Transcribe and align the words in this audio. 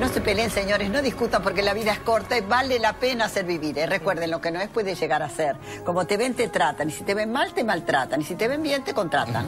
No 0.00 0.08
se 0.08 0.20
peleen, 0.20 0.50
señores, 0.50 0.90
no 0.90 1.00
discutan 1.00 1.42
porque 1.42 1.62
la 1.62 1.72
vida 1.72 1.92
es 1.92 2.00
corta 2.00 2.36
y 2.36 2.42
vale 2.42 2.78
la 2.78 2.92
pena 2.92 3.28
ser 3.30 3.46
vivir. 3.46 3.78
¿eh? 3.78 3.86
Recuerden, 3.86 4.30
lo 4.30 4.42
que 4.42 4.50
no 4.50 4.60
es 4.60 4.68
puede 4.68 4.94
llegar 4.94 5.22
a 5.22 5.30
ser. 5.30 5.56
Como 5.84 6.06
te 6.06 6.18
ven, 6.18 6.34
te 6.34 6.48
tratan. 6.48 6.90
Y 6.90 6.92
si 6.92 7.02
te 7.02 7.14
ven 7.14 7.32
mal, 7.32 7.54
te 7.54 7.64
maltratan. 7.64 8.20
Y 8.20 8.24
si 8.24 8.34
te 8.34 8.46
ven 8.46 8.62
bien, 8.62 8.84
te 8.84 8.92
contratan. 8.92 9.46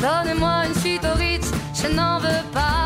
Donnez-moi 0.00 0.66
une 0.68 0.74
suite 0.74 1.04
au 1.04 1.14
Ritz, 1.14 1.50
je 1.74 1.88
n'en 1.88 2.20
veux 2.20 2.44
pas 2.52 2.85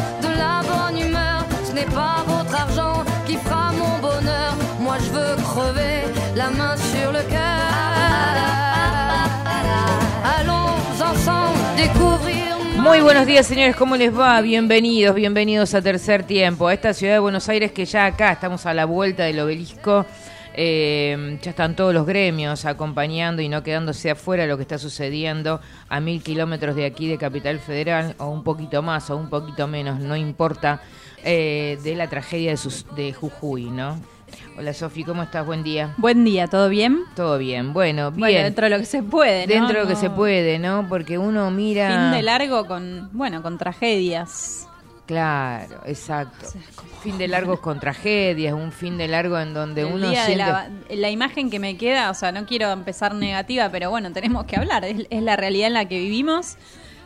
Muy 12.77 12.99
buenos 12.99 13.27
días, 13.27 13.45
señores. 13.45 13.75
¿Cómo 13.75 13.95
les 13.95 14.17
va? 14.17 14.41
Bienvenidos, 14.41 15.13
bienvenidos 15.15 15.73
a 15.75 15.81
Tercer 15.81 16.23
Tiempo, 16.23 16.67
a 16.67 16.73
esta 16.73 16.93
ciudad 16.93 17.13
de 17.13 17.19
Buenos 17.19 17.47
Aires 17.47 17.71
que 17.71 17.85
ya 17.85 18.07
acá 18.07 18.31
estamos 18.31 18.65
a 18.65 18.73
la 18.73 18.85
vuelta 18.85 19.23
del 19.23 19.39
obelisco. 19.39 20.05
Eh, 20.53 21.37
ya 21.41 21.51
están 21.51 21.75
todos 21.75 21.93
los 21.93 22.05
gremios 22.05 22.65
acompañando 22.65 23.41
y 23.41 23.47
no 23.47 23.63
quedándose 23.63 24.09
afuera 24.11 24.45
lo 24.47 24.57
que 24.57 24.63
está 24.63 24.77
sucediendo 24.77 25.61
a 25.87 25.99
mil 25.99 26.21
kilómetros 26.21 26.75
de 26.75 26.85
aquí 26.85 27.07
de 27.07 27.17
Capital 27.17 27.59
Federal, 27.59 28.15
o 28.17 28.27
un 28.27 28.43
poquito 28.43 28.81
más 28.81 29.09
o 29.09 29.15
un 29.15 29.29
poquito 29.29 29.67
menos, 29.67 29.99
no 29.99 30.15
importa, 30.15 30.81
eh, 31.23 31.77
de 31.83 31.95
la 31.95 32.09
tragedia 32.09 32.51
de, 32.51 32.57
sus, 32.57 32.85
de 32.95 33.13
Jujuy, 33.13 33.69
¿no? 33.69 33.97
Hola 34.57 34.73
Sofi, 34.73 35.03
¿cómo 35.03 35.23
estás? 35.23 35.45
Buen 35.45 35.63
día. 35.63 35.93
Buen 35.97 36.23
día, 36.23 36.47
¿todo 36.47 36.69
bien? 36.69 36.99
Todo 37.15 37.37
bien, 37.37 37.73
bueno, 37.73 38.11
bien. 38.11 38.19
Bueno, 38.19 38.39
dentro 38.43 38.65
de 38.65 38.69
lo 38.69 38.77
que 38.79 38.85
se 38.85 39.01
puede, 39.03 39.47
¿no? 39.47 39.53
Dentro 39.53 39.77
de 39.77 39.81
lo 39.81 39.87
que 39.87 39.93
No- 39.93 39.99
se 39.99 40.09
puede, 40.09 40.59
¿no? 40.59 40.85
Porque 40.89 41.17
uno 41.17 41.49
mira... 41.51 41.89
Fin 41.89 42.11
de 42.17 42.21
largo 42.23 42.65
con, 42.67 43.09
bueno, 43.13 43.41
con 43.41 43.57
tragedias. 43.57 44.67
Claro, 45.05 45.81
exacto. 45.85 46.47
Fin 47.01 47.17
de 47.17 47.27
largos 47.27 47.59
con 47.59 47.79
tragedias, 47.79 48.53
un 48.53 48.71
fin 48.71 48.97
de 48.97 49.07
largo 49.07 49.37
en 49.39 49.53
donde 49.53 49.81
El 49.81 49.87
uno 49.93 50.09
día 50.09 50.21
de 50.21 50.25
siente... 50.35 50.45
la, 50.45 50.69
la 50.89 51.09
imagen 51.09 51.49
que 51.49 51.59
me 51.59 51.75
queda, 51.75 52.09
o 52.09 52.13
sea, 52.13 52.31
no 52.31 52.45
quiero 52.45 52.71
empezar 52.71 53.13
negativa, 53.15 53.69
pero 53.69 53.89
bueno, 53.89 54.11
tenemos 54.13 54.45
que 54.45 54.55
hablar, 54.57 54.85
es, 54.85 55.07
es 55.09 55.21
la 55.23 55.35
realidad 55.35 55.67
en 55.67 55.73
la 55.73 55.85
que 55.85 55.97
vivimos. 55.99 56.55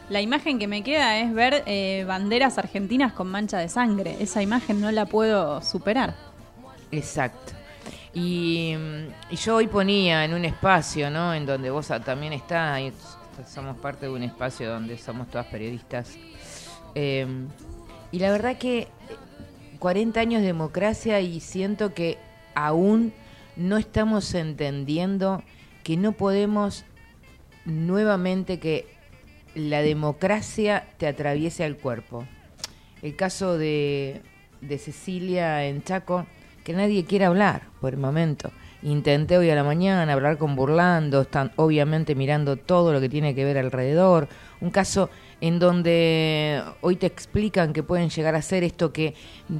La 0.08 0.22
imagen 0.22 0.60
que 0.60 0.68
me 0.68 0.84
queda 0.84 1.18
es 1.18 1.34
ver 1.34 1.64
eh, 1.66 2.06
banderas 2.08 2.60
argentinas 2.60 3.12
con 3.14 3.28
mancha 3.28 3.58
de 3.58 3.70
sangre. 3.70 4.18
Esa 4.20 4.44
imagen 4.44 4.80
no 4.80 4.92
la 4.92 5.08
puedo 5.08 5.64
superar. 5.64 6.14
Exacto. 6.92 7.54
Y, 8.14 8.76
mm, 8.78 9.34
y 9.34 9.36
yo 9.36 9.56
hoy 9.56 9.68
ponía 9.68 10.24
en 10.24 10.34
un 10.34 10.46
espacio, 10.46 11.10
¿no? 11.10 11.34
En 11.34 11.46
donde 11.46 11.70
vos 11.70 11.88
también 12.06 12.34
estás, 12.34 12.80
y 12.80 12.94
somos 13.48 13.78
parte 13.78 14.06
de 14.06 14.12
un 14.12 14.24
espacio 14.24 14.70
donde 14.70 14.98
somos 14.98 15.30
todas 15.30 15.48
periodistas. 15.48 16.18
Eh, 16.96 17.28
y 18.12 18.20
la 18.20 18.32
verdad 18.32 18.58
que 18.58 18.80
eh, 18.80 18.88
40 19.80 20.20
años 20.20 20.42
de 20.42 20.48
democracia 20.48 21.20
y 21.20 21.42
siento 21.42 21.94
que 21.94 22.18
aún 22.54 23.14
no 23.56 23.78
estamos 23.78 24.34
entendiendo 24.34 25.44
que 25.84 25.98
no 25.98 26.14
podemos 26.14 26.86
nuevamente 27.66 28.60
que 28.60 28.88
la 29.54 29.82
democracia 29.82 30.88
te 30.98 31.08
atraviese 31.08 31.64
al 31.64 31.78
cuerpo. 31.78 32.26
El 33.02 33.16
caso 33.16 33.58
de, 33.58 34.22
de 34.62 34.78
Cecilia 34.78 35.66
en 35.66 35.84
Chaco, 35.84 36.26
que 36.66 36.74
nadie 36.74 37.06
quiere 37.06 37.24
hablar 37.26 37.62
por 37.80 37.94
el 37.94 38.00
momento. 38.00 38.52
Intenté 38.84 39.38
hoy 39.38 39.50
a 39.50 39.56
la 39.56 39.64
mañana 39.64 40.12
hablar 40.14 40.38
con 40.38 40.56
Burlando, 40.56 41.22
están 41.22 41.52
obviamente 41.56 42.14
mirando 42.14 42.58
todo 42.58 42.92
lo 42.92 43.00
que 43.00 43.08
tiene 43.10 43.34
que 43.34 43.46
ver 43.46 43.58
alrededor. 43.58 44.28
Un 44.62 44.70
caso 44.70 45.10
en 45.42 45.60
donde 45.60 46.62
hoy 46.82 46.96
te 46.96 47.06
explican 47.08 47.74
que 47.74 47.84
pueden 47.84 48.10
llegar 48.10 48.36
a 48.36 48.42
ser 48.42 48.64
esto 48.64 48.92
que 48.94 49.14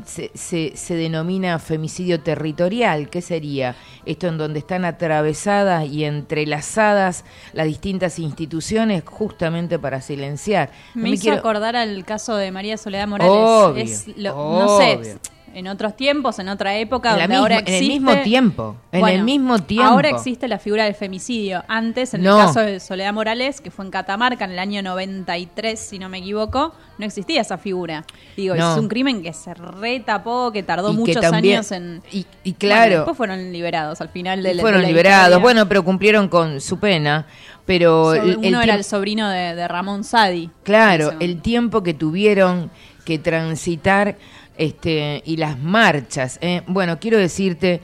se, 0.06 0.32
se, 0.36 0.74
se 0.76 0.96
denomina 0.96 1.58
femicidio 1.60 2.20
territorial. 2.22 3.10
¿Qué 3.10 3.22
sería? 3.22 3.76
Esto 4.06 4.28
en 4.28 4.38
donde 4.38 4.60
están 4.60 4.86
atravesadas 4.86 5.88
y 5.88 6.06
entrelazadas 6.06 7.26
las 7.54 7.68
distintas 7.68 8.20
instituciones 8.20 9.04
justamente 9.06 9.80
para 9.80 10.02
silenciar. 10.02 10.72
No 10.94 11.04
Me, 11.04 11.10
hizo 11.12 11.24
quiero- 11.24 11.38
acordar 11.40 11.76
al 11.76 12.04
caso 12.06 12.36
de 12.36 12.52
María 12.52 12.78
Soledad 12.78 13.08
Morales. 13.08 13.34
Obvio, 13.36 13.84
Es 13.84 14.08
lo- 14.18 14.36
No 14.60 14.78
sé, 14.78 15.18
en 15.56 15.68
otros 15.68 15.96
tiempos, 15.96 16.38
en 16.40 16.50
otra 16.50 16.78
época, 16.78 17.10
En 17.12 17.16
donde 17.20 17.28
misma- 17.30 17.40
ahora 17.40 17.56
en 17.60 17.68
el 17.68 17.74
existe... 17.74 17.94
mismo 17.94 18.16
tiempo, 18.24 18.76
en 18.92 19.08
el 19.08 19.24
mismo 19.24 19.60
tiempo. 19.60 19.88
Ahora 19.90 20.10
existe 20.10 20.48
la 20.48 20.60
figura 20.60 20.84
del 20.84 20.94
femicidio. 20.96 21.64
Antes, 21.68 22.14
en 22.14 22.24
No. 22.24 22.40
el 22.40 22.46
caso 22.48 22.60
de 22.60 22.80
Soledad 22.80 23.14
Morales, 23.14 23.62
que 23.62 23.72
fue 23.72 23.86
en 23.86 23.92
Catamarca 23.92 24.46
en 24.46 24.52
el 24.52 24.60
año 24.60 24.82
93, 24.84 25.80
si 25.80 25.98
no 25.98 26.10
me 26.10 26.18
equivoco, 26.20 26.74
no 26.98 27.06
existía 27.06 27.42
esa 27.42 27.58
figura. 27.58 28.04
Digo, 28.36 28.54
No. 28.56 28.74
es 28.74 28.78
un 28.80 28.88
crimen 28.90 29.24
que 29.24 29.32
se 29.34 29.54
retapó, 29.54 30.52
que 30.52 30.62
tardó 30.62 30.90
Y 30.90 30.94
que 30.94 31.00
muchos 31.00 31.22
también- 31.22 31.56
años 31.56 31.72
en... 31.72 32.02
Y, 32.12 32.20
y 32.44 32.52
Bueno, 32.52 32.56
claro, 32.60 32.96
después 32.98 33.18
fueron 33.18 33.52
liberados 33.52 34.02
al 34.02 34.10
final 34.10 34.44
de 34.44 34.54
la 34.56 34.62
fueron 34.62 34.82
de 34.82 34.84
la 34.84 34.90
liberados. 34.90 35.28
historia. 35.30 35.42
Bueno, 35.42 35.68
pero 35.68 35.84
cumplieron 35.86 36.28
con 36.28 36.60
su 36.62 36.80
pena. 36.80 37.26
Pero 37.66 38.14
So- 38.14 38.22
el- 38.22 38.38
uno 38.38 38.58
el 38.62 38.64
era 38.70 38.76
el 38.76 38.84
sobrino 38.84 39.30
de, 39.30 39.56
de 39.56 39.68
Ramón 39.68 40.04
Sadi. 40.04 40.50
Claro, 40.64 41.14
el 41.20 41.42
tiempo 41.42 41.82
que 41.82 41.94
tuvieron 41.94 42.70
que 43.06 43.18
transitar 43.20 44.18
este 44.58 45.22
y 45.26 45.38
las 45.38 45.60
marchas. 45.60 46.38
¿eh? 46.42 46.62
Bueno, 46.68 47.00
quiero 47.00 47.18
decirte, 47.18 47.82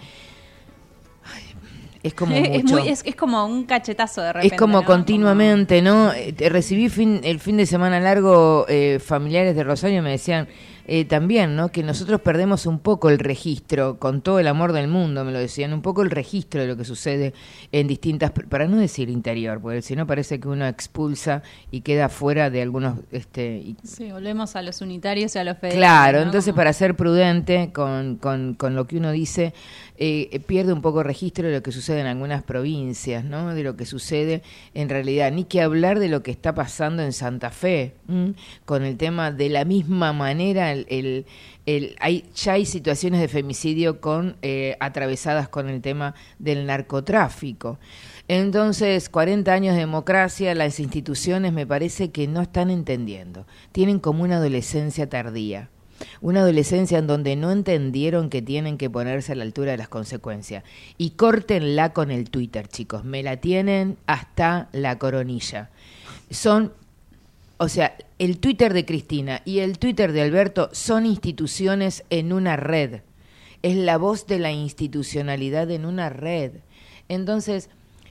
es 2.03 2.13
como 2.13 2.35
es, 2.35 2.63
mucho. 2.63 2.79
muy- 2.79 2.87
es- 2.89 3.03
es 3.05 3.15
como 3.15 3.45
un 3.45 3.63
cachetazo 3.65 4.21
de 4.21 4.33
repente. 4.33 4.55
Es 4.55 4.59
como 4.59 4.81
¿no? 4.81 4.85
continuamente, 4.85 5.81
¿no? 5.81 6.11
Eh, 6.13 6.33
Recibí 6.49 6.89
fin, 6.89 7.21
el 7.23 7.39
fin 7.39 7.57
de 7.57 7.65
semana 7.65 7.99
largo, 7.99 8.65
eh, 8.67 8.99
familiares 9.03 9.55
de 9.55 9.63
Rosario 9.63 10.01
me 10.01 10.11
decían, 10.11 10.47
eh, 10.93 11.05
también, 11.05 11.55
¿no? 11.55 11.69
Que 11.71 11.83
nosotros 11.83 12.19
perdemos 12.19 12.65
un 12.65 12.77
poco 12.79 13.09
el 13.09 13.17
registro, 13.17 13.97
con 13.97 14.19
todo 14.21 14.39
el 14.39 14.47
amor 14.47 14.73
del 14.73 14.89
mundo, 14.89 15.23
me 15.23 15.31
lo 15.31 15.39
decían, 15.39 15.71
un 15.71 15.81
poco 15.81 16.01
el 16.01 16.11
registro 16.11 16.59
de 16.59 16.67
lo 16.67 16.75
que 16.75 16.83
sucede 16.83 17.33
en 17.71 17.87
distintas, 17.87 18.31
para 18.31 18.67
no 18.67 18.75
decir 18.75 19.09
interior, 19.09 19.61
porque 19.61 19.81
si 19.81 19.95
no 19.95 20.05
parece 20.05 20.41
que 20.41 20.49
uno 20.49 20.67
expulsa 20.67 21.43
y 21.71 21.79
queda 21.79 22.09
fuera 22.09 22.49
de 22.49 22.61
algunos... 22.61 22.99
Este, 23.13 23.55
y- 23.55 23.77
Sí, 23.85 24.11
volvemos 24.11 24.57
a 24.57 24.61
los 24.61 24.81
unitarios 24.81 25.33
y 25.35 25.39
a 25.39 25.45
los 25.45 25.57
federales. 25.59 25.77
Claro, 25.79 26.17
¿no? 26.19 26.25
entonces 26.25 26.53
para 26.53 26.73
ser 26.73 26.95
prudente 26.97 27.71
con, 27.73 28.17
con, 28.17 28.55
con 28.55 28.75
lo 28.75 28.85
que 28.85 28.97
uno 28.97 29.11
dice, 29.11 29.53
eh, 29.97 30.41
pierde 30.45 30.73
un 30.73 30.81
poco 30.81 31.03
registro 31.03 31.47
de 31.47 31.53
lo 31.53 31.63
que 31.63 31.71
sucede 31.71 32.01
en 32.01 32.07
algunas 32.07 32.43
provincias, 32.43 33.23
¿no? 33.23 33.53
De 33.53 33.63
lo 33.63 33.77
que 33.77 33.85
sucede 33.85 34.41
en 34.73 34.89
realidad. 34.89 35.31
Ni 35.31 35.45
que 35.45 35.61
hablar 35.61 35.99
de 35.99 36.09
lo 36.09 36.21
que 36.21 36.31
está 36.31 36.53
pasando 36.53 37.01
en 37.03 37.13
Santa 37.13 37.49
Fe, 37.51 37.93
¿m? 38.09 38.33
con 38.65 38.83
el 38.83 38.97
tema 38.97 39.31
de 39.31 39.47
la 39.49 39.63
misma 39.63 40.11
manera, 40.11 40.73
hay, 40.87 42.25
ya 42.35 42.53
hay 42.53 42.65
situaciones 42.65 43.21
de 43.21 43.27
femicidio 43.27 44.01
con 44.01 44.37
eh, 44.41 44.77
atravesadas 44.79 45.49
con 45.49 45.69
el 45.69 45.81
tema 45.81 46.15
del 46.39 46.65
narcotráfico. 46.65 47.79
Entonces, 48.27 49.09
40 49.09 49.51
años 49.51 49.73
de 49.73 49.81
democracia, 49.81 50.55
las 50.55 50.79
instituciones 50.79 51.53
me 51.53 51.67
parece 51.67 52.11
que 52.11 52.27
no 52.27 52.41
están 52.41 52.69
entendiendo. 52.69 53.45
Tienen 53.71 53.99
como 53.99 54.23
una 54.23 54.37
adolescencia 54.37 55.09
tardía. 55.09 55.69
Una 56.19 56.39
adolescencia 56.39 56.97
en 56.97 57.07
donde 57.07 57.35
no 57.35 57.51
entendieron 57.51 58.29
que 58.29 58.41
tienen 58.41 58.77
que 58.77 58.89
ponerse 58.89 59.33
a 59.33 59.35
la 59.35 59.43
altura 59.43 59.71
de 59.71 59.77
las 59.77 59.89
consecuencias. 59.89 60.63
Y 60.97 61.11
córtenla 61.11 61.93
con 61.93 62.09
el 62.09 62.29
Twitter, 62.29 62.67
chicos. 62.67 63.03
Me 63.03 63.21
la 63.21 63.37
tienen 63.37 63.97
hasta 64.07 64.69
la 64.71 64.97
coronilla. 64.97 65.69
Son 66.29 66.73
o 67.61 67.69
sea, 67.69 67.95
el 68.17 68.39
Twitter 68.39 68.73
de 68.73 68.85
Cristina 68.85 69.43
y 69.45 69.59
el 69.59 69.77
Twitter 69.77 70.13
de 70.13 70.23
Alberto 70.23 70.69
son 70.71 71.05
instituciones 71.05 72.03
en 72.09 72.33
una 72.33 72.55
red. 72.55 73.01
Es 73.61 73.75
la 73.75 73.99
voz 73.99 74.25
de 74.25 74.39
la 74.39 74.51
institucionalidad 74.51 75.69
en 75.69 75.85
una 75.85 76.09
red. 76.09 76.53
Entonces, 77.07 77.69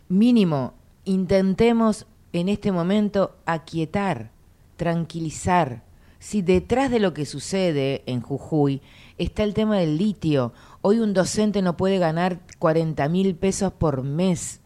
mínimo, 0.08 0.75
intentemos 1.05 2.06
en 2.32 2.49
este 2.49 2.70
momento 2.70 3.35
aquietar, 3.44 4.31
tranquilizar. 4.76 5.82
Si 6.20 6.43
detrás 6.43 6.93
de 6.93 7.00
lo 7.00 7.12
que 7.12 7.26
sucede 7.26 8.05
en 8.06 8.20
Jujuy 8.20 8.81
está 9.19 9.43
el 9.43 9.55
tema 9.55 9.79
del 9.79 9.99
litio, 9.99 10.52
hoy 10.81 11.00
un 11.00 11.12
docente 11.12 11.61
no 11.61 11.76
puede 11.76 11.99
ganar 11.99 12.38
40 12.61 13.08
mil 13.08 13.35
pesos 13.35 13.73
por 13.73 14.05
mes. 14.05 14.59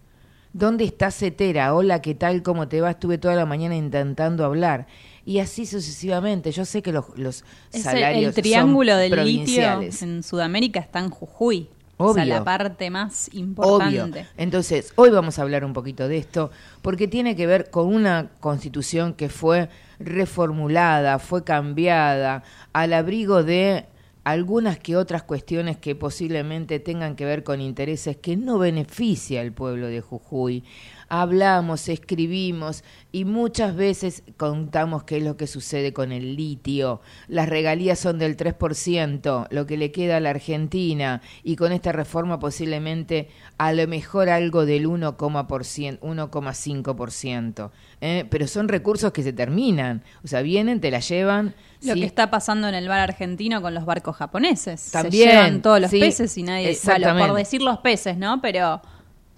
¿Dónde 0.55 0.85
está 0.85 1.11
Cetera? 1.11 1.75
Hola, 1.75 2.01
¿qué 2.01 2.15
tal? 2.15 2.45
¿Cómo 2.45 2.69
te 2.69 2.81
va? 2.81 2.93
Estuve 2.93 3.19
toda 3.19 3.35
la 3.35 3.45
mañana 3.45 3.75
intentando 3.75 4.45
hablar. 4.45 4.87
Y 5.27 5.41
así 5.41 5.67
sucesivamente. 5.67 6.53
Yo 6.53 6.65
sé 6.65 6.81
que 6.81 6.93
los, 6.93 7.07
los 7.17 7.43
Es 7.73 7.79
el- 7.79 7.83
salarios 7.83 8.37
el, 8.37 8.43
triángulo 8.43 8.93
son 8.93 9.01
del 9.01 9.25
litio 9.25 9.81
en 9.83 10.23
Sudamérica 10.23 10.79
está 10.79 11.01
en 11.01 11.11
Jujuy. 11.11 11.69
O 11.97 12.15
sea, 12.15 12.23
Obvio. 12.23 12.35
la 12.35 12.45
parte 12.45 12.89
más 12.89 13.29
Obvio. 13.33 13.41
importante. 13.41 14.27
Entonces, 14.37 14.93
hoy 14.95 15.11
vamos 15.11 15.41
a 15.41 15.43
hablar 15.43 15.65
un 15.65 15.73
poquito 15.73 16.07
de 16.07 16.19
esto, 16.19 16.53
porque 16.83 17.09
tiene 17.09 17.35
que 17.35 17.49
ver 17.49 17.71
con 17.71 17.93
una 17.93 18.31
constitución 18.39 19.15
que 19.15 19.29
fue 19.29 19.69
reformulada, 19.99 21.19
fue 21.19 21.43
cambiada, 21.43 22.45
al 22.73 22.93
abrigo 22.93 23.43
de 23.43 23.87
algunas 24.25 24.79
que 24.79 24.97
otras 24.97 25.23
cuestiones 25.23 25.77
que 25.77 25.95
posiblemente 25.95 26.81
tengan 26.81 27.15
que 27.15 27.27
ver 27.27 27.45
con 27.45 27.61
intereses 27.61 28.17
que 28.17 28.37
no 28.37 28.59
beneficia 28.59 29.43
al 29.43 29.53
pueblo 29.53 29.87
de 29.87 30.01
Jujuy. 30.01 30.65
Hablamos, 31.17 31.89
escribimos 31.89 32.83
y 33.13 33.25
muchas 33.25 33.77
veces 33.77 34.25
contamos 34.37 35.05
qué 35.05 35.19
es 35.19 35.23
lo 35.23 35.37
que 35.37 35.47
sucede 35.47 35.93
con 35.93 36.11
el 36.11 36.35
litio. 36.35 37.03
Las 37.29 37.49
regalías 37.49 38.01
son 38.01 38.19
del 38.19 38.37
3%, 38.37 39.47
lo 39.49 39.65
que 39.65 39.77
le 39.77 39.93
queda 39.93 40.17
a 40.17 40.21
la 40.21 40.31
Argentina 40.31 41.23
y 41.45 41.55
con 41.55 41.71
esta 41.71 41.93
reforma 41.93 42.41
posiblemente 42.41 43.29
a 43.59 43.73
lo 43.73 43.87
mejor 43.87 44.29
algo 44.29 44.67
del 44.67 44.89
1,%, 44.89 46.01
1,5%. 46.01 47.71
¿eh? 48.01 48.27
Pero 48.29 48.49
son 48.49 48.67
recursos 48.67 49.13
que 49.13 49.23
se 49.23 49.33
terminan, 49.33 50.03
o 50.25 50.27
sea, 50.27 50.43
vienen, 50.43 50.81
te 50.81 50.91
la 50.91 50.99
llevan. 50.99 51.55
Lo 51.83 51.95
sí. 51.95 52.01
que 52.01 52.07
está 52.07 52.29
pasando 52.29 52.67
en 52.67 52.75
el 52.75 52.89
bar 52.89 52.99
argentino 52.99 53.63
con 53.63 53.73
los 53.73 53.85
barcos 53.85 54.17
japoneses. 54.17 54.91
También, 54.91 55.29
Se 55.29 55.37
llevan 55.37 55.63
todos 55.63 55.81
los 55.81 55.93
sí, 55.93 56.01
peces 56.01 56.37
y 56.37 56.43
nadie. 56.43 56.77
por 56.85 57.35
decir 57.35 57.63
los 57.63 57.79
peces, 57.79 58.19
¿no? 58.19 58.41
Pero 58.43 58.83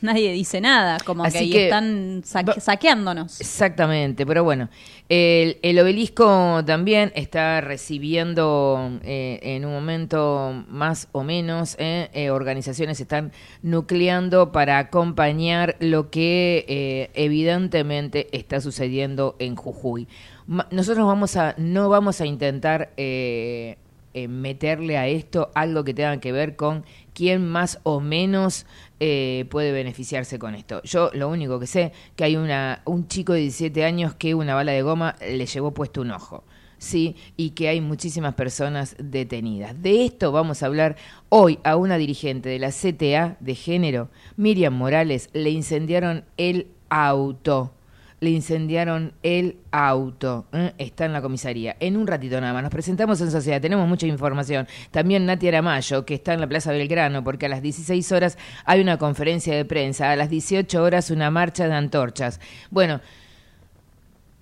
nadie 0.01 0.33
dice 0.33 0.61
nada. 0.61 0.99
Como 1.05 1.25
Así 1.25 1.39
que 1.39 1.45
ahí 1.45 1.51
que- 1.53 1.65
están 1.65 2.23
saque- 2.25 2.61
saqueándonos. 2.61 3.41
Exactamente, 3.41 4.25
pero 4.27 4.45
bueno, 4.45 4.69
el, 5.09 5.59
el 5.63 5.79
obelisco 5.79 6.63
también 6.65 7.13
está 7.15 7.61
recibiendo 7.61 8.99
eh, 9.03 9.39
en 9.43 9.65
un 9.65 9.73
momento 9.73 10.65
más 10.69 11.09
o 11.13 11.23
menos, 11.23 11.77
eh, 11.79 12.09
eh, 12.13 12.31
organizaciones 12.31 13.01
están 13.01 13.33
nucleando 13.63 14.53
para 14.53 14.79
acompañar 14.79 15.77
lo 15.81 16.11
que 16.11 16.65
eh, 16.69 17.11
evidentemente 17.15 18.29
está 18.37 18.61
sucediendo 18.61 19.37
en 19.39 19.57
Jujuy. 19.57 20.09
Ma- 20.47 20.67
Nosotros 20.71 21.07
vamos 21.07 21.37
a, 21.37 21.55
no 21.59 21.89
vamos 21.89 22.21
a 22.21 22.27
intentar 22.27 22.91
eh, 22.97 23.77
eh, 24.15 24.29
meterle 24.29 24.97
a 24.97 25.09
esto 25.09 25.51
algo 25.55 25.85
que 25.85 25.93
tenga 25.95 26.19
que 26.21 26.33
ver 26.33 26.57
con 26.57 26.85
quién 27.15 27.47
más 27.47 27.81
o 27.83 28.01
menos 28.01 28.67
eh, 29.01 29.47
puede 29.51 29.73
beneficiarse 29.73 30.39
con 30.39 30.55
esto. 30.55 30.83
Yo 30.83 31.11
lo 31.13 31.29
único 31.29 31.61
que 31.61 31.67
sé 31.67 31.93
que 32.15 32.25
hay 32.25 32.37
una 32.37 32.83
un 32.85 33.09
chico 33.09 33.33
de 33.33 33.41
17 33.41 33.85
años 33.85 34.15
que 34.15 34.35
una 34.35 34.55
bala 34.55 34.73
de 34.73 34.83
goma 34.83 35.17
le 35.21 35.47
llevó 35.47 35.73
puesto 35.73 36.01
un 36.01 36.11
ojo. 36.11 36.45
Sí, 36.79 37.17
y 37.37 37.51
que 37.51 37.69
hay 37.69 37.81
muchísimas 37.81 38.35
personas 38.35 38.97
detenidas. 38.99 39.81
De 39.81 40.05
esto 40.05 40.31
vamos 40.31 40.63
a 40.63 40.67
hablar 40.67 40.97
hoy 41.31 41.59
a 41.65 41.77
una 41.77 41.97
dirigente 41.97 42.51
de 42.51 42.59
la 42.59 42.71
CTA 42.71 43.39
de 43.41 43.55
género, 43.55 44.11
Miriam 44.37 44.75
Morales, 44.75 45.31
le 45.33 45.51
incendiaron 45.51 46.25
el 46.37 46.69
auto 46.91 47.73
le 48.21 48.31
incendiaron 48.31 49.13
el 49.23 49.59
auto. 49.71 50.47
¿eh? 50.53 50.73
Está 50.79 51.05
en 51.05 51.13
la 51.13 51.21
comisaría. 51.21 51.77
En 51.81 51.97
un 51.97 52.07
ratito 52.07 52.41
nada 52.41 52.53
más. 52.53 52.63
Nos 52.63 52.73
presentamos 52.73 53.21
en 53.21 53.31
sociedad. 53.31 53.61
Tenemos 53.61 53.89
mucha 53.89 54.07
información. 54.07 54.67
También 54.91 55.27
Nati 55.27 55.49
Aramayo, 55.49 56.05
que 56.05 56.15
está 56.15 56.35
en 56.35 56.41
la 56.41 56.47
Plaza 56.47 56.73
Belgrano, 56.73 57.23
porque 57.23 57.47
a 57.47 57.49
las 57.49 57.63
16 57.63 58.13
horas 58.13 58.39
hay 58.65 58.81
una 58.81 58.99
conferencia 58.99 59.55
de 59.55 59.65
prensa. 59.65 60.11
A 60.11 60.17
las 60.17 60.31
18 60.31 60.83
horas 60.83 61.11
una 61.11 61.31
marcha 61.31 61.69
de 61.69 61.75
antorchas. 61.75 62.41
Bueno. 62.71 63.01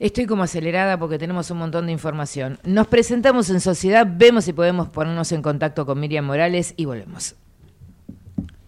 Estoy 0.01 0.27
como 0.27 0.43
acelerada 0.43 0.99
porque 0.99 1.19
tenemos 1.19 1.51
un 1.53 1.59
montón 1.59 1.87
de 1.87 1.93
información. 1.93 2.59
Nos 2.65 2.89
presentamos 2.89 3.49
en 3.49 3.61
sociedad, 3.61 4.07
vemos 4.07 4.45
si 4.45 4.53
podemos 4.53 4.89
ponernos 4.89 5.31
en 5.31 5.41
contacto 5.41 5.87
con 5.87 6.01
Miriam 6.01 6.27
Morales 6.27 6.75
y 6.77 6.85
volvemos. 6.85 7.37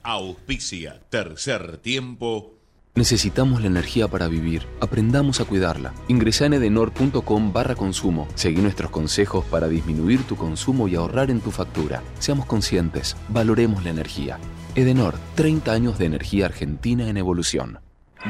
Auspicia 0.04 1.00
Tercer 1.10 1.78
Tiempo. 1.78 2.55
Necesitamos 2.96 3.60
la 3.60 3.66
energía 3.66 4.08
para 4.08 4.26
vivir. 4.26 4.66
Aprendamos 4.80 5.40
a 5.42 5.44
cuidarla. 5.44 5.92
Ingresa 6.08 6.46
en 6.46 6.54
edenor.com 6.54 7.52
barra 7.52 7.74
consumo. 7.74 8.26
Seguí 8.34 8.62
nuestros 8.62 8.90
consejos 8.90 9.44
para 9.44 9.68
disminuir 9.68 10.22
tu 10.22 10.34
consumo 10.34 10.88
y 10.88 10.94
ahorrar 10.94 11.30
en 11.30 11.40
tu 11.42 11.50
factura. 11.50 12.02
Seamos 12.18 12.46
conscientes. 12.46 13.14
Valoremos 13.28 13.84
la 13.84 13.90
energía. 13.90 14.38
Edenor, 14.74 15.14
30 15.34 15.72
años 15.72 15.98
de 15.98 16.06
energía 16.06 16.46
argentina 16.46 17.10
en 17.10 17.18
evolución. 17.18 17.80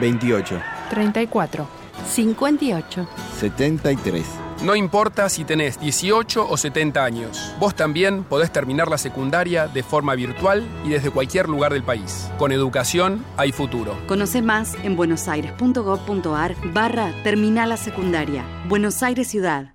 28. 0.01 0.61
34. 0.91 1.86
58. 2.09 3.09
73. 3.39 4.25
No 4.63 4.75
importa 4.75 5.29
si 5.29 5.45
tenés 5.45 5.79
18 5.79 6.49
o 6.49 6.57
70 6.57 7.05
años, 7.05 7.53
vos 7.61 7.75
también 7.75 8.25
podés 8.25 8.51
terminar 8.51 8.89
la 8.89 8.97
secundaria 8.97 9.69
de 9.69 9.83
forma 9.83 10.15
virtual 10.15 10.67
y 10.85 10.89
desde 10.89 11.11
cualquier 11.11 11.49
lugar 11.49 11.73
del 11.75 11.83
país. 11.83 12.31
Con 12.39 12.53
educación 12.53 13.25
hay 13.37 13.53
futuro. 13.53 13.95
Conoce 14.07 14.41
más 14.41 14.75
en 14.83 14.97
buenosaires.gov.ar 14.97 16.57
barra 16.73 17.13
Terminal 17.23 17.69
la 17.69 17.77
Secundaria. 17.77 18.45
Buenos 18.67 19.03
Aires 19.03 19.29
Ciudad. 19.29 19.75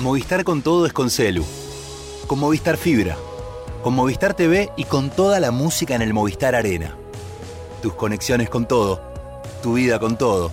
Movistar 0.00 0.44
con 0.44 0.62
todo 0.62 0.84
es 0.86 0.92
con 0.92 1.10
Celu. 1.10 1.44
Con 2.26 2.38
Movistar 2.38 2.76
Fibra. 2.76 3.16
Con 3.82 3.94
Movistar 3.94 4.34
TV 4.34 4.70
y 4.76 4.84
con 4.84 5.08
toda 5.08 5.40
la 5.40 5.50
música 5.50 5.94
en 5.94 6.02
el 6.02 6.12
Movistar 6.12 6.54
Arena. 6.54 6.94
Tus 7.80 7.94
conexiones 7.94 8.50
con 8.50 8.68
todo. 8.68 9.00
Tu 9.62 9.72
vida 9.72 9.98
con 9.98 10.18
todo. 10.18 10.52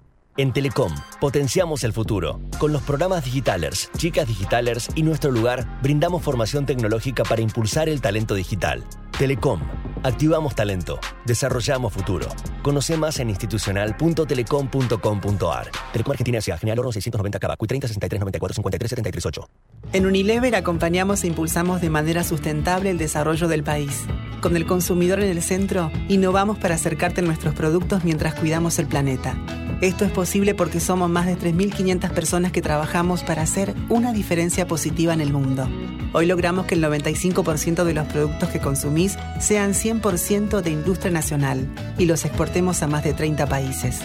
En 0.37 0.53
Telecom 0.53 0.95
potenciamos 1.19 1.83
el 1.83 1.91
futuro. 1.91 2.39
Con 2.57 2.71
los 2.71 2.81
programas 2.83 3.25
Digitalers, 3.25 3.91
Chicas 3.97 4.25
Digitalers 4.25 4.87
y 4.95 5.03
Nuestro 5.03 5.29
Lugar 5.29 5.67
brindamos 5.81 6.23
formación 6.23 6.65
tecnológica 6.65 7.23
para 7.23 7.41
impulsar 7.41 7.89
el 7.89 7.99
talento 7.99 8.33
digital. 8.33 8.81
Telecom, 9.19 9.59
activamos 10.03 10.55
talento, 10.55 11.01
desarrollamos 11.25 11.91
futuro. 11.91 12.27
Conoce 12.63 12.95
más 12.95 13.19
en 13.19 13.29
institucional.telecom.com.ar. 13.29 15.71
Telecom 15.91 16.11
Argentina 16.11 16.39
Ciudad 16.39 16.59
General 16.59 16.79
Oro 16.79 16.93
690 16.93 17.37
Cava, 17.37 17.57
30 17.57 17.89
63 17.89 18.21
94 18.21 18.55
53 18.55 18.89
73 18.89 19.25
8. 19.25 19.49
En 19.91 20.05
Unilever 20.05 20.55
acompañamos 20.55 21.25
e 21.25 21.27
impulsamos 21.27 21.81
de 21.81 21.89
manera 21.89 22.23
sustentable 22.23 22.89
el 22.89 22.97
desarrollo 22.97 23.49
del 23.49 23.63
país. 23.63 24.05
Con 24.39 24.55
el 24.55 24.65
consumidor 24.65 25.19
en 25.19 25.29
el 25.29 25.43
centro, 25.43 25.91
innovamos 26.07 26.57
para 26.57 26.75
acercarte 26.75 27.19
a 27.19 27.23
nuestros 27.25 27.53
productos 27.53 28.05
mientras 28.05 28.35
cuidamos 28.35 28.79
el 28.79 28.87
planeta. 28.87 29.35
Esto 29.81 30.05
es 30.05 30.11
posible 30.11 30.53
porque 30.53 30.79
somos 30.79 31.09
más 31.09 31.25
de 31.25 31.35
3.500 31.35 32.11
personas 32.11 32.51
que 32.51 32.61
trabajamos 32.61 33.23
para 33.23 33.41
hacer 33.41 33.73
una 33.89 34.13
diferencia 34.13 34.67
positiva 34.67 35.11
en 35.11 35.21
el 35.21 35.33
mundo. 35.33 35.67
Hoy 36.13 36.27
logramos 36.27 36.67
que 36.67 36.75
el 36.75 36.83
95% 36.83 37.83
de 37.83 37.93
los 37.95 38.05
productos 38.05 38.49
que 38.49 38.59
consumís 38.59 39.17
sean 39.39 39.71
100% 39.73 40.61
de 40.61 40.69
industria 40.69 41.11
nacional 41.11 41.67
y 41.97 42.05
los 42.05 42.25
exportemos 42.25 42.83
a 42.83 42.87
más 42.87 43.03
de 43.03 43.13
30 43.13 43.47
países. 43.47 44.01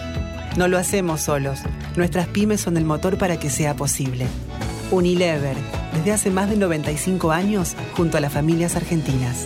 No 0.57 0.67
lo 0.67 0.79
hacemos 0.79 1.21
solos. 1.21 1.61
Nuestras 1.95 2.27
pymes 2.29 2.63
son 2.63 2.79
el 2.79 2.87
motor 2.87 3.19
para 3.19 3.39
que 3.39 3.51
sea 3.51 3.77
posible. 3.77 4.27
Unilever, 4.91 5.59
desde 5.93 6.13
hace 6.13 6.31
más 6.31 6.49
de 6.49 6.57
95 6.57 7.33
años, 7.33 7.77
junto 7.95 8.17
a 8.17 8.21
las 8.23 8.33
familias 8.33 8.77
argentinas. 8.77 9.45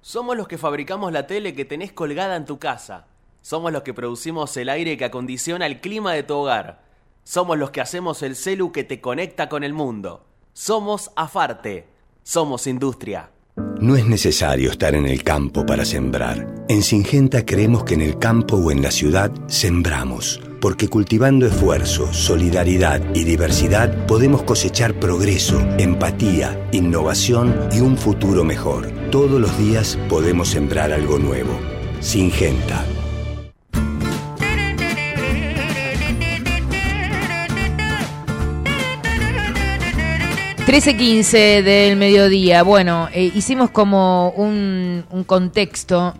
Somos 0.00 0.36
los 0.36 0.46
que 0.46 0.58
fabricamos 0.58 1.10
la 1.10 1.26
tele 1.26 1.54
que 1.54 1.64
tenés 1.64 1.90
colgada 1.90 2.36
en 2.36 2.44
tu 2.44 2.60
casa. 2.60 3.06
Somos 3.42 3.72
los 3.72 3.82
que 3.82 3.92
producimos 3.92 4.56
el 4.56 4.68
aire 4.68 4.96
que 4.96 5.04
acondiciona 5.04 5.66
el 5.66 5.80
clima 5.80 6.12
de 6.12 6.22
tu 6.22 6.34
hogar. 6.34 6.84
Somos 7.24 7.58
los 7.58 7.70
que 7.70 7.80
hacemos 7.80 8.22
el 8.22 8.36
celu 8.36 8.70
que 8.70 8.84
te 8.84 9.00
conecta 9.00 9.48
con 9.48 9.64
el 9.64 9.72
mundo. 9.72 10.24
Somos 10.52 11.10
Afarte. 11.16 11.88
Somos 12.22 12.68
industria. 12.68 13.30
No 13.80 13.96
es 13.96 14.06
necesario 14.06 14.70
estar 14.70 14.94
en 14.94 15.06
el 15.06 15.24
campo 15.24 15.66
para 15.66 15.84
sembrar. 15.84 16.64
En 16.68 16.84
Singenta 16.84 17.44
creemos 17.44 17.82
que 17.82 17.94
en 17.94 18.00
el 18.00 18.16
campo 18.16 18.56
o 18.56 18.70
en 18.70 18.80
la 18.80 18.92
ciudad 18.92 19.32
sembramos, 19.48 20.40
porque 20.60 20.88
cultivando 20.88 21.44
esfuerzo, 21.44 22.12
solidaridad 22.12 23.02
y 23.12 23.24
diversidad 23.24 24.06
podemos 24.06 24.44
cosechar 24.44 24.94
progreso, 24.94 25.60
empatía, 25.78 26.68
innovación 26.70 27.68
y 27.72 27.80
un 27.80 27.98
futuro 27.98 28.44
mejor. 28.44 28.88
Todos 29.10 29.40
los 29.40 29.58
días 29.58 29.98
podemos 30.08 30.48
sembrar 30.48 30.92
algo 30.92 31.18
nuevo. 31.18 31.58
Singenta. 32.00 32.86
13.15 40.66 41.62
del 41.62 41.96
mediodía. 41.96 42.62
Bueno, 42.62 43.08
eh, 43.12 43.32
hicimos 43.34 43.70
como 43.70 44.30
un, 44.30 45.04
un 45.10 45.24
contexto 45.24 46.14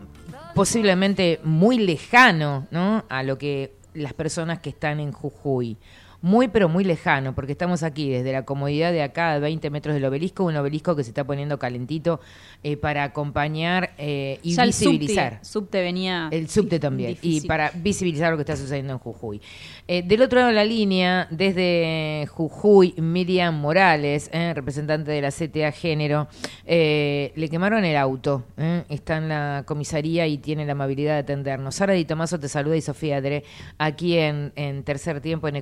posiblemente 0.54 1.38
muy 1.44 1.78
lejano 1.78 2.66
¿no? 2.72 3.04
a 3.08 3.22
lo 3.22 3.38
que 3.38 3.72
las 3.94 4.12
personas 4.14 4.58
que 4.58 4.70
están 4.70 4.98
en 4.98 5.12
Jujuy 5.12 5.76
muy 6.22 6.46
pero 6.48 6.68
muy 6.68 6.84
lejano, 6.84 7.34
porque 7.34 7.52
estamos 7.52 7.82
aquí 7.82 8.08
desde 8.08 8.32
la 8.32 8.44
comodidad 8.44 8.92
de 8.92 9.02
acá, 9.02 9.34
a 9.34 9.38
20 9.40 9.68
metros 9.70 9.94
del 9.94 10.04
obelisco, 10.04 10.44
un 10.44 10.56
obelisco 10.56 10.94
que 10.94 11.02
se 11.02 11.10
está 11.10 11.24
poniendo 11.24 11.58
calentito 11.58 12.20
eh, 12.62 12.76
para 12.76 13.02
acompañar 13.02 13.90
eh, 13.98 14.38
y 14.42 14.56
visibilizar. 14.56 15.40
El 15.40 15.44
subte, 15.44 15.82
venía. 15.82 16.28
El 16.30 16.48
subte 16.48 16.78
también, 16.78 17.18
y 17.22 17.40
para 17.42 17.72
visibilizar 17.74 18.30
lo 18.30 18.36
que 18.36 18.42
está 18.42 18.56
sucediendo 18.56 18.92
en 18.92 18.98
Jujuy. 19.00 19.40
Eh, 19.88 20.02
del 20.02 20.22
otro 20.22 20.38
lado 20.38 20.50
de 20.50 20.54
la 20.54 20.64
línea, 20.64 21.26
desde 21.30 22.26
Jujuy, 22.30 22.94
Miriam 22.98 23.60
Morales, 23.60 24.30
representante 24.32 25.10
de 25.10 25.20
la 25.20 25.30
CTA 25.30 25.72
Género, 25.72 26.28
le 26.64 27.48
quemaron 27.50 27.84
el 27.84 27.96
auto, 27.96 28.44
está 28.88 29.16
en 29.16 29.28
la 29.28 29.64
comisaría 29.66 30.28
y 30.28 30.38
tiene 30.38 30.64
la 30.64 30.72
amabilidad 30.72 31.14
de 31.14 31.18
atendernos. 31.20 31.74
Sara 31.74 31.94
Di 31.94 32.04
Tomaso 32.04 32.38
te 32.38 32.48
saluda 32.48 32.76
y 32.76 32.80
Sofía 32.80 33.16
Adre, 33.16 33.42
aquí 33.78 34.16
en, 34.18 34.52
en 34.54 34.84
Tercer 34.84 35.20
Tiempo 35.20 35.48
en 35.48 35.56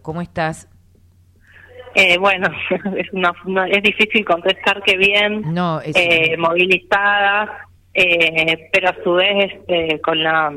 ¿Cómo 0.00 0.20
estás? 0.20 0.68
Eh, 1.94 2.18
bueno, 2.18 2.48
es, 2.96 3.12
una, 3.12 3.32
es 3.68 3.82
difícil 3.82 4.24
contestar 4.24 4.82
que 4.82 4.96
bien, 4.96 5.54
no, 5.54 5.80
eh, 5.82 6.36
movilizada, 6.36 7.66
eh, 7.94 8.68
pero 8.72 8.88
a 8.88 8.96
su 9.02 9.12
vez 9.14 9.52
este, 9.52 10.00
con 10.00 10.22
la 10.22 10.52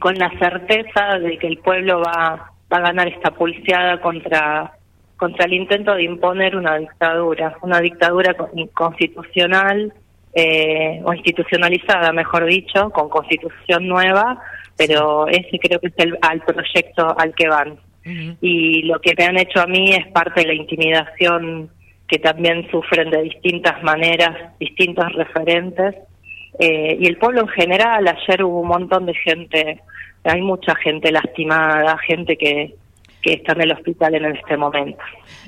con 0.00 0.16
la 0.16 0.28
certeza 0.38 1.18
de 1.20 1.38
que 1.38 1.46
el 1.46 1.58
pueblo 1.58 2.00
va, 2.00 2.52
va 2.72 2.76
a 2.76 2.80
ganar 2.80 3.08
esta 3.08 3.30
pulseada 3.30 4.00
contra 4.00 4.72
contra 5.16 5.46
el 5.46 5.54
intento 5.54 5.94
de 5.94 6.02
imponer 6.02 6.56
una 6.56 6.76
dictadura, 6.76 7.56
una 7.62 7.80
dictadura 7.80 8.34
constitucional 8.74 9.92
eh, 10.34 11.00
o 11.04 11.14
institucionalizada, 11.14 12.12
mejor 12.12 12.44
dicho, 12.46 12.90
con 12.90 13.08
constitución 13.08 13.86
nueva, 13.86 14.42
pero 14.76 15.28
ese 15.28 15.58
creo 15.60 15.78
que 15.78 15.86
es 15.86 15.94
el 15.98 16.18
al 16.20 16.40
proyecto 16.42 17.16
al 17.16 17.32
que 17.34 17.48
van 17.48 17.78
y 18.04 18.82
lo 18.82 19.00
que 19.00 19.14
me 19.16 19.24
han 19.24 19.38
hecho 19.38 19.60
a 19.60 19.66
mí 19.66 19.90
es 19.94 20.06
parte 20.08 20.42
de 20.42 20.48
la 20.48 20.54
intimidación 20.54 21.70
que 22.06 22.18
también 22.18 22.68
sufren 22.70 23.10
de 23.10 23.22
distintas 23.22 23.82
maneras 23.82 24.52
distintos 24.60 25.10
referentes 25.14 25.94
eh, 26.58 26.98
y 27.00 27.06
el 27.06 27.16
pueblo 27.16 27.42
en 27.42 27.48
general 27.48 28.06
ayer 28.06 28.44
hubo 28.44 28.60
un 28.60 28.68
montón 28.68 29.06
de 29.06 29.14
gente 29.14 29.80
hay 30.24 30.42
mucha 30.42 30.74
gente 30.76 31.10
lastimada 31.10 31.96
gente 31.98 32.36
que 32.36 32.74
que 33.24 33.32
está 33.32 33.52
en 33.52 33.62
el 33.62 33.72
hospital 33.72 34.14
en 34.14 34.26
este 34.36 34.56
momento. 34.56 35.02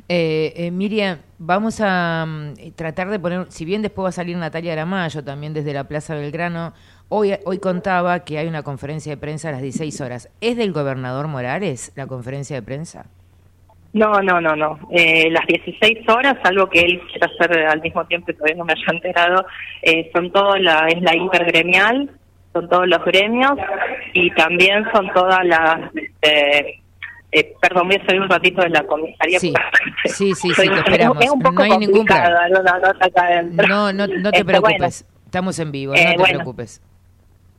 Eh, 0.09 0.53
eh, 0.57 0.71
Miriam, 0.71 1.19
vamos 1.39 1.79
a 1.83 2.25
mm, 2.27 2.71
tratar 2.75 3.11
de 3.11 3.19
poner, 3.19 3.47
si 3.51 3.67
bien 3.67 3.83
después 3.83 4.05
va 4.05 4.09
a 4.09 4.13
salir 4.13 4.35
Natalia 4.39 4.73
Aramayo 4.73 5.23
también 5.23 5.53
desde 5.53 5.75
la 5.75 5.85
Plaza 5.85 6.15
Belgrano, 6.15 6.73
Hoy, 7.09 7.35
hoy 7.45 7.59
contaba 7.59 8.21
que 8.25 8.39
hay 8.39 8.49
una 8.49 8.65
conferencia 8.65 9.13
de 9.13 9.17
prensa 9.17 9.49
a 9.49 9.53
las 9.53 9.63
16 9.63 10.01
horas. 10.01 10.29
¿Es 10.41 10.57
del 10.57 10.73
gobernador 10.73 11.29
Morales 11.29 11.93
la 11.95 12.07
conferencia 12.07 12.57
de 12.57 12.63
prensa? 12.63 13.07
No, 13.93 14.21
no, 14.23 14.41
no, 14.41 14.57
no. 14.57 14.79
Eh, 14.91 15.31
las 15.31 15.47
16 15.47 16.09
horas, 16.09 16.37
algo 16.43 16.69
que 16.69 16.81
él 16.81 17.01
quiere 17.09 17.33
hacer 17.33 17.67
al 17.67 17.81
mismo 17.81 18.05
tiempo 18.07 18.31
y 18.31 18.35
todavía 18.35 18.57
no 18.57 18.65
me 18.65 18.73
haya 18.73 18.93
enterado, 18.93 19.47
eh, 19.83 20.11
son 20.13 20.33
todo 20.33 20.57
la, 20.57 20.89
es 20.89 21.01
la 21.01 21.17
intergremial, 21.17 22.11
son 22.53 22.69
todos 22.69 22.89
los 22.89 23.05
gremios 23.05 23.53
y 24.13 24.31
también 24.33 24.85
son 24.93 25.09
todas 25.15 25.45
las... 25.45 25.79
Eh, 26.23 26.81
eh, 27.33 27.55
perdón, 27.61 27.89
voy 27.89 27.97
a 27.97 28.07
salir 28.07 28.21
un 28.21 28.29
ratito 28.29 28.63
de 28.63 28.71
la 28.71 28.83
comisaría. 28.85 29.39
Sí, 29.39 29.53
sí, 30.07 30.35
sí, 30.35 30.51
sí, 30.55 30.69
te 30.69 30.75
esperamos. 30.75 31.25
Es 31.25 31.31
un 31.31 31.41
poco 31.41 31.55
no 31.55 31.63
hay 31.63 31.79
ningún 31.79 32.05
No, 33.69 33.93
no, 33.93 34.07
no 34.07 34.31
te 34.31 34.39
Este, 34.39 34.45
preocupes. 34.45 35.07
Estamos 35.25 35.59
en 35.59 35.73
vivo, 35.73 35.93
no 35.93 35.99
te 35.99 36.17
bueno. 36.17 36.25
preocupes. 36.25 36.83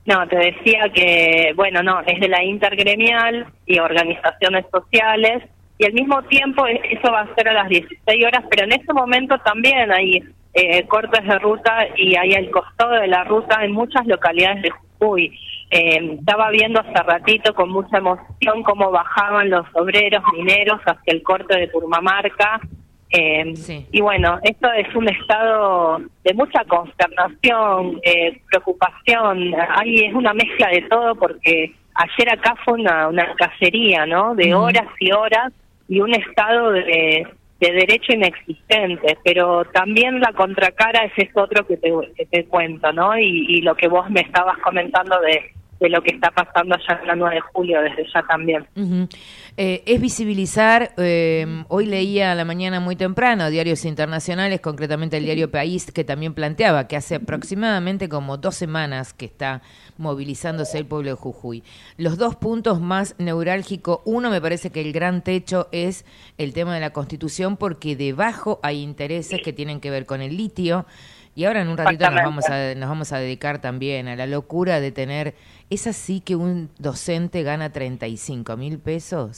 No, 0.07 0.25
te 0.27 0.37
decía 0.37 0.89
que, 0.93 1.51
bueno, 1.55 1.83
no, 1.83 1.99
es 1.99 2.19
de 2.19 2.29
la 2.29 2.41
intergremial 2.41 3.45
y 3.65 3.77
organizaciones 3.77 4.65
sociales, 4.71 5.43
y 5.77 5.85
al 5.85 5.91
mismo 5.93 6.23
tiempo 6.23 6.65
e- 6.65 6.81
eso 6.91 7.11
va 7.11 7.21
a 7.21 7.35
ser 7.35 7.49
a 7.49 7.53
las 7.53 7.67
16 7.67 8.25
horas, 8.25 8.45
pero 8.49 8.63
en 8.63 8.71
ese 8.71 8.93
momento 8.93 9.37
también 9.39 9.91
hay 9.91 10.23
eh, 10.53 10.87
cortes 10.87 11.23
de 11.27 11.37
ruta 11.39 11.87
y 11.97 12.15
hay 12.15 12.33
al 12.33 12.49
costado 12.49 12.93
de 12.93 13.07
la 13.07 13.25
ruta 13.25 13.63
en 13.63 13.73
muchas 13.73 14.07
localidades 14.07 14.61
de 14.63 14.69
Jujuy. 14.71 15.37
Eh, 15.69 16.15
estaba 16.19 16.49
viendo 16.51 16.79
hace 16.79 17.03
ratito 17.03 17.53
con 17.53 17.69
mucha 17.69 17.97
emoción 17.97 18.63
cómo 18.63 18.89
bajaban 18.89 19.49
los 19.49 19.67
obreros 19.73 20.23
mineros 20.33 20.79
hacia 20.85 21.13
el 21.13 21.21
corte 21.21 21.59
de 21.59 21.67
Purmamarca. 21.67 22.61
Eh, 23.09 23.53
Y 23.91 24.01
bueno, 24.01 24.39
esto 24.43 24.71
es 24.73 24.93
un 24.95 25.07
estado 25.07 25.99
de 26.23 26.33
mucha 26.33 26.63
consternación, 26.65 27.99
eh, 28.03 28.41
preocupación. 28.49 29.53
Ahí 29.69 29.95
es 30.05 30.13
una 30.13 30.33
mezcla 30.33 30.67
de 30.69 30.81
todo 30.83 31.15
porque 31.15 31.73
ayer 31.95 32.33
acá 32.33 32.55
fue 32.65 32.73
una, 32.75 33.07
una 33.07 33.33
cacería, 33.35 34.05
¿no? 34.05 34.35
De 34.35 34.53
horas 34.53 34.87
y 34.99 35.11
horas 35.11 35.53
y 35.87 36.01
un 36.01 36.13
estado 36.13 36.71
de, 36.71 37.25
de 37.59 37.71
derecho 37.71 38.13
inexistente. 38.13 39.17
Pero 39.23 39.63
también 39.65 40.19
la 40.19 40.33
contracara 40.33 41.05
es 41.05 41.13
esto 41.17 41.43
otro 41.43 41.65
que 41.65 41.77
te, 41.77 41.91
que 42.15 42.25
te 42.25 42.45
cuento, 42.45 42.91
¿no? 42.91 43.17
Y, 43.17 43.45
y 43.47 43.61
lo 43.61 43.75
que 43.75 43.87
vos 43.87 44.09
me 44.09 44.21
estabas 44.21 44.57
comentando 44.59 45.17
de, 45.21 45.53
de 45.79 45.89
lo 45.89 46.01
que 46.01 46.15
está 46.15 46.31
pasando 46.31 46.75
allá 46.75 46.99
en 47.01 47.07
la 47.07 47.15
9 47.15 47.35
de 47.35 47.41
julio, 47.41 47.81
desde 47.81 48.05
ya 48.11 48.23
también. 48.23 48.67
Eh, 49.57 49.83
es 49.85 50.01
visibilizar, 50.01 50.91
eh, 50.97 51.63
hoy 51.67 51.85
leía 51.85 52.31
a 52.31 52.35
la 52.35 52.45
mañana 52.45 52.79
muy 52.79 52.95
temprano 52.95 53.49
diarios 53.49 53.85
internacionales, 53.85 54.59
concretamente 54.61 55.17
el 55.17 55.25
diario 55.25 55.51
País, 55.51 55.91
que 55.91 56.03
también 56.03 56.33
planteaba 56.33 56.87
que 56.87 56.95
hace 56.95 57.15
aproximadamente 57.15 58.09
como 58.09 58.37
dos 58.37 58.55
semanas 58.55 59.13
que 59.13 59.25
está 59.25 59.61
movilizándose 59.97 60.77
el 60.77 60.85
pueblo 60.85 61.11
de 61.11 61.15
Jujuy. 61.15 61.63
Los 61.97 62.17
dos 62.17 62.35
puntos 62.35 62.81
más 62.81 63.15
neurálgicos, 63.19 63.99
uno 64.05 64.29
me 64.29 64.41
parece 64.41 64.71
que 64.71 64.81
el 64.81 64.93
gran 64.93 65.23
techo 65.23 65.67
es 65.71 66.05
el 66.37 66.53
tema 66.53 66.73
de 66.73 66.81
la 66.81 66.91
constitución, 66.91 67.57
porque 67.57 67.95
debajo 67.95 68.59
hay 68.63 68.81
intereses 68.81 69.41
que 69.43 69.53
tienen 69.53 69.79
que 69.79 69.89
ver 69.89 70.05
con 70.05 70.21
el 70.21 70.37
litio. 70.37 70.85
Y 71.35 71.45
ahora 71.45 71.61
en 71.61 71.67
un 71.67 71.77
ratito 71.77 72.09
nos 72.09 72.23
vamos, 72.23 72.49
a, 72.49 72.73
nos 72.73 72.89
vamos 72.89 73.13
a 73.13 73.19
dedicar 73.19 73.61
también 73.61 74.07
a 74.07 74.15
la 74.15 74.25
locura 74.25 74.79
de 74.79 74.91
tener, 74.91 75.35
¿es 75.69 75.87
así 75.87 76.21
que 76.21 76.35
un 76.35 76.69
docente 76.79 77.43
gana 77.43 77.71
35 77.71 78.55
mil 78.57 78.79
pesos? 78.79 79.37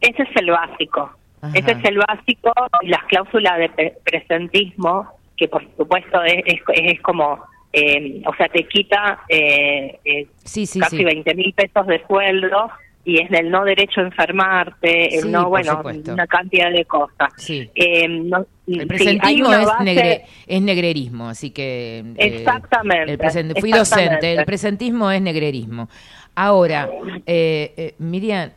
Ese 0.00 0.22
es 0.22 0.28
el 0.36 0.50
básico. 0.50 1.10
Ajá. 1.40 1.56
Ese 1.58 1.72
es 1.72 1.84
el 1.84 1.98
básico 1.98 2.52
y 2.82 2.88
las 2.88 3.02
cláusulas 3.04 3.58
de 3.58 3.68
pre- 3.70 3.98
presentismo, 4.04 5.08
que 5.36 5.48
por 5.48 5.62
supuesto 5.76 6.22
es, 6.22 6.42
es, 6.46 6.60
es 6.74 7.00
como, 7.00 7.38
eh, 7.72 8.22
o 8.26 8.34
sea, 8.36 8.48
te 8.48 8.66
quita 8.68 9.20
eh, 9.28 9.98
eh, 10.04 10.26
Sí, 10.44 10.66
sí, 10.66 10.78
casi 10.80 10.98
sí. 10.98 11.04
20 11.04 11.34
mil 11.34 11.52
pesos 11.52 11.86
de 11.86 12.04
sueldo 12.06 12.70
y 13.04 13.20
es 13.20 13.30
el 13.32 13.50
no 13.50 13.64
derecho 13.64 14.00
a 14.00 14.04
enfermarte, 14.04 15.16
el 15.16 15.22
Sí, 15.24 15.28
no, 15.28 15.48
bueno, 15.48 15.76
supuesto. 15.76 16.12
una 16.12 16.26
cantidad 16.26 16.70
de 16.70 16.84
cosas. 16.84 17.30
Sí. 17.36 17.68
Eh, 17.74 18.06
no- 18.08 18.46
El 18.66 18.86
presentismo 18.86 19.52
es, 19.52 19.66
base- 19.66 19.84
negre- 19.84 20.24
es 20.46 20.62
negrerismo, 20.62 21.28
así 21.28 21.50
que... 21.50 21.98
eh, 21.98 22.14
Exactamente, 22.16 23.10
el 23.12 23.18
presente- 23.18 23.60
fui 23.60 23.70
exactamente. 23.70 24.14
docente, 24.14 24.32
el 24.40 24.44
presentismo 24.44 25.10
es 25.10 25.20
negrerismo. 25.20 25.88
Ahora, 26.36 26.88
eh, 27.26 27.74
eh, 27.76 27.94
Miriam, 27.98 28.50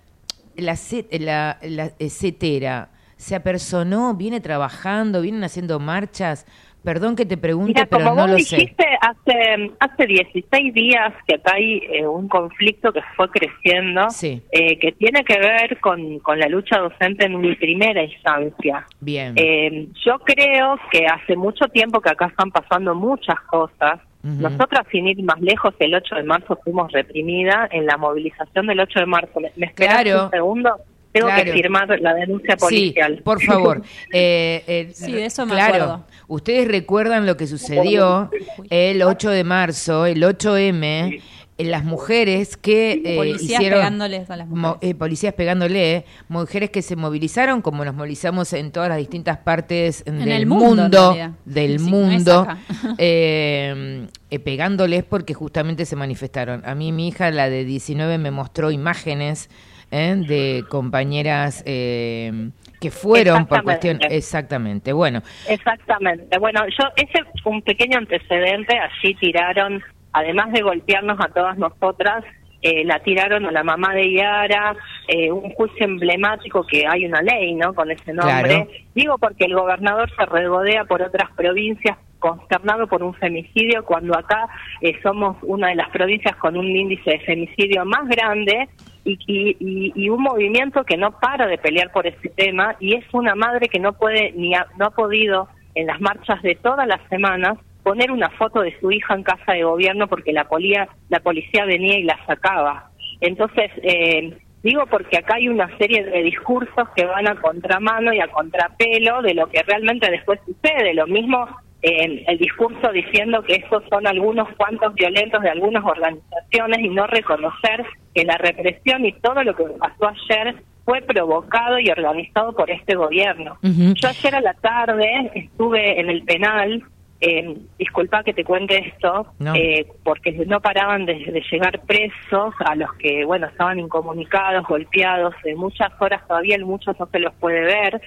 la, 0.57 0.77
la, 1.19 1.59
la 1.61 1.91
CETERA 2.07 2.89
se 3.17 3.35
apersonó, 3.35 4.13
viene 4.13 4.41
trabajando, 4.41 5.21
vienen 5.21 5.43
haciendo 5.43 5.79
marchas. 5.79 6.45
Perdón 6.85 7.15
que 7.15 7.25
te 7.25 7.35
pregunte, 7.35 7.73
Mira, 7.73 7.85
pero 7.87 8.03
como 8.05 8.15
no 8.15 8.21
vos 8.21 8.31
lo 8.31 8.39
sé. 8.39 8.55
dijiste, 8.57 8.85
hace, 9.01 9.71
hace 9.79 10.05
16 10.07 10.73
días 10.73 11.13
que 11.27 11.35
acá 11.35 11.53
hay 11.55 11.81
eh, 11.91 12.05
un 12.07 12.27
conflicto 12.27 12.93
que 12.93 13.01
fue 13.17 13.29
creciendo, 13.31 14.07
eh, 14.51 14.77
que 14.79 14.91
tiene 14.93 15.23
que 15.23 15.39
ver 15.39 15.79
con, 15.79 16.19
con 16.19 16.39
la 16.39 16.47
lucha 16.47 16.77
docente 16.79 17.25
en 17.25 17.41
mi 17.41 17.55
primera 17.55 18.03
instancia. 18.03 18.85
Bien. 19.01 19.33
Eh, 19.35 19.87
yo 20.05 20.19
creo 20.19 20.79
que 20.91 21.05
hace 21.07 21.35
mucho 21.35 21.65
tiempo 21.69 21.99
que 21.99 22.11
acá 22.11 22.27
están 22.27 22.51
pasando 22.51 22.93
muchas 22.95 23.39
cosas. 23.49 23.99
Ujú. 24.23 24.41
Nosotras, 24.41 24.85
sin 24.91 25.07
ir 25.07 25.21
más 25.23 25.39
lejos, 25.41 25.73
el 25.79 25.93
8 25.93 26.15
de 26.15 26.23
marzo 26.23 26.57
fuimos 26.63 26.91
reprimida 26.91 27.67
en 27.71 27.85
la 27.85 27.97
movilización 27.97 28.67
del 28.67 28.79
8 28.79 28.99
de 29.01 29.05
marzo. 29.05 29.39
¿Me, 29.55 29.65
esperás 29.67 30.01
Claro. 30.03 30.25
un 30.25 30.31
segundo? 30.31 30.75
Tengo 31.15 31.27
Claro. 31.27 31.43
que 31.45 31.51
firmar 31.53 31.99
la 32.01 32.13
denuncia 32.13 32.57
policial. 32.57 33.15
Sí, 33.15 33.21
por 33.23 33.41
favor. 33.41 33.81
Eh, 34.13 34.63
eh, 34.67 34.89
Sí, 34.93 35.13
de 35.13 35.25
eso 35.25 35.45
me 35.45 35.53
claro, 35.53 35.73
acuerdo. 35.75 36.05
Ustedes 36.27 36.67
recuerdan 36.67 37.25
lo 37.25 37.37
que 37.37 37.47
sucedió 37.47 38.29
el 38.69 39.01
8 39.01 39.29
de 39.29 39.43
marzo, 39.45 40.05
el 40.05 40.21
8M, 40.23 41.21
en 41.57 41.71
las 41.71 41.85
mujeres 41.85 42.57
que 42.57 43.01
eh, 43.05 43.15
Policías 43.15 43.61
hicieron 43.61 43.79
pegándoles 43.79 44.29
a 44.29 44.35
las 44.35 44.49
mo- 44.49 44.77
eh, 44.81 44.93
policías 44.93 45.33
pegándole, 45.35 46.03
mujeres 46.27 46.69
que 46.69 46.81
se 46.81 46.97
movilizaron 46.97 47.61
como 47.61 47.85
nos 47.85 47.95
movilizamos 47.95 48.51
en 48.51 48.71
todas 48.73 48.89
las 48.89 48.97
distintas 48.97 49.37
partes 49.37 50.03
del 50.03 50.27
el 50.29 50.45
mundo, 50.47 51.15
en 51.17 51.33
del 51.45 51.79
Sí, 51.79 51.85
mundo, 51.89 52.45
eh, 52.97 54.07
eh, 54.29 54.39
pegándoles 54.39 55.03
porque 55.05 55.33
justamente 55.33 55.85
se 55.85 55.95
manifestaron. 55.95 56.61
A 56.65 56.75
mí 56.75 56.91
mi 56.91 57.07
hija, 57.07 57.31
la 57.31 57.49
de 57.49 57.63
19, 57.63 58.17
me 58.17 58.31
mostró 58.31 58.69
imágenes 58.71 59.49
¿eh? 59.91 60.15
de 60.27 60.63
compañeras 60.69 61.63
eh, 61.65 62.49
que 62.79 62.91
fueron 62.91 63.45
por 63.45 63.63
cuestión... 63.63 63.99
Exactamente. 64.09 64.93
Bueno. 64.93 65.21
Exactamente. 65.47 66.37
Bueno, 66.37 66.61
yo 66.67 66.87
ese 66.95 67.19
es 67.19 67.45
un 67.45 67.61
pequeño 67.61 67.97
antecedente. 67.97 68.77
Allí 68.77 69.15
tiraron, 69.15 69.81
además 70.13 70.51
de 70.51 70.61
golpearnos 70.61 71.19
a 71.19 71.29
todas 71.29 71.57
nosotras, 71.57 72.23
eh, 72.61 72.83
la 72.83 72.99
tiraron 72.99 73.45
a 73.45 73.51
la 73.51 73.63
mamá 73.63 73.93
de 73.93 74.11
Yara, 74.11 74.75
eh, 75.07 75.31
un 75.31 75.51
juicio 75.51 75.85
emblemático 75.85 76.65
que 76.65 76.85
hay 76.87 77.05
una 77.05 77.21
ley, 77.21 77.53
¿no? 77.53 77.75
Con 77.75 77.91
ese 77.91 78.11
nombre. 78.11 78.65
Claro. 78.65 78.67
Digo 78.95 79.17
porque 79.19 79.45
el 79.45 79.53
gobernador 79.53 80.09
se 80.15 80.25
regodea 80.25 80.85
por 80.85 81.01
otras 81.03 81.29
provincias 81.35 81.97
consternado 82.19 82.87
por 82.87 83.03
un 83.03 83.13
femicidio 83.13 83.83
cuando 83.85 84.17
acá 84.17 84.47
eh, 84.81 84.97
somos 85.03 85.37
una 85.43 85.69
de 85.69 85.75
las 85.75 85.89
provincias 85.89 86.35
con 86.37 86.57
un 86.57 86.65
índice 86.67 87.11
de 87.11 87.19
femicidio 87.19 87.85
más 87.85 88.07
grande 88.07 88.67
y, 89.03 89.17
y, 89.27 89.91
y- 89.95 90.09
un 90.09 90.23
movimiento 90.23 90.83
que 90.83 90.97
no 90.97 91.11
para 91.19 91.45
de 91.47 91.57
pelear 91.57 91.91
por 91.91 92.07
ese 92.07 92.29
tema 92.29 92.75
y 92.79 92.95
es 92.95 93.05
una 93.13 93.35
madre 93.35 93.67
que 93.69 93.79
no 93.79 93.93
puede 93.93 94.31
ni 94.31 94.55
ha, 94.55 94.65
no 94.79 94.85
ha 94.87 94.91
podido 94.91 95.47
en 95.75 95.87
las 95.87 96.01
marchas 96.01 96.41
de 96.41 96.55
todas 96.55 96.87
las 96.87 97.01
semanas 97.09 97.57
poner 97.83 98.11
una 98.11 98.29
foto 98.31 98.61
de 98.61 98.77
su 98.79 98.91
hija 98.91 99.13
en 99.13 99.21
casa 99.23 99.53
de 99.53 99.63
gobierno 99.63 100.07
porque 100.07 100.33
la 100.33 100.45
policía 100.45 100.87
la 101.09 101.19
policía 101.19 101.65
venía 101.65 101.99
y 101.99 102.03
la 102.03 102.17
sacaba. 102.25 102.89
Entonces 103.21 103.69
eh, 103.83 104.35
digo 104.63 104.85
porque 104.87 105.17
acá 105.17 105.35
hay 105.35 105.49
una 105.49 105.67
serie 105.77 106.03
de 106.03 106.23
discursos 106.23 106.89
que 106.95 107.05
van 107.05 107.27
a 107.27 107.35
contramano 107.39 108.11
y 108.11 108.19
a 108.21 108.27
contrapelo 108.29 109.21
de 109.21 109.35
lo 109.35 109.47
que 109.47 109.61
realmente 109.61 110.09
después 110.09 110.39
sucede. 110.47 110.95
Lo 110.95 111.05
mismo 111.05 111.45
eh, 111.87 112.23
el 112.27 112.37
discurso 112.37 112.91
diciendo 112.91 113.43
que 113.43 113.55
estos 113.55 113.83
son 113.89 114.07
algunos 114.07 114.47
cuantos 114.57 114.93
violentos 114.95 115.41
de 115.41 115.49
algunas 115.49 115.83
organizaciones 115.83 116.79
y 116.79 116.89
no 116.89 117.05
reconocer 117.07 117.85
que 118.13 118.23
la 118.25 118.37
represión 118.37 119.05
y 119.05 119.11
todo 119.13 119.43
lo 119.43 119.55
que 119.55 119.65
pasó 119.79 120.07
ayer 120.07 120.55
fue 120.83 121.01
provocado 121.01 121.79
y 121.79 121.89
organizado 121.89 122.53
por 122.53 122.69
este 122.71 122.95
gobierno. 122.95 123.57
Yo 123.61 124.07
ayer 124.09 124.35
a 124.35 124.41
la 124.41 124.53
tarde 124.55 125.31
estuve 125.35 125.99
en 125.99 126.09
el 126.09 126.23
penal, 126.23 126.83
eh, 127.21 127.55
disculpa 127.79 128.23
que 128.23 128.33
te 128.33 128.43
cuente 128.43 128.77
esto, 128.87 129.27
No. 129.39 129.55
eh, 129.55 129.87
porque 130.03 130.31
no 130.45 130.59
paraban 130.61 131.05
de, 131.05 131.15
de 131.15 131.43
llegar 131.51 131.81
presos 131.87 132.53
a 132.65 132.75
los 132.75 132.93
que, 132.95 133.25
bueno, 133.25 133.47
estaban 133.47 133.79
incomunicados, 133.79 134.65
golpeados, 134.67 135.33
de 135.43 135.55
muchas 135.55 135.91
horas 135.99 136.21
todavía, 136.27 136.55
en 136.55 136.63
muchos 136.63 136.99
no 136.99 137.07
se 137.11 137.19
los 137.19 137.33
puede 137.35 137.61
ver. 137.61 138.01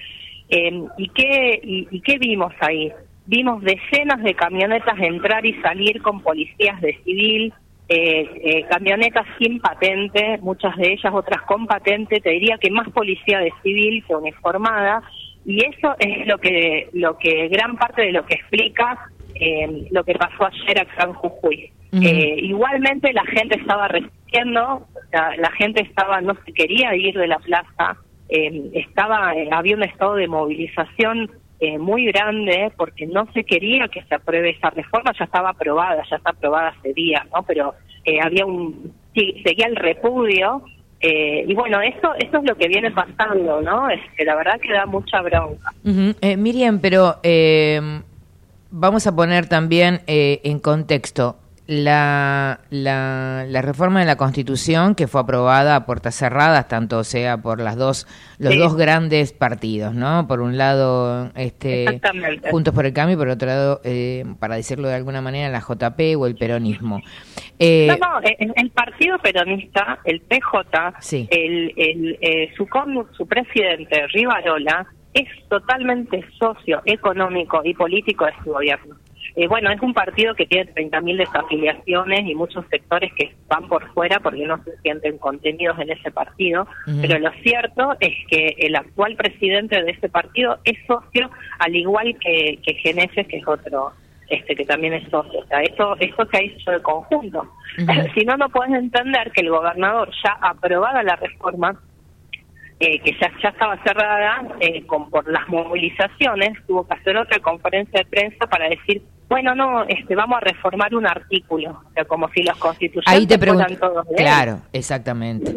Eh, 0.49 0.83
¿y, 0.97 1.09
qué, 1.09 1.59
y, 1.63 1.87
¿Y 1.91 2.01
qué 2.01 2.17
vimos 2.17 2.53
ahí? 2.61 2.91
Vimos 3.29 3.61
decenas 3.61 4.23
de 4.23 4.33
camionetas 4.33 4.99
entrar 4.99 5.45
y 5.45 5.53
salir 5.61 6.01
con 6.01 6.19
policías 6.21 6.81
de 6.81 6.97
civil, 7.03 7.53
eh, 7.87 8.27
eh, 8.43 8.65
camionetas 8.67 9.27
sin 9.37 9.59
patente, 9.59 10.39
muchas 10.41 10.75
de 10.77 10.93
ellas 10.93 11.13
otras 11.13 11.43
con 11.43 11.67
patente, 11.67 12.21
te 12.21 12.31
diría 12.31 12.57
que 12.57 12.71
más 12.71 12.89
policía 12.89 13.37
de 13.37 13.53
civil 13.61 14.03
que 14.07 14.15
uniformada, 14.15 15.03
y 15.45 15.63
eso 15.63 15.95
es 15.99 16.25
lo 16.25 16.39
que, 16.39 16.89
lo 16.93 17.19
que 17.19 17.49
gran 17.49 17.77
parte 17.77 18.01
de 18.01 18.13
lo 18.13 18.25
que 18.25 18.33
explica 18.33 18.97
eh, 19.35 19.87
lo 19.91 20.03
que 20.03 20.15
pasó 20.15 20.47
ayer 20.47 20.81
acá 20.81 21.03
en 21.03 21.13
Jujuy. 21.13 21.71
Ujú. 21.91 22.03
Eh, 22.03 22.35
igualmente 22.41 23.13
la 23.13 23.25
gente 23.25 23.59
estaba 23.59 23.89
resistiendo, 23.89 24.87
la, 25.11 25.35
la 25.37 25.51
gente 25.51 25.83
estaba 25.83 26.19
no 26.19 26.35
se 26.45 26.51
quería 26.51 26.95
ir 26.95 27.15
de 27.15 27.27
la 27.27 27.37
plaza, 27.37 27.95
eh, 28.29 28.71
estaba 28.73 29.33
había 29.51 29.75
un 29.75 29.83
estado 29.83 30.15
de 30.15 30.27
movilización 30.27 31.29
eh, 31.59 31.77
muy 31.77 32.05
grande 32.05 32.71
porque 32.77 33.05
no 33.05 33.27
se 33.33 33.43
quería 33.43 33.87
que 33.87 34.03
se 34.03 34.15
apruebe 34.15 34.51
esa 34.51 34.69
reforma, 34.69 35.11
ya 35.17 35.25
estaba 35.25 35.49
aprobada, 35.49 36.03
ya 36.09 36.15
está 36.15 36.31
aprobada 36.31 36.69
hace 36.69 36.93
días, 36.93 37.25
¿no? 37.35 37.43
Pero 37.43 37.73
eh, 38.05 38.19
había 38.21 38.45
un 38.45 38.93
sí, 39.13 39.41
seguía 39.43 39.67
el 39.67 39.75
repudio 39.75 40.63
eh, 41.01 41.45
y 41.47 41.53
bueno, 41.53 41.81
eso 41.81 42.13
eso 42.17 42.37
es 42.37 42.43
lo 42.43 42.55
que 42.55 42.67
viene 42.67 42.91
pasando, 42.91 43.61
¿no? 43.61 43.89
Es 43.89 43.99
que 44.17 44.25
la 44.25 44.35
verdad 44.35 44.59
que 44.59 44.71
da 44.71 44.85
mucha 44.85 45.21
bronca. 45.21 45.73
Eh, 46.21 46.37
Miriam, 46.37 46.79
pero 46.79 47.17
eh, 47.23 48.01
vamos 48.71 49.07
a 49.07 49.15
poner 49.15 49.47
también 49.47 50.01
en 50.07 50.59
contexto 50.59 51.37
la, 51.71 52.61
la, 52.71 53.45
la 53.47 53.61
reforma 53.61 53.99
de 53.99 54.07
la 54.07 54.15
Constitución 54.15 54.95
que 54.95 55.05
fue 55.07 55.21
aprobada 55.21 55.75
a 55.75 55.85
puertas 55.85 56.15
cerradas, 56.15 56.67
tanto 56.67 57.03
sea 57.03 57.37
por 57.37 57.61
las 57.61 57.77
dos 57.77 58.07
los 58.39 58.53
Sí. 58.53 58.57
dos 58.59 58.75
grandes 58.75 59.33
partidos, 59.33 59.93
¿no? 59.93 60.25
Por 60.27 60.41
un 60.41 60.57
lado, 60.57 61.29
este. 61.35 62.01
Juntos 62.49 62.73
por 62.73 62.87
el 62.87 62.93
Cambio, 62.93 63.13
y 63.13 63.17
por 63.19 63.27
otro 63.29 63.47
lado, 63.47 63.81
eh, 63.83 64.25
para 64.39 64.55
decirlo 64.55 64.87
de 64.87 64.95
alguna 64.95 65.21
manera, 65.21 65.49
la 65.49 65.59
JP 65.59 66.15
o 66.17 66.25
el 66.25 66.35
peronismo. 66.35 67.01
Eh, 67.59 67.85
no, 67.87 67.97
no, 68.13 68.19
el, 68.21 68.51
el 68.55 68.71
Partido 68.71 69.19
Peronista, 69.19 69.99
el 70.05 70.21
PJ, 70.21 70.93
Sí. 71.01 71.27
el, 71.29 71.71
el, 71.77 72.17
eh, 72.21 72.51
su, 72.57 72.67
su 73.15 73.27
presidente, 73.27 74.07
Rivarola, 74.07 74.87
es 75.13 75.27
totalmente 75.49 76.23
socio 76.39 76.81
económico 76.85 77.61
y 77.63 77.75
político 77.75 78.25
de 78.25 78.31
su 78.43 78.51
gobierno. 78.53 78.95
Eh, 79.35 79.47
bueno, 79.47 79.71
es 79.71 79.81
un 79.81 79.93
partido 79.93 80.33
que 80.35 80.45
tiene 80.45 80.73
30.000 80.73 81.17
desafiliaciones 81.17 82.21
y 82.25 82.35
muchos 82.35 82.65
sectores 82.69 83.11
que 83.13 83.33
van 83.47 83.67
por 83.67 83.87
fuera 83.93 84.19
porque 84.19 84.45
no 84.45 84.61
se 84.63 84.77
sienten 84.81 85.17
contenidos 85.17 85.79
en 85.79 85.91
ese 85.91 86.11
partido, 86.11 86.67
pero 87.01 87.19
lo 87.19 87.31
cierto 87.43 87.95
es 87.99 88.13
que 88.27 88.55
el 88.57 88.75
actual 88.75 89.15
presidente 89.15 89.81
de 89.81 89.91
ese 89.91 90.09
partido 90.09 90.59
es 90.63 90.77
socio, 90.87 91.29
al 91.59 91.75
igual 91.75 92.17
que, 92.19 92.59
que 92.63 92.73
Geneses, 92.75 93.27
que 93.27 93.37
es 93.37 93.47
otro 93.47 93.93
este 94.29 94.55
que 94.55 94.65
también 94.65 94.93
es 94.93 95.09
socio. 95.09 95.39
O 95.39 95.47
sea, 95.47 95.61
esto, 95.61 95.95
esto 95.99 96.27
se 96.31 96.37
ha 96.37 96.41
hecho 96.41 96.71
de 96.71 96.81
conjunto. 96.81 97.51
si 98.13 98.25
no, 98.25 98.37
no 98.37 98.49
puedes 98.49 98.73
entender 98.73 99.31
que 99.31 99.41
el 99.41 99.49
gobernador 99.49 100.09
ya 100.23 100.37
aprobada 100.41 101.03
la 101.03 101.15
reforma, 101.15 101.79
eh, 102.79 102.99
que 102.99 103.11
ya, 103.19 103.31
ya 103.41 103.49
estaba 103.49 103.81
cerrada 103.83 104.47
eh, 104.59 104.85
con, 104.85 105.09
por 105.09 105.29
las 105.29 105.47
movilizaciones, 105.49 106.53
tuvo 106.65 106.87
que 106.87 106.93
hacer 106.93 107.17
otra 107.17 107.39
conferencia 107.39 107.99
de 107.99 108.05
prensa 108.05 108.47
para 108.47 108.69
decir, 108.69 109.01
bueno, 109.29 109.53
no, 109.55 109.83
este, 109.83 110.15
vamos 110.15 110.37
a 110.37 110.39
reformar 110.41 110.93
un 110.95 111.07
artículo, 111.07 111.81
o 111.87 111.93
sea, 111.93 112.03
como 112.05 112.27
si 112.29 112.41
los 112.43 112.57
constituyentes 112.57 113.13
Ahí 113.13 113.27
te 113.27 113.37
pregunto, 113.37 113.63
fueran 113.63 113.79
todos 113.79 114.07
de 114.09 114.15
claro, 114.15 114.59
exactamente. 114.73 115.55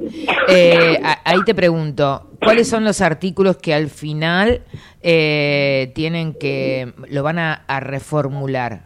Eh, 0.48 1.00
ahí 1.24 1.42
te 1.46 1.54
pregunto, 1.54 2.30
¿cuáles 2.40 2.68
son 2.68 2.84
los 2.84 3.00
artículos 3.00 3.56
que 3.56 3.72
al 3.72 3.88
final 3.88 4.60
eh, 5.02 5.90
tienen 5.94 6.34
que, 6.34 6.92
lo 7.08 7.22
van 7.22 7.38
a, 7.38 7.62
a 7.66 7.80
reformular? 7.80 8.82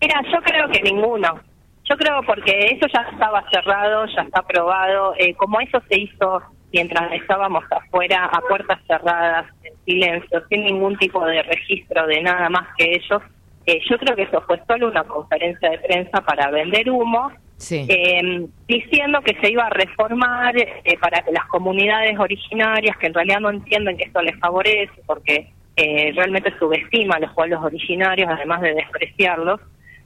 Mira, 0.00 0.22
yo 0.32 0.40
creo 0.42 0.68
que 0.68 0.80
ninguno. 0.82 1.40
Yo 1.88 1.96
creo 1.96 2.22
porque 2.24 2.66
eso 2.66 2.86
ya 2.92 3.00
estaba 3.10 3.42
cerrado, 3.50 4.06
ya 4.14 4.22
está 4.22 4.40
aprobado. 4.40 5.14
Eh, 5.18 5.34
como 5.34 5.58
eso 5.60 5.80
se 5.88 5.98
hizo 5.98 6.42
mientras 6.72 7.12
estábamos 7.12 7.64
afuera, 7.70 8.26
a 8.26 8.40
puertas 8.42 8.78
cerradas, 8.86 9.46
en 9.64 9.72
silencio, 9.84 10.42
sin 10.48 10.64
ningún 10.64 10.96
tipo 10.98 11.24
de 11.24 11.42
registro 11.42 12.06
de 12.06 12.22
nada 12.22 12.50
más 12.50 12.68
que 12.76 12.94
ellos, 12.94 13.22
eh, 13.68 13.80
yo 13.88 13.98
creo 13.98 14.16
que 14.16 14.22
eso 14.22 14.40
fue 14.46 14.60
solo 14.66 14.88
una 14.88 15.04
conferencia 15.04 15.70
de 15.70 15.78
prensa 15.78 16.20
para 16.22 16.50
vender 16.50 16.90
humo, 16.90 17.30
Sí. 17.58 17.86
eh, 17.88 18.46
diciendo 18.68 19.20
que 19.22 19.34
se 19.40 19.50
iba 19.50 19.64
a 19.66 19.70
reformar 19.70 20.56
eh, 20.56 20.96
para 21.00 21.22
que 21.22 21.32
las 21.32 21.44
comunidades 21.46 22.16
originarias, 22.18 22.96
que 22.98 23.08
en 23.08 23.14
realidad 23.14 23.40
no 23.40 23.50
entienden 23.50 23.96
que 23.96 24.04
esto 24.04 24.22
les 24.22 24.38
favorece, 24.38 24.92
porque 25.06 25.48
eh, 25.76 26.12
realmente 26.14 26.52
subestima 26.58 27.16
a 27.16 27.20
los 27.20 27.32
pueblos 27.34 27.62
originarios, 27.64 28.28
además 28.30 28.60
de 28.62 28.74
despreciarlos, 28.74 29.60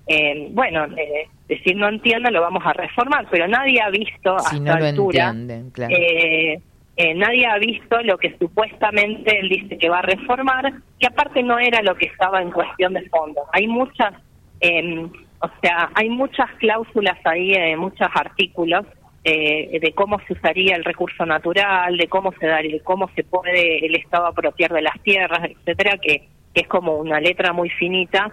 eh, 0.06 0.48
bueno, 0.50 0.84
eh, 0.96 1.28
decir 1.48 1.76
no 1.76 1.88
entienden, 1.88 2.32
lo 2.32 2.40
vamos 2.40 2.62
a 2.66 2.72
reformar, 2.72 3.26
pero 3.30 3.46
nadie 3.46 3.80
ha 3.80 3.90
visto 3.90 4.38
Si 4.40 4.56
hasta 4.56 4.72
no 4.72 4.78
lo 4.78 4.86
altura, 4.86 5.28
entienden, 5.28 5.70
claro. 5.70 5.94
eh, 5.96 6.58
eh, 6.96 7.14
nadie 7.14 7.46
ha 7.46 7.58
visto 7.58 8.02
lo 8.02 8.18
que 8.18 8.36
supuestamente 8.38 9.38
él 9.38 9.48
dice 9.48 9.78
que 9.78 9.88
va 9.88 10.00
a 10.00 10.02
reformar, 10.02 10.72
que 10.98 11.06
aparte 11.06 11.42
no 11.42 11.58
era 11.58 11.82
lo 11.82 11.94
que 11.94 12.06
estaba 12.06 12.42
en 12.42 12.50
cuestión 12.50 12.92
de 12.92 13.08
fondo. 13.08 13.42
Hay 13.52 13.66
muchas, 13.66 14.14
eh, 14.60 15.06
o 15.40 15.48
sea, 15.62 15.90
hay 15.94 16.10
muchas 16.10 16.50
cláusulas 16.58 17.18
ahí, 17.24 17.52
eh, 17.54 17.76
muchos 17.76 18.08
artículos 18.14 18.84
eh, 19.24 19.78
de 19.80 19.92
cómo 19.92 20.18
se 20.26 20.34
usaría 20.34 20.76
el 20.76 20.84
recurso 20.84 21.24
natural, 21.24 21.96
de 21.96 22.08
cómo 22.08 22.32
se 22.38 22.46
daría, 22.46 22.82
cómo 22.82 23.08
se 23.14 23.24
puede 23.24 23.86
el 23.86 23.94
Estado 23.94 24.26
apropiar 24.26 24.72
de 24.72 24.82
las 24.82 25.00
tierras, 25.02 25.48
etcétera, 25.48 25.96
que, 25.96 26.28
que 26.52 26.60
es 26.62 26.68
como 26.68 26.96
una 26.96 27.20
letra 27.20 27.52
muy 27.52 27.70
finita 27.70 28.30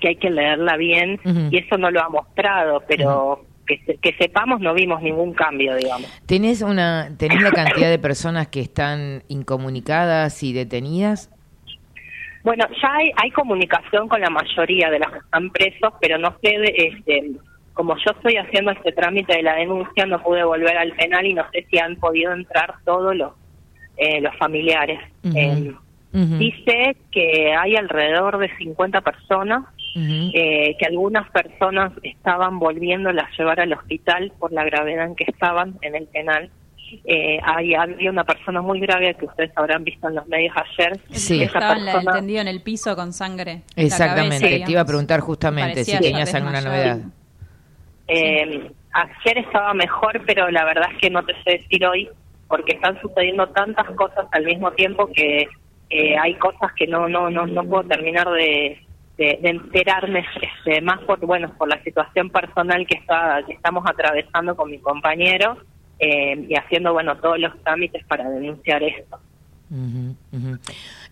que 0.00 0.08
hay 0.08 0.16
que 0.16 0.30
leerla 0.30 0.76
bien 0.76 1.20
y 1.50 1.58
eso 1.58 1.78
no 1.78 1.90
lo 1.90 2.00
ha 2.02 2.08
mostrado, 2.08 2.82
pero 2.88 3.44
que 3.66 4.14
sepamos 4.18 4.60
no 4.60 4.74
vimos 4.74 5.02
ningún 5.02 5.34
cambio, 5.34 5.74
digamos. 5.76 6.08
¿Tenés, 6.26 6.62
una, 6.62 7.10
¿Tenés 7.16 7.40
la 7.42 7.52
cantidad 7.52 7.88
de 7.88 7.98
personas 7.98 8.48
que 8.48 8.60
están 8.60 9.22
incomunicadas 9.28 10.42
y 10.42 10.52
detenidas? 10.52 11.30
Bueno, 12.42 12.66
ya 12.82 12.94
hay, 12.94 13.12
hay 13.16 13.30
comunicación 13.30 14.08
con 14.08 14.20
la 14.20 14.30
mayoría 14.30 14.90
de 14.90 14.98
los 14.98 15.12
que 15.12 15.18
están 15.18 15.50
presos, 15.50 15.92
pero 16.00 16.18
no 16.18 16.36
sé, 16.42 16.56
este, 16.74 17.32
como 17.72 17.96
yo 17.96 18.12
estoy 18.16 18.36
haciendo 18.36 18.72
este 18.72 18.92
trámite 18.92 19.36
de 19.36 19.42
la 19.42 19.54
denuncia, 19.54 20.06
no 20.06 20.20
pude 20.22 20.42
volver 20.44 20.76
al 20.76 20.92
penal 20.92 21.24
y 21.24 21.34
no 21.34 21.44
sé 21.52 21.66
si 21.70 21.78
han 21.78 21.96
podido 21.96 22.32
entrar 22.32 22.74
todos 22.84 23.14
los, 23.14 23.32
eh, 23.96 24.20
los 24.20 24.36
familiares. 24.36 25.00
Eh. 25.34 25.72
Dice 26.12 26.96
que 27.10 27.54
hay 27.54 27.74
alrededor 27.76 28.36
de 28.36 28.54
50 28.58 29.00
personas, 29.00 29.64
Eh, 29.94 30.76
que 30.78 30.86
algunas 30.86 31.28
personas 31.30 31.92
estaban 32.02 32.58
volviéndolas 32.58 33.26
a 33.30 33.36
llevar 33.36 33.60
al 33.60 33.72
hospital 33.74 34.32
por 34.38 34.50
la 34.52 34.64
gravedad 34.64 35.04
en 35.06 35.14
que 35.14 35.24
estaban 35.28 35.74
en 35.82 35.94
el 35.94 36.06
penal. 36.06 36.50
Eh, 37.04 37.38
hay, 37.42 37.74
había 37.74 38.10
una 38.10 38.24
persona 38.24 38.60
muy 38.62 38.80
grave 38.80 39.14
que 39.14 39.24
ustedes 39.26 39.50
habrán 39.56 39.84
visto 39.84 40.08
en 40.08 40.14
los 40.16 40.26
medios 40.28 40.54
ayer. 40.56 40.98
Sí. 41.10 41.42
Esa 41.42 41.58
Estaba 41.58 41.76
en 41.76 41.84
la- 41.86 41.92
persona- 41.92 42.12
tendido 42.16 42.40
en 42.40 42.48
el 42.48 42.60
piso 42.62 42.94
con 42.96 43.12
sangre. 43.12 43.62
Exactamente, 43.76 44.40
cabeza, 44.40 44.64
te 44.66 44.72
iba 44.72 44.80
a 44.80 44.84
preguntar 44.86 45.20
justamente 45.20 45.70
Parecía 45.72 45.98
si 45.98 46.04
tenías 46.04 46.34
alguna 46.34 46.60
novedad. 46.60 46.98
Eh, 48.08 48.70
ayer 48.92 49.38
estaba 49.38 49.74
mejor, 49.74 50.22
pero 50.26 50.50
la 50.50 50.64
verdad 50.64 50.88
es 50.92 50.98
que 50.98 51.10
no 51.10 51.24
te 51.24 51.34
sé 51.44 51.58
decir 51.58 51.84
hoy, 51.86 52.08
porque 52.48 52.72
están 52.72 53.00
sucediendo 53.00 53.46
tantas 53.48 53.88
cosas 53.90 54.26
al 54.32 54.44
mismo 54.44 54.70
tiempo 54.72 55.06
que 55.14 55.46
eh, 55.90 56.16
hay 56.18 56.34
cosas 56.34 56.72
que 56.76 56.86
no 56.86 57.08
no 57.08 57.30
no, 57.30 57.46
no 57.46 57.64
puedo 57.64 57.84
terminar 57.84 58.28
de, 58.30 58.78
de, 59.18 59.38
de 59.42 59.48
enterarme, 59.50 60.24
este, 60.40 60.80
más 60.80 61.00
por 61.00 61.18
bueno 61.20 61.52
por 61.58 61.68
la 61.68 61.82
situación 61.82 62.30
personal 62.30 62.86
que 62.86 62.96
está 62.98 63.42
que 63.46 63.52
estamos 63.52 63.84
atravesando 63.86 64.56
con 64.56 64.70
mi 64.70 64.78
compañero 64.78 65.58
eh, 65.98 66.46
y 66.48 66.54
haciendo 66.56 66.92
bueno 66.92 67.16
todos 67.18 67.38
los 67.38 67.52
trámites 67.62 68.04
para 68.06 68.28
denunciar 68.30 68.82
esto. 68.82 69.18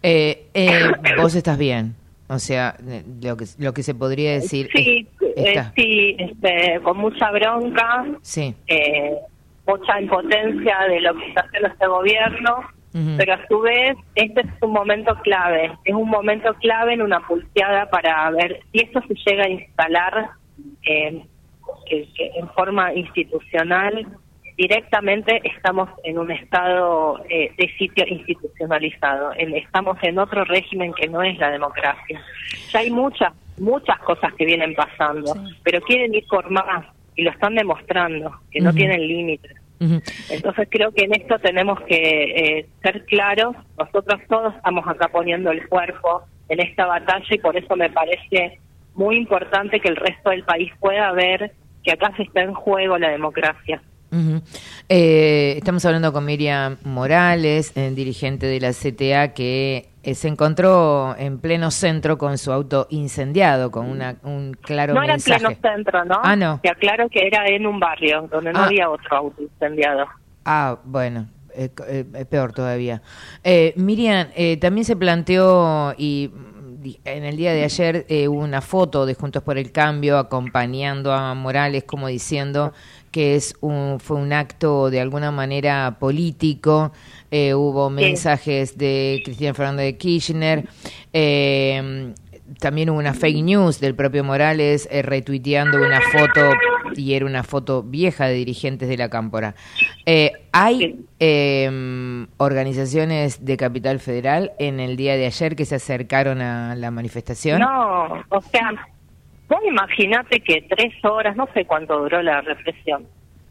Eh, 0.02 0.46
eh, 0.54 0.90
vos 1.20 1.34
estás 1.34 1.58
bien, 1.58 1.94
o 2.28 2.38
sea, 2.38 2.76
lo 3.22 3.36
que, 3.36 3.44
lo 3.58 3.72
que 3.74 3.82
se 3.82 3.94
podría 3.94 4.32
decir... 4.32 4.68
Sí, 4.74 5.06
es- 5.36 5.66
sí, 5.76 6.16
este, 6.18 6.80
con 6.82 6.98
mucha 6.98 7.30
bronca, 7.30 8.06
sí. 8.22 8.54
eh, 8.66 9.14
mucha 9.66 10.00
impotencia 10.00 10.76
de 10.88 11.00
lo 11.00 11.14
que 11.16 11.28
está 11.28 11.42
haciendo 11.42 11.68
este 11.68 11.86
gobierno, 11.86 12.56
Pero 13.18 13.34
a 13.34 13.46
su 13.46 13.60
vez 13.60 13.96
este 14.16 14.40
es 14.40 14.46
un 14.62 14.72
momento 14.72 15.14
clave, 15.22 15.70
es 15.84 15.94
un 15.94 16.08
momento 16.10 16.52
clave 16.54 16.94
en 16.94 17.02
una 17.02 17.20
pulseada 17.20 17.88
para 17.88 18.28
ver 18.32 18.60
si 18.72 18.80
esto 18.80 19.00
se 19.06 19.14
llega 19.30 19.44
a 19.44 19.48
instalar 19.48 20.30
eh, 20.84 21.22
que- 21.86 22.08
que 22.16 22.30
en 22.36 22.48
forma 22.50 22.92
institucional. 22.94 24.06
Directamente 24.56 25.40
estamos 25.44 25.88
en 26.04 26.18
un 26.18 26.30
estado 26.32 27.22
eh, 27.30 27.52
de 27.56 27.68
sitio 27.78 28.04
institucionalizado, 28.06 29.32
en- 29.36 29.54
estamos 29.56 29.96
en 30.02 30.18
otro 30.18 30.44
régimen 30.44 30.92
que 30.92 31.08
no 31.08 31.22
es 31.22 31.38
la 31.38 31.50
democracia. 31.50 32.20
Ya 32.72 32.80
hay 32.80 32.90
muchas, 32.90 33.32
muchas 33.58 33.98
cosas 34.00 34.32
que 34.34 34.44
vienen 34.44 34.74
pasando, 34.74 35.32
pero 35.62 35.80
quieren 35.82 36.14
ir 36.14 36.26
por 36.28 36.50
más 36.50 36.86
y 37.16 37.22
lo 37.22 37.30
están 37.30 37.54
demostrando, 37.54 38.32
que 38.50 38.60
no 38.60 38.70
tienen 38.74 39.06
límites. 39.06 39.56
Entonces 39.80 40.68
creo 40.70 40.92
que 40.92 41.04
en 41.04 41.14
esto 41.14 41.38
tenemos 41.38 41.80
que 41.82 41.96
eh, 41.96 42.66
ser 42.82 43.04
claros. 43.06 43.56
Nosotros 43.78 44.20
todos 44.28 44.54
estamos 44.54 44.86
acá 44.86 45.08
poniendo 45.08 45.50
el 45.50 45.66
cuerpo 45.68 46.22
en 46.48 46.60
esta 46.60 46.86
batalla 46.86 47.26
y 47.30 47.38
por 47.38 47.56
eso 47.56 47.74
me 47.76 47.90
parece 47.90 48.60
muy 48.94 49.16
importante 49.16 49.80
que 49.80 49.88
el 49.88 49.96
resto 49.96 50.30
del 50.30 50.44
país 50.44 50.70
pueda 50.80 51.10
ver 51.12 51.52
que 51.82 51.92
acá 51.92 52.12
se 52.16 52.24
está 52.24 52.42
en 52.42 52.54
juego 52.54 52.98
la 52.98 53.08
democracia. 53.08 53.80
Eh, 54.88 55.54
estamos 55.56 55.84
hablando 55.84 56.12
con 56.12 56.24
Miriam 56.24 56.76
Morales, 56.82 57.72
eh, 57.76 57.90
dirigente 57.94 58.46
de 58.46 58.58
la 58.58 58.72
CTA, 58.72 59.34
que 59.34 59.89
eh, 60.02 60.14
se 60.14 60.28
encontró 60.28 61.14
en 61.18 61.38
pleno 61.38 61.70
centro 61.70 62.16
con 62.18 62.38
su 62.38 62.52
auto 62.52 62.86
incendiado, 62.90 63.70
con 63.70 63.86
una, 63.90 64.16
un 64.22 64.56
claro 64.60 64.94
no 64.94 65.02
era 65.02 65.14
en 65.14 65.16
mensaje. 65.16 65.40
pleno 65.40 65.60
centro, 65.60 66.04
¿no? 66.04 66.20
Ah, 66.22 66.36
no. 66.36 66.60
Te 66.62 66.70
aclaro 66.70 67.08
que 67.08 67.26
era 67.26 67.46
en 67.48 67.66
un 67.66 67.78
barrio 67.80 68.28
donde 68.30 68.52
no 68.52 68.60
Ah. 68.60 68.64
había 68.66 68.88
otro 68.90 69.16
auto 69.16 69.42
incendiado. 69.42 70.06
Ah, 70.44 70.78
bueno, 70.84 71.28
eh, 71.54 71.68
eh, 71.86 72.04
eh, 72.14 72.24
peor 72.24 72.52
todavía. 72.52 73.02
Eh, 73.44 73.74
Miriam, 73.76 74.28
eh, 74.34 74.56
también 74.56 74.84
se 74.84 74.96
planteó 74.96 75.94
y 75.98 76.30
mm, 76.32 76.60
en 77.04 77.24
el 77.24 77.36
día 77.36 77.52
de 77.52 77.62
ayer 77.64 78.06
eh, 78.08 78.26
hubo 78.26 78.40
una 78.40 78.62
foto 78.62 79.04
de 79.04 79.14
Juntos 79.14 79.42
por 79.42 79.58
el 79.58 79.70
Cambio 79.70 80.16
acompañando 80.16 81.12
a 81.12 81.34
Morales 81.34 81.84
como 81.84 82.08
diciendo 82.08 82.72
que 83.10 83.34
es 83.36 83.54
un, 83.60 83.98
fue 84.00 84.16
un 84.18 84.32
acto 84.32 84.90
de 84.90 85.00
alguna 85.00 85.30
manera 85.30 85.96
político. 85.98 86.92
Eh, 87.30 87.54
hubo 87.54 87.88
Sí. 87.88 87.94
mensajes 87.94 88.76
de 88.78 89.20
Cristina 89.24 89.54
Fernández 89.54 89.86
de 89.86 89.96
Kirchner. 89.96 90.68
eh, 91.12 92.12
también 92.58 92.90
hubo 92.90 92.98
una 92.98 93.14
fake 93.14 93.44
news 93.44 93.78
del 93.78 93.94
propio 93.94 94.24
Morales 94.24 94.88
eh, 94.90 95.02
retuiteando 95.02 95.78
una 95.78 96.00
foto 96.00 96.50
y 96.96 97.14
era 97.14 97.24
una 97.24 97.44
foto 97.44 97.84
vieja 97.84 98.26
de 98.26 98.34
dirigentes 98.34 98.88
de 98.88 98.96
la 98.96 99.08
Cámpora. 99.08 99.54
Eh, 100.04 100.32
¿Hay 100.50 100.98
eh, 101.20 102.26
organizaciones 102.38 103.44
de 103.44 103.56
Capital 103.56 104.00
Federal 104.00 104.50
en 104.58 104.80
el 104.80 104.96
día 104.96 105.16
de 105.16 105.26
ayer 105.26 105.54
que 105.54 105.64
se 105.64 105.76
acercaron 105.76 106.40
a 106.42 106.74
la 106.74 106.90
manifestación? 106.90 107.60
No, 107.60 108.04
o 108.30 108.40
sea, 108.40 108.72
vos 109.50 109.60
imaginate 109.66 110.40
que 110.40 110.62
tres 110.62 110.94
horas, 111.04 111.36
no 111.36 111.46
sé 111.52 111.66
cuánto 111.66 111.98
duró 111.98 112.22
la 112.22 112.40
represión, 112.40 113.06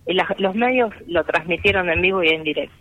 y 0.08 0.14
las- 0.16 0.40
los 0.40 0.56
medios 0.56 0.92
lo 1.08 1.24
transmitieron 1.26 1.90
en 1.90 2.02
vivo 2.02 2.24
y 2.24 2.30
en 2.30 2.44
directo. 2.44 2.76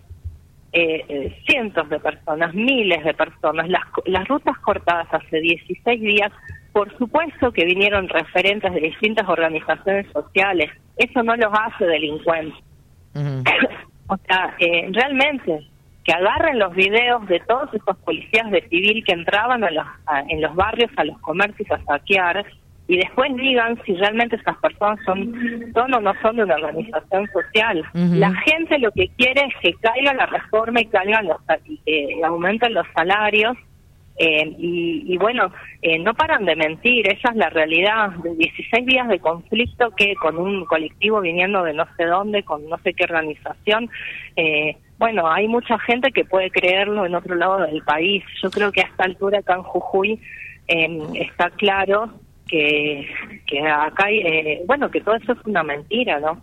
Eh, 0.73 1.05
eh, 1.09 1.37
cientos 1.47 1.89
de 1.89 1.99
personas, 1.99 2.55
miles 2.55 3.03
de 3.05 3.15
personas, 3.15 3.69
las, 3.69 3.83
las 4.07 4.27
rutas 4.29 4.57
cortadas 4.59 5.07
hace 5.13 5.41
16 5.41 6.01
días, 6.01 6.31
por 6.73 6.97
supuesto 6.99 7.53
que 7.53 7.65
vinieron 7.65 8.09
referentes 8.09 8.73
de 8.75 8.81
distintas 8.81 9.29
organizaciones 9.29 10.07
sociales, 10.13 10.71
eso 10.97 11.23
no 11.23 11.35
los 11.37 11.53
hace 11.53 11.85
delincuentes. 11.87 12.59
O 14.11 14.17
sea, 14.27 14.55
eh, 14.59 14.89
realmente, 14.93 15.67
que 16.03 16.13
agarren 16.13 16.59
los 16.59 16.75
videos 16.75 17.27
de 17.29 17.41
todos 17.41 17.69
esos 17.75 17.95
policías 17.99 18.51
de 18.51 18.67
civil 18.71 19.05
que 19.05 19.13
entraban 19.13 19.63
a 19.65 19.71
los, 19.71 19.87
a- 20.07 20.23
en 20.31 20.41
los 20.41 20.55
barrios 20.55 20.91
a 20.97 21.05
los 21.05 21.19
comercios 21.19 21.71
a 21.71 21.85
saquear 21.85 22.47
y 22.89 22.97
después 22.97 23.35
digan 23.37 23.79
si 23.85 23.95
realmente 23.95 24.37
esas 24.37 24.57
personas 24.57 24.99
son, 25.05 25.33
son 25.75 25.95
o 25.95 26.01
no 26.01 26.13
son 26.23 26.37
de 26.37 26.45
una 26.45 26.55
organización 26.55 27.29
social. 27.33 27.85
La 27.93 28.35
gente 28.35 28.79
lo 28.79 28.91
que 28.93 29.09
quiere 29.17 29.43
es 29.43 29.55
que 29.61 29.75
caiga 29.75 30.15
la 30.15 30.27
reforma 30.27 30.81
y 30.81 30.87
caigan 30.87 31.27
los 31.27 31.37
que 31.65 32.21
aumenten 32.25 32.73
los 32.73 32.87
salarios 32.95 33.57
eh, 34.19 34.53
y, 34.59 35.05
y 35.07 35.17
bueno, 35.17 35.53
eh, 35.81 35.99
no 35.99 36.13
paran 36.13 36.45
de 36.45 36.57
mentir, 36.57 37.07
esa 37.07 37.29
es 37.29 37.37
la 37.37 37.51
realidad. 37.51 38.11
De 38.25 38.35
16 38.35 38.85
días 38.85 39.07
de 39.07 39.21
conflicto 39.21 39.93
que 39.97 40.15
con 40.17 40.37
un 40.39 40.65
colectivo 40.65 41.21
viniendo 41.21 41.63
de 41.63 41.73
no 41.73 41.87
sé 41.97 42.05
dónde, 42.05 42.43
con 42.43 42.69
no 42.69 42.79
sé 42.79 42.95
qué 42.95 43.05
organización, 43.05 43.89
eh, 44.35 44.77
bueno, 44.99 45.31
hay 45.31 45.47
mucha 45.47 45.79
gente 45.79 46.11
que 46.11 46.25
puede 46.25 46.51
creerlo 46.51 47.07
en 47.07 47.15
otro 47.15 47.37
lado 47.37 47.59
del 47.59 47.83
país. 47.83 48.25
Yo 48.43 48.51
creo 48.51 48.73
que 48.73 48.81
a 48.81 48.87
esta 48.87 49.05
altura 49.05 49.39
acá 49.39 49.55
en 49.55 49.63
Jujuy 49.63 50.19
eh, 50.67 50.99
está 51.15 51.51
claro 51.51 52.11
que, 52.49 53.07
que 53.47 53.61
acá 53.61 54.07
hay, 54.07 54.19
eh, 54.21 54.63
bueno, 54.67 54.91
que 54.91 55.01
todo 55.01 55.15
eso 55.17 55.33
es 55.33 55.39
una 55.45 55.63
mentira, 55.63 56.19
¿no? 56.19 56.43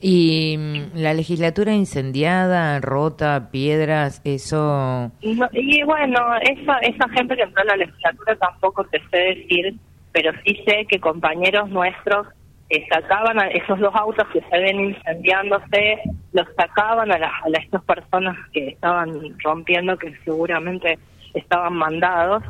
Y 0.00 0.56
mm, 0.58 0.96
la 0.96 1.12
legislatura 1.14 1.72
incendiada, 1.74 2.80
rota, 2.80 3.48
piedras, 3.50 4.22
eso... 4.24 5.10
Y, 5.20 5.34
no- 5.34 5.48
y 5.52 5.82
bueno, 5.82 6.18
esa, 6.42 6.78
esa 6.78 7.08
gente 7.10 7.36
que 7.36 7.42
entró 7.42 7.62
a 7.62 7.66
la 7.66 7.76
legislatura 7.76 8.36
tampoco 8.36 8.84
te 8.84 9.00
sé 9.10 9.18
decir, 9.18 9.74
pero 10.12 10.32
sí 10.44 10.56
sé 10.66 10.86
que 10.88 11.00
compañeros 11.00 11.68
nuestros 11.70 12.26
eh, 12.70 12.86
sacaban 12.90 13.38
a 13.40 13.48
esos 13.48 13.78
dos 13.78 13.94
autos 13.94 14.26
que 14.32 14.40
se 14.40 14.58
ven 14.58 14.80
incendiándose, 14.80 15.98
los 16.32 16.46
sacaban 16.56 17.12
a, 17.12 17.18
las 17.18 17.32
a 17.44 17.48
las- 17.50 17.64
estas 17.64 17.82
personas 17.84 18.36
que 18.52 18.68
estaban 18.68 19.36
rompiendo, 19.42 19.96
que 19.98 20.14
seguramente 20.24 20.98
estaban 21.34 21.74
mandados, 21.74 22.42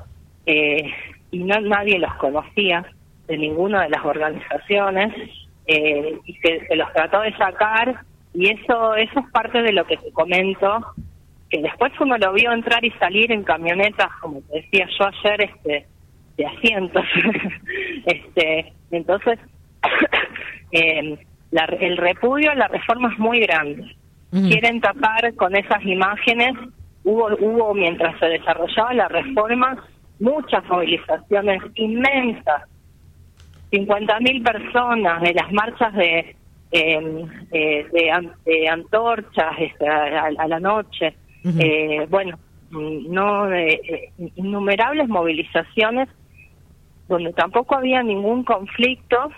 eh, 0.47 0.91
y 1.35 1.39
no, 1.39 1.61
nadie 1.61 1.99
los 1.99 2.15
conocía 2.15 2.85
de 3.27 3.37
ninguna 3.37 3.83
de 3.83 3.89
las 3.91 4.05
organizaciones, 4.05 5.13
eh, 5.67 6.19
y 6.27 6.35
se, 6.35 6.67
se 6.67 6.77
los 6.77 6.93
trató 6.93 7.21
de 7.23 7.37
sacar, 7.37 8.03
y 8.33 8.51
eso, 8.51 8.95
eso 8.95 9.21
es 9.21 9.31
parte 9.33 9.63
de 9.63 9.73
lo 9.73 9.85
que 9.87 9.97
te 9.97 10.13
comento, 10.13 10.85
que 11.51 11.61
después 11.61 11.93
uno 12.01 12.17
lo 12.19 12.33
vio 12.33 12.53
entrar 12.53 12.85
y 12.85 12.91
salir 12.93 13.33
en 13.33 13.43
camionetas, 13.43 14.09
como 14.21 14.41
te 14.43 14.61
decía 14.61 14.87
yo 14.99 15.07
ayer, 15.07 15.51
este, 15.51 15.87
de 16.37 16.47
asientos. 16.47 17.05
este, 18.07 18.73
entonces, 18.91 19.39
eh, 20.73 21.19
la- 21.51 21.65
el 21.81 21.97
repudio 21.97 22.51
a 22.51 22.55
la 22.55 22.69
reforma 22.69 23.13
es 23.13 23.19
muy 23.19 23.41
grande. 23.41 23.85
Quieren 24.49 24.81
tapar 24.81 25.33
con 25.37 25.55
esas 25.55 25.85
imágenes. 25.85 26.55
Hubo, 27.05 27.29
hubo 27.39 27.73
mientras 27.75 28.19
se 28.19 28.27
desarrollaba 28.27 28.93
la 28.93 29.07
reforma 29.09 29.77
muchas 30.21 30.65
movilizaciones 30.67 31.63
inmensas. 31.75 32.63
50.000 33.73 34.45
personas 34.45 35.23
de 35.23 35.35
las 35.35 35.53
marchas 35.53 35.93
de 35.95 36.37
eh, 36.71 37.27
eh, 37.53 37.87
de, 37.93 38.31
de 38.45 38.69
antorchas 38.69 39.55
este, 39.59 39.89
a, 39.89 40.27
a 40.39 40.49
la 40.49 40.61
noche. 40.61 41.15
Eh, 41.45 42.07
bueno 42.09 42.39
no 42.71 43.53
eh, 43.53 43.81
eh, 43.87 44.13
innumerables 44.37 45.09
movilizaciones 45.09 46.09
donde 47.07 47.33
tampoco 47.35 47.77
había 47.77 48.03
ningún 48.03 48.45
conflicto 48.45 49.31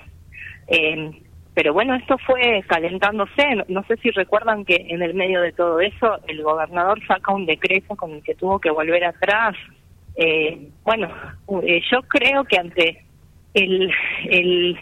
eh, 0.69 1.11
pero 1.55 1.73
bueno 1.73 1.95
esto 1.95 2.17
fue 2.19 2.62
calentándose. 2.67 3.55
No, 3.55 3.65
no 3.69 3.83
sé 3.85 3.97
si 3.97 4.11
recuerdan 4.11 4.65
que 4.65 4.77
en 4.89 5.03
el 5.03 5.15
medio 5.15 5.41
de 5.41 5.53
todo 5.53 5.81
eso 5.81 6.19
el 6.29 6.43
gobernador 6.43 7.01
saca 7.07 7.33
un 7.33 7.47
decreto 7.47 7.97
con 7.97 8.12
el 8.12 8.23
que 8.23 8.35
tuvo 8.35 8.59
que 8.59 8.71
volver 8.71 9.05
atrás 9.05 9.57
eh, 10.16 10.68
bueno 10.85 11.09
eh, 11.62 11.81
yo 11.90 12.02
creo 12.02 12.44
que 12.44 12.59
ante 12.59 13.05
el, 13.55 13.90
el, 14.29 14.79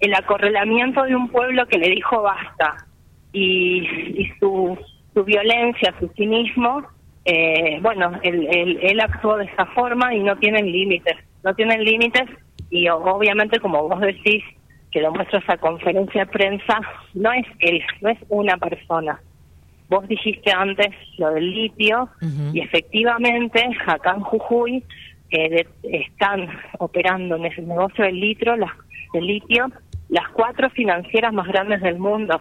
el 0.00 0.14
acorralamiento 0.14 1.02
de 1.04 1.14
un 1.14 1.28
pueblo 1.28 1.66
que 1.66 1.78
le 1.78 1.90
dijo 1.90 2.22
basta 2.22 2.86
y, 3.32 3.86
y 4.20 4.32
su, 4.40 4.76
su 5.14 5.24
violencia, 5.24 5.94
su 6.00 6.08
cinismo, 6.16 6.82
eh, 7.24 7.78
bueno, 7.80 8.12
él, 8.22 8.48
él, 8.50 8.78
él 8.82 9.00
actuó 9.00 9.36
de 9.36 9.44
esa 9.44 9.66
forma 9.66 10.14
y 10.14 10.20
no 10.20 10.36
tienen 10.36 10.70
límites, 10.70 11.16
no 11.44 11.54
tienen 11.54 11.84
límites 11.84 12.28
y 12.70 12.88
obviamente 12.88 13.60
como 13.60 13.88
vos 13.88 14.00
decís 14.00 14.42
que 14.90 15.00
lo 15.00 15.12
muestra 15.12 15.38
esa 15.38 15.56
conferencia 15.58 16.24
de 16.24 16.30
prensa, 16.30 16.80
no 17.14 17.32
es 17.32 17.46
él, 17.60 17.80
no 18.00 18.10
es 18.10 18.18
una 18.28 18.56
persona. 18.56 19.20
Vos 19.90 20.06
dijiste 20.08 20.50
antes 20.52 20.88
lo 21.18 21.30
del 21.32 21.50
litio 21.52 22.08
y 22.54 22.60
efectivamente 22.60 23.62
acá 23.86 24.12
en 24.16 24.20
Jujuy 24.22 24.84
eh, 25.32 25.48
de- 25.50 25.68
están 25.98 26.48
operando 26.78 27.36
en 27.36 27.46
ese 27.46 27.60
negocio 27.62 28.04
del 28.04 28.18
litro, 28.18 28.56
las, 28.56 28.70
del 29.12 29.26
litio, 29.26 29.66
las 30.08 30.28
cuatro 30.32 30.70
financieras 30.70 31.32
más 31.32 31.46
grandes 31.48 31.80
del 31.82 31.98
mundo. 31.98 32.40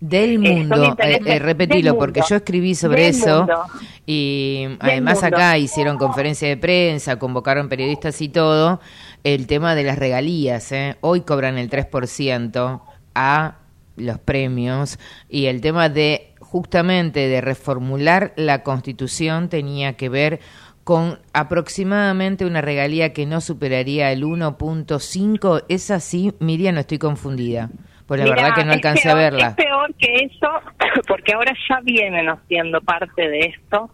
Del 0.00 0.34
Eh, 0.34 0.38
mundo, 0.38 0.96
eh, 0.98 1.20
eh, 1.26 1.38
repetilo, 1.38 1.90
del 1.92 1.98
porque 1.98 2.20
mundo. 2.20 2.28
yo 2.30 2.36
escribí 2.36 2.74
sobre 2.74 3.08
eso 3.08 3.38
mundo. 3.38 3.62
y 4.06 4.66
además 4.80 5.22
acá 5.22 5.56
hicieron 5.58 5.96
conferencia 5.96 6.48
de 6.48 6.56
prensa, 6.56 7.18
convocaron 7.18 7.68
periodistas 7.68 8.20
y 8.20 8.28
todo, 8.28 8.80
el 9.24 9.46
tema 9.46 9.74
de 9.74 9.84
las 9.84 9.98
regalías, 9.98 10.72
¿eh? 10.72 10.96
hoy 11.02 11.20
cobran 11.22 11.56
el 11.58 11.70
3% 11.70 12.80
a 13.14 13.56
los 13.96 14.18
premios 14.18 14.98
y 15.28 15.46
el 15.46 15.60
tema 15.60 15.88
de 15.88 16.31
justamente 16.52 17.28
de 17.28 17.40
reformular 17.40 18.34
la 18.36 18.62
constitución 18.62 19.48
tenía 19.48 19.94
que 19.94 20.10
ver 20.10 20.38
con 20.84 21.18
aproximadamente 21.32 22.44
una 22.44 22.60
regalía 22.60 23.14
que 23.14 23.24
no 23.24 23.40
superaría 23.40 24.12
el 24.12 24.22
1.5, 24.24 25.64
es 25.70 25.90
así, 25.90 26.32
Miriam, 26.40 26.74
no 26.74 26.80
estoy 26.80 26.98
confundida, 26.98 27.70
pues 28.06 28.20
la 28.20 28.24
Mirá, 28.26 28.36
verdad 28.36 28.54
que 28.56 28.64
no 28.64 28.72
alcancé 28.72 29.08
peor- 29.08 29.12
a 29.16 29.20
verla. 29.20 29.46
Es 29.48 29.54
peor 29.54 29.94
que 29.94 30.14
eso, 30.26 30.50
porque 31.08 31.32
ahora 31.32 31.54
ya 31.68 31.80
vienen 31.82 32.28
haciendo 32.28 32.82
parte 32.82 33.28
de 33.28 33.38
esto, 33.40 33.90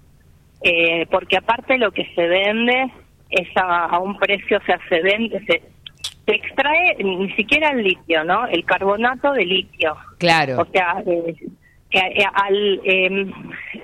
eh, 0.63 1.07
porque 1.13 1.37
aparte 1.37 1.79
lo 1.79 1.93
que 1.93 2.07
se 2.17 2.27
vende 2.27 2.91
es 3.31 3.49
a, 3.57 3.85
a 3.85 3.99
un 4.01 4.19
precio, 4.19 4.59
o 4.59 4.65
sea, 4.65 4.81
se 4.89 5.01
vende, 5.01 5.39
se, 5.47 5.63
se 6.27 6.35
extrae 6.35 6.97
ni 7.05 7.31
siquiera 7.35 7.71
el 7.71 7.85
litio, 7.85 8.25
¿no? 8.25 8.47
El 8.49 8.65
carbonato 8.65 9.33
de 9.33 9.45
litio. 9.45 9.95
Claro. 10.19 10.63
O 10.63 10.65
sea, 10.73 11.03
eh, 11.07 11.35
al, 12.35 12.81
em, 12.85 13.33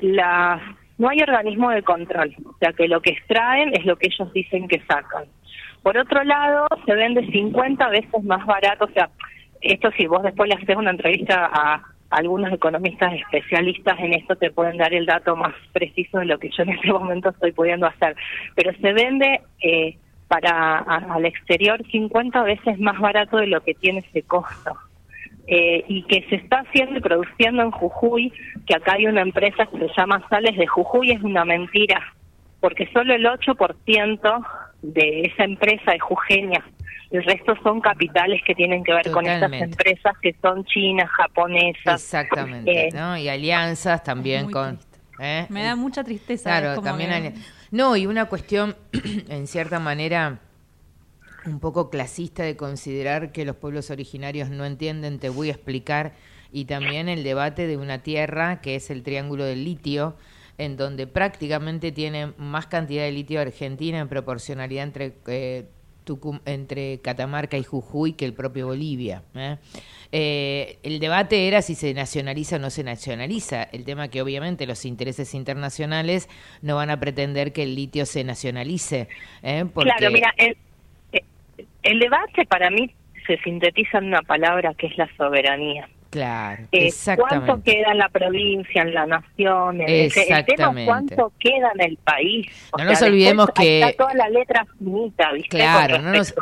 la, 0.01 0.61
no 0.99 1.09
hay 1.09 1.21
organismo 1.21 1.71
de 1.71 1.83
control, 1.83 2.35
o 2.45 2.57
sea 2.59 2.73
que 2.73 2.88
lo 2.88 3.01
que 3.01 3.11
extraen 3.11 3.75
es 3.75 3.85
lo 3.85 3.97
que 3.97 4.09
ellos 4.09 4.33
dicen 4.33 4.69
que 4.69 4.81
sacan. 4.81 5.25
Por 5.83 5.99
otro 5.99 6.25
lado, 6.25 6.67
se 6.87 6.95
vende 6.95 7.27
50 7.31 7.88
veces 7.88 8.25
más 8.25 8.45
barato, 8.47 8.87
o 8.87 8.90
sea, 8.90 9.11
esto 9.61 9.90
si 9.97 10.07
vos 10.07 10.23
después 10.23 10.49
le 10.49 10.57
haces 10.57 10.77
una 10.77 10.90
entrevista 10.90 11.51
a 11.53 11.83
algunos 12.11 12.53
economistas 12.53 13.14
especialistas 13.14 13.99
en 13.99 14.14
esto 14.14 14.37
te 14.37 14.51
pueden 14.51 14.77
dar 14.77 14.95
el 14.95 15.07
dato 15.07 15.35
más 15.35 15.55
preciso 15.73 16.19
de 16.19 16.27
lo 16.27 16.38
que 16.38 16.51
yo 16.51 16.62
en 16.62 16.71
este 16.71 16.93
momento 16.93 17.31
estoy 17.31 17.53
pudiendo 17.53 17.87
hacer, 17.87 18.14
pero 18.55 18.73
se 18.81 18.93
vende 18.93 19.40
eh, 19.62 19.97
para 20.29 20.79
al 20.79 21.25
exterior 21.27 21.83
50 21.90 22.43
veces 22.45 22.79
más 22.79 23.01
barato 23.01 23.38
de 23.38 23.49
lo 23.49 23.62
que 23.62 23.75
tiene 23.75 24.01
ese 24.01 24.23
costo 24.23 24.77
eh, 25.46 25.85
y 25.88 26.02
que 26.04 26.24
se 26.28 26.37
está 26.37 26.61
haciendo 26.61 26.98
y 26.98 27.00
produciendo 27.00 27.62
en 27.62 27.70
Jujuy, 27.70 28.33
que 28.66 28.74
acá 28.74 28.94
hay 28.94 29.07
una 29.07 29.20
empresa 29.22 29.66
que 29.66 29.78
se 29.78 29.88
llama 29.96 30.26
Sales 30.30 30.57
de 30.57 30.66
Jujuy, 30.66 31.11
es 31.11 31.22
una 31.22 31.44
mentira, 31.44 32.00
porque 32.61 32.88
solo 32.92 33.14
el 33.14 33.24
8% 33.26 34.46
de 34.83 35.22
esa 35.22 35.44
empresa 35.44 35.92
es 35.92 36.02
jujeña. 36.02 36.64
El 37.11 37.22
resto 37.24 37.54
son 37.62 37.80
capitales 37.80 38.40
que 38.44 38.54
tienen 38.54 38.83
que 38.83 38.92
ver 38.92 39.11
con 39.12 39.24
estas 39.26 39.52
empresas 39.52 40.14
que 40.20 40.35
son 40.42 40.64
chinas, 40.64 41.09
japonesas. 41.11 42.02
Exactamente, 42.02 42.88
Eh, 42.88 42.90
¿no? 42.92 43.16
Y 43.16 43.28
alianzas 43.28 44.02
también 44.02 44.50
con... 44.50 44.80
¿eh? 45.20 45.46
Me 45.48 45.62
da 45.62 45.76
mucha 45.76 46.02
tristeza. 46.02 46.59
Claro, 46.59 46.80
también 46.80 47.35
No, 47.70 47.96
y 47.96 48.07
una 48.07 48.24
cuestión, 48.24 48.74
en 49.28 49.46
cierta 49.46 49.78
manera, 49.78 50.40
un 51.46 51.61
poco 51.61 51.90
clasista 51.90 52.42
de 52.42 52.57
considerar 52.57 53.33
que 53.33 53.44
los 53.44 53.57
pueblos 53.57 53.90
originarios 53.90 54.50
no 54.50 54.64
entienden, 54.64 55.18
te 55.18 55.28
voy 55.28 55.48
a 55.48 55.52
explicar, 55.52 56.14
y 56.52 56.64
también 56.66 57.09
el 57.09 57.24
debate 57.24 57.66
de 57.66 57.76
una 57.76 58.02
tierra 58.02 58.61
que 58.61 58.76
es 58.76 58.90
el 58.90 59.02
Triángulo 59.02 59.44
del 59.44 59.64
Litio, 59.64 60.16
en 60.57 60.76
donde 60.76 61.07
prácticamente 61.07 61.90
tiene 61.90 62.33
más 62.38 62.66
cantidad 62.66 63.02
de 63.02 63.11
litio 63.11 63.40
Argentina 63.40 63.98
en 63.98 64.09
proporcionalidad 64.09 64.85
entre 64.85 65.14
eh, 65.26 65.64
Tucum- 66.07 66.42
entre 66.44 67.00
Catamarca 67.00 67.57
y 67.59 67.64
Jujuy 67.64 68.12
que 68.12 68.24
el 68.24 68.35
propio 68.35 68.66
Bolivia. 68.66 69.24
¿eh? 69.35 69.57
Eh, 70.12 70.78
el 70.85 71.00
debate 71.00 71.48
era 71.48 71.61
si 71.61 71.74
se 71.74 71.92
nacionaliza 71.92 72.57
o 72.57 72.59
no 72.61 72.70
se 72.70 72.85
nacionaliza. 72.85 73.64
El 73.64 73.85
tema 73.85 74.07
que 74.09 74.22
obviamente 74.22 74.64
los 74.66 74.85
intereses 74.85 75.35
internacionales 75.35 76.28
no 76.62 76.76
van 76.76 76.90
a 76.90 77.00
pretender 77.00 77.52
que 77.52 77.64
el 77.64 77.74
litio 77.74 78.07
se 78.07 78.22
nacionalice. 78.22 79.09
¿eh? 79.42 79.64
Porque- 79.74 79.90
Claro, 79.96 80.12
mira, 80.12 80.33
el 81.85 81.99
debate 82.01 82.44
para 82.47 82.70
mí 82.70 82.92
se 83.27 83.38
sintetiza 83.38 83.99
en 83.99 84.07
una 84.07 84.23
palabra 84.23 84.75
que 84.75 84.88
es 84.88 84.99
la 84.99 85.09
soberanía. 85.16 85.88
Claro, 86.11 86.62
Eh, 86.70 86.87
exactamente. 86.87 87.47
¿Cuánto 87.47 87.64
queda 87.64 87.90
en 87.92 87.99
la 87.99 88.09
provincia, 88.09 88.83
en 88.83 88.94
la 88.94 89.07
nación? 89.07 89.81
En 89.81 89.88
el- 89.88 89.94
El 89.94 90.12
tema 90.12 90.23
Exactamente. 90.38 90.85
cuánto 90.87 91.33
queda 91.40 91.73
en 91.75 91.81
el 91.90 91.97
país. 91.97 92.47
O 92.73 92.79
No 92.79 92.85
nos 92.85 93.03
olvidemos 93.03 93.49
que- 93.51 93.81
Está 93.83 93.97
toda 94.05 94.14
la 94.14 94.29
letra 94.29 94.64
finita, 94.79 95.33
¿viste? 95.33 95.49
Claro, 95.49 95.99
nos, 96.03 96.35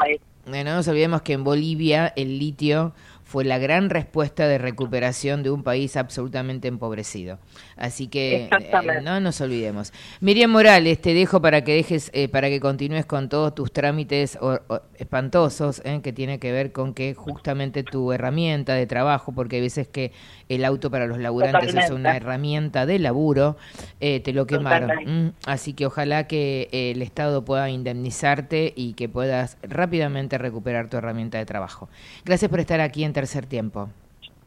no 0.46 0.64
nos 0.64 0.88
olvidemos 0.88 1.22
que 1.22 1.32
en 1.34 1.44
Bolivia 1.44 2.12
el 2.16 2.38
litio 2.38 2.92
fue 3.32 3.44
la 3.44 3.56
gran 3.56 3.88
respuesta 3.88 4.46
de 4.46 4.58
recuperación 4.58 5.42
de 5.42 5.50
un 5.50 5.62
país 5.62 5.96
absolutamente 5.96 6.68
empobrecido. 6.68 7.38
Así 7.78 8.06
que 8.08 8.50
eh, 8.60 9.00
no 9.02 9.20
nos 9.20 9.40
olvidemos. 9.40 9.90
Miriam 10.20 10.50
Morales, 10.50 11.00
te 11.00 11.14
dejo 11.14 11.40
para 11.40 11.64
que 11.64 11.74
dejes, 11.74 12.10
eh, 12.12 12.28
para 12.28 12.50
que 12.50 12.60
continúes 12.60 13.06
con 13.06 13.30
todos 13.30 13.54
tus 13.54 13.72
trámites 13.72 14.36
o- 14.38 14.60
o- 14.68 14.82
espantosos, 14.98 15.80
eh, 15.86 16.00
que 16.02 16.12
tiene 16.12 16.38
que 16.38 16.52
ver 16.52 16.72
con 16.72 16.92
que 16.92 17.14
justamente 17.14 17.82
tu 17.84 18.12
herramienta 18.12 18.74
de 18.74 18.86
trabajo, 18.86 19.32
porque 19.32 19.56
hay 19.56 19.62
veces 19.62 19.88
que 19.88 20.12
el 20.50 20.62
auto 20.66 20.90
para 20.90 21.06
los 21.06 21.16
laburantes 21.18 21.70
es 21.74 21.90
una 21.90 22.14
herramienta 22.18 22.84
de 22.84 22.98
laburo, 22.98 23.56
te 23.98 24.32
lo 24.34 24.46
quemaron. 24.46 24.90
Mm, 25.06 25.32
así 25.46 25.72
que 25.72 25.86
ojalá 25.86 26.26
que 26.26 26.68
el 26.70 27.00
Estado 27.00 27.46
pueda 27.46 27.70
indemnizarte 27.70 28.74
y 28.76 28.92
que 28.92 29.08
puedas 29.08 29.56
rápidamente 29.62 30.36
recuperar 30.36 30.90
tu 30.90 30.98
herramienta 30.98 31.38
de 31.38 31.46
trabajo. 31.46 31.88
Gracias 32.26 32.50
por 32.50 32.60
estar 32.60 32.80
aquí 32.80 33.04
en 33.04 33.14
Tercer 33.22 33.46
Tiempo. 33.46 33.88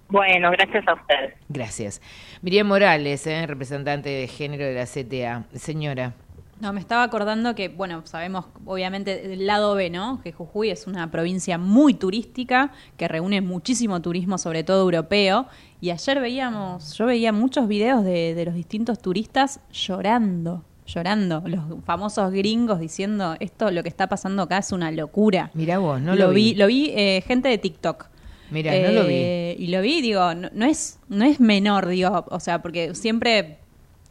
Bueno, 0.10 0.52
gracias 0.52 0.86
a 0.86 0.96
ustedes. 0.96 1.34
Gracias. 1.48 2.02
Miriam 2.42 2.68
Morales, 2.68 3.26
eh, 3.26 3.48
representante 3.48 4.10
de 4.10 4.28
género 4.28 4.66
de 4.66 4.74
la 4.74 4.86
CTA. 4.86 5.46
Señora. 5.58 6.14
No, 6.60 6.74
me 6.74 6.82
estaba 6.82 7.04
acordando 7.04 7.56
que, 7.56 7.70
bueno, 7.70 8.02
sabemos 8.06 8.48
obviamente 8.66 9.30
del 9.30 9.48
lado 9.48 9.76
B, 9.76 9.90
¿no? 9.90 10.20
Que 10.22 10.34
Jujuy 10.34 10.72
es 10.72 10.88
una 10.88 11.10
provincia 11.10 11.58
muy 11.58 11.94
turística, 11.94 12.74
que 12.98 13.08
reúne 13.08 13.40
muchísimo 13.40 14.02
turismo, 14.02 14.38
sobre 14.38 14.66
todo 14.66 14.82
europeo. 14.82 15.48
Y 15.80 15.92
ayer 15.92 16.20
veíamos, 16.20 16.98
yo 16.98 17.06
veía 17.06 17.32
muchos 17.32 17.70
videos 17.70 18.04
de, 18.04 18.36
de 18.36 18.44
los 18.44 18.56
distintos 18.56 19.02
turistas 19.02 19.62
llorando, 19.72 20.66
llorando. 20.86 21.42
Los 21.46 21.64
famosos 21.86 22.30
gringos 22.34 22.82
diciendo, 22.82 23.38
esto, 23.40 23.72
lo 23.72 23.84
que 23.84 23.90
está 23.90 24.08
pasando 24.08 24.44
acá 24.44 24.58
es 24.58 24.74
una 24.74 24.92
locura. 24.92 25.50
Mira 25.54 25.78
vos, 25.78 26.02
no 26.02 26.14
lo, 26.14 26.28
lo 26.28 26.34
vi. 26.34 26.56
Lo 26.56 26.68
vi 26.68 26.92
eh, 26.94 27.24
gente 27.26 27.48
de 27.48 27.58
TikTok. 27.58 28.10
Mira, 28.52 28.72
no 28.80 28.92
lo 28.92 29.06
vi. 29.08 29.14
Eh, 29.16 29.56
Y 29.60 29.68
lo 29.68 29.82
vi, 29.82 30.02
digo, 30.02 30.34
no, 30.36 30.50
no 30.54 30.66
es, 30.66 31.00
no 31.10 31.26
es 31.26 31.40
menor, 31.40 31.88
digo, 31.88 32.26
o 32.30 32.40
sea, 32.40 32.62
porque 32.62 32.94
siempre 32.96 33.58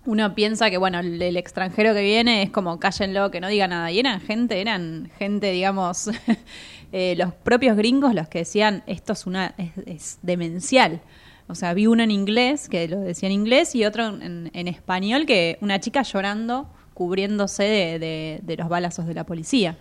uno 0.06 0.34
piensa 0.34 0.68
que, 0.70 0.76
bueno, 0.76 0.98
el, 1.00 1.36
extranjero 1.36 1.94
que 1.94 2.02
viene 2.02 2.42
es 2.42 2.50
como 2.50 2.78
cállenlo, 2.78 3.30
que 3.30 3.40
no 3.40 3.48
diga 3.48 3.68
nada. 3.68 3.90
Y 3.90 3.98
eran 4.00 4.20
gente, 4.20 4.60
eran 4.60 5.10
gente, 5.18 5.50
digamos, 5.50 6.10
eh, 6.92 7.14
los 7.16 7.32
propios 7.32 7.76
gringos 7.76 8.14
los 8.14 8.28
que 8.28 8.40
decían, 8.40 8.82
esto 8.86 9.12
es 9.14 9.26
una, 9.26 9.54
es, 9.86 10.18
demencial. 10.22 11.00
O 11.46 11.54
sea, 11.54 11.74
vi 11.74 11.86
uno 11.86 12.02
en 12.02 12.10
inglés, 12.10 12.68
que 12.68 12.88
lo 12.88 13.00
decía 13.00 13.28
en 13.28 13.32
inglés, 13.34 13.74
y 13.74 13.84
otro 13.84 14.06
en, 14.06 14.50
español, 14.68 15.26
que 15.26 15.58
una 15.60 15.78
chica 15.80 16.02
llorando, 16.02 16.68
cubriéndose 16.94 17.64
de- 17.64 18.40
de 18.42 18.56
los 18.56 18.68
balazos 18.68 19.06
de 19.06 19.14
la 19.14 19.24
policía. 19.24 19.76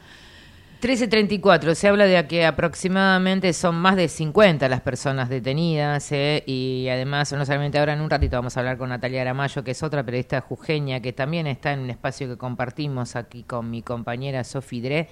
1334, 0.83 1.75
se 1.75 1.87
habla 1.87 2.05
de 2.05 2.27
que 2.27 2.45
aproximadamente 2.45 3.53
son 3.53 3.75
más 3.75 3.95
de 3.95 4.09
50 4.09 4.67
las 4.67 4.81
personas 4.81 5.29
detenidas 5.29 6.11
eh, 6.11 6.43
y 6.45 6.89
además, 6.89 7.31
no 7.31 7.45
solamente 7.45 7.79
ahora 7.79 7.93
en 7.93 8.01
un 8.01 8.09
ratito 8.09 8.35
vamos 8.35 8.57
a 8.57 8.59
hablar 8.59 8.77
con 8.77 8.89
Natalia 8.89 9.21
Aramayo, 9.21 9.63
que 9.63 9.71
es 9.71 9.81
otra 9.81 10.03
periodista 10.03 10.41
jujeña 10.41 10.99
que 10.99 11.13
también 11.13 11.47
está 11.47 11.71
en 11.71 11.79
un 11.79 11.89
espacio 11.89 12.27
que 12.27 12.35
compartimos 12.35 13.15
aquí 13.15 13.43
con 13.43 13.69
mi 13.71 13.81
compañera 13.81 14.43
Sofi 14.43 14.81
Dre 14.81 15.07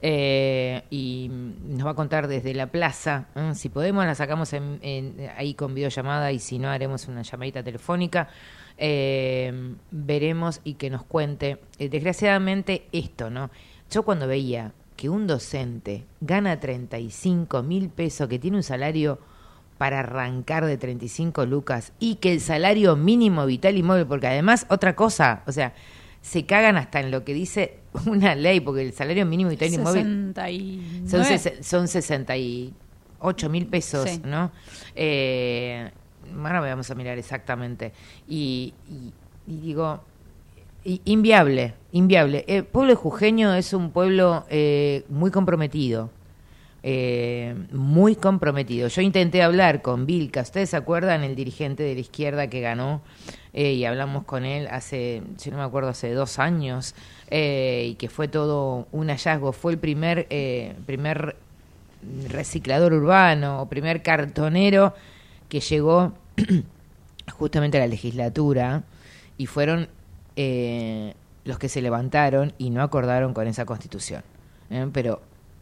eh, 0.00 0.82
y 0.90 1.30
nos 1.30 1.86
va 1.86 1.92
a 1.92 1.94
contar 1.94 2.26
desde 2.26 2.52
la 2.52 2.66
plaza, 2.66 3.26
¿eh? 3.36 3.52
si 3.54 3.68
podemos 3.68 4.04
la 4.04 4.16
sacamos 4.16 4.52
en- 4.52 4.80
ahí 5.36 5.54
con 5.54 5.72
videollamada 5.72 6.32
y 6.32 6.40
si 6.40 6.58
no 6.58 6.68
haremos 6.68 7.06
una 7.06 7.22
llamadita 7.22 7.62
telefónica. 7.62 8.28
Veremos 9.92 10.60
y 10.64 10.74
que 10.74 10.90
nos 10.90 11.04
cuente. 11.04 11.58
Desgraciadamente 11.78 12.88
esto, 12.90 13.30
¿no? 13.30 13.50
Yo 13.88 14.02
cuando 14.02 14.26
veía 14.26 14.72
que 15.02 15.08
un 15.10 15.26
docente 15.26 16.04
gana 16.20 16.60
35 16.60 17.64
mil 17.64 17.88
pesos, 17.88 18.28
que 18.28 18.38
tiene 18.38 18.56
un 18.58 18.62
salario 18.62 19.18
para 19.76 19.98
arrancar 19.98 20.64
de 20.64 20.76
35 20.78 21.44
lucas 21.44 21.92
y 21.98 22.14
que 22.16 22.32
el 22.32 22.40
salario 22.40 22.94
mínimo 22.94 23.44
vital 23.44 23.76
y 23.76 23.82
móvil, 23.82 24.06
porque 24.06 24.28
además 24.28 24.64
otra 24.70 24.94
cosa, 24.94 25.42
o 25.48 25.50
sea, 25.50 25.74
se 26.20 26.46
cagan 26.46 26.76
hasta 26.76 27.00
en 27.00 27.10
lo 27.10 27.24
que 27.24 27.34
dice 27.34 27.78
una 28.06 28.36
ley, 28.36 28.60
porque 28.60 28.82
el 28.82 28.92
salario 28.92 29.26
mínimo 29.26 29.50
vital 29.50 29.74
y 29.74 29.78
móvil 29.78 30.32
69. 30.36 31.08
son, 31.08 31.22
ses- 31.24 31.62
son 31.64 31.88
68 31.88 33.48
mil 33.50 33.66
pesos, 33.66 34.08
Sí. 34.08 34.22
¿no? 34.24 34.52
Eh, 34.94 35.90
ahora 36.44 36.60
vamos 36.60 36.88
a 36.90 36.94
mirar 36.94 37.18
exactamente. 37.18 37.92
Y, 38.28 38.72
y- 38.88 39.12
y 39.52 39.56
digo, 39.62 40.04
inviable, 40.84 41.74
inviable. 41.92 42.44
El 42.48 42.64
pueblo 42.64 42.96
jujeño 42.96 43.54
es 43.54 43.72
un 43.72 43.90
pueblo 43.90 44.44
eh, 44.50 45.04
muy 45.08 45.30
comprometido. 45.30 46.10
eh, 46.84 47.54
muy 47.70 48.16
comprometido. 48.16 48.88
Yo 48.88 49.02
intenté 49.02 49.42
hablar 49.42 49.82
con 49.82 50.04
Vilca, 50.04 50.40
¿ustedes 50.42 50.70
se 50.70 50.76
acuerdan? 50.76 51.22
El 51.22 51.36
dirigente 51.36 51.84
de 51.84 51.94
la 51.94 52.00
izquierda 52.00 52.48
que 52.48 52.60
ganó 52.60 53.02
eh, 53.52 53.74
y 53.74 53.84
hablamos 53.84 54.24
con 54.24 54.44
él 54.44 54.66
hace, 54.70 55.22
si 55.36 55.50
no 55.50 55.58
me 55.58 55.62
acuerdo, 55.62 55.90
hace 55.90 56.12
dos 56.12 56.38
años 56.38 56.94
eh, 57.30 57.88
y 57.90 57.94
que 57.96 58.08
fue 58.08 58.28
todo 58.28 58.88
un 58.92 59.08
hallazgo. 59.08 59.52
Fue 59.52 59.72
el 59.72 59.78
primer, 59.78 60.26
eh, 60.30 60.74
primer 60.86 61.36
reciclador 62.28 62.92
urbano 62.94 63.62
o 63.62 63.68
primer 63.68 64.02
cartonero 64.02 64.94
que 65.48 65.60
llegó 65.60 66.14
justamente 67.38 67.76
a 67.76 67.80
la 67.80 67.86
legislatura 67.86 68.82
y 69.38 69.46
fueron 69.46 69.88
eh, 70.36 71.14
los 71.44 71.58
que 71.58 71.68
se 71.68 71.82
levantaron 71.82 72.52
y 72.58 72.70
no 72.70 72.82
acordaron 72.82 73.34
con 73.34 73.46
esa 73.46 73.64
constitución. 73.64 74.22
¿eh? 74.70 74.86
Pero 74.92 75.20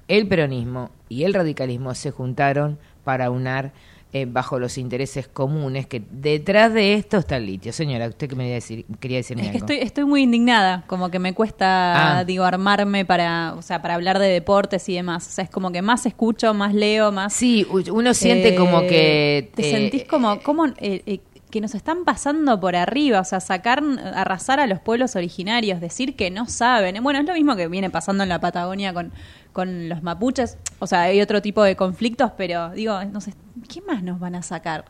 el 0.08 0.26
peronismo 0.28 0.90
y 1.08 1.24
el 1.24 1.34
radicalismo 1.34 1.94
se 1.94 2.10
juntaron 2.10 2.78
para 3.04 3.30
unar 3.30 3.72
eh, 4.12 4.26
bajo 4.28 4.58
los 4.58 4.76
intereses 4.76 5.28
comunes 5.28 5.86
que 5.86 6.02
detrás 6.10 6.74
de 6.74 6.94
esto 6.94 7.18
está 7.18 7.36
el 7.36 7.46
litio. 7.46 7.72
Señora, 7.72 8.08
usted 8.08 8.28
que 8.28 8.34
me 8.34 8.42
quería 8.42 8.54
decir, 8.56 8.84
quería 8.98 9.18
decirme 9.18 9.42
Es 9.44 9.50
que 9.52 9.56
algo. 9.58 9.66
estoy, 9.66 9.86
estoy 9.86 10.04
muy 10.04 10.22
indignada, 10.22 10.82
como 10.88 11.10
que 11.10 11.20
me 11.20 11.32
cuesta, 11.32 12.18
Ah. 12.18 12.24
digo, 12.24 12.42
armarme 12.42 13.04
para, 13.04 13.54
o 13.56 13.62
sea, 13.62 13.80
para 13.80 13.94
hablar 13.94 14.18
de 14.18 14.26
deportes 14.26 14.88
y 14.88 14.94
demás. 14.94 15.28
O 15.28 15.30
sea, 15.30 15.44
es 15.44 15.50
como 15.50 15.70
que 15.70 15.80
más 15.80 16.06
escucho, 16.06 16.52
más 16.54 16.74
leo, 16.74 17.12
más... 17.12 17.32
Sí, 17.32 17.64
uno 17.70 18.12
siente 18.12 18.56
como 18.56 18.80
que, 18.80 19.48
Te 19.54 19.68
eh, 19.68 19.70
sentís 19.70 20.04
como, 20.04 20.40
como 20.42 20.66
eh, 20.66 21.02
eh, 21.06 21.20
que 21.50 21.60
nos 21.60 21.74
están 21.74 22.04
pasando 22.04 22.58
por 22.60 22.76
arriba, 22.76 23.20
o 23.20 23.24
sea, 23.24 23.40
sacar, 23.40 23.82
arrasar 24.14 24.60
a 24.60 24.66
los 24.66 24.78
pueblos 24.80 25.16
originarios, 25.16 25.80
decir 25.80 26.16
que 26.16 26.30
no 26.30 26.46
saben. 26.46 27.02
Bueno, 27.02 27.18
es 27.20 27.26
lo 27.26 27.34
mismo 27.34 27.56
que 27.56 27.66
viene 27.68 27.90
pasando 27.90 28.22
en 28.22 28.28
la 28.28 28.40
Patagonia 28.40 28.94
con, 28.94 29.12
con 29.52 29.88
los 29.88 30.02
mapuches. 30.02 30.58
O 30.78 30.86
sea, 30.86 31.02
hay 31.02 31.20
otro 31.20 31.42
tipo 31.42 31.62
de 31.62 31.76
conflictos, 31.76 32.32
pero 32.36 32.70
digo, 32.70 33.02
no 33.04 33.20
sé, 33.20 33.34
¿qué 33.72 33.80
más 33.82 34.02
nos 34.02 34.20
van 34.20 34.34
a 34.36 34.42
sacar? 34.42 34.84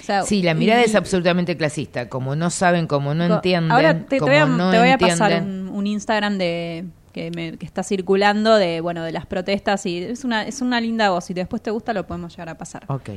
O 0.00 0.02
sea, 0.04 0.22
Sí, 0.22 0.42
la 0.42 0.54
mirada 0.54 0.82
y- 0.82 0.84
es 0.84 0.94
absolutamente 0.94 1.56
clasista. 1.56 2.08
Como 2.08 2.36
no 2.36 2.50
saben, 2.50 2.86
como 2.86 3.14
no 3.14 3.26
Co- 3.26 3.34
entienden, 3.36 3.72
Ahora 3.72 3.94
te, 3.94 4.04
te 4.04 4.18
como 4.20 4.30
voy 4.32 4.40
a, 4.40 4.46
no 4.46 4.70
te 4.70 4.78
voy 4.78 4.90
a 4.90 4.98
pasar 4.98 5.42
un, 5.42 5.68
un 5.72 5.86
Instagram 5.86 6.38
de 6.38 6.84
que, 7.18 7.30
me- 7.34 7.58
que 7.58 7.66
está 7.66 7.82
circulando 7.82 8.54
de 8.56 8.80
bueno 8.80 9.02
de 9.02 9.10
las 9.12 9.26
protestas 9.26 9.84
y 9.86 9.98
es 10.04 10.24
una 10.24 10.44
es 10.46 10.60
una 10.60 10.80
linda 10.80 11.10
voz. 11.10 11.24
Si 11.24 11.34
después 11.34 11.60
te 11.62 11.70
gusta 11.70 11.92
lo 11.92 12.06
podemos 12.06 12.32
llegar 12.32 12.48
a 12.50 12.56
pasar. 12.56 12.84
Ok. 12.88 13.10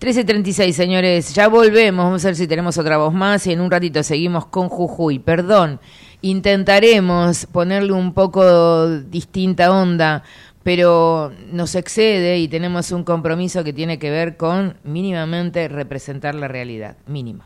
13.36, 0.00 0.72
señores. 0.72 1.34
Ya 1.34 1.48
volvemos. 1.48 2.04
Vamos 2.04 2.24
a 2.24 2.28
ver 2.28 2.36
si 2.36 2.46
tenemos 2.46 2.78
otra 2.78 2.98
voz 2.98 3.12
más. 3.12 3.46
Y 3.46 3.52
en 3.52 3.60
un 3.60 3.70
ratito 3.70 4.02
seguimos 4.02 4.46
con 4.46 4.68
Jujuy. 4.68 5.18
Perdón. 5.18 5.80
Intentaremos 6.20 7.46
ponerle 7.50 7.92
un 7.92 8.14
poco 8.14 8.88
distinta 9.00 9.72
onda, 9.72 10.22
pero 10.62 11.32
nos 11.50 11.74
excede 11.74 12.38
y 12.38 12.46
tenemos 12.46 12.92
un 12.92 13.02
compromiso 13.02 13.64
que 13.64 13.72
tiene 13.72 13.98
que 13.98 14.10
ver 14.10 14.36
con 14.36 14.76
mínimamente 14.84 15.66
representar 15.66 16.36
la 16.36 16.46
realidad. 16.46 16.96
Mínimo. 17.08 17.42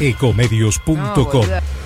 Ecomedios.com 0.00 0.96
No. 0.96 1.85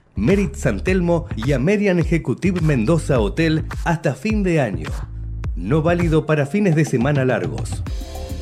Merit 0.15 0.55
San 0.55 0.83
Telmo 0.83 1.25
y 1.35 1.53
American 1.53 1.99
Executive 1.99 2.61
Mendoza 2.61 3.19
Hotel 3.19 3.65
hasta 3.85 4.13
fin 4.13 4.43
de 4.43 4.59
año. 4.59 4.89
No 5.55 5.81
válido 5.81 6.25
para 6.25 6.45
fines 6.45 6.75
de 6.75 6.85
semana 6.85 7.23
largos. 7.23 7.83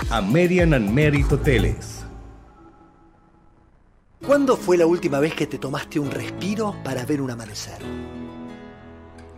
American 0.09 0.73
and 0.73 0.91
Merit 0.91 1.31
Hoteles. 1.31 2.03
¿Cuándo 4.25 4.57
fue 4.57 4.77
la 4.77 4.85
última 4.85 5.19
vez 5.19 5.33
que 5.33 5.47
te 5.47 5.57
tomaste 5.57 5.99
un 5.99 6.11
respiro 6.11 6.75
para 6.83 7.05
ver 7.05 7.21
un 7.21 7.31
amanecer? 7.31 7.79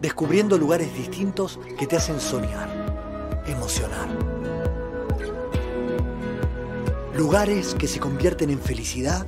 Descubriendo 0.01 0.57
lugares 0.57 0.93
distintos 0.95 1.59
que 1.77 1.86
te 1.86 1.97
hacen 1.97 2.19
soñar, 2.19 3.43
emocionar. 3.45 4.07
Lugares 7.15 7.75
que 7.75 7.88
se 7.88 7.99
convierten 7.99 8.49
en 8.49 8.59
felicidad 8.59 9.27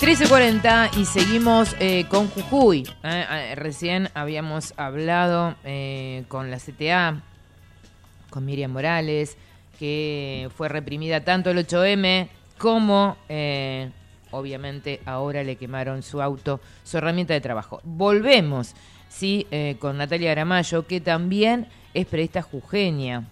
13.40 0.00 0.96
y 0.96 1.04
seguimos 1.04 1.76
eh, 1.78 2.06
con 2.08 2.28
Jujuy. 2.28 2.88
Eh, 3.02 3.26
eh, 3.30 3.54
recién 3.54 4.08
habíamos 4.14 4.72
hablado 4.78 5.56
eh, 5.62 6.24
con 6.28 6.50
la 6.50 6.56
CTA, 6.56 7.20
con 8.30 8.46
Miriam 8.46 8.72
Morales, 8.72 9.36
que 9.78 10.48
fue 10.56 10.70
reprimida 10.70 11.20
tanto 11.20 11.50
el 11.50 11.58
8M 11.66 12.28
como, 12.56 13.18
eh, 13.28 13.90
obviamente, 14.30 15.02
ahora 15.04 15.44
le 15.44 15.56
quemaron 15.56 16.02
su 16.02 16.22
auto, 16.22 16.62
su 16.82 16.96
herramienta 16.96 17.34
de 17.34 17.42
trabajo. 17.42 17.82
Volvemos, 17.84 18.74
sí, 19.10 19.46
con 19.80 19.98
Natalia 19.98 20.30
Gramayo, 20.30 20.86
que 20.86 21.02
también 21.02 21.66
es 21.92 22.06
periodista 22.06 22.40
jujeña 22.40 23.24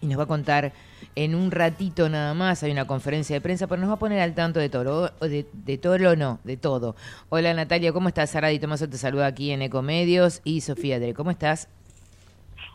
y 0.00 0.06
nos 0.06 0.18
va 0.18 0.22
a 0.24 0.28
contar 0.28 0.72
en 1.14 1.34
un 1.34 1.50
ratito 1.50 2.08
nada 2.08 2.34
más, 2.34 2.62
hay 2.62 2.72
una 2.72 2.86
conferencia 2.86 3.36
de 3.36 3.40
prensa, 3.40 3.66
pero 3.66 3.80
nos 3.80 3.90
va 3.90 3.94
a 3.94 3.98
poner 3.98 4.20
al 4.20 4.34
tanto 4.34 4.60
de 4.60 4.68
todo, 4.68 5.10
o 5.20 5.28
de, 5.28 5.46
de 5.52 5.78
todo 5.78 5.94
o 6.10 6.16
no, 6.16 6.38
de 6.44 6.56
todo. 6.56 6.96
Hola 7.28 7.52
Natalia, 7.54 7.92
¿cómo 7.92 8.08
estás? 8.08 8.30
Sara 8.30 8.48
Di 8.48 8.58
Tomaso 8.58 8.88
te 8.88 8.96
saluda 8.96 9.26
aquí 9.26 9.50
en 9.50 9.62
Ecomedios 9.62 10.40
y 10.44 10.62
Sofía 10.62 10.98
Dre, 10.98 11.14
¿cómo 11.14 11.30
estás? 11.30 11.68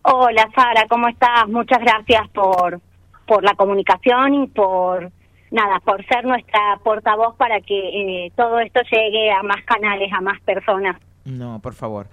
Hola 0.04 0.50
Sara, 0.56 0.86
¿cómo 0.88 1.08
estás? 1.08 1.48
Muchas 1.48 1.80
gracias 1.80 2.30
por, 2.30 2.80
por 3.26 3.44
la 3.44 3.56
comunicación 3.56 4.44
y 4.44 4.48
por 4.48 5.12
nada, 5.52 5.80
por 5.80 6.06
ser 6.06 6.26
nuestra 6.26 6.80
portavoz 6.84 7.36
para 7.36 7.60
que 7.62 8.26
eh, 8.26 8.32
todo 8.36 8.60
esto 8.60 8.82
llegue 8.92 9.32
a 9.32 9.44
más 9.44 9.64
canales, 9.66 10.12
a 10.14 10.22
más 10.22 10.40
personas. 10.42 10.98
No, 11.26 11.60
por 11.60 11.74
favor. 11.74 12.08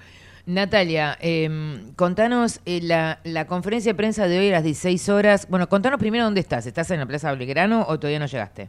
Natalia, 0.47 1.17
eh, 1.21 1.49
contanos 1.97 2.61
eh, 2.67 2.81
la, 2.83 3.19
la 3.25 3.47
conferencia 3.47 3.93
de 3.93 3.97
prensa 3.97 4.29
de 4.29 4.39
hoy 4.39 4.49
a 4.49 4.53
las 4.53 4.65
16 4.65 5.09
horas. 5.09 5.49
Bueno, 5.49 5.69
contanos 5.69 5.99
primero 5.99 6.25
dónde 6.25 6.41
estás. 6.41 6.67
¿Estás 6.67 6.91
en 6.91 7.01
la 7.01 7.07
Plaza 7.07 7.33
Belgrano 7.35 7.85
o 7.89 7.99
todavía 7.99 8.19
no 8.19 8.27
llegaste? 8.27 8.69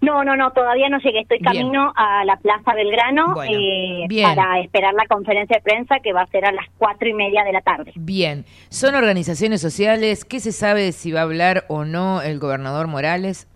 No, 0.00 0.24
no, 0.24 0.34
no, 0.34 0.50
todavía 0.52 0.88
no 0.88 0.98
llegué. 0.98 1.20
Estoy 1.20 1.38
Bien. 1.38 1.52
camino 1.52 1.92
a 1.94 2.24
la 2.24 2.36
Plaza 2.38 2.74
Belgrano 2.74 3.34
Bueno, 3.34 3.52
eh, 3.54 4.06
para 4.22 4.58
esperar 4.60 4.94
la 4.94 5.06
conferencia 5.06 5.58
de 5.58 5.62
prensa 5.62 6.00
que 6.00 6.12
va 6.12 6.22
a 6.22 6.26
ser 6.26 6.46
a 6.46 6.52
las 6.52 6.66
cuatro 6.78 7.08
y 7.08 7.12
media 7.12 7.44
de 7.44 7.52
la 7.52 7.60
tarde. 7.60 7.92
Bien, 7.94 8.44
¿son 8.70 8.94
organizaciones 8.94 9.60
sociales? 9.60 10.24
¿Qué 10.24 10.40
se 10.40 10.52
sabe 10.52 10.82
de 10.82 10.92
si 10.92 11.12
va 11.12 11.20
a 11.20 11.24
hablar 11.24 11.64
o 11.68 11.84
no 11.84 12.22
el 12.22 12.38
gobernador 12.38 12.86
Morales? 12.86 13.46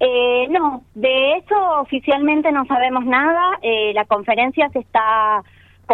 Eh, 0.00 0.46
no, 0.48 0.82
de 0.94 1.36
eso 1.36 1.54
oficialmente 1.80 2.50
no 2.50 2.64
sabemos 2.64 3.04
nada. 3.04 3.58
Eh, 3.60 3.92
la 3.94 4.06
conferencia 4.06 4.70
se 4.70 4.78
está 4.78 5.42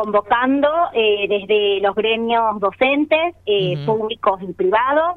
convocando 0.01 0.69
eh, 0.93 1.27
desde 1.29 1.81
los 1.81 1.95
gremios 1.95 2.61
docentes, 2.61 3.35
eh, 3.47 3.77
públicos 3.87 4.39
y 4.43 4.53
privados, 4.53 5.17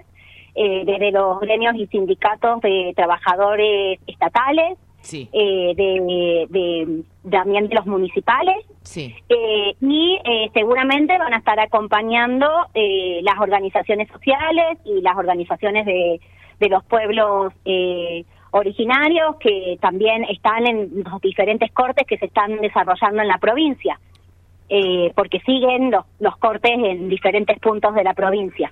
eh, 0.56 0.84
desde 0.86 1.12
los 1.12 1.40
gremios 1.42 1.76
y 1.76 1.86
sindicatos 1.88 2.62
de 2.62 2.94
trabajadores 2.96 4.00
estatales, 4.08 4.78
Sí. 5.02 5.30
eh, 5.32 5.74
de, 5.76 6.48
de- 6.50 7.04
también 7.30 7.68
de 7.70 7.76
los 7.76 7.86
municipales. 7.86 8.56
Sí. 8.84 9.16
Eh, 9.30 9.74
y 9.82 10.18
seguramente 10.54 11.18
van 11.18 11.34
a 11.34 11.38
estar 11.38 11.60
acompañando 11.60 12.48
eh, 12.74 13.20
las 13.24 13.38
organizaciones 13.40 14.08
sociales 14.10 14.78
y 14.86 15.02
las 15.02 15.18
organizaciones 15.18 15.86
de, 15.86 16.20
de 16.60 16.70
los 16.70 16.84
pueblos 16.86 17.54
eh, 17.66 18.24
originarios 18.52 19.36
que 19.40 19.78
también 19.82 20.24
están 20.26 20.66
en 20.68 21.04
los 21.04 21.22
diferentes 21.22 21.72
cortes 21.72 22.06
que 22.08 22.18
se 22.18 22.26
están 22.26 22.58
desarrollando 22.62 23.22
en 23.22 23.28
la 23.28 23.38
provincia, 23.38 24.00
eh, 24.70 25.12
porque 25.16 25.40
siguen 25.42 25.92
los, 25.92 26.06
los 26.20 26.38
cortes 26.38 26.72
en 26.72 27.10
diferentes 27.10 27.58
puntos 27.60 27.94
de 27.96 28.04
la 28.04 28.14
provincia. 28.14 28.72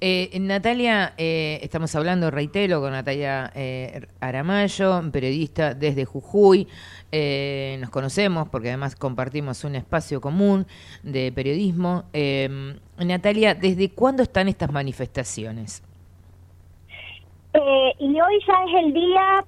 Eh, 0.00 0.30
Natalia, 0.40 1.14
eh, 1.18 1.58
estamos 1.62 1.94
hablando, 1.94 2.30
reitero, 2.30 2.80
con 2.80 2.92
Natalia 2.92 3.50
eh, 3.54 4.06
Aramayo, 4.20 5.02
periodista 5.12 5.74
desde 5.74 6.04
Jujuy. 6.04 6.68
Eh, 7.12 7.76
nos 7.80 7.90
conocemos 7.90 8.48
porque 8.48 8.68
además 8.68 8.94
compartimos 8.94 9.64
un 9.64 9.74
espacio 9.74 10.20
común 10.20 10.66
de 11.02 11.32
periodismo. 11.32 12.04
Eh, 12.12 12.48
Natalia, 12.98 13.54
¿desde 13.54 13.90
cuándo 13.90 14.22
están 14.22 14.48
estas 14.48 14.72
manifestaciones? 14.72 15.82
Eh, 17.52 17.92
y 17.98 18.20
hoy 18.20 18.38
ya 18.46 18.64
es 18.64 18.84
el 18.84 18.92
día, 18.94 19.44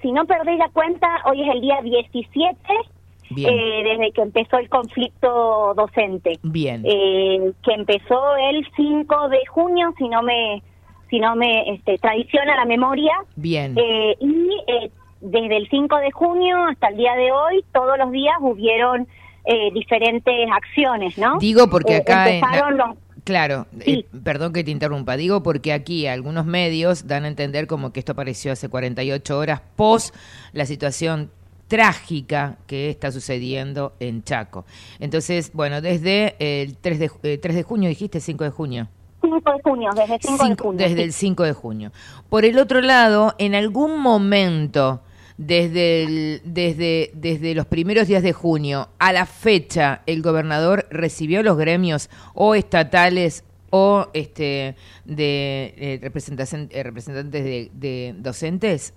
si 0.00 0.12
no 0.12 0.24
perdéis 0.24 0.58
la 0.58 0.68
cuenta, 0.68 1.08
hoy 1.26 1.42
es 1.42 1.48
el 1.54 1.60
día 1.60 1.80
17 1.82 2.56
Bien. 2.66 2.99
Eh, 3.36 3.82
desde 3.84 4.12
que 4.12 4.22
empezó 4.22 4.58
el 4.58 4.68
conflicto 4.68 5.74
docente. 5.74 6.38
Bien. 6.42 6.82
Eh, 6.84 7.52
que 7.62 7.72
empezó 7.72 8.36
el 8.50 8.66
5 8.76 9.28
de 9.28 9.38
junio, 9.48 9.92
si 9.98 10.08
no 10.08 10.22
me 10.22 10.62
si 11.08 11.18
no 11.18 11.34
me 11.34 11.72
este, 11.74 11.98
traiciona 11.98 12.54
la 12.56 12.64
memoria. 12.64 13.12
Bien. 13.34 13.76
Eh, 13.76 14.16
y 14.20 14.48
eh, 14.68 14.90
desde 15.20 15.56
el 15.56 15.68
5 15.68 15.96
de 15.96 16.10
junio 16.12 16.56
hasta 16.70 16.88
el 16.88 16.96
día 16.98 17.14
de 17.16 17.32
hoy, 17.32 17.64
todos 17.72 17.98
los 17.98 18.12
días 18.12 18.36
hubieron 18.40 19.08
eh, 19.44 19.70
diferentes 19.72 20.48
acciones, 20.52 21.18
¿no? 21.18 21.38
Digo 21.38 21.68
porque 21.68 21.96
acá 21.96 22.28
en- 22.28 22.34
empezaron 22.36 22.76
los- 22.76 22.96
Claro, 23.24 23.66
eh, 23.80 24.04
perdón 24.24 24.52
que 24.52 24.62
te 24.64 24.70
interrumpa. 24.70 25.16
Digo 25.16 25.42
porque 25.42 25.72
aquí 25.72 26.06
algunos 26.06 26.46
medios 26.46 27.06
dan 27.08 27.24
a 27.24 27.28
entender 27.28 27.66
como 27.66 27.92
que 27.92 28.00
esto 28.00 28.12
apareció 28.12 28.52
hace 28.52 28.68
48 28.68 29.36
horas 29.38 29.62
post 29.76 30.14
la 30.52 30.64
situación 30.64 31.30
trágica 31.70 32.58
que 32.66 32.90
está 32.90 33.12
sucediendo 33.12 33.94
en 34.00 34.24
Chaco. 34.24 34.64
Entonces, 34.98 35.52
bueno, 35.54 35.80
desde 35.80 36.34
el 36.40 36.76
3 36.76 36.98
de, 36.98 37.10
eh, 37.22 37.38
3 37.38 37.54
de 37.54 37.62
junio, 37.62 37.88
dijiste 37.88 38.18
5 38.18 38.42
de 38.42 38.50
junio. 38.50 38.88
5 39.22 39.36
de 39.52 39.62
junio, 39.62 39.90
desde 39.94 40.14
el 40.16 40.20
5 40.20 40.42
de 40.42 40.48
Cinco- 40.48 40.64
junio. 40.64 40.78
desde 40.88 40.96
sí. 40.96 41.02
el 41.02 41.12
5 41.12 41.42
de 41.44 41.52
junio. 41.52 41.92
Por 42.28 42.44
el 42.44 42.58
otro 42.58 42.80
lado, 42.80 43.36
en 43.38 43.54
algún 43.54 44.00
momento, 44.00 45.00
desde, 45.38 46.02
el- 46.02 46.42
desde, 46.44 47.12
desde 47.14 47.54
los 47.54 47.66
primeros 47.66 48.08
días 48.08 48.24
de 48.24 48.32
junio 48.32 48.88
a 48.98 49.12
la 49.12 49.24
fecha, 49.24 50.02
el 50.06 50.22
gobernador 50.22 50.88
recibió 50.90 51.42
los 51.44 51.56
gremios 51.56 52.10
o 52.34 52.56
estatales 52.56 53.44
o 53.70 54.08
este 54.12 54.74
de 55.04 55.74
eh, 55.76 55.98
representación, 56.02 56.68
eh, 56.72 56.82
representantes 56.82 57.44
de, 57.44 57.70
de 57.74 58.14
docentes. 58.18 58.92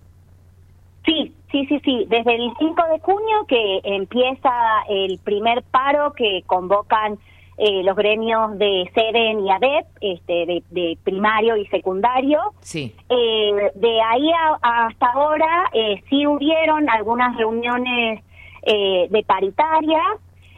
Sí, 1.05 1.32
sí, 1.53 1.65
sí, 1.67 1.79
sí. 1.85 2.05
Desde 2.09 2.35
el 2.35 2.51
5 2.59 2.83
de 2.91 2.99
junio 2.99 3.45
que 3.47 3.79
empieza 3.85 4.51
el 4.89 5.17
primer 5.19 5.63
paro 5.63 6.11
que 6.11 6.43
convocan 6.47 7.17
eh, 7.57 7.83
los 7.83 7.95
gremios 7.95 8.57
de 8.57 8.89
SEDEN 8.95 9.45
y 9.45 9.51
ADEP, 9.51 9.85
este, 10.01 10.33
de, 10.47 10.63
de 10.71 10.97
primario 11.03 11.55
y 11.55 11.65
secundario. 11.67 12.39
Sí. 12.61 12.93
Eh, 13.09 13.71
de 13.75 14.01
ahí 14.01 14.29
a- 14.31 14.87
hasta 14.87 15.05
ahora 15.13 15.69
eh, 15.71 16.01
sí 16.09 16.25
hubieron 16.27 16.89
algunas 16.89 17.37
reuniones 17.37 18.21
eh, 18.63 19.07
de 19.09 19.23
paritaria, 19.23 20.01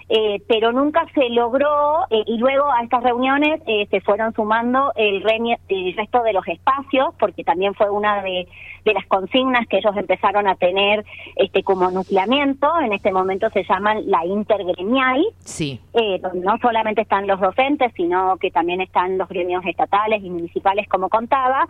eh, 0.10 0.42
pero 0.48 0.72
nunca 0.72 1.06
se 1.14 1.30
logró 1.30 2.04
eh, 2.12 2.24
y 2.28 2.38
luego 2.38 2.72
a 2.72 2.84
estas 2.84 3.04
reuniones 3.04 3.62
eh, 3.66 3.88
se 3.90 4.02
fueron 4.02 4.34
sumando 4.34 4.92
el, 4.96 5.24
el 5.70 5.96
resto 5.96 6.22
de 6.24 6.34
los 6.34 6.48
espacios 6.48 7.14
porque 7.20 7.44
también 7.44 7.74
fue 7.74 7.90
una 7.90 8.22
de, 8.22 8.48
de 8.86 8.94
las 8.94 9.06
consignas 9.08 9.66
que 9.68 9.78
ellos 9.78 9.98
empezaron 9.98 10.48
a 10.48 10.56
tener 10.56 11.04
este 11.36 11.64
como 11.64 11.90
nucleamiento 11.90 12.68
en 12.82 12.94
este 12.94 13.12
momento 13.12 13.50
se 13.50 13.64
llaman 13.64 14.04
la 14.06 14.26
intergremial 14.26 15.26
Sí. 15.40 15.80
eh, 15.94 16.20
donde 16.22 16.42
no 16.42 16.58
solamente 16.62 17.02
están 17.02 17.26
los 17.28 17.40
docentes, 17.40 17.92
sino 17.96 18.38
que 18.38 18.52
también 18.52 18.82
están 18.82 19.18
los 19.18 19.28
gremios 19.28 19.66
estatales 19.66 20.24
y 20.24 20.30
municipales, 20.30 20.88
como 20.88 21.10
contaba. 21.10 21.68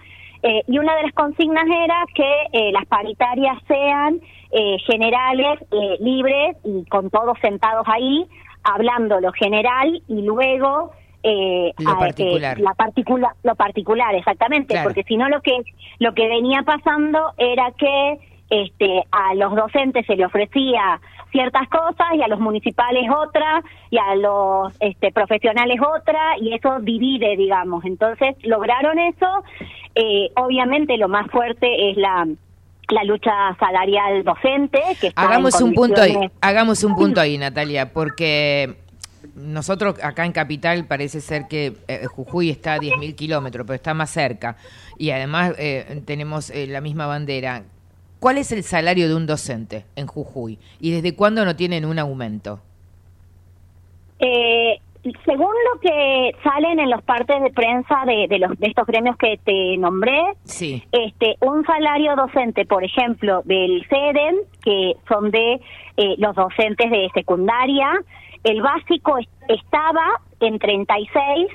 Eh, 0.48 0.62
y 0.68 0.78
una 0.78 0.96
de 0.96 1.04
las 1.04 1.14
consignas 1.14 1.66
era 1.66 2.06
que 2.14 2.32
eh, 2.54 2.72
las 2.72 2.86
paritarias 2.86 3.58
sean 3.68 4.20
eh, 4.52 4.78
generales, 4.86 5.60
eh, 5.72 5.98
libres 6.00 6.56
y 6.64 6.86
con 6.86 7.10
todos 7.10 7.36
sentados 7.42 7.86
ahí, 7.88 8.26
hablando 8.64 9.20
lo 9.20 9.32
general 9.34 10.02
y 10.08 10.22
luego 10.22 10.92
eh, 11.24 11.74
Lo 11.80 11.90
a- 11.90 11.94
eh, 11.94 12.00
particular. 12.00 12.60
la 12.60 12.74
particular, 12.76 13.32
lo 13.44 13.56
particular, 13.56 14.14
exactamente, 14.14 14.74
Claro. 14.76 14.88
porque 14.90 15.04
si 15.04 15.18
no 15.18 15.28
lo 15.30 15.42
que 15.42 15.58
lo 15.98 16.14
que 16.14 16.28
venía 16.28 16.62
pasando 16.62 17.34
era 17.38 17.72
que 17.72 18.20
este 18.52 19.04
a 19.12 19.34
los 19.34 19.56
docentes 19.56 20.06
se 20.06 20.16
le 20.16 20.26
ofrecía 20.26 21.00
ciertas 21.32 21.68
cosas 21.68 22.08
y 22.14 22.22
a 22.22 22.28
los 22.28 22.40
municipales 22.40 23.10
otra 23.10 23.64
y 23.90 23.98
a 23.98 24.14
los 24.16 24.78
este, 24.80 25.12
profesionales 25.12 25.80
otra 25.82 26.38
y 26.40 26.54
eso 26.54 26.80
divide 26.80 27.36
digamos 27.38 27.84
entonces 27.86 28.36
lograron 28.44 29.00
eso 29.00 29.28
Eh, 29.96 30.30
obviamente 30.36 30.98
lo 30.98 31.08
más 31.08 31.30
fuerte 31.32 31.92
es 31.92 31.98
la 31.98 32.28
la 32.90 33.04
lucha 33.04 33.32
salarial 33.60 34.24
docente 34.24 34.80
que 35.02 35.08
está 35.08 35.24
en 35.24 35.28
Hagamos 35.28 35.60
un 35.60 35.74
punto 35.74 36.02
ahí, 36.02 36.16
hagamos 36.40 36.84
un 36.84 36.96
punto 36.98 37.20
ahí, 37.20 37.36
Natalia, 37.38 37.92
porque 37.92 38.76
nosotros 39.36 39.96
acá 40.02 40.26
en 40.26 40.32
Capital 40.32 40.86
parece 40.86 41.22
ser 41.22 41.48
que 41.48 41.74
eh, 41.88 42.06
Jujuy 42.06 42.50
está 42.50 42.76
a 42.76 42.78
10.000 42.80 43.16
kilómetros, 43.16 43.66
pero 43.66 43.76
está 43.76 43.94
más 43.94 44.10
cerca. 44.10 44.58
Y 44.98 45.10
además 45.12 45.54
eh, 45.58 46.02
tenemos 46.06 46.50
eh, 46.50 46.68
la 46.68 46.82
misma 46.82 47.08
bandera. 47.08 47.64
¿Cuál 48.20 48.38
es 48.38 48.52
el 48.52 48.64
salario 48.64 49.08
de 49.08 49.16
un 49.16 49.26
docente 49.26 49.86
en 49.96 50.08
Jujuy? 50.08 50.58
¿Y 50.80 50.92
desde 50.92 51.16
cuándo 51.16 51.44
no 51.44 51.56
tienen 51.56 51.86
un 51.86 52.00
aumento? 52.00 52.62
Según 55.24 55.54
lo 55.74 55.80
que 55.82 56.32
salen 56.44 56.80
en 56.80 56.90
los 56.90 57.02
partes 57.04 57.40
de 57.42 57.52
prensa 57.52 58.06
de, 58.06 58.28
de 58.28 58.40
los 58.40 58.58
de 58.58 58.68
estos 58.68 58.88
gremios 58.88 59.16
que 59.18 59.38
te 59.44 59.78
nombré, 59.78 60.20
Sí. 60.46 60.84
este 60.92 61.36
un 61.42 61.64
salario 61.64 62.16
docente, 62.16 62.66
por 62.66 62.84
ejemplo, 62.84 63.42
del 63.46 63.86
CEDEN, 63.88 64.36
que 64.64 64.94
son 65.08 65.30
de 65.30 65.62
eh, 65.98 66.16
los 66.18 66.36
docentes 66.36 66.90
de 66.90 67.10
secundaria, 67.14 67.92
el 68.44 68.62
básico 68.64 69.20
es- 69.20 69.28
estaba 69.48 70.22
en 70.40 70.58
36 70.58 71.48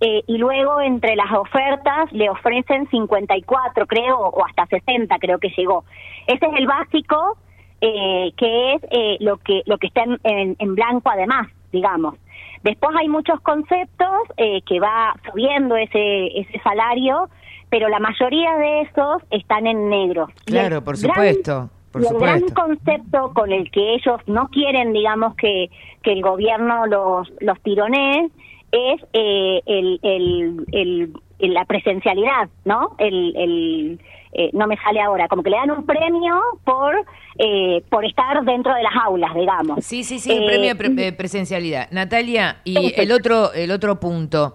eh, 0.00 0.22
y 0.26 0.38
luego 0.38 0.80
entre 0.80 1.14
las 1.14 1.30
ofertas 1.32 2.10
le 2.12 2.28
ofrecen 2.28 2.88
54, 2.90 3.86
creo, 3.86 4.18
o 4.18 4.44
hasta 4.46 4.66
60, 4.66 5.16
creo 5.20 5.38
que 5.38 5.50
llegó. 5.56 5.84
Ese 6.26 6.44
es 6.46 6.52
el 6.56 6.66
básico, 6.66 7.36
eh, 7.80 8.32
que 8.36 8.74
es 8.74 8.82
eh, 8.90 9.16
lo 9.20 9.36
que 9.36 9.62
lo 9.66 9.78
que 9.78 9.86
está 9.86 10.02
en, 10.02 10.18
en- 10.24 10.56
en 10.58 10.74
blanco 10.74 11.08
además, 11.10 11.46
digamos. 11.70 12.16
Después 12.62 12.94
hay 12.98 13.08
muchos 13.08 13.40
conceptos 13.40 14.08
eh, 14.36 14.60
que 14.62 14.80
va 14.80 15.14
subiendo 15.30 15.76
ese 15.76 16.26
ese 16.38 16.60
salario, 16.62 17.28
pero 17.70 17.88
la 17.88 17.98
mayoría 18.00 18.54
de 18.56 18.80
esos 18.82 19.22
están 19.30 19.66
en 19.66 19.88
negro. 19.88 20.28
El 20.46 20.52
Claro, 20.52 20.82
por 20.84 20.96
supuesto, 20.96 21.70
por 21.92 22.02
y 22.02 22.06
el 22.06 22.18
gran 22.18 22.48
concepto 22.50 23.32
con 23.34 23.52
el 23.52 23.70
que 23.70 23.94
ellos 23.94 24.20
no 24.26 24.48
quieren, 24.48 24.92
digamos, 24.92 25.34
que, 25.36 25.70
que 26.02 26.12
el 26.12 26.22
gobierno 26.22 26.86
los, 26.86 27.32
los 27.40 27.60
tironee 27.62 28.28
es 28.72 29.00
eh, 29.12 29.62
el, 29.66 29.98
el- 30.02 30.66
el- 30.72 31.12
la 31.54 31.64
presencialidad, 31.64 32.50
¿no? 32.66 32.94
El, 32.98 33.34
el, 33.36 34.00
eh, 34.32 34.50
no 34.52 34.66
me 34.66 34.76
sale 34.76 35.00
ahora, 35.00 35.26
como 35.28 35.42
que 35.42 35.50
le 35.50 35.56
dan 35.56 35.70
un 35.70 35.84
premio 35.84 36.40
por 36.64 36.94
eh, 37.38 37.82
por 37.88 38.04
estar 38.04 38.44
dentro 38.44 38.74
de 38.74 38.82
las 38.82 38.92
aulas, 39.04 39.34
digamos. 39.34 39.84
Sí, 39.84 40.04
sí, 40.04 40.18
sí, 40.18 40.28
premio 40.46 40.68
de 40.68 40.74
pre- 40.76 41.06
eh, 41.08 41.12
presencialidad. 41.12 41.88
Natalia, 41.90 42.58
y 42.64 42.92
el 43.00 43.12
otro, 43.12 43.52
el 43.52 43.70
otro 43.70 43.98
punto, 43.98 44.54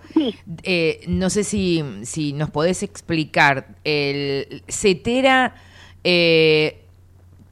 eh, 0.64 1.00
no 1.08 1.30
sé 1.30 1.44
si, 1.44 1.84
si 2.04 2.34
nos 2.34 2.52
podés 2.52 2.84
explicar, 2.84 3.66
el 3.84 4.62
CETERA, 4.68 5.56
eh, 6.04 6.82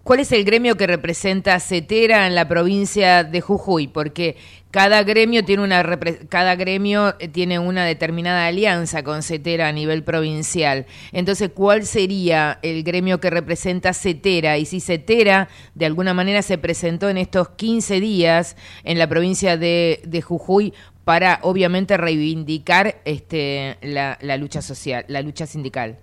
¿cuál 0.03 0.19
es 0.19 0.31
el 0.31 0.43
gremio 0.43 0.77
que 0.77 0.85
representa 0.85 1.59
CETERA 1.59 2.27
en 2.27 2.35
la 2.35 2.47
provincia 2.47 3.23
de 3.23 3.41
Jujuy? 3.41 3.87
Porque 3.87 4.35
cada 4.73 5.03
gremio 5.03 5.45
tiene 5.45 5.61
una 5.61 5.83
cada 6.29 6.55
gremio 6.55 7.13
eh, 7.19 7.27
tiene 7.27 7.59
una 7.59 7.85
determinada 7.85 8.47
alianza 8.47 9.03
con 9.03 9.21
CETERA 9.21 9.67
a 9.67 9.71
nivel 9.71 10.03
provincial. 10.03 10.87
Entonces, 11.11 11.51
¿cuál 11.53 11.83
sería 11.83 12.57
el 12.63 12.81
gremio 12.81 13.19
que 13.19 13.29
representa 13.29 13.93
CETERA? 13.93 14.57
Y 14.57 14.65
si 14.65 14.79
CETERA 14.79 15.47
de 15.75 15.85
alguna 15.85 16.15
manera 16.15 16.41
se 16.41 16.57
presentó 16.57 17.07
en 17.09 17.19
estos 17.19 17.49
15 17.49 17.99
días 17.99 18.57
en 18.83 18.97
la 18.97 19.05
provincia 19.05 19.57
de, 19.57 20.01
de 20.05 20.21
Jujuy 20.23 20.73
para 21.05 21.37
obviamente 21.43 21.95
reivindicar 21.95 22.95
este 23.05 23.77
la, 23.83 24.17
la 24.21 24.37
lucha 24.37 24.63
social, 24.63 25.05
la 25.07 25.21
lucha 25.21 25.45
sindical. 25.45 25.99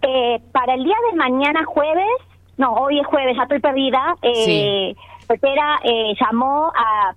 Eh, 0.00 0.40
para 0.52 0.72
el 0.72 0.84
día 0.84 0.96
de 1.10 1.18
mañana 1.18 1.66
jueves, 1.66 2.16
no, 2.56 2.72
hoy 2.76 2.98
es 2.98 3.06
jueves, 3.06 3.36
ya 3.36 3.42
estoy 3.42 3.60
perdida. 3.60 4.16
Eh, 4.22 4.94
Petera 5.26 5.80
eh, 5.84 6.14
llamó 6.20 6.72
a. 6.76 7.14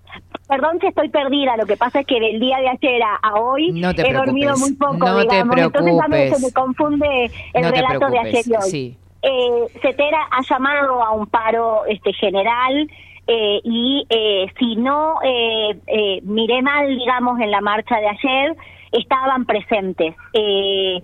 Perdón 0.48 0.80
que 0.80 0.88
estoy 0.88 1.10
perdida, 1.10 1.56
lo 1.58 1.66
que 1.68 1.78
pasa 1.78 2.00
es 2.00 2.08
que 2.08 2.20
del 2.20 2.40
día 2.40 2.58
de 2.58 2.70
ayer 2.70 3.02
a, 3.04 3.36
hoy 3.36 3.72
No 3.72 3.94
te 3.94 4.08
he 4.10 4.14
dormido 4.14 4.54
preocupes, 4.56 4.60
muy 4.60 4.74
poco, 4.78 5.06
no 5.06 5.16
te 5.28 5.34
digamos. 5.34 5.58
Entonces 5.58 5.94
ya 6.02 6.08
me, 6.08 6.18
se 6.18 6.26
preocupes. 6.30 6.42
me 6.44 6.52
confunde 6.54 7.26
el 7.54 7.62
No 7.62 7.70
te 7.72 7.76
relato 7.76 8.06
de 8.06 8.12
preocupes, 8.20 8.34
ayer 8.34 8.44
y 8.48 8.56
hoy. 8.64 8.70
sí. 8.72 8.98
Eh, 9.22 9.66
Cetera 9.82 10.28
ha 10.32 10.42
llamado 10.42 11.04
a 11.04 11.12
un 11.12 11.28
paro 11.28 11.86
este 11.88 12.14
general 12.14 12.90
eh, 13.28 13.60
y 13.64 14.06
eh, 14.10 14.48
si 14.58 14.76
no 14.78 15.16
eh, 15.24 15.78
eh, 15.88 16.20
miré 16.24 16.62
mal, 16.62 16.88
digamos, 16.88 17.40
en 17.42 17.52
la 17.52 17.62
marcha 17.62 17.98
de 18.00 18.08
ayer, 18.08 18.56
estaban 18.94 19.46
presentes. 19.46 20.16
Eh, 20.34 21.04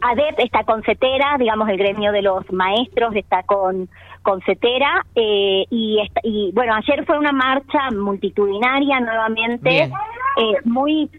ADEP 0.00 0.38
está 0.38 0.62
con 0.62 0.82
CETERA, 0.84 1.36
digamos, 1.38 1.68
el 1.68 1.76
gremio 1.76 2.12
de 2.12 2.22
los 2.22 2.50
maestros 2.52 3.14
está 3.16 3.42
con, 3.42 3.88
con 4.28 4.42
CETERA, 4.42 5.06
eh, 5.14 5.64
y, 5.70 5.98
y 6.22 6.52
bueno, 6.52 6.74
ayer 6.74 7.06
fue 7.06 7.18
una 7.18 7.32
marcha 7.32 7.90
multitudinaria 7.90 9.00
nuevamente, 9.00 9.84
eh, 9.84 10.54
muy 10.64 11.10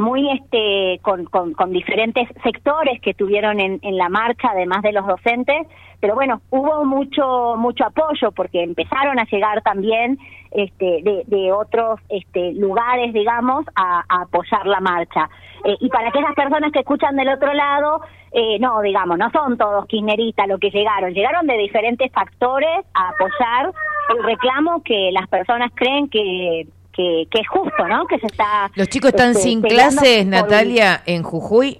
muy 0.00 0.30
este 0.30 1.00
con, 1.02 1.24
con, 1.24 1.72
diferentes 1.72 2.28
sectores 2.42 3.00
que 3.00 3.14
tuvieron 3.14 3.60
en, 3.60 3.78
en 3.82 3.96
la 3.96 4.08
marcha 4.08 4.48
además 4.50 4.82
de 4.82 4.92
los 4.92 5.06
docentes. 5.06 5.66
Pero 6.00 6.14
bueno 6.14 6.40
hubo 6.50 6.84
mucho 6.84 7.56
mucho 7.56 7.84
apoyo 7.84 8.32
porque 8.32 8.62
empezaron 8.62 9.18
a 9.18 9.24
llegar 9.24 9.62
también 9.62 10.18
este 10.50 11.02
de, 11.26 11.52
otros 11.52 12.00
este 12.08 12.52
lugares 12.52 13.12
digamos 13.12 13.64
a, 13.74 14.04
apoyar 14.08 14.66
la 14.66 14.80
marcha. 14.80 15.28
Eh, 15.64 15.76
y 15.80 15.88
para 15.88 16.08
aquellas 16.08 16.34
personas 16.34 16.72
que 16.72 16.80
escuchan 16.80 17.16
del 17.16 17.28
otro 17.28 17.52
lado 17.52 18.00
eh, 18.32 18.58
no 18.60 18.80
digamos 18.80 19.18
no 19.18 19.30
son 19.30 19.58
todos 19.58 19.86
kirchneristas 19.86 20.48
los 20.48 20.60
que 20.60 20.70
llegaron. 20.70 21.12
Llegaron 21.12 21.46
de 21.46 21.58
diferentes 21.58 22.12
factores 22.12 22.84
a 22.94 23.08
apoyar 23.10 23.72
el 24.10 24.24
reclamo 24.24 24.82
que 24.82 25.10
las 25.12 25.28
personas 25.28 25.70
creen 25.74 26.08
que 26.08 26.66
que, 26.98 27.26
que 27.30 27.40
es 27.40 27.48
justo, 27.48 27.86
¿no? 27.88 28.04
Que 28.06 28.18
se 28.18 28.26
está... 28.26 28.70
Los 28.74 28.88
chicos 28.88 29.10
están 29.10 29.30
este, 29.30 29.42
sin 29.44 29.62
clases, 29.62 30.26
Natalia, 30.26 31.00
en 31.06 31.22
Jujuy. 31.22 31.78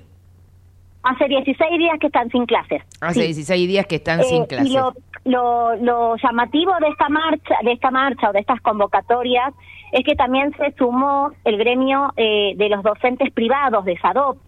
Hace 1.03 1.27
16 1.27 1.79
días 1.79 1.99
que 2.01 2.07
están 2.07 2.31
sin 2.31 2.47
clases. 2.47 2.83
Hace 3.01 3.21
Sí. 3.21 3.27
16 3.27 3.69
días 3.69 3.87
que 3.87 3.97
están 3.97 4.21
Eh, 4.21 4.25
sin 4.25 4.43
Y 4.45 4.47
clases. 4.47 4.73
lo, 4.73 4.93
lo, 5.25 5.75
lo 5.77 6.17
llamativo 6.17 6.73
de 6.81 6.89
esta 6.89 7.09
marcha, 7.09 7.55
de 7.65 7.73
esta 7.73 7.91
marcha 7.91 8.31
o 8.31 8.33
de 8.33 8.41
estas 8.41 8.61
convocatorias 8.61 9.53
es 9.93 10.05
que 10.05 10.15
también 10.15 10.53
se 10.57 10.73
sumó 10.79 11.33
el 11.45 11.57
gremio 11.57 12.13
eh, 12.17 12.53
de 12.57 12.69
los 12.69 12.83
docentes 12.83 13.33
privados 13.33 13.85
de 13.87 13.97
SADOP, 13.99 14.39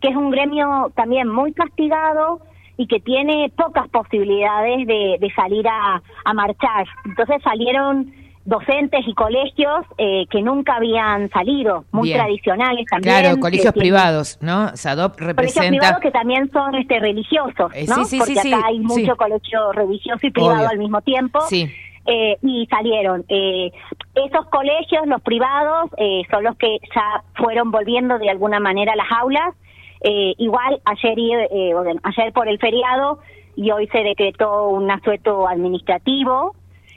que 0.00 0.08
es 0.08 0.16
un 0.16 0.30
gremio 0.30 0.90
también 0.96 1.28
muy 1.28 1.52
castigado 1.52 2.40
y 2.76 2.86
que 2.86 3.00
tiene 3.00 3.50
pocas 3.56 3.88
posibilidades 3.88 4.86
de, 4.86 5.16
de 5.20 5.30
salir 5.34 5.66
a, 5.68 6.02
a 6.24 6.34
marchar. 6.34 6.86
Entonces 7.04 7.40
salieron 7.42 8.12
docentes 8.44 9.00
y 9.06 9.14
colegios 9.14 9.84
eh, 9.98 10.24
que 10.30 10.40
nunca 10.42 10.76
habían 10.76 11.28
salido, 11.30 11.84
muy 11.92 12.08
Bien. 12.08 12.18
tradicionales 12.18 12.86
también. 12.90 13.18
Claro, 13.20 13.34
que 13.36 13.40
colegios 13.40 13.74
privados, 13.74 14.38
¿no? 14.40 14.74
SADOP 14.76 15.12
colegios 15.12 15.26
representa... 15.36 15.68
privados 15.68 16.00
que 16.00 16.10
también 16.10 16.50
son 16.50 16.74
este 16.76 16.98
religiosos, 16.98 17.72
Eh, 17.74 17.84
¿no? 17.88 17.96
sí, 17.96 18.04
sí, 18.04 18.10
sí, 18.10 18.18
Porque 18.18 18.34
sí, 18.40 18.52
acá 18.52 18.66
hay 18.66 18.80
mucho 18.80 19.16
colegio 19.16 19.72
religioso 19.72 20.26
y 20.26 20.30
privado 20.30 20.54
Obvio. 20.60 20.68
al 20.70 20.78
mismo 20.78 21.00
tiempo. 21.02 21.40
Sí. 21.48 21.70
Eh, 22.10 22.38
y 22.42 22.66
salieron. 22.70 23.22
Eh, 23.28 23.70
esos 24.14 24.46
colegios, 24.46 25.06
los 25.06 25.20
privados, 25.20 25.90
eh, 25.98 26.22
son 26.30 26.42
los 26.44 26.56
que 26.56 26.78
ya 26.94 27.22
fueron 27.34 27.70
volviendo 27.70 28.18
de 28.18 28.30
alguna 28.30 28.60
manera 28.60 28.94
a 28.94 28.96
las 28.96 29.12
aulas. 29.20 29.54
Eh, 30.00 30.32
igual 30.38 30.80
ayer, 30.86 31.18
eh, 31.50 31.72
ayer 32.04 32.32
por 32.32 32.48
el 32.48 32.58
feriado 32.58 33.18
y 33.56 33.72
hoy 33.72 33.88
se 33.88 33.98
decretó 33.98 34.68
un 34.68 34.90
asueto 34.90 35.46
administrativo 35.48 36.54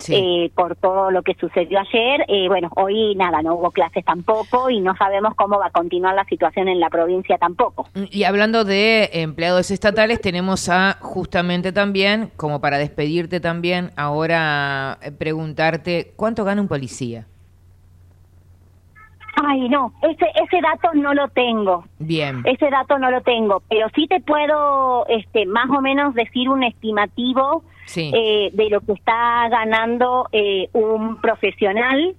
eh, 0.10 0.52
por 0.56 0.76
todo 0.76 1.12
lo 1.12 1.22
que 1.24 1.36
sucedió 1.36 1.80
ayer. 1.80 2.26
Eh, 2.28 2.48
bueno, 2.48 2.70
hoy 2.76 3.16
nada, 3.16 3.42
no 3.42 3.56
hubo 3.56 3.72
clases 3.72 4.04
tampoco 4.06 4.70
y 4.70 4.80
no 4.80 4.96
sabemos 4.96 5.36
cómo 5.36 5.60
va 5.60 5.68
a 5.68 5.72
continuar 5.72 6.16
la 6.16 6.26
situación 6.26 6.68
en 6.68 6.80
la 6.80 6.90
provincia 6.90 7.38
tampoco. 7.38 7.88
Y 8.12 8.24
hablando 8.24 8.64
de 8.64 9.10
empleados 9.14 9.72
estatales, 9.72 10.22
tenemos 10.22 10.70
a 10.70 10.98
justamente 11.00 11.72
también, 11.72 12.32
como 12.36 12.62
para 12.62 12.78
despedirte 12.78 13.40
también, 13.40 13.92
ahora 13.96 15.00
eh, 15.02 15.12
preguntarte, 15.12 16.14
¿cuánto 16.16 16.44
gana 16.44 16.62
un 16.62 16.68
policía? 16.68 17.28
Ay, 19.48 19.70
no, 19.70 19.94
ese, 20.02 20.26
ese 20.44 20.62
dato 20.62 20.90
no 20.94 21.14
lo 21.14 21.28
tengo. 21.30 21.86
Bien. 22.00 22.42
Ese 22.46 22.70
dato 22.70 22.98
no 23.00 23.10
lo 23.12 23.22
tengo, 23.22 23.62
pero 23.70 23.88
sí 23.96 24.08
te 24.08 24.20
puedo 24.22 25.06
este, 25.08 25.46
más 25.46 25.70
o 25.70 25.82
menos 25.82 26.14
decir 26.14 26.50
un 26.50 26.64
estimativo 26.64 27.64
Sí. 27.86 28.12
eh, 28.14 28.52
de 28.54 28.70
lo 28.70 28.80
que 28.82 28.94
está 28.94 29.50
ganando 29.50 30.28
eh, 30.32 30.70
un 30.74 31.20
profesional 31.20 32.16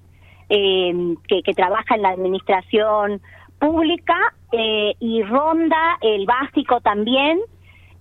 eh, 0.49 1.15
que, 1.29 1.43
que 1.43 1.55
trabaja 1.55 1.95
en 1.95 2.03
la 2.03 2.11
administración 2.11 3.21
pública 3.59 4.17
eh, 4.51 4.95
y 4.99 5.23
ronda 5.23 5.97
el 6.01 6.27
básico 6.27 6.81
también, 6.81 7.39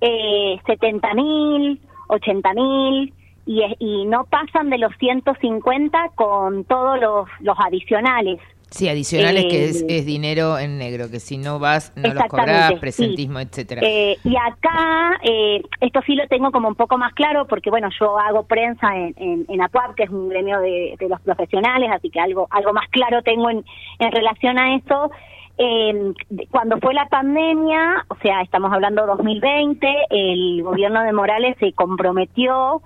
eh, 0.01 0.59
70 0.65 1.13
mil, 1.13 1.79
80 2.07 2.53
mil. 2.53 3.13
Y, 3.45 3.63
y 3.79 4.05
no 4.05 4.25
pasan 4.25 4.69
de 4.69 4.77
los 4.77 4.95
150 4.97 6.09
con 6.15 6.63
todos 6.65 6.99
los, 6.99 7.27
los 7.39 7.57
adicionales. 7.59 8.39
Sí, 8.71 8.87
adicionales 8.87 9.45
que 9.49 9.65
es, 9.65 9.81
Eh, 9.81 9.97
es 9.97 10.05
dinero 10.05 10.57
en 10.57 10.77
negro, 10.77 11.11
que 11.11 11.19
si 11.19 11.37
no 11.37 11.59
vas 11.59 11.91
no 11.97 12.13
los 12.13 12.23
cobrás, 12.23 12.69
sí. 12.69 12.75
presentismo, 12.77 13.39
etcétera. 13.39 13.81
Eh, 13.83 14.17
y 14.23 14.35
acá, 14.37 15.19
eh, 15.23 15.61
esto 15.81 15.99
sí 16.05 16.15
lo 16.15 16.25
tengo 16.27 16.51
como 16.51 16.69
un 16.69 16.75
poco 16.75 16.97
más 16.97 17.13
claro, 17.13 17.45
porque 17.47 17.69
bueno, 17.69 17.89
yo 17.99 18.17
hago 18.17 18.43
prensa 18.43 18.95
en, 18.95 19.13
en, 19.17 19.45
en 19.49 19.61
APUAP, 19.61 19.95
que 19.95 20.03
es 20.03 20.09
un 20.09 20.29
gremio 20.29 20.61
de, 20.61 20.95
de 20.97 21.09
los 21.09 21.19
profesionales, 21.19 21.91
así 21.93 22.09
que 22.09 22.21
algo, 22.21 22.47
algo 22.49 22.71
más 22.71 22.87
claro 22.89 23.21
tengo 23.21 23.49
en, 23.49 23.63
en 23.99 24.11
relación 24.11 24.57
a 24.57 24.75
eso. 24.77 25.11
Eh, 25.57 26.13
cuando 26.49 26.77
fue 26.79 26.93
la 26.93 27.07
pandemia, 27.07 28.05
o 28.07 28.15
sea, 28.23 28.41
estamos 28.41 28.71
hablando 28.71 29.05
2020, 29.05 29.87
el 30.09 30.63
gobierno 30.63 31.03
de 31.03 31.11
Morales 31.11 31.57
se 31.59 31.73
comprometió 31.73 32.81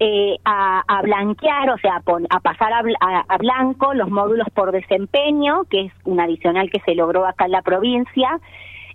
eh, 0.00 0.36
a, 0.44 0.82
a 0.86 1.02
blanquear, 1.02 1.70
o 1.70 1.78
sea, 1.78 1.96
a, 1.96 2.00
pon- 2.00 2.26
a 2.30 2.40
pasar 2.40 2.72
a, 2.72 2.82
bl- 2.82 2.96
a- 3.00 3.24
a 3.28 3.38
blanco 3.38 3.94
los 3.94 4.08
módulos 4.10 4.46
por 4.54 4.72
desempeño, 4.72 5.64
que 5.70 5.86
es 5.86 5.92
un 6.04 6.20
adicional 6.20 6.70
que 6.70 6.80
se 6.80 6.94
logró 6.94 7.26
acá 7.26 7.46
en 7.46 7.52
la 7.52 7.62
provincia, 7.62 8.40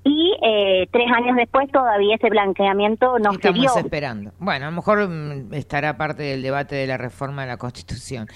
y 0.05 0.35
eh, 0.43 0.85
tres 0.91 1.09
años 1.15 1.37
después 1.37 1.71
todavía 1.71 2.15
ese 2.15 2.29
blanqueamiento 2.29 3.19
no 3.19 3.31
se 3.31 3.35
Estamos 3.37 3.59
dio. 3.61 3.77
esperando. 3.77 4.31
Bueno, 4.37 4.65
a 4.67 4.69
lo 4.69 4.75
mejor 4.75 5.07
mm, 5.07 5.53
estará 5.53 5.95
parte 5.95 6.23
del 6.23 6.41
debate 6.41 6.75
de 6.75 6.87
la 6.87 6.97
reforma 6.97 7.43
de 7.43 7.47
la 7.47 7.57
Constitución. 7.57 8.27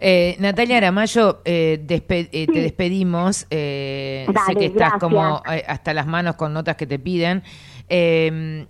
Eh, 0.00 0.36
Natalia 0.38 0.76
Aramayo, 0.76 1.40
eh, 1.46 1.80
despe- 1.86 2.28
eh, 2.30 2.46
te 2.46 2.60
despedimos. 2.60 3.46
Eh, 3.50 4.26
sé 4.28 4.32
Dale, 4.34 4.58
que 4.60 4.66
estás 4.66 4.78
gracias. 4.92 5.00
como 5.00 5.42
hasta 5.66 5.94
las 5.94 6.06
manos 6.06 6.36
con 6.36 6.52
notas 6.52 6.76
que 6.76 6.86
te 6.86 6.98
piden. 6.98 7.42
Eh, 7.88 8.66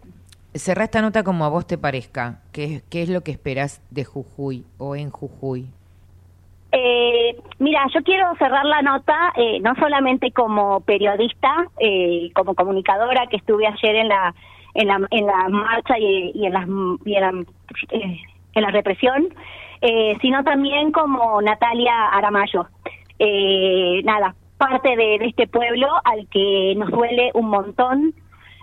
cerrá 0.55 0.85
esta 0.85 1.03
nota 1.03 1.23
como 1.23 1.45
a 1.45 1.49
vos 1.49 1.67
te 1.67 1.79
parezca. 1.79 2.41
¿Qué, 2.53 2.83
es 2.91 3.09
lo 3.09 3.23
que 3.23 3.33
esperás 3.33 3.83
de 3.91 4.05
Jujuy 4.05 4.65
o 4.79 4.97
en 4.97 5.11
Jujuy? 5.11 5.67
Eh, 6.73 7.37
mira, 7.59 7.87
yo 7.95 8.03
quiero 8.03 8.35
cerrar 8.37 8.65
la 8.65 8.83
nota 8.83 9.33
eh, 9.37 9.61
no 9.61 9.75
solamente 9.77 10.33
como 10.33 10.81
periodista, 10.81 11.67
eh, 11.79 12.31
como 12.35 12.55
comunicadora 12.55 13.29
que 13.29 13.37
estuve 13.37 13.67
ayer 13.67 13.97
en 13.97 14.09
la 14.09 14.35
en 14.75 14.89
la, 14.89 15.01
en 15.11 15.27
la 15.27 15.49
marcha 15.49 15.99
y, 15.99 16.45
en, 16.45 16.53
las, 16.53 16.67
en, 16.67 16.99
la, 17.05 17.45
eh, 17.91 18.21
en 18.55 18.63
la 18.63 18.71
represión, 18.71 19.29
eh, 19.81 20.17
sino 20.21 20.43
también 20.45 20.93
como 20.93 21.41
Natalia 21.41 22.09
Aramayo. 22.09 22.67
Eh, 23.19 24.03
nada, 24.05 24.35
parte 24.59 24.97
de, 24.97 25.19
de 25.19 25.27
este 25.27 25.47
pueblo 25.47 25.89
al 26.05 26.27
que 26.29 26.75
nos 26.77 26.91
duele 26.91 27.31
un 27.35 27.49
montón, 27.49 28.15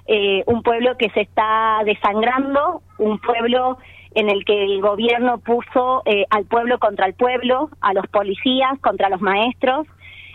eh, 0.08 0.43
un 0.47 0.64
pueblo 0.64 0.97
que 0.97 1.10
se 1.12 1.22
está 1.22 1.82
desangrando, 1.86 2.82
un 2.97 3.20
pueblo 3.20 3.78
en 4.14 4.30
el 4.30 4.43
que 4.45 4.64
el 4.64 4.82
gobierno 4.82 5.38
puso 5.39 6.02
eh, 6.06 6.26
al 6.30 6.45
pueblo 6.45 6.80
contra 6.80 7.06
el 7.06 7.14
pueblo, 7.14 7.70
a 7.80 7.93
los 7.93 8.08
policías 8.08 8.80
contra 8.80 9.10
los 9.10 9.22
maestros. 9.22 9.88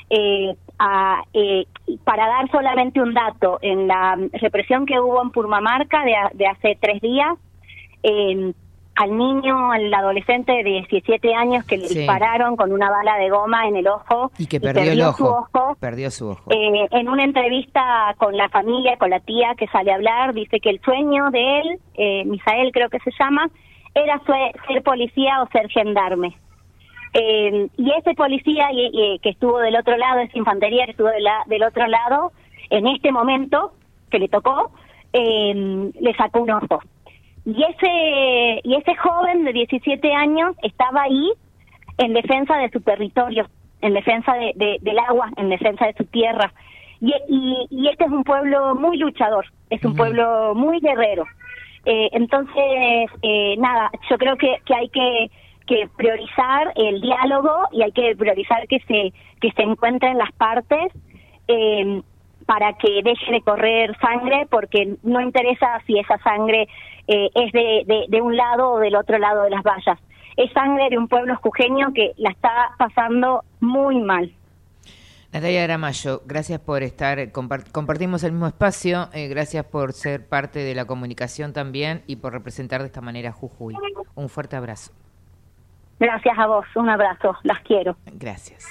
Eh, 0.09 0.55
a, 0.79 1.23
eh, 1.33 1.67
para 2.05 2.27
dar 2.27 2.51
solamente 2.51 3.01
un 3.01 3.15
dato, 3.15 3.59
en 3.63 3.89
la 3.89 4.17
represión 4.35 4.87
que 4.87 5.01
hubo 5.01 5.23
en 5.23 5.31
Purmamarca 5.31 6.05
de, 6.05 6.15
de 6.35 6.47
hace 6.47 6.79
tres 6.81 7.01
días, 7.01 7.35
eh, 8.03 8.53
al 8.97 9.17
niño, 9.17 9.73
al 9.73 9.93
adolescente 9.93 10.53
de 10.53 10.63
17 10.65 11.35
años 11.35 11.65
que 11.67 11.77
le 11.77 11.87
Sí. 11.89 11.99
dispararon 11.99 12.57
con 12.57 12.73
una 12.73 12.91
bala 12.91 13.17
de 13.19 13.29
goma 13.31 13.67
en 13.69 13.77
el 13.77 13.87
ojo 13.89 14.31
Y 14.39 14.47
que 14.47 14.59
perdió, 14.61 14.91
el 14.91 14.99
su 15.15 15.25
ojo. 15.25 15.47
ojo, 15.53 15.77
Perdió 15.79 16.11
su 16.11 16.31
ojo. 16.31 16.51
eh, 16.51 16.89
en 16.91 17.09
una 17.09 17.25
entrevista 17.25 18.15
con 18.19 18.37
la 18.37 18.49
familia, 18.49 18.97
con 18.97 19.11
la 19.11 19.21
tía 19.21 19.55
que 19.57 19.67
sale 19.69 19.93
a 19.93 19.97
hablar, 19.97 20.33
dice 20.35 20.61
que 20.61 20.71
el 20.71 20.81
sueño 20.81 21.31
de 21.31 21.61
él, 21.61 21.79
eh, 21.95 22.25
Misael 22.25 22.73
creo 22.73 22.89
que 22.89 22.99
se 23.01 23.11
llama, 23.19 23.49
era 23.95 24.21
ser 24.25 24.83
policía 24.83 25.43
o 25.43 25.49
ser 25.49 25.69
gendarme. 25.69 26.37
Eh, 27.13 27.69
y 27.77 27.91
ese 27.93 28.15
policía 28.15 28.71
y- 28.73 28.91
y 28.93 29.19
que 29.21 29.31
estuvo 29.31 29.59
del 29.59 29.77
otro 29.77 29.97
lado, 29.97 30.21
esa 30.21 30.37
infantería 30.37 30.85
que 30.85 30.91
estuvo 30.91 31.09
de 31.09 31.21
la- 31.21 31.45
del 31.47 31.63
otro 31.63 31.87
lado, 31.87 32.33
en 32.71 32.87
este 32.87 33.11
momento 33.13 33.73
que 34.11 34.19
le 34.19 34.29
tocó, 34.29 34.71
eh, 35.13 35.91
le 35.99 36.15
sacó 36.15 36.41
un 36.41 36.51
ojo. 36.51 36.81
Y 37.47 37.63
ese, 37.63 38.61
y 38.65 38.75
ese 38.75 38.95
joven 38.97 39.45
de 39.45 39.53
17 39.53 40.13
años 40.13 40.55
estaba 40.63 41.03
ahí 41.03 41.31
en 41.99 42.13
defensa 42.13 42.57
de 42.59 42.69
su 42.71 42.81
territorio, 42.81 43.47
en 43.81 43.95
defensa 43.95 44.35
de, 44.35 44.53
de- 44.57 44.79
del 44.83 44.99
agua, 44.99 45.31
en 45.37 45.49
defensa 45.49 45.87
de 45.87 45.95
su 45.95 46.05
tierra. 46.07 46.53
Y, 47.01 47.15
y, 47.29 47.67
y 47.71 47.89
este 47.89 48.05
es 48.05 48.11
un 48.11 48.25
pueblo 48.25 48.75
muy 48.75 48.99
luchador, 48.99 49.47
es 49.71 49.83
un 49.85 49.95
pueblo 49.97 50.55
muy 50.57 50.81
guerrero. 50.81 51.25
Eh, 51.85 52.09
entonces, 52.13 53.11
eh, 53.23 53.55
nada, 53.59 53.91
yo 54.11 54.19
creo 54.19 54.37
que, 54.37 54.57
que 54.65 54.75
hay 54.75 54.89
que, 54.89 55.31
que 55.69 55.89
priorizar 55.97 56.73
el 56.75 57.01
diálogo 57.01 57.53
y 57.71 57.83
hay 57.83 57.93
que 57.93 58.17
priorizar 58.17 58.67
que 58.67 58.81
se, 58.81 59.13
que 59.41 59.53
se 59.53 59.63
encuentren 59.63 60.19
las 60.19 60.33
partes 60.33 60.93
eh, 61.47 62.03
para 62.47 62.73
que 62.75 63.03
deje 63.03 63.33
de 63.33 63.43
correr 63.43 63.97
sangre, 63.99 64.47
porque 64.51 64.97
no 65.03 65.21
interesa 65.21 65.81
si 65.87 65.99
esa 65.99 66.17
sangre 66.19 66.69
eh, 67.09 67.29
es 67.35 67.53
de, 67.53 67.83
de, 67.87 68.05
de 68.09 68.23
un 68.23 68.37
lado 68.37 68.71
o 68.73 68.79
del 68.79 68.95
otro 68.97 69.19
lado 69.19 69.43
de 69.43 69.51
las 69.51 69.63
vallas. 69.63 69.99
Es 70.37 70.53
sangre 70.53 70.89
de 70.91 70.99
un 70.99 71.09
pueblo 71.09 71.37
jujeño 71.37 71.93
que 71.93 72.13
la 72.19 72.31
está 72.31 72.71
pasando 72.79 73.43
muy 73.61 73.99
mal. 74.01 74.33
Natalia 75.33 75.63
Gramayo, 75.65 76.23
gracias 76.25 76.61
por 76.61 76.83
estar, 76.83 77.19
compart- 77.33 77.71
compartimos 77.73 78.23
el 78.23 78.33
mismo 78.33 78.47
espacio, 78.47 79.09
eh, 79.13 79.29
gracias 79.29 79.65
por 79.67 79.93
ser 79.93 80.27
parte 80.27 80.61
de 80.61 80.75
la 80.75 80.85
comunicación 80.85 81.53
también 81.53 82.03
y 82.07 82.17
por 82.17 82.33
representar 82.33 82.81
de 82.81 82.87
esta 82.87 83.01
manera 83.01 83.31
a 83.31 83.33
Jujuy. 83.33 83.75
Un 84.15 84.29
fuerte 84.29 84.57
abrazo. 84.57 84.93
Gracias 85.99 86.39
a 86.39 86.47
vos, 86.47 86.65
un 86.77 86.89
abrazo, 86.89 87.37
las 87.43 87.59
quiero. 87.61 87.97
Gracias. 88.13 88.67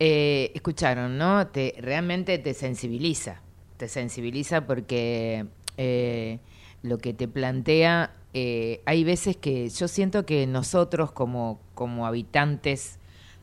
Eh, 0.00 0.50
escucharon, 0.54 1.18
¿no? 1.18 1.46
Te, 1.48 1.74
realmente 1.78 2.38
te 2.38 2.52
sensibiliza, 2.54 3.40
te 3.76 3.88
sensibiliza 3.88 4.66
porque 4.66 5.46
eh, 5.76 6.40
lo 6.82 6.98
que 6.98 7.14
te 7.14 7.28
plantea, 7.28 8.12
eh, 8.32 8.82
hay 8.86 9.04
veces 9.04 9.36
que 9.36 9.68
yo 9.68 9.86
siento 9.86 10.26
que 10.26 10.46
nosotros 10.48 11.12
como, 11.12 11.60
como 11.74 12.06
habitantes 12.06 12.98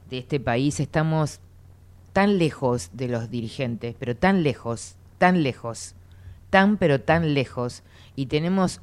de 0.10 0.18
este 0.18 0.41
país 0.41 0.82
estamos 0.82 1.39
tan 2.12 2.38
lejos 2.38 2.89
de 2.93 3.08
los 3.08 3.30
dirigentes, 3.30 3.95
pero 3.97 4.16
tan 4.18 4.43
lejos, 4.43 4.95
tan 5.18 5.43
lejos, 5.43 5.95
tan 6.49 6.76
pero 6.78 6.99
tan 6.99 7.34
lejos, 7.34 7.84
y 8.18 8.26
tenemos 8.26 8.82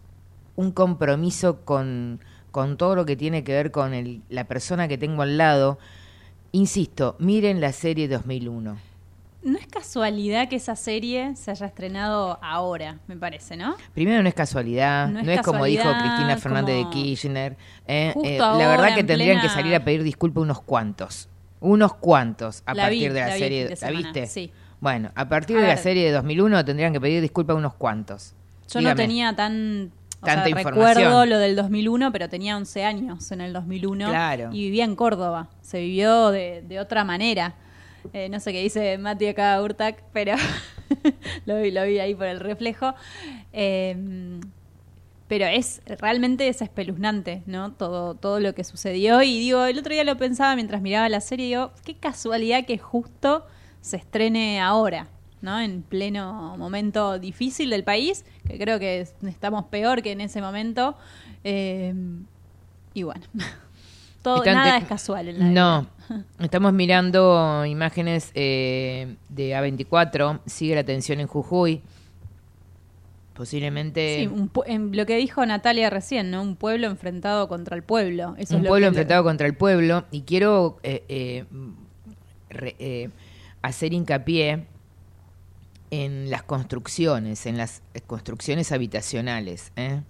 un 0.56 0.72
compromiso 0.72 1.60
con, 1.66 2.20
con 2.50 2.78
todo 2.78 2.96
lo 2.96 3.04
que 3.04 3.16
tiene 3.16 3.44
que 3.44 3.52
ver 3.52 3.70
con 3.70 3.92
el- 3.94 4.22
la 4.30 4.44
persona 4.44 4.88
que 4.88 4.98
tengo 4.98 5.22
al 5.22 5.36
lado. 5.36 5.78
Insisto, 6.52 7.16
miren 7.18 7.60
la 7.60 7.72
serie 7.72 8.08
2001. 8.08 8.76
No 9.42 9.56
es 9.58 9.66
casualidad 9.68 10.48
que 10.48 10.56
esa 10.56 10.74
serie 10.74 11.36
se 11.36 11.50
haya 11.52 11.66
estrenado 11.66 12.38
ahora, 12.42 12.98
me 13.06 13.16
parece, 13.16 13.56
¿no? 13.56 13.76
Primero 13.94 14.22
no 14.22 14.28
es 14.28 14.34
casualidad, 14.34 15.06
No 15.08 15.22
no 15.22 15.30
es 15.30 15.38
es, 15.38 15.44
como 15.44 15.64
dijo 15.64 15.84
casualidad, 15.84 16.14
Cristina 16.16 16.36
Fernández 16.36 16.74
de 16.76 16.90
Kirchner. 16.90 17.56
eh, 17.86 18.14
eh, 18.24 18.38
ahora, 18.40 18.58
la 18.58 18.68
verdad 18.68 18.94
que 18.94 19.00
en 19.00 19.06
tendrían 19.06 19.40
que 19.40 19.48
salir 19.48 19.74
a 19.74 19.84
pedir 19.84 20.02
disculpas 20.02 20.42
unos 20.42 20.60
cuantos. 20.62 21.28
Unos 21.60 21.94
cuantos 21.94 22.62
a 22.66 22.74
La 22.74 22.88
vi, 22.88 22.96
partir 23.00 23.12
de 23.12 23.20
la, 23.20 23.26
la 23.28 23.34
vi 23.34 23.40
serie. 23.40 23.68
de 23.68 23.78
¿La 23.80 23.90
viste? 23.90 24.26
sí. 24.26 24.52
Bueno, 24.80 25.10
a 25.14 25.28
partir 25.28 25.56
A 25.58 25.60
de 25.62 25.66
la 25.66 25.76
serie 25.76 26.04
de 26.04 26.12
2001 26.12 26.64
tendrían 26.64 26.92
que 26.92 27.00
pedir 27.00 27.20
disculpas 27.20 27.56
unos 27.56 27.74
cuantos. 27.74 28.34
Yo 28.70 28.80
no 28.80 28.94
tenía 28.94 29.34
tan... 29.34 29.90
O 30.20 30.26
Tanta 30.26 30.42
sea, 30.44 30.50
información. 30.50 30.94
recuerdo 30.96 31.26
lo 31.26 31.38
del 31.38 31.54
2001, 31.56 32.10
pero 32.12 32.28
tenía 32.28 32.56
11 32.56 32.84
años 32.84 33.30
en 33.30 33.40
el 33.40 33.52
2001 33.52 34.08
Claro. 34.08 34.50
y 34.52 34.62
vivía 34.64 34.84
en 34.84 34.96
Córdoba. 34.96 35.48
Se 35.62 35.80
vivió 35.80 36.30
de, 36.30 36.62
de 36.66 36.80
otra 36.80 37.04
manera. 37.04 37.54
Eh, 38.12 38.28
no 38.28 38.40
sé 38.40 38.52
qué 38.52 38.62
dice 38.62 38.96
Mati 38.98 39.26
acá, 39.28 39.60
Urtac, 39.62 40.02
pero 40.12 40.34
lo, 41.46 41.60
vi, 41.60 41.70
lo 41.70 41.84
vi 41.84 41.98
ahí 42.00 42.14
por 42.14 42.26
el 42.26 42.40
reflejo. 42.40 42.94
Eh, 43.52 44.40
pero 45.28 45.44
es 45.44 45.82
realmente 46.00 46.48
es 46.48 46.62
espeluznante, 46.62 47.42
¿no? 47.46 47.72
Todo, 47.72 48.14
todo 48.14 48.40
lo 48.40 48.54
que 48.54 48.64
sucedió. 48.64 49.22
Y 49.22 49.38
digo, 49.38 49.66
el 49.66 49.78
otro 49.78 49.92
día 49.92 50.04
lo 50.04 50.16
pensaba 50.16 50.54
mientras 50.54 50.80
miraba 50.80 51.08
la 51.10 51.20
serie, 51.20 51.46
digo, 51.48 51.72
qué 51.84 51.94
casualidad 51.96 52.64
que 52.64 52.78
justo 52.78 53.44
se 53.82 53.98
estrene 53.98 54.58
ahora, 54.60 55.06
¿no? 55.42 55.60
En 55.60 55.82
pleno 55.82 56.56
momento 56.58 57.18
difícil 57.18 57.70
del 57.70 57.84
país, 57.84 58.24
que 58.46 58.58
creo 58.58 58.78
que 58.78 59.00
es- 59.00 59.14
estamos 59.26 59.64
peor 59.66 60.02
que 60.02 60.12
en 60.12 60.20
ese 60.20 60.40
momento. 60.40 60.96
Eh, 61.44 61.94
y 62.94 63.02
bueno, 63.04 63.24
todo, 64.22 64.42
Y 64.44 64.46
nada 64.48 64.78
es 64.78 64.84
casual 64.84 65.28
en 65.28 65.38
la 65.38 65.44
No, 65.46 65.80
vida. 66.08 66.24
estamos 66.40 66.72
mirando 66.72 67.64
imágenes 67.66 68.30
eh, 68.34 69.16
de 69.28 69.52
A24, 69.52 70.40
sigue 70.46 70.74
la 70.74 70.84
tensión 70.84 71.20
en 71.20 71.26
Jujuy. 71.26 71.82
Posiblemente 73.34 74.16
Sí, 74.18 74.26
un 74.26 74.52
pu- 74.52 74.64
en 74.66 74.96
lo 74.96 75.06
que 75.06 75.16
dijo 75.16 75.46
Natalia 75.46 75.90
recién, 75.90 76.32
¿no? 76.32 76.42
Un 76.42 76.56
pueblo 76.56 76.88
enfrentado 76.88 77.46
contra 77.46 77.76
el 77.76 77.84
pueblo. 77.84 78.34
Eso 78.36 78.56
un 78.56 78.62
es 78.62 78.68
pueblo 78.68 78.88
enfrentado 78.88 79.22
contra 79.22 79.46
el 79.46 79.54
pueblo 79.54 80.06
y 80.10 80.22
quiero 80.22 80.80
eh, 80.82 81.44
re- 82.50 82.74
eh, 82.80 83.10
hacer 83.62 83.92
hincapié 83.92 84.66
en 85.90 86.30
las 86.30 86.42
construcciones, 86.42 87.46
en 87.46 87.56
las 87.56 87.82
eh, 87.94 88.00
construcciones 88.00 88.72
habitacionales. 88.72 89.72
¿eh? 89.76 90.02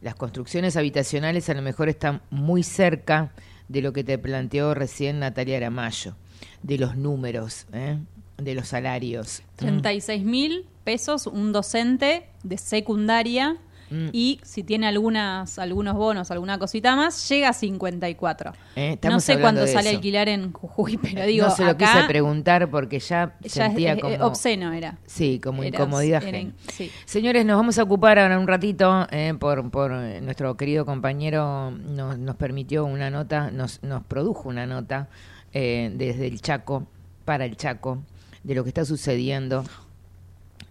Las 0.00 0.14
construcciones 0.14 0.76
habitacionales 0.76 1.48
a 1.48 1.54
lo 1.54 1.62
mejor 1.62 1.88
están 1.88 2.22
muy 2.30 2.62
cerca 2.62 3.32
de 3.68 3.82
lo 3.82 3.92
que 3.92 4.04
te 4.04 4.18
planteó 4.18 4.74
recién 4.74 5.18
Natalia 5.18 5.56
Aramayo, 5.58 6.14
de 6.62 6.78
los 6.78 6.96
números, 6.96 7.66
¿eh? 7.72 7.98
de 8.36 8.54
los 8.54 8.68
salarios. 8.68 9.42
36 9.56 10.24
mil 10.24 10.66
pesos 10.84 11.26
un 11.26 11.52
docente 11.52 12.28
de 12.42 12.56
secundaria 12.56 13.58
Mm. 13.90 14.08
y 14.12 14.40
si 14.42 14.62
tiene 14.64 14.86
algunas 14.86 15.58
algunos 15.58 15.94
bonos, 15.94 16.30
alguna 16.30 16.58
cosita 16.58 16.94
más, 16.96 17.28
llega 17.28 17.48
a 17.48 17.52
54. 17.52 18.52
Eh, 18.76 18.98
no 19.02 19.20
sé 19.20 19.36
de 19.66 19.72
sale 19.72 19.88
eso. 19.90 19.96
alquilar 19.98 20.28
en 20.28 20.52
Jujuy, 20.52 20.96
pero 21.02 21.24
digo, 21.26 21.46
no 21.46 21.54
se 21.54 21.64
lo 21.64 21.70
acá 21.70 21.92
quise 21.94 22.06
preguntar 22.06 22.70
porque 22.70 22.98
ya, 23.00 23.36
ya 23.40 23.46
es- 23.46 23.52
sentía 23.52 23.94
es- 23.94 24.00
como 24.00 24.14
obsceno 24.26 24.72
era. 24.72 24.98
Sí, 25.06 25.40
como 25.40 25.62
Era- 25.62 25.76
incomodidad. 25.78 26.22
era- 26.22 26.36
ajena. 26.38 26.52
sí. 26.72 26.90
Señores, 27.04 27.44
nos 27.46 27.56
vamos 27.56 27.78
a 27.78 27.82
ocupar 27.82 28.18
ahora 28.18 28.38
un 28.38 28.46
ratito 28.48 29.06
eh, 29.10 29.34
por, 29.38 29.70
por 29.70 29.92
eh, 29.92 30.20
nuestro 30.20 30.56
querido 30.56 30.84
compañero 30.84 31.70
nos, 31.70 32.18
nos 32.18 32.36
permitió 32.36 32.84
una 32.84 33.10
nota, 33.10 33.50
nos, 33.50 33.82
nos 33.82 34.02
produjo 34.04 34.48
una 34.48 34.66
nota 34.66 35.08
eh, 35.52 35.90
desde 35.94 36.26
el 36.26 36.40
Chaco 36.40 36.86
para 37.24 37.44
el 37.44 37.56
Chaco 37.56 37.98
de 38.44 38.54
lo 38.54 38.62
que 38.64 38.68
está 38.70 38.84
sucediendo 38.84 39.64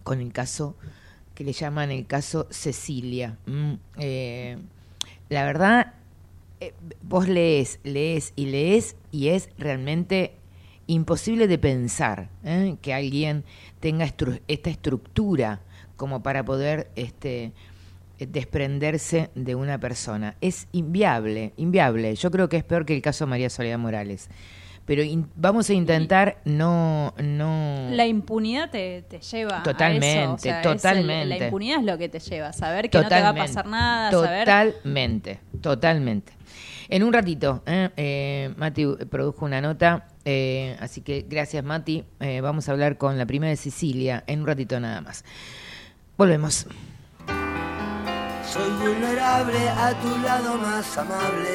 con 0.02 0.20
el 0.20 0.32
caso 0.32 0.76
que 1.38 1.44
le 1.44 1.52
llaman 1.52 1.92
el 1.92 2.04
caso 2.04 2.48
Cecilia. 2.50 3.38
Mm, 3.46 3.74
eh, 3.98 4.58
la 5.28 5.44
verdad, 5.44 5.94
eh, 6.58 6.74
vos 7.00 7.28
lees, 7.28 7.78
lees 7.84 8.32
y 8.34 8.46
lees 8.46 8.96
y 9.12 9.28
es 9.28 9.48
realmente 9.56 10.32
imposible 10.88 11.46
de 11.46 11.56
pensar 11.56 12.28
¿eh? 12.42 12.74
que 12.82 12.92
alguien 12.92 13.44
tenga 13.78 14.04
esta 14.04 14.68
estructura 14.68 15.60
como 15.94 16.24
para 16.24 16.44
poder 16.44 16.90
este, 16.96 17.52
desprenderse 18.18 19.30
de 19.36 19.54
una 19.54 19.78
persona. 19.78 20.34
Es 20.40 20.66
inviable, 20.72 21.52
inviable. 21.56 22.16
Yo 22.16 22.32
creo 22.32 22.48
que 22.48 22.56
es 22.56 22.64
peor 22.64 22.84
que 22.84 22.96
el 22.96 23.02
caso 23.02 23.26
de 23.26 23.30
María 23.30 23.48
Soledad 23.48 23.78
Morales. 23.78 24.28
Pero 24.88 25.02
in- 25.02 25.28
vamos 25.36 25.68
a 25.68 25.74
intentar 25.74 26.38
no... 26.46 27.14
no 27.22 27.88
La 27.92 28.06
impunidad 28.06 28.70
te, 28.70 29.02
te 29.02 29.20
lleva 29.20 29.62
Totalmente, 29.62 30.08
a 30.16 30.22
eso. 30.24 30.32
o 30.34 30.38
sea, 30.38 30.56
el- 30.56 30.62
totalmente. 30.62 31.26
la 31.26 31.44
impunidad 31.44 31.78
es 31.80 31.84
lo 31.84 31.98
que 31.98 32.08
te 32.08 32.18
lleva, 32.18 32.52
saber 32.54 32.88
que 32.88 32.98
no 32.98 33.06
te 33.06 33.20
va 33.20 33.28
a 33.28 33.34
pasar 33.34 33.66
nada, 33.66 34.10
saber 34.10 34.46
Totalmente, 34.46 35.40
totalmente. 35.60 36.32
En 36.88 37.02
un 37.02 37.12
ratito, 37.12 37.62
¿eh? 37.66 37.90
Eh, 37.98 38.54
Mati 38.56 38.86
produjo 39.10 39.44
una 39.44 39.60
nota, 39.60 40.06
eh, 40.24 40.74
así 40.80 41.02
que 41.02 41.26
gracias 41.28 41.62
Mati. 41.62 42.02
Eh, 42.20 42.40
vamos 42.40 42.66
a 42.68 42.72
hablar 42.72 42.96
con 42.96 43.18
la 43.18 43.26
primera 43.26 43.50
de 43.50 43.56
Sicilia 43.56 44.24
en 44.26 44.40
un 44.40 44.46
ratito 44.46 44.80
nada 44.80 45.02
más. 45.02 45.22
Volvemos. 46.16 46.66
Soy 48.42 48.70
vulnerable 48.80 49.68
a 49.68 49.92
tu 50.00 50.18
lado 50.22 50.56
más 50.56 50.96
amable. 50.96 51.48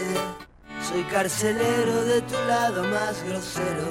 Soy 0.89 1.03
carcelero 1.05 2.03
de 2.03 2.21
tu 2.21 2.36
lado 2.47 2.84
más 2.84 3.23
grosero. 3.23 3.88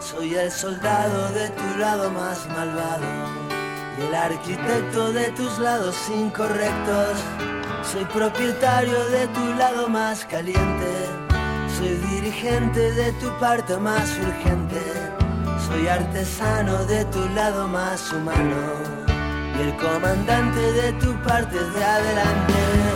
Soy 0.00 0.34
el 0.34 0.50
soldado 0.50 1.28
de 1.32 1.50
tu 1.50 1.78
lado 1.78 2.10
más 2.10 2.48
malvado. 2.48 3.04
Y 3.98 4.06
el 4.06 4.14
arquitecto 4.14 5.12
de 5.12 5.30
tus 5.32 5.58
lados 5.58 5.94
incorrectos. 6.08 7.18
Soy 7.92 8.04
propietario 8.06 8.98
de 9.10 9.28
tu 9.28 9.54
lado 9.54 9.88
más 9.88 10.24
caliente. 10.24 10.92
Soy 11.76 11.94
dirigente 12.10 12.92
de 12.92 13.12
tu 13.12 13.28
parte 13.38 13.76
más 13.76 14.08
urgente. 14.18 14.82
Soy 15.68 15.86
artesano 15.86 16.84
de 16.86 17.04
tu 17.06 17.28
lado 17.30 17.68
más 17.68 18.10
humano 18.12 19.06
y 19.58 19.62
el 19.62 19.76
comandante 19.76 20.60
de 20.72 20.92
tu 20.94 21.12
parte 21.22 21.58
de 21.58 21.84
adelante. 21.84 22.95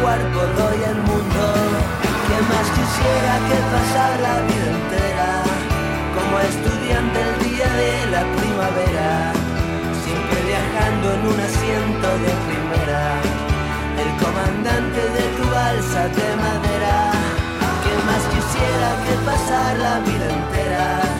cuerpo 0.00 0.40
doy 0.58 0.78
el 0.92 0.98
mundo. 1.08 1.44
¿Qué 2.26 2.38
más 2.50 2.66
quisiera 2.76 3.34
que 3.48 3.58
pasar 3.74 4.12
la 4.26 4.36
vida 4.48 4.68
entera? 4.78 5.30
Como 6.16 6.34
estudiante 6.40 7.18
el 7.28 7.34
día 7.46 7.68
de 7.82 7.92
la 8.14 8.22
primavera. 8.36 9.32
Siempre 10.04 10.38
viajando 10.50 11.06
en 11.14 11.22
un 11.32 11.38
asiento 11.48 12.08
de 12.24 12.32
primera. 12.48 13.02
El 14.02 14.10
comandante 14.22 15.00
de 15.16 15.24
tu 15.36 15.44
balsa 15.50 16.02
de 16.18 16.28
madera. 16.44 16.96
¿Qué 17.82 17.94
más 18.08 18.22
quisiera 18.34 18.88
que 19.04 19.14
pasar 19.28 19.78
la 19.78 19.94
vida 20.00 20.26
entera? 20.38 21.13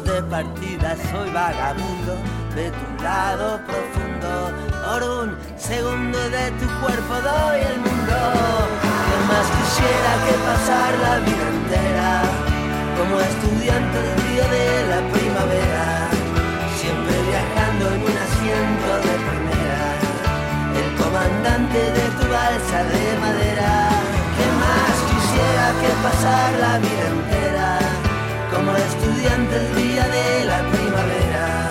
De 0.00 0.22
partida. 0.22 0.96
Soy 1.10 1.28
vagabundo 1.30 2.16
de 2.54 2.70
tu 2.70 3.02
lado 3.02 3.60
profundo. 3.66 4.32
Por 4.84 5.02
un 5.02 5.36
segundo 5.58 6.18
de 6.30 6.50
tu 6.52 6.66
cuerpo 6.80 7.14
doy 7.20 7.60
el 7.60 7.78
mundo. 7.78 8.18
Que 9.06 9.16
más 9.28 9.46
quisiera 9.56 10.12
que 10.24 10.34
pasar 10.48 10.90
la 11.04 11.14
vida 11.26 11.46
entera 11.56 12.22
como 12.96 13.20
estudiante 13.20 13.98
del 14.06 14.18
día 14.28 14.46
de 14.56 14.68
la 14.92 15.00
primavera. 15.12 15.84
Siempre 16.80 17.14
viajando 17.28 17.84
en 17.94 18.00
un 18.08 18.16
asiento 18.26 18.90
de 19.04 19.14
primera. 19.28 19.84
El 20.80 20.88
comandante 21.02 21.80
de 21.98 22.06
tu 22.16 22.24
balsa 22.32 22.78
de 22.92 23.04
madera. 23.20 23.72
Que 24.36 24.46
más 24.62 24.94
quisiera 25.10 25.66
que 25.80 25.90
pasar 26.02 26.48
la 26.64 26.78
vida 26.78 27.06
entera 27.12 27.61
como 28.64 28.76
estudiante 28.76 29.56
el 29.56 29.74
día 29.74 30.06
de 30.06 30.44
la 30.44 30.60
primavera. 30.70 31.68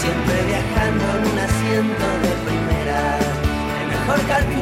Siempre 0.00 0.36
viajando 0.46 1.04
en 1.16 1.22
un 1.32 1.38
asiento 1.38 2.06
de 2.24 2.32
primera. 2.46 3.18
El 3.80 3.88
mejor 3.88 4.20
carpintero 4.28 4.61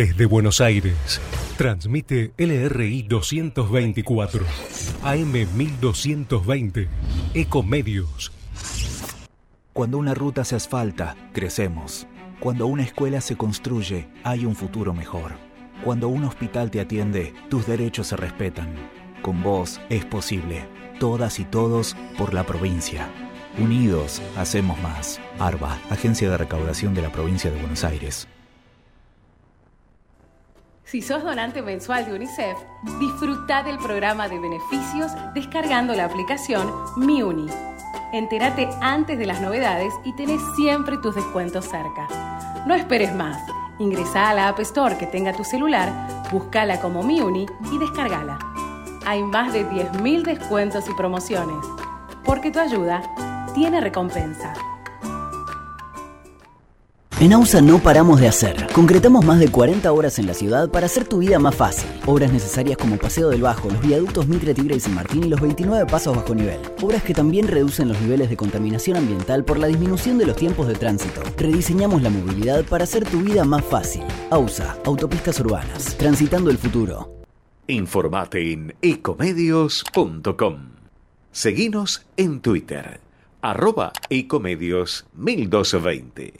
Desde 0.00 0.24
Buenos 0.24 0.62
Aires, 0.62 1.20
transmite 1.58 2.32
LRI 2.38 3.02
224, 3.02 4.46
AM 5.02 5.30
1220, 5.30 6.88
Ecomedios. 7.34 8.32
Cuando 9.74 9.98
una 9.98 10.14
ruta 10.14 10.42
se 10.46 10.56
asfalta, 10.56 11.16
crecemos. 11.34 12.06
Cuando 12.40 12.66
una 12.66 12.82
escuela 12.82 13.20
se 13.20 13.36
construye, 13.36 14.08
hay 14.24 14.46
un 14.46 14.56
futuro 14.56 14.94
mejor. 14.94 15.32
Cuando 15.84 16.08
un 16.08 16.24
hospital 16.24 16.70
te 16.70 16.80
atiende, 16.80 17.34
tus 17.50 17.66
derechos 17.66 18.06
se 18.06 18.16
respetan. 18.16 18.74
Con 19.20 19.42
vos 19.42 19.82
es 19.90 20.06
posible. 20.06 20.66
Todas 20.98 21.38
y 21.38 21.44
todos 21.44 21.94
por 22.16 22.32
la 22.32 22.44
provincia. 22.46 23.06
Unidos, 23.58 24.22
hacemos 24.38 24.80
más. 24.80 25.20
ARBA, 25.38 25.78
Agencia 25.90 26.30
de 26.30 26.38
Recaudación 26.38 26.94
de 26.94 27.02
la 27.02 27.12
Provincia 27.12 27.50
de 27.50 27.60
Buenos 27.60 27.84
Aires. 27.84 28.28
Si 30.90 31.02
sos 31.02 31.22
donante 31.22 31.62
mensual 31.62 32.04
de 32.04 32.14
UNICEF, 32.14 32.58
disfruta 32.98 33.62
del 33.62 33.78
programa 33.78 34.28
de 34.28 34.40
beneficios 34.40 35.12
descargando 35.34 35.94
la 35.94 36.06
aplicación 36.06 36.68
MiUni. 36.96 37.46
Entérate 38.12 38.68
antes 38.80 39.16
de 39.16 39.24
las 39.24 39.40
novedades 39.40 39.94
y 40.04 40.12
tenés 40.14 40.40
siempre 40.56 40.98
tus 40.98 41.14
descuentos 41.14 41.66
cerca. 41.66 42.08
No 42.66 42.74
esperes 42.74 43.14
más. 43.14 43.40
Ingresa 43.78 44.30
a 44.30 44.34
la 44.34 44.48
App 44.48 44.58
Store 44.58 44.98
que 44.98 45.06
tenga 45.06 45.32
tu 45.32 45.44
celular, 45.44 45.92
búscala 46.32 46.80
como 46.80 47.04
MiUni 47.04 47.46
y 47.70 47.78
descargala. 47.78 48.40
Hay 49.06 49.22
más 49.22 49.52
de 49.52 49.64
10.000 49.70 50.24
descuentos 50.24 50.88
y 50.88 50.94
promociones. 50.94 51.64
Porque 52.24 52.50
tu 52.50 52.58
ayuda 52.58 53.00
tiene 53.54 53.80
recompensa. 53.80 54.54
En 57.20 57.34
AUSA 57.34 57.60
no 57.60 57.78
paramos 57.80 58.18
de 58.18 58.28
hacer. 58.28 58.66
Concretamos 58.72 59.26
más 59.26 59.38
de 59.38 59.50
40 59.50 59.92
horas 59.92 60.18
en 60.18 60.26
la 60.26 60.32
ciudad 60.32 60.70
para 60.70 60.86
hacer 60.86 61.06
tu 61.06 61.18
vida 61.18 61.38
más 61.38 61.54
fácil. 61.54 61.86
Obras 62.06 62.32
necesarias 62.32 62.78
como 62.78 62.96
Paseo 62.96 63.28
del 63.28 63.42
Bajo, 63.42 63.68
los 63.68 63.82
viaductos 63.82 64.26
Mitre, 64.26 64.54
Tigre 64.54 64.76
y 64.76 64.80
San 64.80 64.94
Martín 64.94 65.24
y 65.24 65.28
los 65.28 65.38
29 65.38 65.84
pasos 65.84 66.16
bajo 66.16 66.34
nivel. 66.34 66.58
Obras 66.80 67.02
que 67.02 67.12
también 67.12 67.46
reducen 67.46 67.88
los 67.88 68.00
niveles 68.00 68.30
de 68.30 68.38
contaminación 68.38 68.96
ambiental 68.96 69.44
por 69.44 69.58
la 69.58 69.66
disminución 69.66 70.16
de 70.16 70.24
los 70.24 70.34
tiempos 70.34 70.66
de 70.66 70.76
tránsito. 70.76 71.20
Rediseñamos 71.36 72.00
la 72.00 72.08
movilidad 72.08 72.64
para 72.64 72.84
hacer 72.84 73.04
tu 73.04 73.20
vida 73.20 73.44
más 73.44 73.66
fácil. 73.66 74.02
AUSA, 74.30 74.78
Autopistas 74.86 75.38
Urbanas. 75.40 75.98
Transitando 75.98 76.48
el 76.48 76.56
futuro. 76.56 77.12
Informate 77.66 78.50
en 78.50 78.74
ecomedios.com. 78.80 80.56
Seguinos 81.32 82.06
en 82.16 82.40
Twitter, 82.40 83.00
arroba 83.42 83.92
ecomedios 84.08 85.04
1220. 85.12 86.39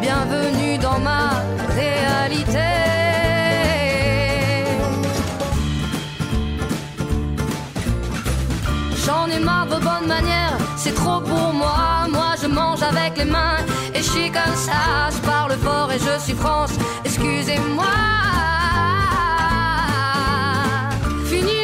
Bienvenue 0.00 0.78
dans 0.78 0.98
ma 0.98 1.30
réalité. 1.68 2.58
J'en 9.06 9.28
ai 9.28 9.38
marre 9.38 9.66
de 9.66 9.76
bonnes 9.76 10.08
manières, 10.08 10.58
c'est 10.76 10.94
trop 10.94 11.20
pour 11.20 11.52
moi. 11.52 12.08
Moi 12.10 12.34
je 12.42 12.48
mange 12.48 12.82
avec 12.82 13.16
les 13.16 13.24
mains 13.24 13.58
et 13.94 13.98
je 13.98 14.10
suis 14.10 14.30
comme 14.32 14.56
ça. 14.56 15.10
Je 15.14 15.18
parle 15.20 15.52
fort 15.52 15.92
et 15.92 16.00
je 16.00 16.20
suis 16.20 16.34
France, 16.34 16.72
excusez-moi. 17.04 17.84
Fini 21.26 21.62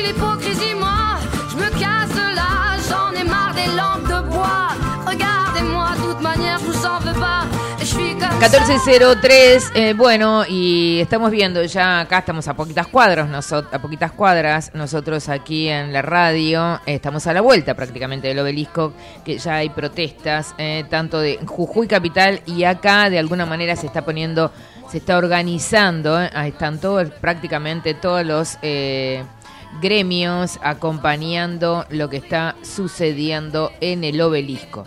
1403, 8.39 9.72
eh, 9.74 9.95
bueno, 9.95 10.45
y 10.49 11.01
estamos 11.01 11.32
viendo 11.32 11.64
ya 11.64 11.99
acá, 11.99 12.18
estamos 12.18 12.47
a 12.47 12.55
poquitas 12.55 12.86
cuadras, 12.86 13.28
nosotros, 13.28 13.74
a 13.74 13.82
poquitas 13.82 14.12
cuadras, 14.12 14.70
nosotros 14.74 15.28
aquí 15.28 15.68
en 15.68 15.93
la 15.93 16.03
radio, 16.03 16.76
eh, 16.86 16.95
estamos 16.95 17.26
a 17.26 17.32
la 17.32 17.41
vuelta 17.41 17.74
prácticamente 17.74 18.28
del 18.28 18.39
obelisco, 18.39 18.93
que 19.24 19.39
ya 19.39 19.57
hay 19.57 19.70
protestas, 19.70 20.55
eh, 20.57 20.84
tanto 20.89 21.18
de 21.18 21.41
Jujuy 21.45 21.89
Capital 21.89 22.41
y 22.47 22.62
acá 22.62 23.11
de 23.11 23.18
alguna 23.18 23.45
manera 23.45 23.74
se 23.74 23.86
está 23.86 24.05
poniendo, 24.05 24.53
se 24.89 24.99
está 24.99 25.18
organizando, 25.18 26.22
eh, 26.22 26.30
ahí 26.32 26.51
están 26.51 26.78
todos, 26.80 27.11
prácticamente 27.11 27.95
todos 27.95 28.24
los 28.24 28.57
gremios 29.82 30.61
acompañando 30.62 31.86
lo 31.91 32.09
que 32.09 32.18
está 32.18 32.55
sucediendo 32.62 33.72
en 33.80 34.05
el 34.05 34.20
obelisco. 34.20 34.84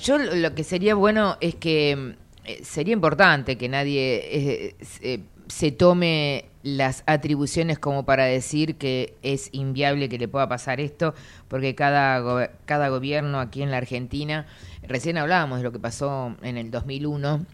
Yo 0.00 0.18
lo 0.18 0.54
que 0.54 0.64
sería 0.64 0.94
bueno 0.94 1.36
es 1.40 1.54
que 1.54 2.14
eh, 2.44 2.60
sería 2.64 2.92
importante 2.92 3.56
que 3.56 3.68
nadie 3.68 4.22
eh, 4.24 4.76
se- 4.80 5.20
se 5.48 5.72
tome 5.72 6.44
las 6.62 7.02
atribuciones 7.06 7.78
como 7.78 8.04
para 8.04 8.24
decir 8.26 8.76
que 8.76 9.14
es 9.22 9.48
inviable 9.52 10.10
que 10.10 10.18
le 10.18 10.28
pueda 10.28 10.46
pasar 10.48 10.78
esto, 10.80 11.14
porque 11.48 11.74
cada, 11.74 12.50
cada 12.66 12.88
gobierno 12.90 13.40
aquí 13.40 13.62
en 13.62 13.70
la 13.70 13.78
Argentina, 13.78 14.46
recién 14.86 15.16
hablábamos 15.16 15.58
de 15.58 15.64
lo 15.64 15.72
que 15.72 15.78
pasó 15.78 16.36
en 16.42 16.58
el 16.58 16.70
2001, 16.70 17.46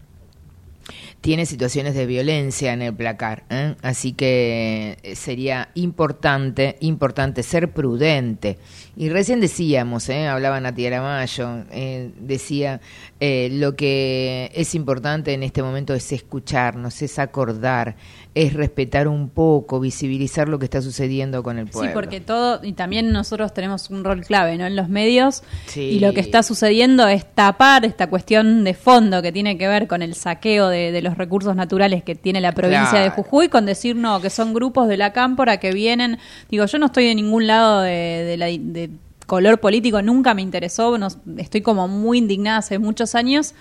tiene 1.25 1.47
situaciones 1.47 1.95
de 1.95 2.05
violencia 2.05 2.71
en 2.71 2.83
el 2.83 2.93
placar. 2.93 3.45
¿eh? 3.49 3.73
Así 3.81 4.13
que 4.13 4.99
eh, 5.01 5.15
sería 5.15 5.69
importante, 5.73 6.77
importante 6.81 7.41
ser 7.41 7.71
prudente. 7.71 8.59
Y 8.95 9.09
recién 9.09 9.41
decíamos, 9.41 10.07
¿eh? 10.09 10.27
hablaba 10.27 10.59
Nati 10.59 10.85
Aramayo, 10.85 11.63
eh, 11.71 12.11
decía, 12.19 12.79
eh, 13.19 13.49
lo 13.51 13.75
que 13.75 14.51
es 14.53 14.75
importante 14.75 15.33
en 15.33 15.41
este 15.41 15.63
momento 15.63 15.95
es 15.95 16.11
escucharnos, 16.11 17.01
es 17.01 17.17
acordar, 17.17 17.95
es 18.35 18.53
respetar 18.53 19.07
un 19.07 19.29
poco, 19.29 19.79
visibilizar 19.79 20.47
lo 20.47 20.59
que 20.59 20.65
está 20.65 20.81
sucediendo 20.81 21.41
con 21.41 21.57
el 21.57 21.67
pueblo. 21.67 21.89
Sí, 21.89 21.93
porque 21.93 22.21
todo, 22.21 22.61
y 22.63 22.73
también 22.73 23.11
nosotros 23.11 23.53
tenemos 23.53 23.89
un 23.89 24.03
rol 24.03 24.21
clave 24.21 24.57
¿no? 24.57 24.65
en 24.65 24.75
los 24.75 24.87
medios, 24.89 25.43
Sí. 25.65 25.81
y 25.81 25.99
lo 25.99 26.13
que 26.13 26.21
está 26.21 26.43
sucediendo 26.43 27.07
es 27.07 27.25
tapar 27.33 27.83
esta 27.83 28.07
cuestión 28.07 28.63
de 28.63 28.75
fondo 28.75 29.21
que 29.21 29.31
tiene 29.31 29.57
que 29.57 29.67
ver 29.67 29.87
con 29.87 30.03
el 30.03 30.13
saqueo 30.15 30.69
de, 30.69 30.91
de 30.93 31.01
los 31.01 31.14
recursos 31.17 31.55
naturales 31.55 32.03
que 32.03 32.15
tiene 32.15 32.41
la 32.41 32.51
provincia 32.51 32.99
de. 32.99 33.09
Jujuy, 33.11 33.49
con 33.49 33.65
decir 33.65 33.95
no, 33.95 34.21
que 34.21 34.29
son 34.29 34.53
grupos 34.53 34.87
de 34.87 34.97
la 34.97 35.13
cámpora 35.13 35.57
que 35.57 35.71
vienen, 35.71 36.17
digo, 36.49 36.65
yo 36.65 36.77
no 36.79 36.87
estoy 36.87 37.07
en 37.07 37.17
ningún 37.17 37.47
lado 37.47 37.81
de, 37.81 37.91
de 37.91 38.37
la- 38.37 38.45
de 38.47 38.89
color 39.25 39.59
político, 39.59 40.01
nunca 40.01 40.33
me 40.33 40.41
interesó, 40.41 40.97
no- 40.97 41.07
estoy 41.37 41.61
como 41.61 41.87
muy 41.87 42.19
indignada 42.19 42.57
hace 42.59 42.77
muchos 42.79 43.15
años, 43.15 43.55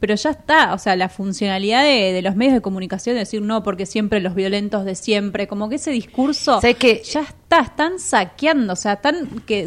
pero 0.00 0.14
ya 0.14 0.30
está, 0.30 0.74
o 0.74 0.78
sea, 0.78 0.94
la 0.94 1.08
funcionalidad 1.08 1.82
de, 1.82 2.12
de 2.12 2.22
los 2.22 2.36
medios 2.36 2.54
de 2.54 2.60
comunicación, 2.60 3.14
de 3.16 3.20
decir 3.20 3.42
no, 3.42 3.64
porque 3.64 3.84
siempre 3.84 4.20
los 4.20 4.36
violentos 4.36 4.84
de 4.84 4.94
siempre, 4.94 5.48
como 5.48 5.68
que 5.68 5.74
ese 5.74 5.90
discurso 5.90 6.60
que 6.74 7.02
ya 7.02 7.22
está, 7.22 7.58
están 7.62 7.98
saqueando, 7.98 8.74
o 8.74 8.76
sea, 8.76 8.92
están 8.92 9.26
que, 9.44 9.66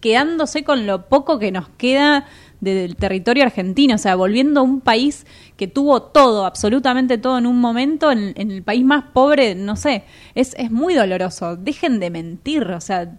quedándose 0.00 0.62
con 0.62 0.86
lo 0.86 1.08
poco 1.08 1.38
que 1.38 1.50
nos 1.50 1.68
queda 1.70 2.20
de- 2.20 2.24
del 2.60 2.96
territorio 2.96 3.44
argentino, 3.44 3.94
o 3.94 3.98
sea, 3.98 4.16
volviendo 4.16 4.60
a 4.60 4.62
un 4.62 4.80
país 4.80 5.26
que 5.56 5.68
tuvo 5.68 6.02
todo, 6.02 6.44
absolutamente 6.44 7.18
todo 7.18 7.38
en 7.38 7.46
un 7.46 7.60
momento, 7.60 8.10
en, 8.10 8.32
en 8.36 8.50
el 8.50 8.62
país 8.62 8.84
más 8.84 9.04
pobre, 9.12 9.54
no 9.54 9.76
sé, 9.76 10.04
es, 10.34 10.54
es 10.58 10.70
muy 10.70 10.94
doloroso, 10.94 11.56
dejen 11.56 12.00
de 12.00 12.10
mentir, 12.10 12.64
o 12.64 12.80
sea, 12.80 13.18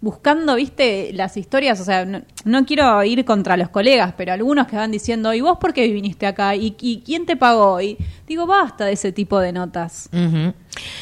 buscando, 0.00 0.54
viste, 0.54 1.10
las 1.12 1.36
historias, 1.36 1.80
o 1.80 1.84
sea, 1.84 2.04
no, 2.04 2.22
no 2.44 2.64
quiero 2.64 3.02
ir 3.02 3.24
contra 3.24 3.56
los 3.56 3.68
colegas, 3.68 4.14
pero 4.16 4.32
algunos 4.32 4.68
que 4.68 4.76
van 4.76 4.92
diciendo, 4.92 5.34
¿y 5.34 5.40
vos 5.40 5.58
por 5.60 5.72
qué 5.74 5.88
viniste 5.88 6.26
acá? 6.26 6.54
¿Y, 6.54 6.76
y 6.80 7.00
quién 7.04 7.26
te 7.26 7.36
pagó? 7.36 7.80
Y 7.80 7.98
digo, 8.26 8.46
basta 8.46 8.84
de 8.84 8.92
ese 8.92 9.10
tipo 9.10 9.40
de 9.40 9.52
notas. 9.52 10.08
Ujú. 10.12 10.54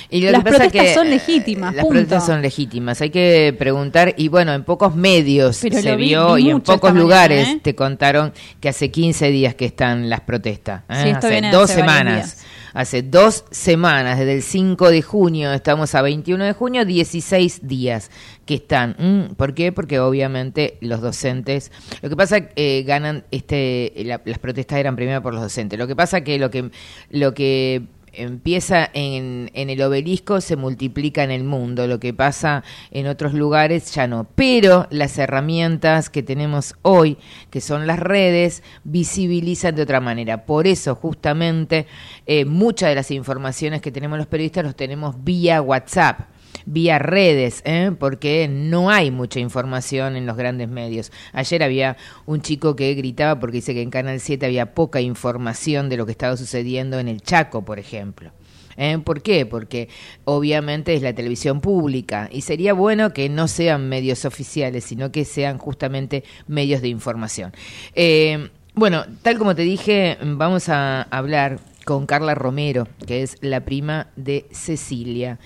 Y 0.08 0.22
Las 0.22 0.42
protestas 0.42 0.72
que, 0.72 0.94
son 0.94 1.08
eh, 1.08 1.10
legítimas, 1.10 1.74
Las 1.74 1.84
punto. 1.84 1.98
protestas 2.00 2.24
son 2.26 2.40
legítimas. 2.40 3.00
Hay 3.02 3.10
que 3.10 3.54
preguntar, 3.58 4.14
y 4.16 4.28
bueno, 4.28 4.54
en 4.54 4.64
pocos 4.64 4.94
medios 4.96 5.58
Pero 5.60 5.78
se 5.82 5.94
vi- 5.96 6.08
vio 6.08 6.34
vi 6.34 6.46
y 6.46 6.50
en 6.50 6.60
pocos 6.62 6.94
lugares 6.94 7.40
mañana, 7.40 7.58
¿eh? 7.58 7.60
te 7.62 7.74
contaron 7.74 8.32
que 8.60 8.70
hace 8.70 8.90
15 8.90 9.28
días 9.30 9.54
que 9.54 9.66
están 9.66 10.08
las 10.08 10.22
protestas. 10.22 10.82
¿eh? 10.88 11.02
Sí, 11.02 11.10
hace 11.10 11.42
dos 11.52 11.70
semanas. 11.70 12.14
días. 12.38 12.46
Hace 12.76 13.00
dos 13.02 13.44
semanas, 13.50 14.18
desde 14.18 14.34
el 14.34 14.42
5 14.42 14.90
de 14.90 15.00
junio, 15.00 15.50
estamos 15.54 15.94
a 15.94 16.02
21 16.02 16.44
de 16.44 16.52
junio, 16.52 16.84
16 16.84 17.66
días 17.66 18.10
que 18.44 18.56
están. 18.56 18.94
¿Mm? 18.98 19.34
¿Por 19.34 19.54
qué? 19.54 19.72
Porque 19.72 19.98
obviamente 19.98 20.76
los 20.82 21.00
docentes, 21.00 21.72
lo 22.02 22.10
que 22.10 22.16
pasa 22.16 22.50
eh, 22.54 22.84
ganan, 22.86 23.24
este, 23.30 23.92
la- 24.04 24.20
las 24.24 24.38
protestas 24.38 24.78
eran 24.78 24.94
primero 24.94 25.22
por 25.22 25.32
los 25.32 25.42
docentes. 25.42 25.78
Lo 25.78 25.86
que 25.86 25.96
pasa 25.96 26.20
que 26.20 26.38
lo 26.38 26.50
que, 26.50 26.70
lo 27.08 27.32
que 27.32 27.82
empieza 28.16 28.90
en, 28.92 29.50
en 29.54 29.70
el 29.70 29.82
obelisco 29.82 30.40
se 30.40 30.56
multiplica 30.56 31.22
en 31.22 31.30
el 31.30 31.44
mundo. 31.44 31.86
Lo 31.86 32.00
que 32.00 32.14
pasa 32.14 32.64
en 32.90 33.06
otros 33.06 33.34
lugares 33.34 33.92
ya 33.92 34.06
no. 34.06 34.26
Pero 34.34 34.86
las 34.90 35.18
herramientas 35.18 36.10
que 36.10 36.22
tenemos 36.22 36.74
hoy, 36.82 37.18
que 37.50 37.60
son 37.60 37.86
las 37.86 37.98
redes, 37.98 38.62
visibilizan 38.84 39.74
de 39.74 39.82
otra 39.82 40.00
manera. 40.00 40.46
Por 40.46 40.66
eso, 40.66 40.94
justamente, 40.94 41.86
eh, 42.26 42.44
muchas 42.44 42.88
de 42.88 42.94
las 42.94 43.10
informaciones 43.10 43.80
que 43.80 43.92
tenemos 43.92 44.18
los 44.18 44.26
periodistas 44.26 44.64
los 44.64 44.76
tenemos 44.76 45.22
vía 45.24 45.62
WhatsApp 45.62 46.35
vía 46.64 46.98
redes, 46.98 47.62
¿eh? 47.64 47.92
porque 47.98 48.48
no 48.48 48.90
hay 48.90 49.10
mucha 49.10 49.40
información 49.40 50.16
en 50.16 50.26
los 50.26 50.36
grandes 50.36 50.68
medios. 50.68 51.12
Ayer 51.32 51.62
había 51.62 51.96
un 52.24 52.40
chico 52.40 52.76
que 52.76 52.94
gritaba 52.94 53.38
porque 53.38 53.56
dice 53.56 53.74
que 53.74 53.82
en 53.82 53.90
Canal 53.90 54.20
7 54.20 54.46
había 54.46 54.74
poca 54.74 55.00
información 55.00 55.88
de 55.88 55.96
lo 55.96 56.06
que 56.06 56.12
estaba 56.12 56.36
sucediendo 56.36 56.98
en 56.98 57.08
el 57.08 57.20
Chaco, 57.20 57.64
por 57.64 57.78
ejemplo. 57.78 58.32
¿Eh? 58.76 58.98
¿Por 59.02 59.22
qué? 59.22 59.46
Porque 59.46 59.88
obviamente 60.24 60.94
es 60.94 61.02
la 61.02 61.14
televisión 61.14 61.60
pública 61.60 62.28
y 62.30 62.42
sería 62.42 62.74
bueno 62.74 63.12
que 63.14 63.28
no 63.28 63.48
sean 63.48 63.88
medios 63.88 64.24
oficiales, 64.24 64.84
sino 64.84 65.10
que 65.10 65.24
sean 65.24 65.56
justamente 65.56 66.24
medios 66.46 66.82
de 66.82 66.88
información. 66.88 67.52
Eh, 67.94 68.50
bueno, 68.74 69.06
tal 69.22 69.38
como 69.38 69.54
te 69.54 69.62
dije, 69.62 70.18
vamos 70.22 70.68
a 70.68 71.02
hablar 71.02 71.58
con 71.86 72.04
Carla 72.04 72.34
Romero, 72.34 72.88
que 73.06 73.22
es 73.22 73.38
la 73.40 73.64
prima 73.64 74.08
de 74.16 74.44
Cecilia 74.50 75.38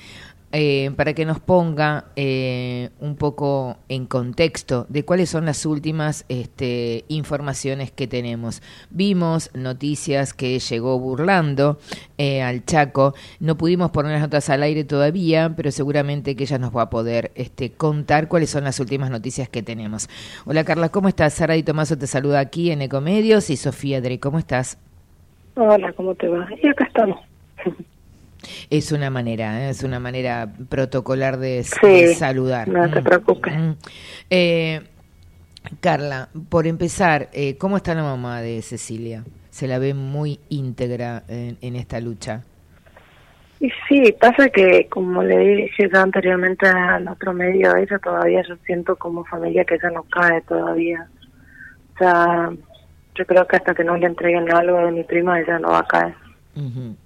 eh, 0.53 0.91
para 0.97 1.15
que 1.15 1.25
nos 1.25 1.39
ponga 1.39 2.07
eh, 2.17 2.91
un 2.99 3.15
poco 3.15 3.77
en 3.89 4.07
contexto 4.07 4.85
de 4.89 5.05
cuáles 5.05 5.31
son 5.31 5.47
las 5.47 5.65
últimas 5.65 6.25
este, 6.29 7.05
informaciones 7.09 7.93
que 7.93 8.09
tenemos. 8.09 8.61
Vimos 8.91 9.51
noticias 9.55 10.35
que 10.35 10.59
llegó 10.59 10.99
burlando 10.99 11.79
eh, 12.19 12.43
al 12.43 12.65
Chaco. 12.65 13.15
No 13.39 13.57
pudimos 13.57 13.93
poner 13.93 14.13
las 14.13 14.23
notas 14.23 14.51
al 14.51 14.65
aire 14.65 14.83
todavía, 14.83 15.53
pero 15.57 15.71
seguramente 15.71 16.35
que 16.35 16.45
ella 16.45 16.59
nos 16.59 16.77
va 16.77 16.83
a 16.83 16.91
poder 16.91 17.31
este, 17.37 17.71
contar 17.71 18.27
cuáles 18.27 18.51
son 18.51 18.65
las 18.65 18.81
últimas 18.81 19.11
noticias 19.11 19.49
que 19.49 19.63
tenemos. 19.63 20.09
Hola 20.47 20.65
Carla, 20.65 20.89
¿cómo 20.89 21.09
estás? 21.09 21.35
Sara 21.35 21.57
y 21.57 21.63
Tomaso 21.63 21.97
te 21.97 22.09
saluda 22.09 22.41
aquí 22.41 22.73
en 22.73 22.83
Ecomedios 22.83 23.51
y 23.51 23.57
Sofía 23.57 24.01
Dre, 24.01 24.19
¿cómo 24.19 24.41
estás? 24.41 24.79
Hola, 25.55 25.93
¿cómo 25.93 26.15
te 26.15 26.27
va? 26.27 26.49
Y 26.61 26.67
acá 26.67 26.87
estamos. 26.87 27.21
Es 28.71 28.93
una 28.93 29.11
manera, 29.11 29.67
¿eh? 29.67 29.71
es 29.71 29.83
una 29.83 30.01
manera 30.01 30.49
protocolar 30.69 31.39
de, 31.39 31.63
Sí, 31.65 31.77
de 31.83 32.15
saludar. 32.15 32.69
no 32.69 32.91
te 32.91 33.01
Mm, 33.01 33.05
preocupes. 33.05 33.55
mm. 33.59 33.71
Eh, 34.31 34.81
Carla, 35.81 36.29
por 36.49 36.67
empezar, 36.67 37.29
eh, 37.33 37.57
¿cómo 37.59 37.77
está 37.77 37.95
la 37.95 38.03
mamá 38.03 38.41
de 38.41 38.63
Cecilia? 38.63 39.25
Se 39.51 39.67
la 39.69 39.79
ve 39.79 39.93
muy 39.95 40.41
íntegra 40.49 41.23
en, 41.29 41.59
en 41.61 41.77
esta 41.77 42.01
lucha. 42.01 42.43
Y 43.61 43.71
sí, 43.87 44.15
pasa 44.19 44.49
que, 44.49 44.87
como 44.89 45.23
le 45.23 45.37
dije 45.39 45.91
ya 45.93 46.01
anteriormente 46.01 46.67
al 46.67 47.07
otro 47.09 47.35
medio, 47.35 47.77
ella 47.77 47.99
todavía 47.99 48.43
yo 48.49 48.57
siento 48.65 48.97
como 48.97 49.23
familia 49.27 49.65
que 49.67 49.75
ella 49.75 49.91
no 49.91 50.05
cae 50.05 50.41
todavía. 50.43 51.07
O 51.95 51.99
sea, 51.99 52.51
yo 53.15 53.27
creo 53.27 53.47
que 53.47 53.57
hasta 53.57 53.75
que 53.75 53.85
no 53.85 53.99
le 53.99 54.07
entreguen 54.07 54.51
algo 54.51 54.79
de 54.87 54.93
mi 54.93 55.05
prima, 55.05 55.39
ella 55.39 55.59
no 55.59 55.69
va 55.73 55.81
a 55.81 55.87
caer. 55.87 56.15
Ujú. 56.57 56.97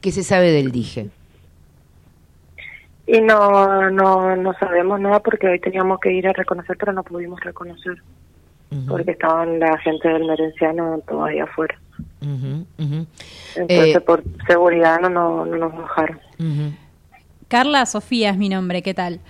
¿Qué 0.00 0.10
se 0.12 0.22
sabe 0.22 0.50
del 0.52 0.72
dije? 0.72 1.10
Y 3.06 3.20
no, 3.20 3.90
no, 3.90 4.34
no 4.36 4.54
sabemos 4.54 4.98
nada 4.98 5.20
porque 5.20 5.46
hoy 5.46 5.60
teníamos 5.60 6.00
que 6.00 6.12
ir 6.12 6.26
a 6.26 6.32
reconocer, 6.32 6.76
pero 6.78 6.92
no 6.92 7.02
pudimos 7.02 7.40
reconocer. 7.40 8.02
porque 8.88 9.12
estaban 9.12 9.60
la 9.60 9.78
gente 9.78 10.08
del 10.08 10.24
Merenciano 10.24 11.00
todavía 11.06 11.44
afuera. 11.44 11.78
Entonces, 12.20 13.06
Eh, 13.56 14.00
por 14.00 14.22
seguridad 14.48 14.98
no, 15.00 15.08
no, 15.10 15.44
no 15.44 15.56
nos 15.56 15.76
bajaron. 15.76 16.18
Carla 17.48 17.86
Sofía 17.86 18.30
es 18.30 18.36
mi 18.36 18.48
nombre, 18.48 18.82
¿qué 18.82 18.94
tal? 18.94 19.20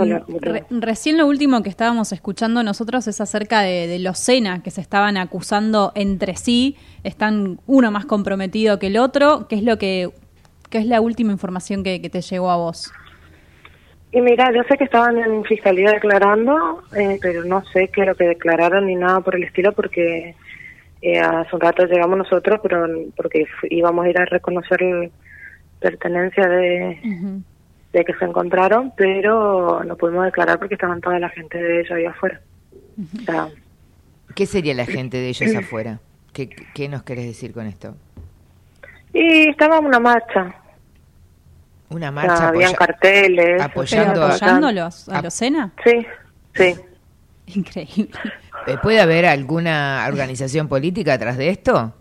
Hola, 0.00 0.24
re- 0.40 0.64
recién 0.70 1.16
lo 1.16 1.26
último 1.26 1.62
que 1.62 1.70
estábamos 1.70 2.12
escuchando 2.12 2.62
nosotros 2.62 3.06
es 3.06 3.20
acerca 3.20 3.60
de, 3.62 3.86
de 3.86 3.98
los 3.98 4.18
Sena 4.18 4.62
que 4.62 4.70
se 4.70 4.80
estaban 4.80 5.16
acusando 5.16 5.92
entre 5.94 6.36
sí, 6.36 6.76
están 7.02 7.60
uno 7.66 7.90
más 7.90 8.04
comprometido 8.04 8.78
que 8.78 8.88
el 8.88 8.98
otro, 8.98 9.46
¿qué 9.48 9.56
es 9.56 9.62
lo 9.62 9.78
que 9.78 10.10
qué 10.70 10.78
es 10.78 10.86
la 10.86 11.00
última 11.00 11.30
información 11.32 11.84
que, 11.84 12.02
que 12.02 12.10
te 12.10 12.20
llegó 12.20 12.50
a 12.50 12.56
vos? 12.56 12.92
Y 14.12 14.20
mira, 14.20 14.52
yo 14.54 14.62
sé 14.68 14.76
que 14.76 14.84
estaban 14.84 15.18
en 15.18 15.44
fiscalía 15.44 15.90
declarando, 15.92 16.82
eh, 16.96 17.18
pero 17.20 17.44
no 17.44 17.64
sé 17.72 17.88
qué 17.88 18.02
es 18.02 18.06
lo 18.06 18.14
que 18.14 18.24
declararon 18.24 18.86
ni 18.86 18.94
nada 18.96 19.20
por 19.20 19.34
el 19.34 19.44
estilo 19.44 19.72
porque 19.72 20.34
eh, 21.02 21.18
hace 21.20 21.54
un 21.54 21.60
rato 21.60 21.84
llegamos 21.86 22.18
nosotros, 22.18 22.60
pero 22.62 22.86
porque 23.16 23.46
íbamos 23.70 24.04
a 24.04 24.10
ir 24.10 24.18
a 24.18 24.24
reconocer 24.24 24.82
la 24.82 25.10
pertenencia 25.80 26.46
de, 26.48 26.98
de 27.94 28.04
que 28.04 28.12
se 28.14 28.24
encontraron, 28.26 28.92
pero 28.96 29.82
no 29.84 29.96
pudimos 29.96 30.24
declarar 30.26 30.58
porque 30.58 30.74
estaban 30.74 31.00
toda 31.00 31.18
la 31.18 31.28
gente 31.30 31.56
de 31.56 31.80
ellos 31.80 31.92
ahí 31.92 32.04
afuera. 32.04 32.40
O 33.20 33.24
sea, 33.24 33.48
¿Qué 34.34 34.46
sería 34.46 34.74
la 34.74 34.84
gente 34.86 35.16
de 35.16 35.28
ellos 35.28 35.54
afuera? 35.56 36.00
¿Qué, 36.32 36.48
qué 36.48 36.88
nos 36.88 37.02
querés 37.04 37.26
decir 37.26 37.52
con 37.52 37.66
esto? 37.66 37.94
y 39.12 39.48
estaba 39.48 39.78
una 39.78 40.00
marcha. 40.00 40.52
Una 41.88 42.08
O 42.08 42.12
sea, 42.12 42.26
marcha 42.26 42.48
habían 42.48 42.72
carteles. 42.74 43.62
apoyando 43.62 44.12
¿Pero 44.12 44.24
a- 44.24 44.28
apoyando 44.34 44.66
a 44.66 44.72
los, 44.72 45.08
a 45.08 45.22
los 45.22 45.32
Sena? 45.34 45.70
Sí, 45.84 46.04
sí. 46.54 46.74
Increíble. 47.46 48.10
Eh, 48.66 48.78
¿Puede 48.82 48.98
haber 48.98 49.26
alguna 49.26 50.06
organización 50.08 50.68
política 50.68 51.12
atrás 51.14 51.36
de 51.36 51.50
esto? 51.50 51.92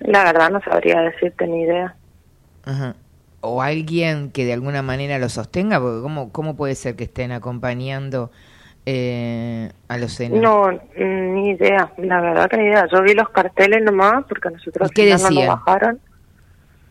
La 0.00 0.22
verdad 0.24 0.50
no 0.50 0.60
sabría 0.60 1.00
decirte 1.00 1.46
ni 1.46 1.62
idea. 1.62 1.94
Ajá. 2.66 2.94
¿O 3.44 3.60
alguien 3.60 4.30
que 4.30 4.44
de 4.44 4.52
alguna 4.52 4.82
manera 4.82 5.18
lo 5.18 5.28
sostenga? 5.28 5.80
Porque 5.80 6.00
¿cómo, 6.00 6.30
cómo 6.32 6.56
puede 6.56 6.76
ser 6.76 6.94
que 6.94 7.04
estén 7.04 7.32
acompañando 7.32 8.30
eh, 8.86 9.72
a 9.88 9.98
los 9.98 10.12
Sena? 10.12 10.40
No, 10.40 10.70
mm, 10.70 11.34
ni 11.34 11.50
idea, 11.50 11.92
la 11.98 12.20
verdad 12.20 12.48
que 12.48 12.56
ni 12.56 12.64
idea. 12.66 12.86
Yo 12.90 13.02
vi 13.02 13.14
los 13.14 13.28
carteles 13.30 13.82
nomás 13.82 14.24
porque 14.28 14.48
nosotros 14.48 14.90
¿Y 14.90 14.94
qué 14.94 15.06
no 15.06 15.18
decían? 15.18 15.34
nos 15.34 15.46
bajaron. 15.58 16.00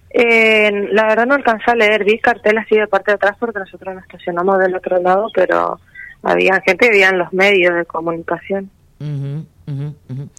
Eh, 0.09 0.89
la 0.91 1.07
verdad 1.07 1.25
no 1.25 1.35
alcancé 1.35 1.71
a 1.71 1.75
leer, 1.75 2.03
vi 2.03 2.19
carteles 2.19 2.65
así 2.65 2.75
de 2.75 2.87
parte 2.87 3.11
de 3.11 3.15
atrás 3.15 3.37
porque 3.39 3.59
nosotros 3.59 3.95
nos 3.95 4.03
estacionamos 4.03 4.59
del 4.59 4.75
otro 4.75 5.01
lado, 5.01 5.27
pero 5.33 5.79
había 6.21 6.59
gente 6.65 6.89
que 6.89 7.01
en 7.01 7.17
los 7.17 7.31
medios 7.31 7.75
de 7.75 7.85
comunicación. 7.85 8.69
Ujú, 8.99 9.45
ujú. 9.67 10.29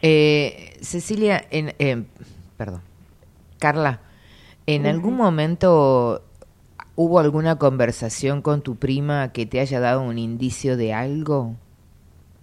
Eh, 0.00 0.76
Cecilia, 0.80 1.44
en, 1.50 1.74
eh, 1.80 2.04
perdón, 2.56 2.82
Carla, 3.58 3.98
¿en 4.74 4.86
algún 4.86 5.16
momento 5.16 6.22
hubo 6.94 7.18
alguna 7.18 7.58
conversación 7.58 8.42
con 8.42 8.62
tu 8.62 8.76
prima 8.76 9.32
que 9.32 9.46
te 9.46 9.60
haya 9.60 9.80
dado 9.80 10.02
un 10.02 10.18
indicio 10.18 10.76
de 10.76 10.92
algo? 10.92 11.54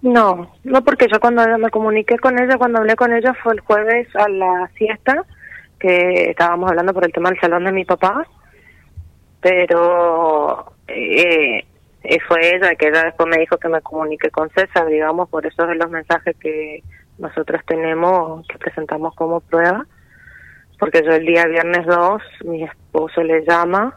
No, 0.02 0.52
no 0.64 0.84
porque 0.84 1.06
yo 1.12 1.18
cuando 1.20 1.42
me 1.58 1.70
comuniqué 1.70 2.18
con 2.18 2.38
ella, 2.38 2.56
cuando 2.56 2.78
hablé 2.78 2.94
con 2.94 3.12
ella 3.12 3.34
fue 3.42 3.54
el 3.54 3.60
jueves 3.60 4.08
a 4.14 4.28
la 4.28 4.70
siesta, 4.76 5.24
que 5.78 6.30
estábamos 6.30 6.70
hablando 6.70 6.92
por 6.92 7.04
el 7.04 7.12
tema 7.12 7.30
del 7.30 7.40
salón 7.40 7.64
de 7.64 7.72
mi 7.72 7.84
papá, 7.84 8.26
pero 9.40 10.72
eh, 10.86 11.64
eh, 12.02 12.18
fue 12.26 12.56
ella 12.56 12.74
que 12.74 12.88
ella 12.88 13.04
después 13.04 13.28
me 13.28 13.38
dijo 13.38 13.56
que 13.58 13.68
me 13.68 13.80
comuniqué 13.80 14.30
con 14.30 14.50
César, 14.50 14.86
digamos, 14.86 15.28
por 15.28 15.46
eso 15.46 15.66
de 15.66 15.74
los 15.74 15.90
mensajes 15.90 16.36
que 16.36 16.82
nosotros 17.18 17.60
tenemos, 17.66 18.46
que 18.46 18.58
presentamos 18.58 19.14
como 19.14 19.40
prueba, 19.40 19.84
porque 20.78 21.02
yo 21.04 21.12
el 21.12 21.26
día 21.26 21.44
viernes 21.46 21.86
2, 21.86 22.22
mi 22.44 22.62
esposo 22.64 23.22
le 23.22 23.44
llama 23.44 23.96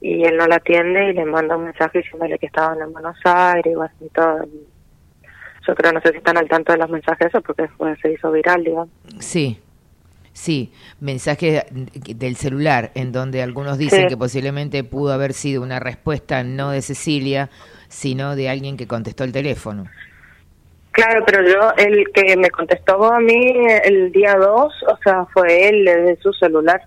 y 0.00 0.24
él 0.24 0.36
no 0.36 0.46
la 0.46 0.56
atiende 0.56 1.10
y 1.10 1.12
le 1.14 1.24
manda 1.24 1.56
un 1.56 1.64
mensaje 1.64 1.98
diciéndole 1.98 2.38
que 2.38 2.46
estaban 2.46 2.80
en 2.80 2.92
Buenos 2.92 3.16
Aires 3.24 3.76
y 4.00 4.08
todo. 4.10 4.46
Yo 5.66 5.74
creo, 5.74 5.92
no 5.92 6.00
sé 6.00 6.10
si 6.12 6.18
están 6.18 6.38
al 6.38 6.48
tanto 6.48 6.72
de 6.72 6.78
los 6.78 6.88
mensajes 6.90 7.28
eso 7.28 7.40
porque 7.42 7.62
después 7.62 7.98
se 8.00 8.12
hizo 8.12 8.32
viral, 8.32 8.64
digamos. 8.64 8.88
Sí, 9.18 9.60
sí, 10.32 10.72
mensaje 11.00 11.66
del 11.70 12.36
celular 12.36 12.90
en 12.94 13.12
donde 13.12 13.42
algunos 13.42 13.76
dicen 13.76 14.02
Sí. 14.02 14.08
que 14.08 14.16
posiblemente 14.16 14.82
pudo 14.84 15.12
haber 15.12 15.34
sido 15.34 15.62
una 15.62 15.78
respuesta 15.78 16.42
no 16.44 16.70
de 16.70 16.80
Cecilia, 16.82 17.50
sino 17.88 18.36
de 18.36 18.48
alguien 18.48 18.76
que 18.78 18.86
contestó 18.86 19.24
el 19.24 19.32
teléfono. 19.32 19.84
Claro, 20.92 21.22
pero 21.24 21.46
yo, 21.46 21.72
el 21.76 22.10
que 22.12 22.36
me 22.36 22.50
contestó 22.50 23.12
a 23.12 23.20
mí 23.20 23.54
el 23.84 24.10
día 24.10 24.34
2, 24.34 24.72
o 24.88 24.98
sea, 25.02 25.24
fue 25.26 25.68
él 25.68 25.84
desde 25.84 26.16
su 26.20 26.32
celular. 26.32 26.82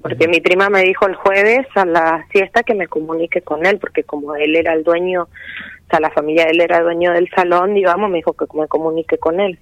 Porque 0.00 0.28
mi 0.28 0.40
prima 0.40 0.70
me 0.70 0.82
dijo 0.82 1.06
el 1.06 1.14
jueves 1.14 1.66
a 1.74 1.84
la 1.84 2.24
siesta 2.30 2.62
que 2.62 2.74
me 2.74 2.88
comunique 2.88 3.42
con 3.42 3.66
él, 3.66 3.78
porque 3.78 4.04
como 4.04 4.34
él 4.34 4.56
era 4.56 4.72
el 4.72 4.82
dueño, 4.82 5.24
o 5.24 5.90
sea, 5.90 6.00
la 6.00 6.10
familia 6.10 6.44
de 6.44 6.52
él 6.52 6.60
era 6.60 6.80
dueño 6.80 7.12
del 7.12 7.28
salón, 7.34 7.74
digamos, 7.74 8.08
me 8.08 8.18
dijo 8.18 8.32
que 8.32 8.46
me 8.54 8.68
comunique 8.68 9.18
con 9.18 9.40
él 9.40 9.58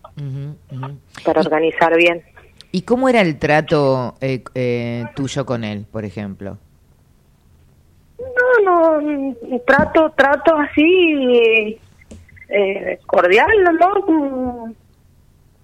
para 1.25 1.41
organizar 1.41 1.97
bien. 1.97 2.23
¿Y 2.73 2.83
cómo 2.83 3.09
era 3.09 3.21
el 3.21 3.39
trato 3.39 4.15
eh, 4.21 4.45
eh, 4.55 5.05
tuyo 5.17 5.45
con 5.45 5.65
él, 5.65 5.87
por 5.91 6.05
ejemplo? 6.05 6.57
No, 8.19 8.65
no, 8.65 9.01
mm, 9.01 9.35
trato, 9.67 10.13
trato 10.15 10.55
así, 10.57 11.81
eh, 12.51 12.99
cordial, 13.07 13.49
¿no? 13.79 14.73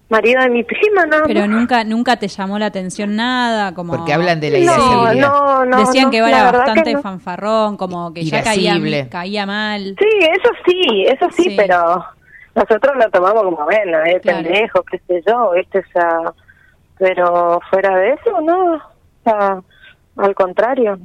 Marido 0.08 0.40
de 0.42 0.50
mi 0.50 0.62
prima, 0.62 1.04
¿no? 1.04 1.24
Pero 1.26 1.48
nunca 1.48 1.82
nunca 1.82 2.16
te 2.16 2.28
llamó 2.28 2.60
la 2.60 2.66
atención 2.66 3.16
nada, 3.16 3.74
como 3.74 3.96
Porque 3.96 4.12
hablan 4.12 4.38
de 4.40 4.50
la 4.50 4.58
No, 4.60 5.12
no, 5.14 5.64
no, 5.64 5.78
decían 5.80 6.04
no, 6.04 6.10
que 6.12 6.18
era 6.18 6.50
que 6.52 6.56
bastante 6.58 6.92
no. 6.92 7.02
fanfarrón, 7.02 7.76
como 7.76 8.14
que 8.14 8.22
ya 8.22 8.40
caía, 8.44 8.74
caía 9.10 9.46
mal. 9.46 9.96
Sí, 9.98 10.18
eso 10.20 10.50
sí, 10.64 11.04
eso 11.08 11.28
sí, 11.32 11.42
Sí. 11.50 11.54
pero 11.56 12.04
nosotros 12.54 12.96
lo 12.96 13.10
tomamos 13.10 13.42
como, 13.42 13.64
bueno, 13.64 13.98
es 14.04 14.22
Claro. 14.22 14.44
pendejo, 14.44 14.82
qué 14.84 14.98
sé 15.08 15.22
yo, 15.26 15.54
este, 15.54 15.80
o 15.80 15.84
sea, 15.92 16.18
pero 16.98 17.60
fuera 17.68 17.96
de 17.96 18.10
eso, 18.10 18.40
no, 18.42 18.74
o 18.74 18.80
sea, 19.24 19.60
al 20.18 20.34
contrario, 20.36 20.98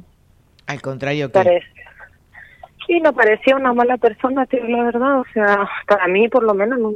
Al 0.68 0.80
contrario 0.80 1.26
que... 1.26 1.32
parece. 1.32 1.66
Sí, 2.86 3.00
no 3.00 3.12
parecía 3.12 3.56
una 3.56 3.72
mala 3.72 3.96
persona, 3.96 4.46
tío, 4.46 4.64
la 4.66 4.84
verdad, 4.84 5.20
o 5.20 5.24
sea, 5.32 5.68
para 5.86 6.08
mí 6.08 6.28
por 6.28 6.42
lo 6.42 6.54
menos 6.54 6.78
no- 6.78 6.92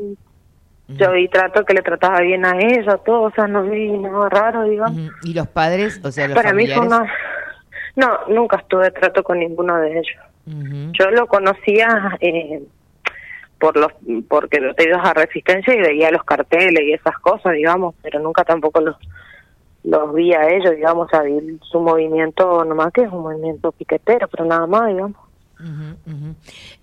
yo 0.88 1.12
vi 1.12 1.28
trato 1.28 1.64
que 1.64 1.74
le 1.74 1.82
trataba 1.82 2.20
bien 2.20 2.44
a 2.44 2.58
ella, 2.58 2.96
todo, 2.98 3.22
o 3.22 3.30
sea, 3.32 3.46
no 3.48 3.64
vi 3.64 3.90
nada 3.90 4.28
raro, 4.28 4.62
digamos. 4.64 4.96
¿Y 5.22 5.34
los 5.34 5.48
padres, 5.48 6.00
o 6.04 6.12
sea, 6.12 6.28
los 6.28 6.36
Para 6.36 6.52
mí 6.52 6.66
familiares? 6.68 6.88
fue 6.88 6.98
una... 6.98 7.12
No, 7.96 8.18
nunca 8.28 8.56
estuve 8.58 8.90
trato 8.92 9.22
con 9.24 9.38
ninguno 9.40 9.76
de 9.78 9.92
ellos. 9.98 10.16
Yo 10.92 11.10
lo 11.10 11.26
conocía 11.26 12.16
eh, 12.20 12.62
por 13.58 13.76
los 13.76 13.90
porque 14.28 14.60
te 14.76 14.84
ibas 14.84 15.04
a 15.08 15.14
Resistencia 15.14 15.74
y 15.74 15.80
veía 15.80 16.10
los 16.12 16.22
carteles 16.22 16.82
y 16.84 16.92
esas 16.92 17.18
cosas, 17.18 17.54
digamos, 17.54 17.94
pero 18.02 18.20
nunca 18.20 18.44
tampoco 18.44 18.80
los 18.80 18.96
los 19.82 20.14
vi 20.14 20.34
a 20.34 20.48
ellos, 20.50 20.74
digamos, 20.76 21.12
a 21.14 21.22
su 21.62 21.80
movimiento 21.80 22.64
nomás 22.64 22.92
que 22.92 23.02
es 23.02 23.10
un 23.10 23.22
movimiento 23.22 23.72
piquetero, 23.72 24.28
pero 24.28 24.44
nada 24.44 24.66
más, 24.66 24.86
digamos. 24.88 25.16
Ujú, 25.58 25.96
ujú. 26.12 26.34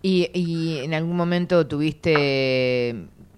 ¿Y, 0.01 0.29
¿Y 0.33 0.79
en 0.83 0.93
algún 0.93 1.15
momento 1.15 1.67
tuviste, 1.67 2.95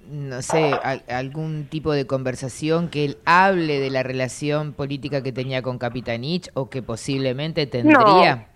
no 0.10 0.42
sé, 0.42 0.72
al- 0.84 1.04
algún 1.10 1.66
tipo 1.70 1.92
de 1.92 2.08
conversación 2.08 2.90
que 2.90 3.04
él 3.06 3.18
hable 3.26 3.80
de 3.80 3.90
la 3.90 4.02
relación 4.04 4.72
política 4.74 5.22
que 5.24 5.34
tenía 5.34 5.62
con 5.62 5.78
Capitanich 5.78 6.50
o 6.54 6.70
que 6.70 6.82
posiblemente 6.82 7.68
tendría? 7.68 8.48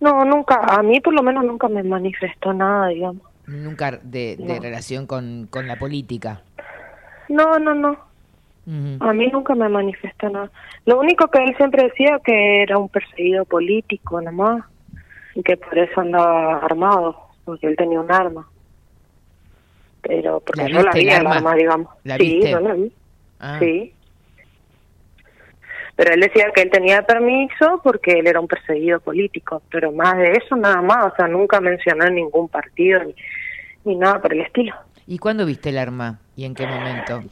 No, 0.00 0.24
nunca, 0.24 0.56
a 0.56 0.82
mí 0.82 1.00
por 1.00 1.14
lo 1.14 1.22
menos 1.22 1.44
nunca 1.44 1.68
me 1.68 1.82
manifestó 1.82 2.52
nada, 2.52 2.88
digamos. 2.88 3.22
Nunca 3.46 3.92
de, 3.92 4.36
de 4.36 4.54
No. 4.56 4.60
relación 4.60 5.06
con, 5.06 5.46
con 5.48 5.68
la 5.68 5.76
política. 5.78 6.42
No, 7.28 7.58
no, 7.58 7.74
no. 7.74 7.96
A 8.98 9.12
mí 9.12 9.28
nunca 9.28 9.54
me 9.54 9.68
manifestó 9.68 10.28
nada. 10.28 10.50
Lo 10.84 10.98
único 10.98 11.28
que 11.28 11.44
él 11.44 11.54
siempre 11.56 11.84
decía 11.84 12.18
que 12.24 12.62
era 12.62 12.76
un 12.78 12.88
perseguido 12.88 13.44
político 13.44 14.20
nomás 14.20 14.64
y 15.36 15.42
que 15.42 15.56
por 15.58 15.78
eso 15.78 16.00
andaba 16.00 16.56
armado, 16.56 17.14
porque 17.44 17.66
él 17.66 17.76
tenía 17.76 18.00
un 18.00 18.10
arma. 18.10 18.48
Pero 20.00 20.40
porque 20.40 20.62
¿La 20.62 20.68
yo 20.68 20.82
la 20.82 20.92
vi 20.92 21.00
el 21.00 21.08
el 21.08 21.14
arma? 21.14 21.36
arma, 21.36 21.54
digamos. 21.54 21.88
¿La 22.04 22.16
sí, 22.16 22.22
viste? 22.22 22.50
yo 22.50 22.60
la 22.60 22.72
vi. 22.72 22.92
Ah. 23.38 23.58
Sí. 23.60 23.92
Pero 25.94 26.14
él 26.14 26.20
decía 26.20 26.50
que 26.54 26.62
él 26.62 26.70
tenía 26.70 27.02
permiso 27.02 27.80
porque 27.84 28.12
él 28.12 28.26
era 28.26 28.40
un 28.40 28.48
perseguido 28.48 28.98
político, 29.00 29.62
pero 29.70 29.92
más 29.92 30.16
de 30.16 30.32
eso 30.32 30.56
nada 30.56 30.80
más, 30.80 31.12
o 31.12 31.16
sea, 31.16 31.28
nunca 31.28 31.60
mencionó 31.60 32.08
ningún 32.08 32.48
partido 32.48 33.04
ni, 33.04 33.14
ni 33.84 33.96
nada 33.96 34.20
por 34.20 34.32
el 34.32 34.40
estilo. 34.40 34.74
¿Y 35.06 35.18
cuándo 35.18 35.44
viste 35.44 35.68
el 35.68 35.78
arma? 35.78 36.18
¿Y 36.34 36.46
en 36.46 36.54
qué 36.54 36.66
momento? 36.66 37.22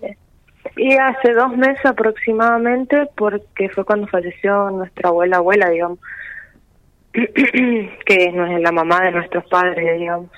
Y 0.77 0.95
hace 0.95 1.33
dos 1.33 1.57
meses 1.57 1.85
aproximadamente, 1.87 3.09
porque 3.17 3.69
fue 3.71 3.85
cuando 3.85 4.07
falleció 4.09 4.71
nuestra 4.71 5.09
abuela, 5.09 5.39
abuela, 5.39 5.69
digamos, 5.71 5.99
que 8.07 8.33
no 8.33 8.47
es 8.47 8.61
la 8.61 8.73
mamá 8.73 9.05
de 9.05 9.13
nuestros 9.13 9.45
padres, 9.47 9.99
digamos. 9.99 10.31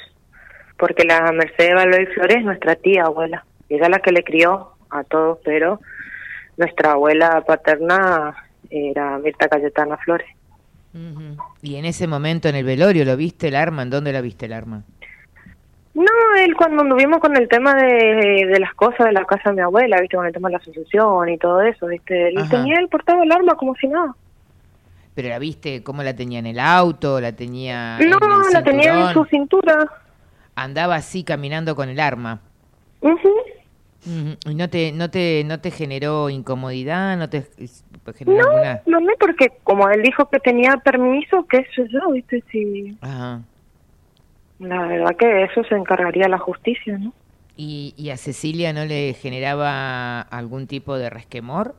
porque 0.79 1.05
la 1.05 1.33
Mercedes 1.33 1.75
Baloy 1.75 2.07
Flores 2.07 2.37
es 2.37 2.45
nuestra 2.45 2.75
tía 2.77 3.05
abuela. 3.05 3.45
Ella 3.69 3.85
es 3.85 3.91
la 3.91 3.99
que 3.99 4.13
le 4.13 4.23
crió 4.23 4.73
a 4.91 5.03
todos, 5.05 5.39
pero 5.45 5.81
nuestra 6.57 6.93
abuela 6.93 7.43
paterna 7.47 8.35
era 8.71 9.19
Mirta 9.19 9.49
Cayetana 9.49 9.97
Flores. 9.99 10.29
Y 11.61 11.77
en 11.77 11.85
ese 11.85 12.07
momento 12.07 12.49
en 12.49 12.55
el 12.55 12.65
velorio, 12.65 13.05
¿lo 13.05 13.17
viste 13.17 13.49
el 13.49 13.57
arma? 13.57 13.83
¿En 13.83 13.91
dónde 13.91 14.13
la 14.13 14.23
viste 14.23 14.47
el 14.47 14.55
arma? 14.55 14.83
No, 15.93 16.05
él 16.39 16.55
cuando 16.57 16.83
anduvimos 16.83 17.21
con 17.21 17.37
el 17.37 17.49
tema 17.49 17.75
de, 17.75 18.47
de 18.47 18.61
las 18.61 18.75
cosas 18.75 19.07
de 19.07 19.13
la 19.13 19.25
casa 19.25 19.51
de 19.51 19.57
mi 19.57 19.63
abuela, 19.63 19.99
viste, 20.01 20.17
con 20.17 20.27
el 20.27 20.33
tema 20.33 20.49
de 20.49 20.53
la 20.53 20.59
asociación 20.59 21.29
y 21.29 21.39
todo 21.39 21.63
eso, 21.63 21.87
viste, 21.87 22.29
él 22.29 22.49
tenía, 22.51 22.77
él 22.79 22.89
portaba 22.89 23.23
el 23.23 23.33
arma 23.33 23.55
como 23.57 23.75
si 23.77 23.89
nada. 23.89 24.15
¿Pero 25.17 25.31
la 25.31 25.39
viste 25.39 25.83
cómo 25.83 26.03
la 26.03 26.15
tenía 26.15 26.39
en 26.39 26.47
el 26.47 26.61
auto? 26.61 27.21
¿La 27.23 27.33
tenía 27.33 27.99
No, 27.99 28.19
en 28.19 28.47
el 28.49 28.53
la 28.53 28.63
tenía 28.63 29.09
en 29.09 29.15
su 29.15 29.25
cintura. 29.25 29.91
Andaba 30.55 30.95
así 30.97 31.25
caminando 31.25 31.75
con 31.75 31.89
el 31.89 31.99
arma. 31.99 32.41
Ujú. 33.01 33.31
¿Y 34.47 34.55
no 34.55 34.69
te, 34.69 34.93
no 34.93 35.11
te, 35.11 35.43
no 35.45 35.59
te 35.59 35.71
generó 35.71 36.29
incomodidad? 36.29 37.17
¿No 37.17 37.31
te 37.31 37.43
generó 38.15 38.43
No, 38.43 38.49
alguna...? 38.51 38.83
no, 38.85 39.01
no, 39.01 39.13
porque 39.19 39.53
como 39.65 39.89
él 39.89 40.03
dijo 40.03 40.29
que 40.29 40.39
tenía 40.39 40.77
permiso, 40.85 41.47
qué 41.49 41.67
sé 41.75 41.89
yo, 41.89 42.11
viste, 42.13 42.45
si... 42.53 42.97
Ajá. 43.01 43.41
La 44.59 44.87
verdad 44.87 45.17
que 45.19 45.45
eso 45.45 45.65
se 45.65 45.75
encargaría 45.77 46.29
la 46.29 46.39
justicia, 46.39 46.99
¿no? 46.99 47.15
¿Y, 47.57 47.95
¿Y 47.97 48.11
a 48.11 48.19
Cecilia 48.19 48.75
no 48.75 48.85
le 48.85 49.15
generaba 49.15 50.21
algún 50.21 50.67
tipo 50.67 50.99
de 50.99 51.09
resquemor? 51.09 51.75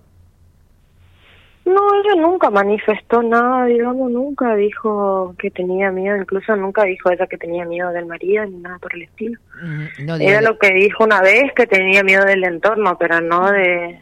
No, 1.68 1.82
ella 2.02 2.16
nunca 2.22 2.50
manifestó 2.50 3.22
nada, 3.22 3.66
digamos, 3.66 4.10
nunca 4.10 4.56
dijo 4.56 5.36
que 5.38 5.52
tenía 5.52 5.92
miedo, 5.92 6.16
incluso 6.16 6.56
nunca 6.56 6.86
dijo 6.86 7.12
ella 7.12 7.28
que 7.28 7.38
tenía 7.38 7.66
miedo 7.66 7.92
del 7.92 8.06
marido 8.06 8.46
ni 8.46 8.56
nada 8.60 8.80
por 8.80 8.96
el 8.96 9.02
estilo. 9.02 9.38
Ujú. 9.62 10.06
No, 10.06 10.16
Era 10.16 10.42
lo 10.42 10.58
que 10.58 10.74
dijo 10.74 11.04
una 11.04 11.22
vez 11.22 11.52
que 11.54 11.68
tenía 11.68 12.04
miedo 12.04 12.24
del 12.24 12.46
entorno, 12.46 12.98
pero 12.98 13.20
no 13.20 13.52
de 13.52 14.00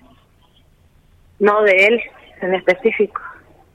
no 1.39 1.63
de 1.63 1.87
él 1.87 2.01
en 2.41 2.53
específico. 2.53 3.21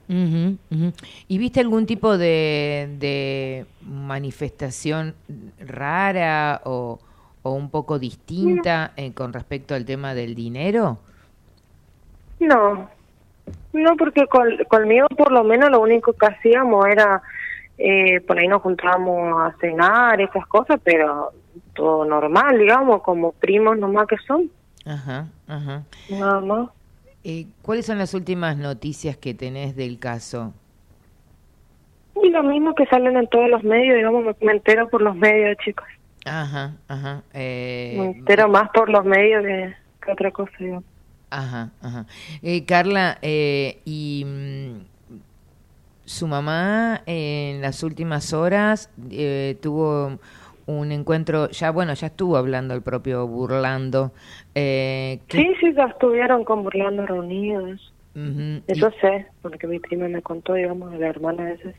¿Y 0.07 1.37
viste 1.37 1.59
algún 1.59 1.85
tipo 1.85 2.17
de, 2.17 2.95
de 2.97 3.65
manifestación 3.81 5.15
rara 5.59 6.61
o, 6.63 6.99
o 7.43 7.51
un 7.51 7.69
poco 7.69 7.99
distinta 7.99 8.93
eh, 8.95 9.13
con 9.13 9.33
respecto 9.33 9.75
al 9.75 9.83
tema 9.83 10.13
del 10.13 10.33
dinero? 10.33 10.99
No, 12.39 12.89
no, 13.73 13.95
porque 13.97 14.27
con- 14.27 14.57
conmigo 14.67 15.07
por 15.17 15.31
lo 15.31 15.43
menos 15.43 15.69
lo 15.69 15.79
único 15.81 16.13
que 16.13 16.25
hacíamos 16.27 16.85
era, 16.87 17.21
eh, 17.77 18.21
por 18.21 18.37
ahí 18.37 18.47
nos 18.47 18.61
juntábamos 18.61 19.41
a 19.41 19.55
cenar, 19.59 20.19
esas 20.21 20.45
cosas, 20.47 20.79
pero 20.83 21.31
todo 21.73 22.05
normal, 22.05 22.57
digamos, 22.57 23.01
como 23.03 23.31
primos 23.33 23.77
nomás 23.77 24.07
que 24.07 24.17
son, 24.27 24.49
Ajá, 24.85 25.27
ajá. 25.47 25.83
nada 26.09 26.39
más. 26.41 26.69
Eh, 27.23 27.45
¿Cuáles 27.61 27.85
son 27.85 27.99
las 27.99 28.13
últimas 28.15 28.57
noticias 28.57 29.15
que 29.15 29.33
tenés 29.33 29.75
del 29.75 29.99
caso? 29.99 30.53
Y 32.23 32.29
lo 32.29 32.43
mismo 32.43 32.73
que 32.75 32.85
salen 32.87 33.15
en 33.17 33.27
todos 33.27 33.49
los 33.49 33.63
medios, 33.63 33.95
digamos, 33.95 34.23
me, 34.25 34.35
me 34.45 34.51
entero 34.53 34.89
por 34.89 35.01
los 35.01 35.15
medios, 35.15 35.57
chicos. 35.63 35.85
Ajá, 36.25 36.73
ajá. 36.87 37.23
eh, 37.33 37.95
Me 37.97 38.05
entero 38.17 38.47
más 38.47 38.69
por 38.71 38.89
los 38.89 39.03
medios 39.05 39.43
que, 39.43 39.73
que 40.05 40.11
otra 40.11 40.31
cosa, 40.31 40.51
digamos. 40.59 40.83
Ajá, 41.31 41.71
ajá. 41.81 42.05
Eh, 42.43 42.65
Carla, 42.65 43.17
eh, 43.21 43.79
y 43.85 44.23
mm, 44.25 44.71
su 46.05 46.27
mamá 46.27 47.03
eh, 47.05 47.53
en 47.55 47.61
las 47.61 47.83
últimas 47.83 48.33
horas 48.33 48.89
eh, 49.09 49.57
tuvo 49.61 50.19
un 50.65 50.91
encuentro, 50.91 51.49
ya 51.49 51.71
bueno, 51.71 51.93
ya 51.93 52.07
estuvo 52.07 52.37
hablando 52.37 52.73
el 52.73 52.81
propio 52.81 53.27
Burlando. 53.27 54.11
Eh, 54.55 55.19
¿qué- 55.27 55.37
Sí, 55.37 55.47
sí, 55.61 55.73
ya 55.75 55.85
estuvieron 55.85 56.43
con 56.43 56.63
Burlando 56.63 57.05
reunidos. 57.05 57.93
Eso 58.67 58.89
y- 58.89 59.01
sé, 59.01 59.27
porque 59.41 59.67
mi 59.67 59.79
prima 59.79 60.07
me 60.09 60.21
contó, 60.21 60.53
digamos, 60.53 60.91
de 60.91 60.99
la 60.99 61.07
hermana 61.07 61.45
de 61.45 61.53
ese. 61.53 61.75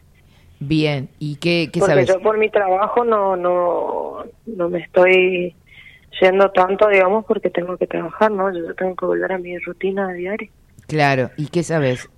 bien, 0.61 1.11
¿y 1.19 1.37
qué, 1.37 1.69
qué 1.73 1.81
Porque 1.81 1.93
sabes? 1.93 2.09
yo 2.09 2.21
por 2.21 2.39
mi 2.39 2.51
trabajo 2.51 3.05
no, 3.05 3.37
no, 3.37 4.25
no 4.47 4.69
me 4.71 4.79
estoy 4.81 5.55
yendo 6.21 6.51
tanto, 6.51 6.89
digamos, 6.89 7.25
porque 7.25 7.51
tengo 7.51 7.77
que 7.77 7.87
trabajar, 7.87 8.31
¿no? 8.31 8.53
Yo 8.53 8.75
tengo 8.75 8.95
que 8.97 9.07
volver 9.07 9.33
a 9.33 9.39
mi 9.39 9.59
rutina 9.59 10.13
diaria. 10.13 10.51
Claro, 10.87 11.31
¿y 11.37 11.47
qué 11.47 11.63
sabes? 11.63 12.09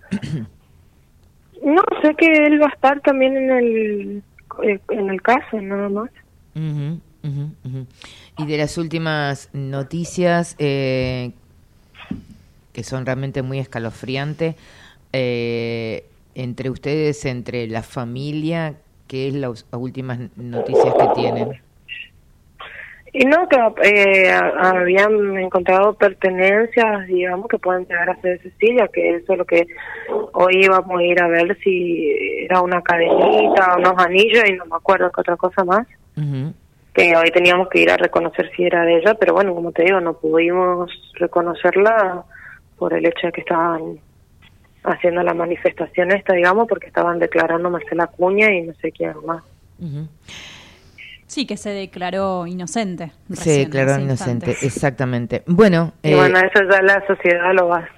No, 1.65 1.83
sé 2.03 2.15
que 2.17 2.27
él 2.27 2.61
va 2.61 2.67
a 2.67 2.75
estar 2.75 3.01
también 3.01 3.37
en 3.37 3.51
el, 3.51 4.23
eh, 4.65 4.79
en 4.91 5.09
el 5.09 5.23
caso, 5.23 5.61
nada 5.61 5.89
más. 5.89 6.11
Y 8.37 8.47
de 8.47 8.59
las 8.59 8.77
últimas 8.77 9.49
noticias, 9.55 10.57
eh, 10.59 11.33
que 12.75 12.83
son 12.85 13.07
realmente 13.07 13.41
muy 13.43 13.61
escalofriantes, 13.61 14.57
eh, 15.13 16.05
entre 16.35 16.69
ustedes, 16.69 17.25
entre 17.25 17.67
la 17.69 17.83
familia, 17.83 18.75
¿qué 19.07 19.29
es 19.29 19.35
las 19.35 19.65
últimas 19.71 20.19
noticias 20.37 20.95
que 20.95 21.09
tienen? 21.15 21.64
Y 23.17 23.25
no, 23.27 23.49
que 23.49 23.57
eh, 23.85 24.29
habían 24.33 25.39
encontrado 25.39 25.95
pertenencias, 25.95 27.07
digamos, 27.07 27.47
que 27.47 27.59
pueden 27.59 27.87
llegar 27.87 28.11
a 28.11 28.21
ser 28.21 28.41
de 28.41 28.51
Cecilia, 28.51 28.89
que 28.93 29.15
eso 29.15 29.35
es 29.35 29.39
lo 29.39 29.45
que 29.45 29.69
hoy 30.33 30.65
íbamos 30.65 30.99
a 30.99 31.03
ir 31.05 31.23
a 31.23 31.29
ver 31.29 31.57
si 31.63 32.11
era 32.45 32.61
una 32.61 32.83
cadenita, 32.83 33.77
unos 33.79 33.95
anillos 33.99 34.43
y 34.49 34.55
no 34.55 34.67
me 34.67 34.75
acuerdo 34.75 35.13
qué 35.13 35.21
otra 35.21 35.37
cosa 35.37 35.63
más. 35.63 35.87
Que 36.93 37.17
hoy 37.17 37.31
teníamos 37.31 37.69
que 37.69 37.83
ir 37.83 37.91
a 37.93 37.97
reconocer 37.97 38.51
si 38.57 38.65
era 38.65 38.85
de 38.85 38.97
ella, 38.97 39.15
pero 39.15 39.35
bueno, 39.35 39.55
como 39.55 39.71
te 39.71 39.85
digo, 39.85 40.01
no 40.01 40.15
pudimos 40.15 40.91
reconocerla 41.15 42.25
por 42.77 42.95
el 42.95 43.07
hecho 43.07 43.29
de 43.29 43.33
que 43.33 43.43
estaban 43.43 44.01
haciendo 44.83 45.23
la 45.23 45.35
manifestación 45.35 46.11
esta, 46.11 46.33
digamos, 46.33 46.67
porque 46.67 46.89
estaban 46.89 47.21
declarando 47.21 47.71
Marcela 47.71 48.09
Cuña 48.09 48.53
y 48.53 48.63
no 48.63 48.75
sé 48.75 48.91
quién 48.91 49.15
más. 49.25 49.45
Ujú. 49.79 50.09
Sí, 51.27 51.47
que 51.47 51.57
se 51.57 51.71
declaró 51.71 52.47
inocente. 52.47 53.13
Se 53.33 53.59
declaró 53.59 53.99
inocente, 54.01 54.51
instantes. 54.51 54.63
exactamente. 54.63 55.43
Bueno, 55.47 55.93
y 56.03 56.13
eh, 56.13 56.17
bueno, 56.17 56.39
eso 56.39 56.63
ya 56.71 56.83
la 56.83 57.05
sociedad 57.07 57.53
lo 57.55 57.69
va, 57.69 57.89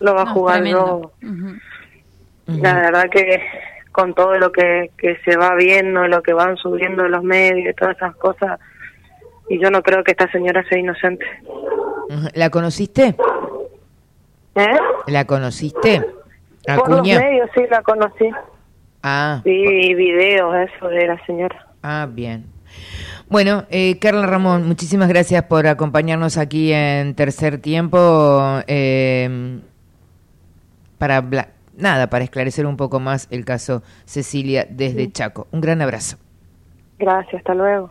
lo 0.00 0.14
va. 0.14 0.32
Ujú. 0.32 1.54
La 2.46 2.74
verdad 2.74 3.10
que 3.10 3.42
con 3.90 4.14
todo 4.14 4.38
lo 4.38 4.52
que, 4.52 4.90
que 4.96 5.16
se 5.24 5.36
va 5.36 5.54
viendo, 5.56 6.06
lo 6.06 6.22
que 6.22 6.32
van 6.32 6.56
subiendo 6.58 7.08
los 7.08 7.22
medios 7.24 7.70
y 7.70 7.74
todas 7.74 7.96
esas 7.96 8.14
cosas, 8.16 8.60
y 9.48 9.58
yo 9.58 9.70
no 9.70 9.82
creo 9.82 10.04
que 10.04 10.12
esta 10.12 10.30
señora 10.30 10.62
sea 10.68 10.78
inocente. 10.78 11.24
¿la 12.34 12.50
conociste? 12.50 13.16
¿Eh? 14.54 14.78
¿La 15.08 15.24
conociste? 15.24 16.00
Por 16.66 16.88
los 16.90 16.98
Acuña. 16.98 17.20
medios 17.20 17.50
sí 17.54 17.62
la 17.70 17.82
conocí. 17.82 18.30
Ah, 19.02 19.40
Sí, 19.44 19.94
videos, 19.94 20.54
eso 20.56 20.88
de 20.88 21.06
la 21.06 21.26
señora. 21.26 21.66
Ah, 21.82 22.08
bien. 22.10 22.44
Bueno, 23.28 23.64
eh, 23.70 23.98
Carla 23.98 24.26
Ramón, 24.26 24.68
muchísimas 24.68 25.08
gracias 25.08 25.42
por 25.44 25.66
acompañarnos 25.66 26.36
aquí 26.36 26.72
en 26.72 27.14
Tercer 27.14 27.58
Tiempo 27.58 28.60
eh, 28.68 29.60
para 30.98 31.24
nada, 31.76 32.08
para 32.08 32.24
esclarecer 32.24 32.66
un 32.66 32.76
poco 32.76 33.00
más 33.00 33.26
el 33.30 33.44
caso 33.44 33.82
Cecilia 34.04 34.66
desde 34.70 35.10
Chaco. 35.10 35.48
Un 35.50 35.60
gran 35.60 35.82
abrazo. 35.82 36.18
Gracias, 36.98 37.34
hasta 37.34 37.54
luego. 37.54 37.90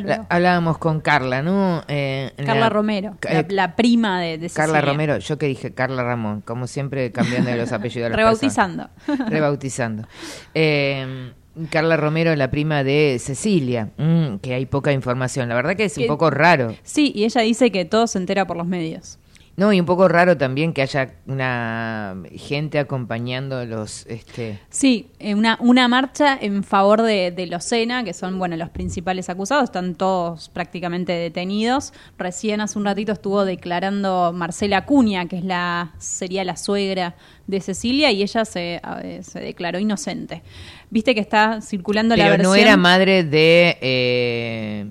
La- 0.00 0.26
hablábamos 0.28 0.78
con 0.78 1.00
Carla, 1.00 1.42
¿no? 1.42 1.82
Eh, 1.88 2.30
Carla 2.36 2.54
la- 2.60 2.68
Romero, 2.68 3.16
eh, 3.28 3.44
la, 3.48 3.54
la 3.68 3.76
prima 3.76 4.20
de, 4.20 4.36
de 4.38 4.50
Carla. 4.50 4.80
Romero, 4.82 5.16
yo 5.18 5.38
que 5.38 5.46
dije 5.46 5.72
Carla 5.74 6.04
Ramón, 6.04 6.42
como 6.42 6.66
siempre 6.66 7.10
cambiando 7.12 7.50
los 7.56 7.72
apellidos. 7.72 8.04
de 8.04 8.10
las 8.10 8.16
Rebautizando. 8.18 8.90
personas. 9.06 9.30
Rebautizando. 9.30 10.08
Eh, 10.54 11.32
Carla 11.70 11.96
Romero, 11.96 12.34
la 12.36 12.50
prima 12.50 12.84
de 12.84 13.18
Cecilia, 13.18 13.90
mm, 13.96 14.36
que 14.38 14.54
hay 14.54 14.66
poca 14.66 14.92
información. 14.92 15.48
La 15.48 15.54
verdad 15.54 15.76
que 15.76 15.84
es 15.84 15.96
un 15.98 16.06
poco 16.06 16.30
raro. 16.30 16.74
Sí, 16.82 17.12
y 17.14 17.24
ella 17.24 17.40
dice 17.40 17.70
que 17.70 17.84
todo 17.84 18.06
se 18.06 18.18
entera 18.18 18.46
por 18.46 18.56
los 18.56 18.66
medios. 18.66 19.18
No, 19.56 19.72
y 19.72 19.80
un 19.80 19.86
poco 19.86 20.06
raro 20.06 20.36
también 20.36 20.74
que 20.74 20.82
haya 20.82 21.14
una 21.26 22.14
gente 22.34 22.78
acompañando 22.78 23.64
los, 23.64 24.04
este, 24.06 24.60
Sí, 24.68 25.08
eh, 25.18 25.34
una, 25.34 25.56
una 25.60 25.88
marcha 25.88 26.36
en 26.38 26.62
favor 26.62 27.00
de, 27.00 27.30
de 27.30 27.46
los 27.46 27.64
Sena, 27.64 28.04
que 28.04 28.12
son 28.12 28.38
bueno 28.38 28.58
los 28.58 28.68
principales 28.68 29.30
acusados, 29.30 29.64
están 29.64 29.94
todos 29.94 30.50
prácticamente 30.50 31.12
detenidos. 31.12 31.94
Recién 32.18 32.60
hace 32.60 32.78
un 32.78 32.84
ratito 32.84 33.12
estuvo 33.12 33.46
declarando 33.46 34.30
Marcela 34.34 34.78
Acuña, 34.78 35.24
que 35.26 35.38
es 35.38 35.44
la 35.44 35.94
sería 35.96 36.44
la 36.44 36.58
suegra 36.58 37.14
de 37.46 37.60
Cecilia, 37.60 38.10
y 38.10 38.22
ella 38.22 38.44
se, 38.44 38.80
se 39.22 39.40
declaró 39.40 39.78
inocente. 39.78 40.42
Viste 40.90 41.14
que 41.14 41.20
está 41.20 41.60
circulando 41.60 42.16
la 42.16 42.24
pero 42.24 42.32
versión. 42.32 42.52
no 42.52 42.54
era 42.56 42.76
madre 42.76 43.24
de, 43.24 43.78
eh, 43.80 44.86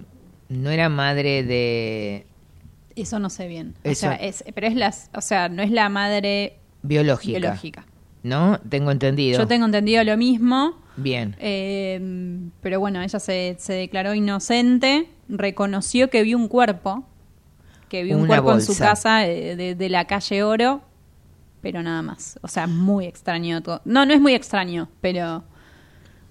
no 0.49 0.69
era 0.69 0.89
madre 0.89 1.43
de 1.43 2.25
Eso 2.95 3.19
no 3.19 3.29
sé 3.29 3.47
bien. 3.47 3.75
O 3.83 3.89
Eso. 3.89 4.01
sea, 4.01 4.15
es, 4.15 4.43
pero 4.53 4.67
es 4.67 4.75
las, 4.75 5.09
o 5.13 5.21
sea, 5.21 5.49
no 5.49 5.61
es 5.63 5.71
la 5.71 5.89
madre 5.89 6.57
biológica, 6.81 7.39
biológica. 7.39 7.85
¿no? 8.23 8.59
Tengo 8.69 8.91
entendido. 8.91 9.37
Yo 9.37 9.47
tengo 9.47 9.65
entendido 9.65 10.03
lo 10.03 10.17
mismo. 10.17 10.73
Bien. 10.97 11.35
Eh, 11.39 11.99
pero 12.61 12.79
bueno, 12.79 13.01
ella 13.01 13.19
se, 13.19 13.55
se 13.59 13.73
declaró 13.73 14.13
inocente, 14.13 15.09
reconoció 15.27 16.09
que 16.09 16.23
vio 16.23 16.37
un 16.37 16.47
cuerpo, 16.47 17.03
que 17.89 18.03
vio 18.03 18.17
un 18.17 18.27
cuerpo 18.27 18.53
en 18.53 18.61
su 18.61 18.77
casa 18.77 19.27
eh, 19.27 19.55
de, 19.55 19.75
de 19.75 19.89
la 19.89 20.05
calle 20.05 20.41
Oro, 20.43 20.81
pero 21.65 21.81
nada 21.81 22.03
más. 22.03 22.37
O 22.43 22.47
sea, 22.47 22.67
muy 22.67 23.07
extraño 23.07 23.59
todo. 23.63 23.81
No, 23.85 24.05
no 24.05 24.13
es 24.13 24.21
muy 24.21 24.35
extraño, 24.35 24.87
pero 25.01 25.43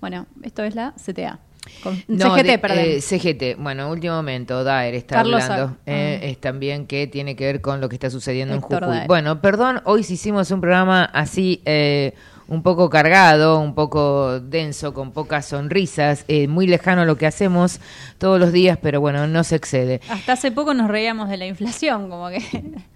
bueno, 0.00 0.28
esto 0.44 0.62
es 0.62 0.76
la 0.76 0.94
CTA. 0.94 1.40
Con- 1.82 2.00
No, 2.06 2.36
CGT, 2.36 2.46
de- 2.46 2.58
perdón. 2.60 2.78
eh, 2.78 3.00
CGT. 3.00 3.56
Bueno, 3.60 3.90
último 3.90 4.14
momento, 4.14 4.62
Daer 4.62 4.94
está 4.94 5.16
Carlos 5.16 5.42
hablando. 5.42 5.76
Eh, 5.86 6.20
ah. 6.22 6.26
es 6.26 6.40
también 6.40 6.86
que 6.86 7.08
tiene 7.08 7.34
que 7.34 7.46
ver 7.46 7.60
con 7.60 7.80
lo 7.80 7.88
que 7.88 7.96
está 7.96 8.10
sucediendo 8.10 8.54
Héctor 8.54 8.74
en 8.74 8.78
Jujuy. 8.84 8.96
Daer. 8.96 9.08
Bueno, 9.08 9.40
perdón, 9.40 9.80
hoy 9.86 10.04
sí 10.04 10.14
hicimos 10.14 10.52
un 10.52 10.60
programa 10.60 11.02
así 11.06 11.60
eh, 11.64 12.14
un 12.46 12.62
poco 12.62 12.88
cargado, 12.88 13.58
un 13.58 13.74
poco 13.74 14.38
denso, 14.38 14.94
con 14.94 15.10
pocas 15.10 15.46
sonrisas, 15.46 16.24
eh, 16.28 16.46
muy 16.46 16.68
lejano 16.68 17.02
a 17.02 17.06
lo 17.06 17.16
que 17.16 17.26
hacemos 17.26 17.80
todos 18.18 18.38
los 18.38 18.52
días, 18.52 18.78
pero 18.80 19.00
bueno, 19.00 19.26
no 19.26 19.42
se 19.42 19.56
excede. 19.56 20.00
Hasta 20.08 20.34
hace 20.34 20.52
poco 20.52 20.74
nos 20.74 20.88
reíamos 20.88 21.28
de 21.28 21.38
la 21.38 21.46
inflación, 21.46 22.08
como 22.08 22.28
que 22.28 22.38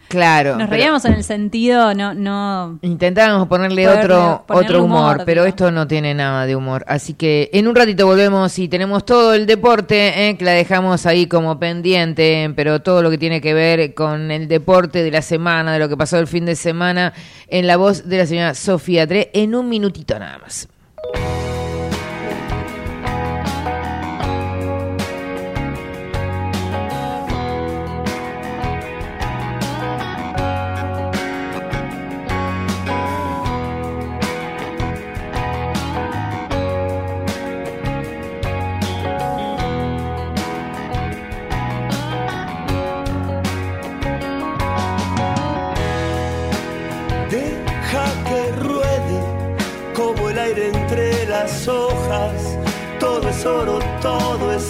Claro. 0.09 0.57
nos 0.57 0.71
reíamos 0.71 1.05
en 1.05 1.15
el 1.15 1.25
sentido, 1.25 1.95
no, 1.95 2.15
no. 2.15 2.79
Intentábamos 2.83 3.47
ponerle 3.47 3.89
otro, 3.89 4.45
ponerle 4.47 4.69
otro 4.69 4.85
humor, 4.85 5.17
humor, 5.17 5.23
pero 5.27 5.45
esto 5.45 5.71
no 5.71 5.87
tiene 5.87 6.15
nada 6.15 6.47
de 6.47 6.57
humor. 6.57 6.85
Así 6.89 7.15
que 7.15 7.51
en 7.53 7.69
un 7.69 7.75
ratito 7.75 8.07
volvemos 8.07 8.59
y 8.59 8.69
tenemos 8.69 9.05
todo 9.05 9.35
el 9.35 9.47
deporte, 9.47 10.29
eh, 10.29 10.37
que 10.37 10.45
la 10.45 10.53
dejamos 10.53 11.05
ahí 11.07 11.27
como 11.27 11.59
pendiente, 11.59 12.51
pero 12.57 12.81
todo 12.81 13.03
lo 13.03 13.11
que 13.11 13.19
tiene 13.19 13.41
que 13.41 13.53
ver 13.53 13.95
con 13.95 14.31
el 14.31 14.49
deporte 14.49 15.03
de 15.03 15.11
la 15.11 15.23
semana, 15.23 15.75
de 15.75 15.79
lo 15.79 15.89
que 15.89 15.97
pasó 15.97 16.19
el 16.19 16.27
fin 16.27 16.47
de 16.47 16.57
semana, 16.57 17.13
en 17.49 17.67
la 17.67 17.77
voz 17.77 18.09
de 18.09 18.19
la 18.19 18.27
señora 18.27 18.55
Sofía 18.55 19.07
Tre, 19.07 19.31
en 19.35 19.55
un 19.55 19.69
minutito 19.69 20.19
nada 20.19 20.39
más. 20.39 20.69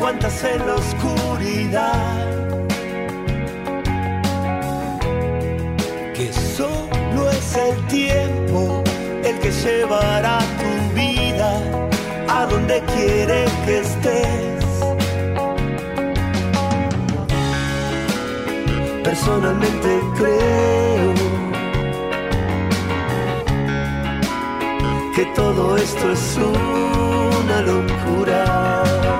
¿Cuántas 0.00 0.42
en 0.44 0.66
la 0.66 0.74
oscuridad? 0.76 2.26
Que 6.14 6.32
solo 6.32 7.30
es 7.30 7.56
el 7.56 7.86
tiempo 7.86 8.82
el 9.22 9.38
que 9.40 9.50
llevará 9.50 10.38
tu 10.38 10.94
vida 10.94 11.50
a 12.28 12.46
donde 12.46 12.82
quiere 12.94 13.44
que 13.66 13.80
estés. 13.80 14.64
Personalmente 19.04 20.00
creo 20.16 21.14
que 25.14 25.24
todo 25.36 25.76
esto 25.76 26.12
es 26.12 26.38
una 26.38 27.60
locura. 27.60 29.19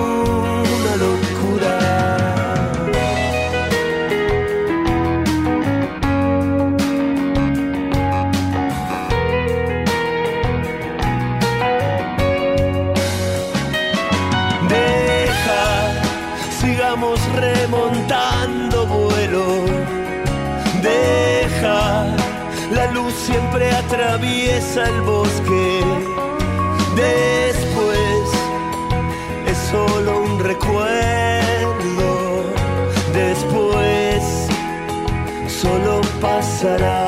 atraviesa 24.21 24.83
el 24.83 25.01
bosque. 25.01 25.83
Después 26.95 28.29
es 29.47 29.57
solo 29.71 30.21
un 30.21 30.39
recuerdo. 30.39 30.93
Después 33.13 34.47
solo 35.47 36.01
pasará. 36.21 37.00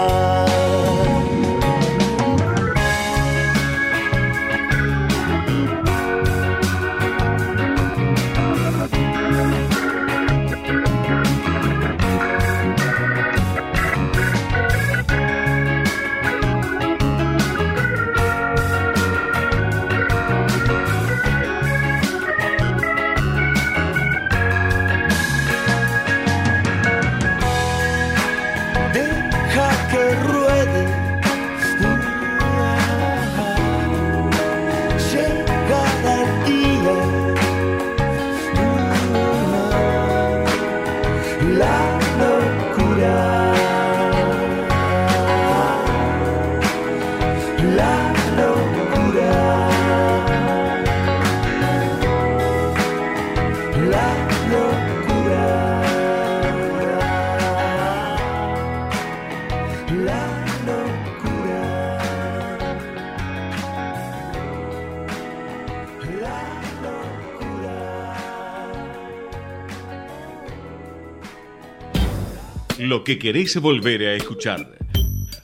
que 73.14 73.20
querés 73.20 73.56
volver 73.58 74.02
a 74.08 74.16
escuchar, 74.16 74.80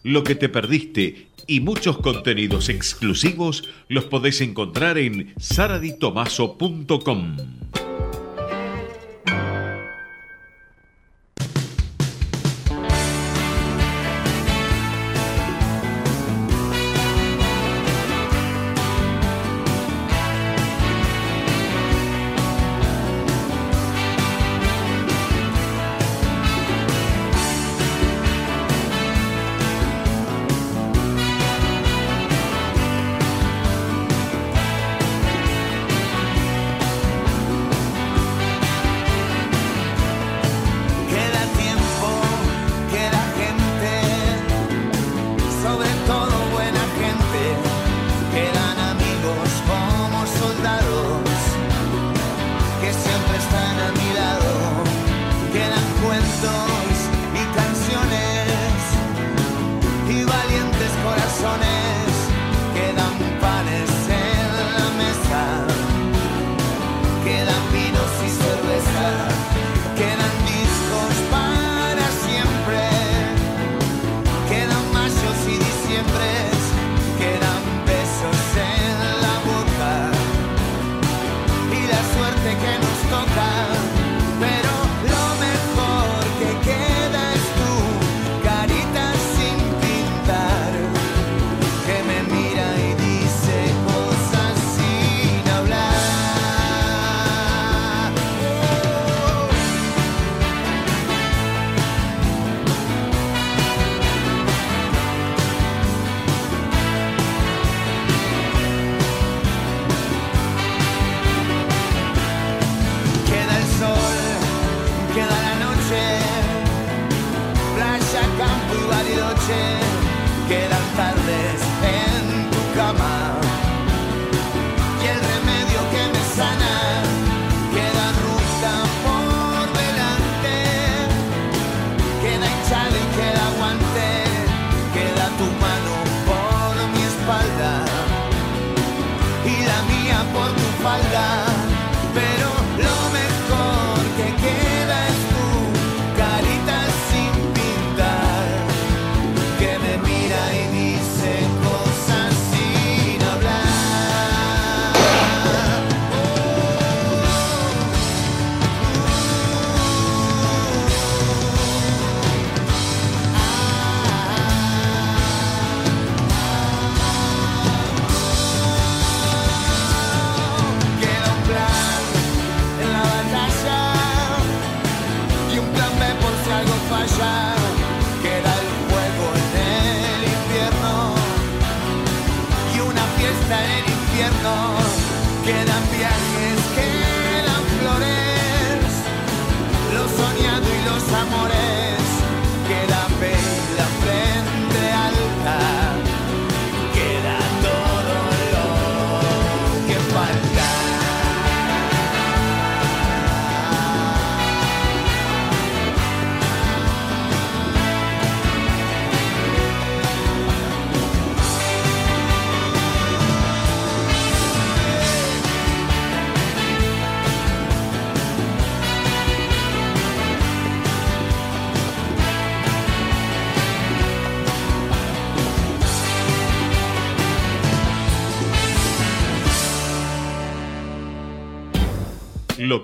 lo 0.02 0.24
que 0.24 0.34
te 0.34 0.50
perdiste 0.50 1.28
y 1.46 1.60
muchos 1.60 2.00
contenidos 2.00 2.68
exclusivos 2.68 3.70
los 3.88 4.06
podés 4.06 4.42
encontrar 4.42 4.98
en 4.98 5.36
saradiitomaso.com. 5.38 7.59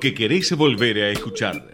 que 0.05 0.13
querés 0.13 0.55
volver 0.55 1.01
a 1.01 1.09
escuchar, 1.09 1.73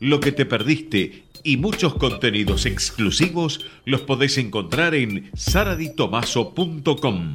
lo 0.00 0.18
que 0.18 0.32
te 0.32 0.44
perdiste 0.44 1.26
y 1.44 1.58
muchos 1.58 1.94
contenidos 1.94 2.66
exclusivos 2.66 3.64
los 3.84 4.00
podés 4.00 4.36
encontrar 4.36 4.96
en 4.96 5.30
saraditomaso.com. 5.34 7.34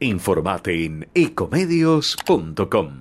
Informate 0.00 0.84
en 0.84 1.08
ecomedios.com. 1.14 3.00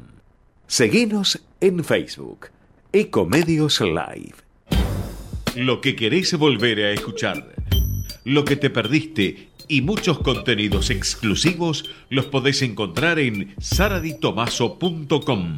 Seguinos 0.66 1.42
en 1.60 1.84
Facebook. 1.84 2.48
Ecomedios 2.94 3.82
Live. 3.82 4.36
Lo 5.56 5.82
que 5.82 5.98
querés 5.98 6.38
volver 6.38 6.80
a 6.80 6.92
escuchar. 6.92 7.54
Lo 8.24 8.46
que 8.46 8.56
te 8.56 8.70
perdiste 8.70 9.50
y 9.68 9.82
muchos 9.82 10.20
contenidos 10.20 10.90
exclusivos 10.90 11.90
los 12.10 12.28
podés 12.28 12.62
encontrar 12.62 13.20
en 13.20 13.54
saraditomaso.com. 13.60 15.58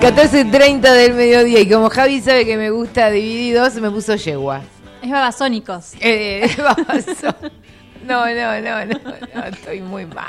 14.30 0.00 0.80
del 0.94 1.14
mediodía 1.14 1.60
y 1.60 1.68
como 1.68 1.90
Javi 1.90 2.20
sabe 2.20 2.46
que 2.46 2.56
me 2.56 2.70
gusta 2.70 3.10
divididos, 3.10 3.74
me 3.74 3.90
puso 3.90 4.16
yegua. 4.16 4.62
Es 5.02 5.10
babasónicos. 5.10 5.92
Eh, 6.00 6.48
babasó- 6.56 7.36
No, 8.06 8.24
no, 8.26 8.60
no, 8.62 8.84
no, 8.86 8.98
no, 9.34 9.44
estoy 9.44 9.80
muy 9.82 10.06
mal. 10.06 10.26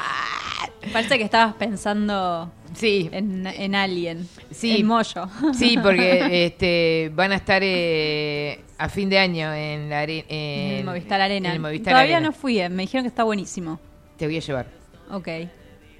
Parece 0.91 1.17
que 1.17 1.23
estabas 1.23 1.53
pensando 1.55 2.51
sí. 2.73 3.09
en, 3.13 3.47
en 3.47 3.75
Alien. 3.75 4.27
Sí. 4.51 4.77
En 4.81 4.85
Moyo. 4.87 5.27
Sí, 5.53 5.77
porque 5.81 6.45
este, 6.47 7.09
van 7.13 7.31
a 7.31 7.35
estar 7.35 7.61
eh, 7.63 8.59
a 8.77 8.89
fin 8.89 9.09
de 9.09 9.19
año 9.19 9.53
en 9.53 9.89
la 9.89 10.01
are- 10.01 10.25
En 10.27 10.71
en 10.71 10.77
el 10.79 10.83
Movistar 10.85 11.21
Arena. 11.21 11.47
en 11.49 11.53
el 11.55 11.59
Movistar 11.61 11.93
Todavía 11.93 12.17
Arena. 12.17 12.29
no 12.31 12.35
fui, 12.35 12.59
eh, 12.59 12.67
me 12.67 12.83
dijeron 12.83 13.05
que 13.05 13.09
está 13.09 13.23
buenísimo. 13.23 13.79
Te 14.17 14.25
voy 14.25 14.35
a 14.35 14.41
llevar, 14.41 14.67
Ok, 15.11 15.25
te 15.25 15.49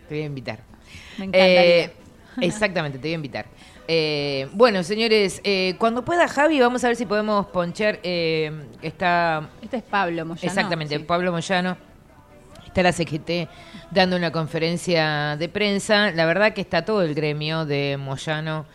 voy 0.09 0.21
a 0.21 0.25
invitar. 0.25 0.59
me 1.17 1.25
encantaría. 1.25 1.91
Exactamente, 2.41 2.97
te 2.97 3.07
voy 3.07 3.11
a 3.11 3.15
invitar. 3.15 3.45
Eh, 3.87 4.47
bueno, 4.53 4.83
señores, 4.83 5.41
eh, 5.43 5.75
cuando 5.77 6.05
pueda 6.05 6.27
Javi, 6.27 6.59
vamos 6.59 6.83
a 6.83 6.87
ver 6.87 6.95
si 6.95 7.05
podemos 7.05 7.47
ponchar. 7.47 7.99
Eh, 8.03 8.51
está. 8.81 9.49
Este 9.61 9.77
es 9.77 9.83
Pablo 9.83 10.25
Moyano. 10.25 10.47
Exactamente, 10.47 10.97
sí. 10.97 11.03
Pablo 11.03 11.31
Moyano. 11.31 11.77
Está 12.65 12.83
la 12.83 12.93
CGT 12.93 13.49
dando 13.91 14.15
una 14.15 14.31
conferencia 14.31 15.35
de 15.37 15.49
prensa. 15.49 16.11
La 16.11 16.25
verdad 16.25 16.53
que 16.53 16.61
está 16.61 16.85
todo 16.85 17.01
el 17.01 17.13
gremio 17.13 17.65
de 17.65 17.97
Moyano, 17.99 18.65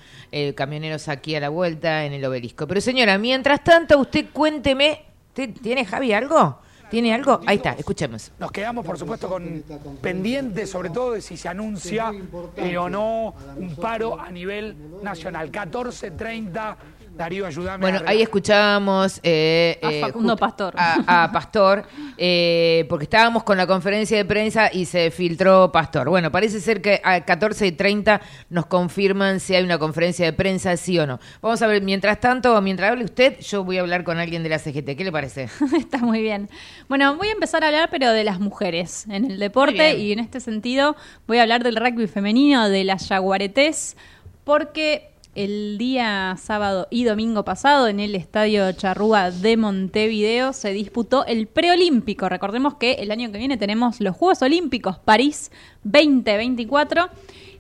camioneros 0.54 1.08
aquí 1.08 1.34
a 1.34 1.40
la 1.40 1.48
vuelta 1.48 2.04
en 2.04 2.12
el 2.12 2.22
obelisco. 2.22 2.66
Pero 2.66 2.82
señora, 2.82 3.16
mientras 3.16 3.64
tanto, 3.64 3.98
usted 3.98 4.26
cuénteme. 4.34 5.02
¿Usted 5.28 5.50
¿Tiene 5.62 5.86
Javi 5.86 6.12
algo? 6.12 6.60
¿Tiene 6.90 7.12
algo? 7.12 7.40
Ahí 7.46 7.56
está, 7.56 7.72
escuchemos. 7.72 8.32
Nos 8.38 8.52
quedamos, 8.52 8.84
por 8.84 8.98
supuesto, 8.98 9.28
con 9.28 9.64
pendientes, 10.00 10.70
sobre 10.70 10.90
todo 10.90 11.12
de 11.12 11.20
si 11.20 11.36
se 11.36 11.48
anuncia 11.48 12.12
eh, 12.56 12.78
o 12.78 12.88
no 12.88 13.34
un 13.56 13.74
paro 13.76 14.20
a 14.20 14.30
nivel 14.30 14.76
nacional. 15.02 15.50
14.30, 15.50 16.76
Darío, 17.16 17.46
ayúdame. 17.46 17.80
Bueno, 17.80 18.00
a- 18.06 18.10
ahí 18.10 18.20
escuchábamos 18.20 19.20
eh, 19.22 19.78
A 19.82 19.90
eh, 19.90 20.00
Facundo 20.02 20.36
Pastor. 20.36 20.74
A, 20.76 21.24
a 21.24 21.32
Pastor, 21.32 21.84
eh, 22.18 22.84
porque 22.90 23.04
estábamos 23.04 23.42
con 23.42 23.56
la 23.56 23.66
conferencia 23.66 24.18
de 24.18 24.24
prensa 24.26 24.68
y 24.70 24.84
se 24.84 25.10
filtró 25.10 25.72
Pastor. 25.72 26.10
Bueno, 26.10 26.30
parece 26.30 26.60
ser 26.60 26.82
que 26.82 27.00
a 27.02 27.22
14 27.24 27.68
y 27.68 27.72
30 27.72 28.20
nos 28.50 28.66
confirman 28.66 29.40
si 29.40 29.54
hay 29.54 29.64
una 29.64 29.78
conferencia 29.78 30.26
de 30.26 30.34
prensa, 30.34 30.76
sí 30.76 30.98
o 30.98 31.06
no. 31.06 31.18
Vamos 31.40 31.62
a 31.62 31.66
ver, 31.66 31.82
mientras 31.82 32.20
tanto, 32.20 32.60
mientras 32.60 32.92
hable 32.92 33.04
usted, 33.06 33.40
yo 33.40 33.64
voy 33.64 33.78
a 33.78 33.80
hablar 33.80 34.04
con 34.04 34.18
alguien 34.18 34.42
de 34.42 34.50
la 34.50 34.58
CGT. 34.58 34.94
¿Qué 34.96 35.04
le 35.04 35.12
parece? 35.12 35.48
Está 35.78 35.98
muy 35.98 36.20
bien. 36.20 36.50
Bueno, 36.88 37.16
voy 37.16 37.28
a 37.28 37.32
empezar 37.32 37.64
a 37.64 37.68
hablar, 37.68 37.88
pero 37.90 38.12
de 38.12 38.24
las 38.24 38.40
mujeres 38.40 39.06
en 39.08 39.24
el 39.30 39.38
deporte 39.38 39.96
y 39.96 40.12
en 40.12 40.18
este 40.18 40.40
sentido 40.40 40.96
voy 41.26 41.38
a 41.38 41.42
hablar 41.42 41.64
del 41.64 41.76
rugby 41.76 42.08
femenino, 42.08 42.68
de 42.68 42.84
las 42.84 43.08
Yaguaretés, 43.08 43.96
porque 44.44 45.10
el 45.36 45.76
día 45.76 46.34
sábado 46.40 46.88
y 46.90 47.04
domingo 47.04 47.44
pasado 47.44 47.88
en 47.88 48.00
el 48.00 48.14
Estadio 48.14 48.72
Charrúa 48.72 49.30
de 49.30 49.58
Montevideo 49.58 50.54
se 50.54 50.72
disputó 50.72 51.26
el 51.26 51.46
preolímpico. 51.46 52.30
Recordemos 52.30 52.76
que 52.76 52.94
el 52.94 53.10
año 53.10 53.30
que 53.30 53.36
viene 53.36 53.58
tenemos 53.58 54.00
los 54.00 54.16
Juegos 54.16 54.40
Olímpicos 54.40 54.98
París 54.98 55.52
2024 55.84 57.10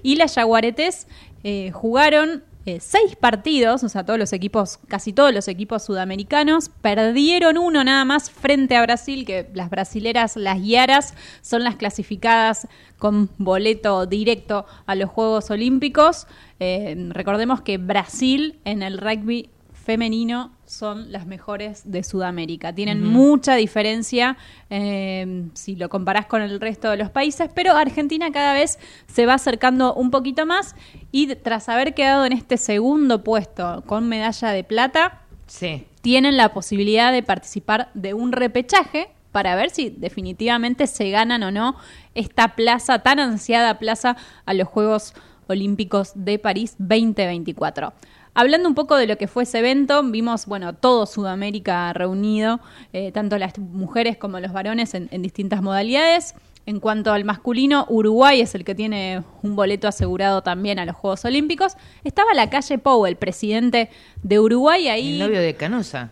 y 0.02 0.16
las 0.16 0.34
Yaguaretés 0.36 1.06
eh, 1.44 1.70
jugaron 1.72 2.42
eh, 2.66 2.80
seis 2.80 3.14
partidos, 3.14 3.84
o 3.84 3.88
sea, 3.88 4.04
todos 4.04 4.18
los 4.18 4.32
equipos, 4.32 4.80
casi 4.88 5.12
todos 5.12 5.32
los 5.32 5.46
equipos 5.46 5.84
sudamericanos, 5.84 6.68
perdieron 6.80 7.58
uno 7.58 7.84
nada 7.84 8.04
más 8.04 8.28
frente 8.28 8.74
a 8.74 8.82
Brasil, 8.82 9.24
que 9.24 9.48
las 9.54 9.70
brasileras, 9.70 10.34
las 10.34 10.60
Yaras, 10.60 11.14
son 11.42 11.62
las 11.62 11.76
clasificadas 11.76 12.66
con 12.98 13.30
boleto 13.38 14.06
directo 14.06 14.66
a 14.84 14.96
los 14.96 15.08
Juegos 15.10 15.48
Olímpicos. 15.52 16.26
Eh, 16.58 16.96
recordemos 17.10 17.60
que 17.60 17.78
Brasil 17.78 18.58
en 18.64 18.82
el 18.82 18.98
rugby 18.98 19.48
femenino 19.86 20.50
son 20.66 21.12
las 21.12 21.26
mejores 21.26 21.82
de 21.90 22.02
Sudamérica. 22.02 22.74
Tienen 22.74 23.04
mucha 23.04 23.54
diferencia 23.54 24.36
eh, 24.68 25.44
si 25.54 25.76
lo 25.76 25.88
comparás 25.88 26.26
con 26.26 26.42
el 26.42 26.60
resto 26.60 26.90
de 26.90 26.96
los 26.96 27.08
países, 27.08 27.48
pero 27.54 27.72
Argentina 27.76 28.32
cada 28.32 28.52
vez 28.52 28.80
se 29.06 29.26
va 29.26 29.34
acercando 29.34 29.94
un 29.94 30.10
poquito 30.10 30.44
más 30.44 30.74
y 31.12 31.32
tras 31.36 31.68
haber 31.68 31.94
quedado 31.94 32.26
en 32.26 32.32
este 32.32 32.56
segundo 32.56 33.22
puesto 33.22 33.84
con 33.86 34.08
medalla 34.08 34.50
de 34.50 34.64
plata, 34.64 35.22
Sí. 35.46 35.86
tienen 36.00 36.36
la 36.36 36.52
posibilidad 36.52 37.12
de 37.12 37.22
participar 37.22 37.88
de 37.94 38.12
un 38.12 38.32
repechaje 38.32 39.10
para 39.30 39.54
ver 39.54 39.70
si 39.70 39.90
definitivamente 39.90 40.88
se 40.88 41.10
ganan 41.10 41.44
o 41.44 41.52
no 41.52 41.76
esta 42.16 42.56
plaza, 42.56 42.98
tan 43.04 43.20
ansiada 43.20 43.78
plaza 43.78 44.16
a 44.46 44.52
los 44.52 44.66
Juegos 44.66 45.14
Olímpicos 45.46 46.10
de 46.16 46.40
París 46.40 46.74
2024. 46.78 47.92
Hablando 48.38 48.68
un 48.68 48.74
poco 48.74 48.96
de 48.96 49.06
lo 49.06 49.16
que 49.16 49.28
fue 49.28 49.44
ese 49.44 49.60
evento, 49.60 50.02
vimos, 50.02 50.44
bueno, 50.44 50.74
todo 50.74 51.06
Sudamérica 51.06 51.90
reunido, 51.94 52.60
eh, 52.92 53.10
tanto 53.10 53.38
las 53.38 53.58
mujeres 53.58 54.18
como 54.18 54.40
los 54.40 54.52
varones 54.52 54.92
en, 54.92 55.08
en 55.10 55.22
distintas 55.22 55.62
modalidades. 55.62 56.34
En 56.66 56.78
cuanto 56.78 57.14
al 57.14 57.24
masculino, 57.24 57.86
Uruguay 57.88 58.42
es 58.42 58.54
el 58.54 58.64
que 58.64 58.74
tiene 58.74 59.22
un 59.42 59.56
boleto 59.56 59.88
asegurado 59.88 60.42
también 60.42 60.78
a 60.78 60.84
los 60.84 60.94
Juegos 60.96 61.24
Olímpicos. 61.24 61.78
Estaba 62.04 62.34
la 62.34 62.50
calle 62.50 62.76
Pou, 62.76 63.06
el 63.06 63.16
presidente 63.16 63.88
de 64.22 64.38
Uruguay, 64.38 64.88
ahí. 64.88 65.14
El 65.14 65.28
novio 65.28 65.40
de 65.40 65.54
Canosa. 65.54 66.10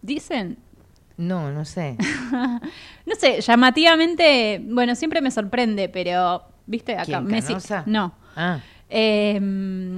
Dicen. 0.00 0.56
No, 1.18 1.50
no 1.52 1.66
sé. 1.66 1.98
no 3.04 3.14
sé, 3.18 3.42
llamativamente, 3.42 4.62
bueno, 4.64 4.94
siempre 4.94 5.20
me 5.20 5.30
sorprende, 5.30 5.90
pero, 5.90 6.42
¿viste? 6.64 6.94
Acá, 6.94 7.04
¿Quién, 7.04 7.26
Messi. 7.26 7.48
Canosa? 7.48 7.82
No. 7.84 8.14
Ah. 8.34 8.60
Eh, 8.92 9.38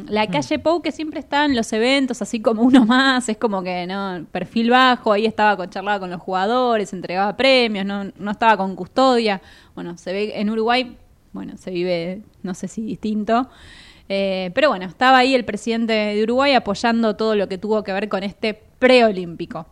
la 0.08 0.26
calle 0.26 0.58
Pou, 0.58 0.82
que 0.82 0.92
siempre 0.92 1.18
está 1.18 1.46
en 1.46 1.56
los 1.56 1.72
eventos, 1.72 2.20
así 2.20 2.40
como 2.40 2.60
uno 2.62 2.84
más, 2.84 3.26
es 3.28 3.38
como 3.38 3.62
que, 3.62 3.86
¿no? 3.86 4.26
Perfil 4.30 4.68
bajo, 4.70 5.12
ahí 5.12 5.24
estaba 5.24 5.56
con 5.56 5.70
charlaba 5.70 6.00
con 6.00 6.10
los 6.10 6.20
jugadores, 6.20 6.92
entregaba 6.92 7.34
premios, 7.34 7.86
no, 7.86 8.04
no 8.04 8.30
estaba 8.30 8.58
con 8.58 8.76
custodia. 8.76 9.40
Bueno, 9.74 9.96
se 9.96 10.12
ve 10.12 10.38
en 10.38 10.50
Uruguay, 10.50 10.94
bueno, 11.32 11.56
se 11.56 11.70
vive, 11.70 12.20
no 12.42 12.52
sé 12.52 12.68
si 12.68 12.82
distinto. 12.82 13.48
Eh, 14.10 14.50
pero 14.54 14.68
bueno, 14.68 14.84
estaba 14.84 15.18
ahí 15.18 15.34
el 15.34 15.46
presidente 15.46 15.94
de 15.94 16.22
Uruguay 16.22 16.52
apoyando 16.52 17.16
todo 17.16 17.34
lo 17.34 17.48
que 17.48 17.56
tuvo 17.56 17.82
que 17.82 17.94
ver 17.94 18.10
con 18.10 18.22
este 18.22 18.60
preolímpico. 18.78 19.66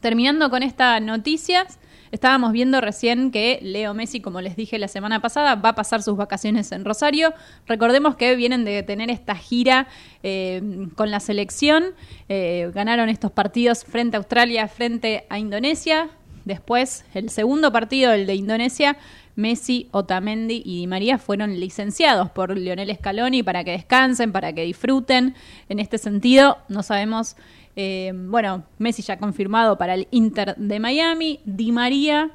Terminando 0.00 0.50
con 0.50 0.62
estas 0.62 1.00
noticias, 1.00 1.78
estábamos 2.14 2.52
viendo 2.52 2.80
recién 2.80 3.30
que 3.30 3.58
Leo 3.60 3.92
Messi, 3.92 4.20
como 4.20 4.40
les 4.40 4.54
dije 4.54 4.78
la 4.78 4.88
semana 4.88 5.20
pasada, 5.20 5.56
va 5.56 5.70
a 5.70 5.74
pasar 5.74 6.02
sus 6.02 6.16
vacaciones 6.16 6.70
en 6.70 6.84
Rosario. 6.84 7.34
Recordemos 7.66 8.14
que 8.14 8.36
vienen 8.36 8.64
de 8.64 8.82
tener 8.84 9.10
esta 9.10 9.34
gira 9.34 9.88
eh, 10.22 10.62
con 10.94 11.10
la 11.10 11.18
selección. 11.18 11.86
Eh, 12.28 12.70
ganaron 12.72 13.08
estos 13.08 13.32
partidos 13.32 13.84
frente 13.84 14.16
a 14.16 14.18
Australia, 14.18 14.68
frente 14.68 15.26
a 15.28 15.38
Indonesia. 15.38 16.08
Después, 16.44 17.04
el 17.14 17.30
segundo 17.30 17.72
partido, 17.72 18.12
el 18.12 18.26
de 18.26 18.34
Indonesia, 18.34 18.96
Messi, 19.34 19.88
Otamendi 19.90 20.62
y 20.64 20.80
Di 20.80 20.86
María 20.86 21.18
fueron 21.18 21.58
licenciados 21.58 22.30
por 22.30 22.56
Lionel 22.56 22.94
Scaloni 22.94 23.42
para 23.42 23.64
que 23.64 23.72
descansen, 23.72 24.30
para 24.30 24.52
que 24.52 24.62
disfruten. 24.62 25.34
En 25.68 25.80
este 25.80 25.98
sentido, 25.98 26.58
no 26.68 26.84
sabemos 26.84 27.36
eh, 27.76 28.12
bueno, 28.14 28.64
Messi 28.78 29.02
ya 29.02 29.18
confirmado 29.18 29.76
para 29.78 29.94
el 29.94 30.08
Inter 30.10 30.54
de 30.56 30.80
Miami. 30.80 31.40
Di 31.44 31.72
María, 31.72 32.30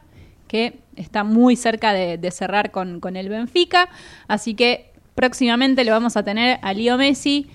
que 0.47 0.79
está 0.95 1.23
muy 1.23 1.55
cerca 1.55 1.93
de, 1.93 2.31
cerrar 2.31 2.71
con, 2.71 2.99
con, 2.99 3.15
el 3.15 3.29
Benfica. 3.29 3.89
Así 4.27 4.53
que 4.53 4.91
próximamente 5.15 5.83
lo 5.83 5.91
vamos 5.91 6.17
a 6.17 6.23
tener 6.23 6.59
a 6.61 6.73
Leo 6.73 6.97
Messi 6.97 7.49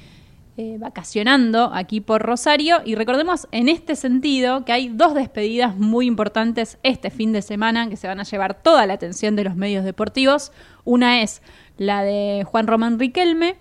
eh, 0.56 0.76
vacacionando 0.78 1.72
aquí 1.74 2.00
por 2.00 2.22
Rosario. 2.22 2.80
Y 2.84 2.94
recordemos 2.94 3.48
en 3.50 3.68
este 3.68 3.96
sentido 3.96 4.64
que 4.64 4.70
hay 4.70 4.88
dos 4.88 5.12
despedidas 5.12 5.76
muy 5.76 6.06
importantes 6.06 6.78
este 6.84 7.10
fin 7.10 7.32
de 7.32 7.42
semana 7.42 7.88
que 7.88 7.96
se 7.96 8.06
van 8.06 8.20
a 8.20 8.22
llevar 8.22 8.62
toda 8.62 8.86
la 8.86 8.94
atención 8.94 9.34
de 9.34 9.42
los 9.42 9.56
medios 9.56 9.84
deportivos. 9.84 10.52
Una 10.84 11.22
es 11.22 11.42
la 11.76 12.04
de 12.04 12.44
Juan 12.46 12.68
Román 12.68 13.00
Riquelme, 13.00 13.56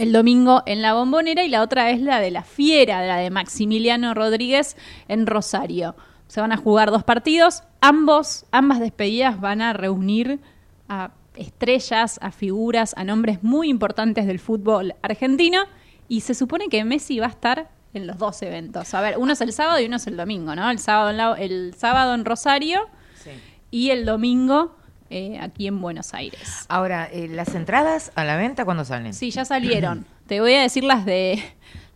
el 0.00 0.12
domingo 0.12 0.62
en 0.64 0.80
la 0.80 0.94
bombonera 0.94 1.44
y 1.44 1.50
la 1.50 1.60
otra 1.60 1.90
es 1.90 2.00
la 2.00 2.20
de 2.20 2.30
la 2.30 2.42
fiera, 2.42 3.04
la 3.04 3.18
de 3.18 3.28
Maximiliano 3.28 4.14
Rodríguez 4.14 4.74
en 5.08 5.26
Rosario. 5.26 5.94
Se 6.26 6.40
van 6.40 6.52
a 6.52 6.56
jugar 6.56 6.90
dos 6.90 7.04
partidos, 7.04 7.64
ambos, 7.82 8.46
ambas 8.50 8.80
despedidas 8.80 9.38
van 9.38 9.60
a 9.60 9.74
reunir 9.74 10.40
a 10.88 11.10
estrellas, 11.36 12.18
a 12.22 12.30
figuras, 12.30 12.94
a 12.96 13.04
nombres 13.04 13.42
muy 13.42 13.68
importantes 13.68 14.26
del 14.26 14.38
fútbol 14.38 14.94
argentino 15.02 15.64
y 16.08 16.22
se 16.22 16.32
supone 16.34 16.68
que 16.68 16.82
Messi 16.82 17.18
va 17.18 17.26
a 17.26 17.30
estar 17.30 17.68
en 17.92 18.06
los 18.06 18.16
dos 18.16 18.40
eventos. 18.40 18.94
A 18.94 19.02
ver, 19.02 19.18
uno 19.18 19.34
es 19.34 19.40
el 19.42 19.52
sábado 19.52 19.80
y 19.80 19.84
uno 19.84 19.96
es 19.96 20.06
el 20.06 20.16
domingo, 20.16 20.56
¿no? 20.56 20.70
El 20.70 20.78
sábado 20.78 21.10
en, 21.10 21.18
la, 21.18 21.34
el 21.34 21.74
sábado 21.74 22.14
en 22.14 22.24
Rosario 22.24 22.88
sí. 23.22 23.32
y 23.70 23.90
el 23.90 24.06
domingo 24.06 24.76
eh, 25.10 25.38
aquí 25.40 25.66
en 25.66 25.80
Buenos 25.80 26.14
Aires. 26.14 26.64
Ahora, 26.68 27.08
eh, 27.12 27.28
¿las 27.28 27.54
entradas 27.54 28.12
a 28.14 28.24
la 28.24 28.36
venta 28.36 28.64
cuándo 28.64 28.84
salen? 28.84 29.12
Sí, 29.12 29.30
ya 29.30 29.44
salieron. 29.44 30.06
Te 30.26 30.40
voy 30.40 30.54
a 30.54 30.62
decir 30.62 30.84
las 30.84 31.04
de 31.04 31.42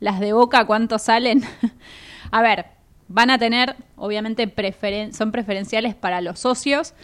las 0.01 0.19
de 0.19 0.33
Boca 0.33 0.67
cuánto 0.67 0.99
salen. 0.99 1.45
a 2.33 2.43
ver, 2.43 2.67
van 3.07 3.31
a 3.31 3.39
tener, 3.39 3.77
obviamente, 3.97 4.49
preferen 4.49 5.15
son 5.15 5.31
preferenciales 5.31 5.95
para 5.95 6.21
los 6.21 6.41
socios, 6.41 6.95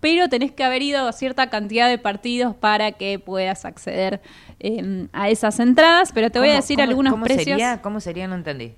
pero 0.00 0.28
tenés 0.28 0.50
que 0.50 0.64
haber 0.64 0.82
ido 0.82 1.06
a 1.06 1.12
cierta 1.12 1.50
cantidad 1.50 1.88
de 1.88 1.98
partidos 1.98 2.56
para 2.56 2.92
que 2.92 3.18
puedas 3.18 3.64
acceder 3.64 4.20
eh, 4.58 5.06
a 5.12 5.30
esas 5.30 5.60
entradas. 5.60 6.10
Pero 6.12 6.30
te 6.30 6.40
voy 6.40 6.48
a 6.48 6.54
decir 6.54 6.76
cómo, 6.76 6.88
algunos 6.88 7.12
cómo 7.12 7.24
precios. 7.24 7.44
Sería, 7.44 7.80
¿Cómo 7.80 8.00
sería? 8.00 8.26
No 8.26 8.34
entendí. 8.34 8.74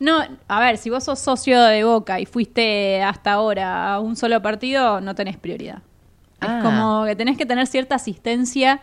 No, 0.00 0.18
a 0.48 0.60
ver, 0.60 0.78
si 0.78 0.90
vos 0.90 1.04
sos 1.04 1.18
socio 1.18 1.62
de 1.62 1.84
Boca 1.84 2.18
y 2.20 2.26
fuiste 2.26 3.02
hasta 3.02 3.32
ahora 3.32 3.94
a 3.94 4.00
un 4.00 4.16
solo 4.16 4.40
partido, 4.42 5.00
no 5.00 5.14
tenés 5.14 5.36
prioridad. 5.36 5.82
Ah. 6.40 6.58
Es 6.58 6.64
como 6.64 7.04
que 7.04 7.16
tenés 7.16 7.36
que 7.36 7.46
tener 7.46 7.66
cierta 7.66 7.96
asistencia, 7.96 8.80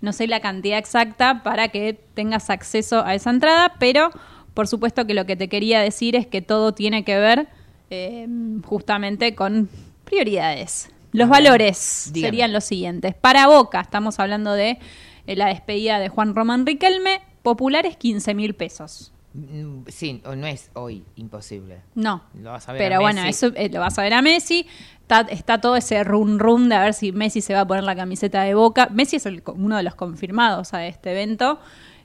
no 0.00 0.12
sé 0.12 0.26
la 0.26 0.40
cantidad 0.40 0.78
exacta, 0.78 1.42
para 1.42 1.68
que 1.68 1.98
tengas 2.14 2.50
acceso 2.50 3.04
a 3.04 3.14
esa 3.14 3.30
entrada, 3.30 3.74
pero 3.78 4.10
por 4.54 4.68
supuesto 4.68 5.06
que 5.06 5.14
lo 5.14 5.26
que 5.26 5.36
te 5.36 5.48
quería 5.48 5.80
decir 5.80 6.16
es 6.16 6.26
que 6.26 6.42
todo 6.42 6.72
tiene 6.72 7.04
que 7.04 7.18
ver 7.18 7.48
eh, 7.90 8.26
justamente 8.64 9.34
con 9.34 9.68
prioridades. 10.04 10.90
Los 11.12 11.28
valores 11.28 12.10
Dígame. 12.12 12.28
serían 12.28 12.52
los 12.52 12.64
siguientes. 12.64 13.14
Para 13.14 13.46
Boca, 13.46 13.80
estamos 13.80 14.18
hablando 14.18 14.52
de 14.52 14.78
eh, 15.26 15.36
la 15.36 15.46
despedida 15.46 15.98
de 15.98 16.08
Juan 16.08 16.34
Román 16.34 16.66
Riquelme, 16.66 17.20
populares 17.42 17.96
15 17.96 18.34
mil 18.34 18.54
pesos. 18.54 19.12
Mm, 19.36 19.82
Sí, 19.88 20.22
o 20.24 20.34
no 20.34 20.46
es 20.46 20.70
hoy 20.74 21.04
imposible. 21.16 21.82
No. 21.94 22.22
Lo 22.40 22.52
vas 22.52 22.68
a 22.68 22.72
ver 22.72 22.80
Pero 22.80 22.96
a 22.96 22.98
bueno, 23.00 23.22
Messi. 23.22 23.46
eso 23.46 23.54
eh, 23.56 23.68
lo 23.70 23.80
vas 23.80 23.98
a 23.98 24.02
ver 24.02 24.14
a 24.14 24.22
Messi. 24.22 24.66
Está, 25.02 25.20
está 25.20 25.60
todo 25.60 25.76
ese 25.76 26.02
run 26.04 26.38
run 26.38 26.68
de 26.68 26.74
a 26.74 26.80
ver 26.82 26.94
si 26.94 27.12
Messi 27.12 27.40
se 27.40 27.54
va 27.54 27.60
a 27.60 27.66
poner 27.66 27.84
la 27.84 27.94
camiseta 27.94 28.42
de 28.42 28.54
Boca. 28.54 28.88
Messi 28.90 29.16
es 29.16 29.26
el 29.26 29.42
uno 29.54 29.76
de 29.76 29.82
los 29.82 29.94
confirmados 29.94 30.72
a 30.74 30.86
este 30.86 31.10
evento. 31.12 31.60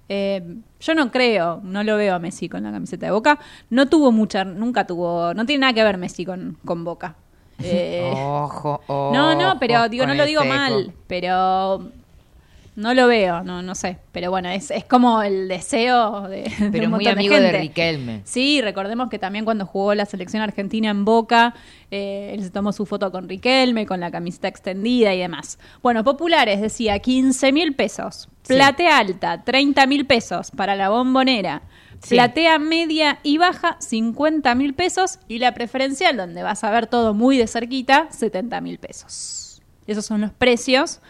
Eh, 0.09 0.57
yo 0.81 0.93
no 0.93 1.09
creo, 1.09 1.61
no 1.63 1.83
lo 1.83 1.95
veo 1.95 2.13
a 2.15 2.19
Messi 2.19 2.49
con 2.49 2.63
la 2.63 2.71
camiseta 2.71 3.05
de 3.05 3.11
Boca. 3.13 3.39
No 3.69 3.87
tuvo 3.87 4.11
mucha, 4.11 4.43
nunca 4.43 4.85
tuvo, 4.85 5.33
no 5.33 5.45
tiene 5.45 5.61
nada 5.61 5.73
que 5.73 5.83
ver 5.83 5.97
Messi 5.97 6.25
con, 6.25 6.57
con 6.65 6.83
Boca. 6.83 7.15
Eh, 7.63 8.11
Ojo, 8.15 8.81
ojo. 8.87 9.11
no, 9.13 9.35
no, 9.35 9.59
pero 9.59 9.87
digo, 9.87 10.07
no 10.07 10.15
lo 10.15 10.25
digo 10.25 10.41
seco. 10.41 10.51
mal, 10.53 10.93
pero 11.05 11.91
no 12.75 12.93
lo 12.93 13.07
veo, 13.07 13.43
no, 13.43 13.61
no 13.61 13.75
sé. 13.75 13.97
Pero 14.13 14.31
bueno, 14.31 14.49
es, 14.49 14.71
es 14.71 14.85
como 14.85 15.21
el 15.21 15.49
deseo 15.49 16.27
de, 16.29 16.43
de 16.43 16.69
Pero 16.71 16.85
un 16.85 16.91
muy 16.91 17.07
amigo 17.07 17.35
de 17.35 17.41
gente. 17.41 17.59
Riquelme. 17.59 18.21
Sí, 18.23 18.61
recordemos 18.61 19.09
que 19.09 19.19
también 19.19 19.43
cuando 19.43 19.65
jugó 19.65 19.93
la 19.93 20.05
selección 20.05 20.41
argentina 20.41 20.89
en 20.89 21.03
Boca, 21.03 21.53
eh, 21.91 22.31
él 22.33 22.43
se 22.43 22.49
tomó 22.49 22.71
su 22.71 22.85
foto 22.85 23.11
con 23.11 23.27
Riquelme, 23.27 23.85
con 23.85 23.99
la 23.99 24.09
camiseta 24.09 24.47
extendida 24.47 25.13
y 25.13 25.19
demás. 25.19 25.59
Bueno, 25.83 26.03
populares, 26.03 26.61
decía, 26.61 26.99
15 26.99 27.51
mil 27.51 27.75
pesos. 27.75 28.29
Sí. 28.43 28.53
Platea 28.53 28.97
alta, 28.97 29.43
30 29.43 29.85
mil 29.87 30.05
pesos 30.05 30.51
para 30.51 30.75
la 30.75 30.89
bombonera. 30.89 31.63
Sí. 32.01 32.15
Platea 32.15 32.57
media 32.57 33.19
y 33.21 33.37
baja, 33.37 33.75
50 33.81 34.55
mil 34.55 34.73
pesos. 34.73 35.19
Y 35.27 35.39
la 35.39 35.53
preferencial, 35.53 36.15
donde 36.15 36.41
vas 36.41 36.63
a 36.63 36.71
ver 36.71 36.87
todo 36.87 37.13
muy 37.13 37.37
de 37.37 37.47
cerquita, 37.47 38.07
70 38.11 38.61
mil 38.61 38.79
pesos. 38.79 39.61
Esos 39.87 40.05
son 40.05 40.21
los 40.21 40.31
precios. 40.31 41.01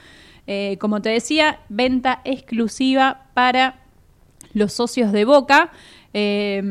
Eh, 0.47 0.77
como 0.79 1.01
te 1.01 1.09
decía, 1.09 1.59
venta 1.69 2.21
exclusiva 2.25 3.27
para 3.33 3.79
los 4.53 4.73
socios 4.73 5.11
de 5.11 5.25
Boca. 5.25 5.71
Eh, 6.13 6.61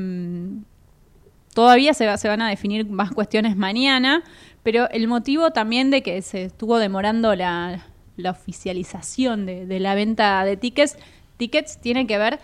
todavía 1.54 1.94
se, 1.94 2.06
va- 2.06 2.16
se 2.18 2.28
van 2.28 2.42
a 2.42 2.48
definir 2.50 2.86
más 2.88 3.10
cuestiones 3.12 3.56
mañana, 3.56 4.22
pero 4.62 4.88
el 4.90 5.08
motivo 5.08 5.50
también 5.50 5.90
de 5.90 6.02
que 6.02 6.20
se 6.22 6.44
estuvo 6.44 6.78
demorando 6.78 7.34
la, 7.34 7.86
la 8.16 8.30
oficialización 8.30 9.46
de, 9.46 9.80
la 9.80 9.94
venta 9.94 10.44
de 10.44 10.56
tickets, 10.56 10.96
tickets 11.36 11.80
tiene 11.80 12.06
que 12.06 12.18
ver 12.18 12.38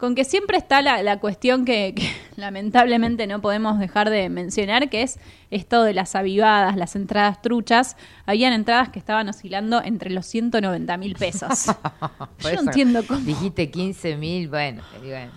con 0.00 0.14
que 0.14 0.24
siempre 0.24 0.56
está 0.56 0.80
la, 0.80 1.02
la 1.02 1.20
cuestión 1.20 1.64
que, 1.66 1.94
que 1.94 2.10
lamentablemente 2.36 3.26
no 3.26 3.40
podemos 3.40 3.78
dejar 3.78 4.08
de 4.08 4.30
mencionar, 4.30 4.88
que 4.88 5.02
es 5.02 5.20
esto 5.50 5.84
de 5.84 5.92
las 5.92 6.16
avivadas, 6.16 6.76
las 6.76 6.96
entradas 6.96 7.42
truchas. 7.42 7.96
Habían 8.24 8.54
entradas 8.54 8.88
que 8.88 8.98
estaban 8.98 9.28
oscilando 9.28 9.82
entre 9.84 10.10
los 10.10 10.24
190 10.26 10.96
mil 10.96 11.14
pesos. 11.14 11.66
Yo 12.40 12.52
no 12.54 12.60
entiendo 12.62 13.06
cómo. 13.06 13.20
Dijiste 13.20 13.70
15 13.70 14.16
mil, 14.16 14.48
bueno, 14.48 14.82
bueno, 14.98 15.32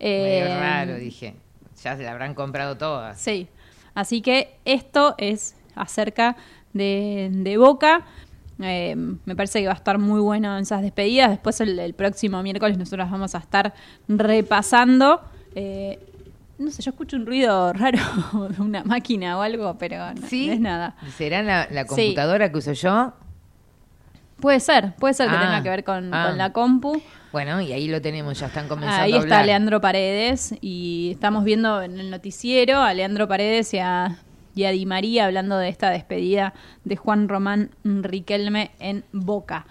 Eh, 0.00 0.42
medio 0.44 0.58
raro, 0.60 0.94
dije. 0.96 1.36
Ya 1.82 1.96
se 1.96 2.02
la 2.02 2.10
habrán 2.10 2.34
comprado 2.34 2.76
todas. 2.76 3.18
Sí. 3.18 3.48
Así 3.94 4.20
que 4.20 4.56
esto 4.64 5.14
es 5.18 5.54
acerca 5.74 6.36
de, 6.72 7.28
de 7.32 7.56
Boca. 7.56 8.06
Eh, 8.62 8.94
me 9.24 9.36
parece 9.36 9.60
que 9.60 9.66
va 9.66 9.72
a 9.72 9.76
estar 9.76 9.98
muy 9.98 10.20
bueno 10.20 10.54
en 10.56 10.62
esas 10.62 10.82
despedidas. 10.82 11.30
Después 11.30 11.60
el, 11.60 11.78
el 11.78 11.94
próximo 11.94 12.42
miércoles 12.42 12.76
nosotros 12.78 13.10
vamos 13.10 13.34
a 13.34 13.38
estar 13.38 13.72
repasando. 14.08 15.20
Eh, 15.54 15.98
no 16.58 16.70
sé, 16.70 16.82
yo 16.82 16.90
escucho 16.90 17.16
un 17.16 17.26
ruido 17.26 17.72
raro 17.72 17.98
de 18.50 18.60
una 18.62 18.84
máquina 18.84 19.38
o 19.38 19.42
algo, 19.42 19.76
pero 19.78 20.12
no, 20.14 20.26
¿Sí? 20.28 20.46
no 20.48 20.52
es 20.52 20.60
nada. 20.60 20.96
¿Será 21.16 21.42
la, 21.42 21.66
la 21.70 21.82
Sí. 21.82 21.88
computadora 21.88 22.50
que 22.52 22.58
uso 22.58 22.72
yo? 22.72 23.12
Puede 24.40 24.60
ser, 24.60 24.94
puede 24.96 25.12
ser 25.14 25.28
que 25.28 25.36
Ah, 25.36 25.40
tenga 25.40 25.62
que 25.62 25.68
ver 25.68 25.84
con, 25.84 26.12
ah. 26.14 26.28
con 26.28 26.38
la 26.38 26.52
compu. 26.52 27.00
Bueno, 27.32 27.60
y 27.60 27.72
ahí 27.72 27.88
lo 27.88 28.00
tenemos, 28.00 28.40
ya 28.40 28.46
están 28.46 28.68
comenzando 28.68 29.02
Ahí 29.04 29.12
a 29.14 29.18
está. 29.18 29.42
Leandro 29.44 29.80
Paredes 29.80 30.54
y 30.62 31.10
estamos 31.12 31.44
viendo 31.44 31.82
en 31.82 31.98
el 32.00 32.10
noticiero 32.10 32.78
a 32.80 32.92
Leandro 32.94 33.28
Paredes 33.28 33.72
y 33.74 33.78
a 33.78 34.18
y 34.54 34.64
a 34.64 34.70
Di 34.70 34.86
María 34.86 35.26
hablando 35.26 35.56
de 35.58 35.68
esta 35.68 35.90
despedida 35.90 36.54
de 36.84 36.96
Juan 36.96 37.28
Román 37.28 37.70
Riquelme 37.84 38.70
en 38.80 39.04
Boca. 39.12 39.66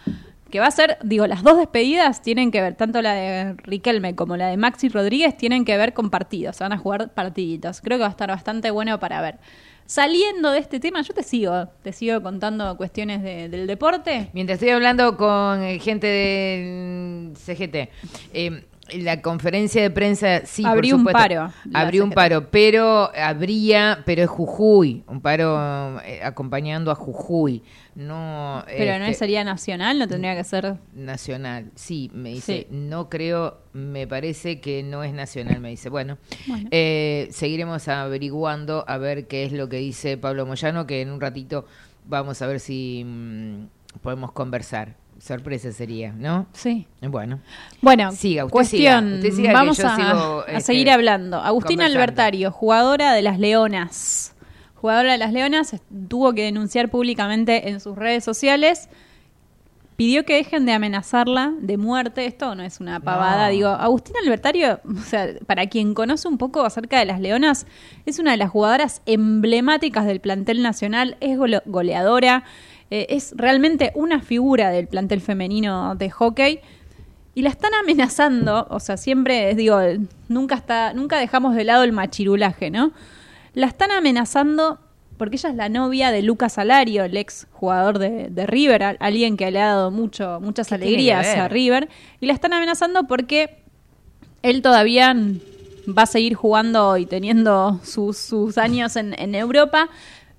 Que 0.50 0.60
va 0.60 0.66
a 0.66 0.72
ser, 0.72 0.98
digo, 1.04 1.28
las 1.28 1.44
dos 1.44 1.58
despedidas 1.60 2.24
tienen 2.24 2.50
que 2.50 2.60
ver, 2.62 2.74
tanto 2.74 3.02
la 3.04 3.14
de 3.14 3.54
Riquelme 3.58 4.16
como 4.16 4.36
la 4.36 4.48
de 4.48 4.58
Maxi 4.58 4.90
Rodríguez 4.90 5.38
tienen 5.38 5.64
que 5.64 5.78
ver 5.78 5.94
con 5.94 6.10
partidos, 6.10 6.58
van 6.60 6.74
a 6.74 6.78
jugar 6.80 7.14
partiditos. 7.14 7.82
Creo 7.82 8.00
que 8.00 8.02
va 8.02 8.08
a 8.08 8.12
estar 8.12 8.30
bastante 8.30 8.72
bueno 8.72 9.00
para 9.00 9.22
ver. 9.22 9.38
Saliendo 9.86 10.52
de 10.52 10.60
este 10.60 10.80
tema, 10.80 11.02
yo 11.02 11.14
te 11.16 11.24
sigo, 11.24 11.68
te 11.82 11.92
sigo 11.94 12.22
contando 12.22 12.78
cuestiones 12.78 13.24
de- 13.24 13.50
del 13.50 13.66
deporte. 13.68 14.30
Mientras 14.34 14.58
estoy 14.58 14.70
hablando 14.70 15.18
con 15.18 15.64
eh, 15.64 15.80
gente 15.80 16.06
del 16.08 17.34
CGT, 17.36 17.90
eh, 18.34 18.66
la 18.98 19.22
conferencia 19.22 19.82
de 19.82 19.90
prensa 19.90 20.46
sí, 20.46 20.64
por 20.64 20.72
Abrió 20.72 20.96
un 20.96 21.06
paro, 21.06 21.52
Abrió 21.74 22.04
un 22.04 22.12
paro, 22.12 22.50
pero 22.50 23.12
habría, 23.16 24.04
pero 24.06 24.24
es 24.24 24.30
Jujuy, 24.30 25.04
un 25.08 25.22
paro 25.22 26.00
eh, 26.02 26.22
acompañando 26.24 26.92
a 26.92 26.96
Jujuy, 26.96 27.64
no. 27.96 28.64
Pero 28.66 28.98
no 29.00 29.06
este, 29.06 29.20
sería 29.20 29.44
nacional, 29.44 30.00
no 30.00 30.08
tendría 30.08 30.36
que 30.36 30.44
ser. 30.44 30.78
nacional. 30.94 31.72
Sí, 31.76 32.10
me 32.14 32.30
dice, 32.30 32.68
Sí. 32.70 32.76
no 32.76 33.10
creo, 33.10 33.58
me 33.74 34.08
parece 34.08 34.62
que 34.62 34.84
no 34.84 35.04
es 35.04 35.14
nacional, 35.14 35.60
me 35.60 35.70
dice. 35.70 35.90
Bueno, 35.90 36.18
Bueno. 36.48 36.70
eh, 36.72 37.28
seguiremos 37.32 37.88
averiguando 37.88 38.86
a 38.88 38.98
ver 38.98 39.28
qué 39.28 39.44
es 39.44 39.52
lo 39.52 39.68
que 39.70 39.78
dice 39.78 40.18
Pablo 40.18 40.46
Moyano, 40.46 40.88
que 40.88 41.02
en 41.02 41.12
un 41.12 41.20
ratito 41.20 41.66
vamos 42.06 42.42
a 42.42 42.48
ver 42.48 42.60
si 42.60 43.04
mm, 43.06 43.66
podemos 44.02 44.32
conversar. 44.32 44.96
Sorpresa 45.20 45.72
sería, 45.72 46.14
¿no? 46.14 46.48
Sí. 46.54 46.88
Bueno. 47.02 47.40
Bueno, 47.82 48.12
siga, 48.14 48.46
usted 48.46 48.54
cuestión, 48.54 49.06
siga, 49.06 49.16
usted 49.18 49.32
siga 49.32 49.50
que 49.50 49.54
vamos 49.54 49.80
a, 49.82 49.96
sigo, 49.96 50.42
a 50.42 50.46
este, 50.48 50.62
seguir 50.62 50.90
hablando. 50.92 51.38
Agustina. 51.38 51.86
Albertario, 51.86 52.52
jugadora 52.52 53.14
de 53.14 53.22
las 53.22 53.38
Leonas. 53.40 54.34
Jugadora 54.76 55.12
de 55.12 55.18
las 55.18 55.34
Leonas, 55.34 55.76
tuvo 56.08 56.34
que 56.34 56.44
denunciar 56.44 56.90
públicamente 56.90 57.68
en 57.70 57.82
sus 57.82 57.98
redes 57.98 58.24
sociales. 58.24 58.88
Pidió 59.98 60.24
que 60.24 60.36
dejen 60.36 60.66
de 60.66 60.72
amenazarla 60.72 61.52
de 61.60 61.76
muerte. 61.76 62.26
Esto 62.26 62.56
no 62.56 62.64
es 62.64 62.80
una 62.80 63.02
pavada. 63.02 63.48
No. 63.48 63.52
Digo, 63.52 63.68
Agustina 63.68 64.20
Albertario, 64.24 64.80
o 64.86 65.02
sea, 65.02 65.28
para 65.46 65.68
quien 65.68 65.94
conoce 65.94 66.30
un 66.30 66.38
poco 66.38 66.64
acerca 66.64 66.98
de 67.00 67.04
las 67.06 67.20
Leonas, 67.20 67.68
es 68.06 68.18
una 68.20 68.32
de 68.32 68.38
las 68.38 68.50
jugadoras 68.50 69.02
emblemáticas 69.06 70.06
del 70.06 70.22
plantel 70.22 70.62
nacional. 70.62 71.18
Es 71.20 71.38
gole- 71.38 71.62
goleadora. 71.66 72.46
Eh, 72.92 73.08
es 73.10 73.34
realmente 73.36 73.92
una 73.96 74.22
figura 74.22 74.72
del 74.72 74.88
plantel 74.88 75.22
femenino 75.22 75.96
de 75.96 76.10
hockey 76.10 76.60
y 77.36 77.42
la 77.42 77.50
están 77.50 77.74
amenazando, 77.74 78.68
o 78.70 78.80
sea, 78.80 78.98
siempre 78.98 79.54
digo, 79.56 79.80
nunca 80.28 80.56
está, 80.56 80.94
nunca 80.94 81.20
dejamos 81.20 81.56
de 81.56 81.64
lado 81.64 81.84
el 81.84 81.92
machirulaje, 81.92 82.70
¿no? 82.72 82.92
La 83.54 83.68
están 83.68 83.92
amenazando 83.92 84.80
porque 85.18 85.36
ella 85.36 85.50
es 85.50 85.56
la 85.56 85.70
novia 85.70 86.12
de 86.12 86.22
Lucas 86.22 86.58
Alario, 86.58 87.04
el 87.04 87.16
ex 87.18 87.46
jugador 87.52 88.00
de, 88.00 88.30
de 88.30 88.48
River, 88.48 88.98
alguien 89.00 89.38
que 89.38 89.52
le 89.52 89.62
ha 89.62 89.68
dado 89.68 89.92
mucho, 89.92 90.40
muchas 90.42 90.68
¿Qué 90.68 90.78
tiene 90.78 90.96
que 90.96 91.14
alegrías 91.14 91.38
a 91.38 91.48
River, 91.48 91.90
y 92.22 92.26
la 92.26 92.34
están 92.34 92.54
amenazando 92.54 93.06
porque 93.06 93.64
él 94.42 94.62
todavía 94.62 95.14
va 95.88 96.04
a 96.04 96.08
seguir 96.08 96.36
jugando 96.36 96.98
y 96.98 97.06
teniendo 97.06 97.80
sus, 97.84 98.18
sus 98.18 98.58
años 98.58 98.96
en, 98.96 99.14
en 99.20 99.36
Europa, 99.36 99.90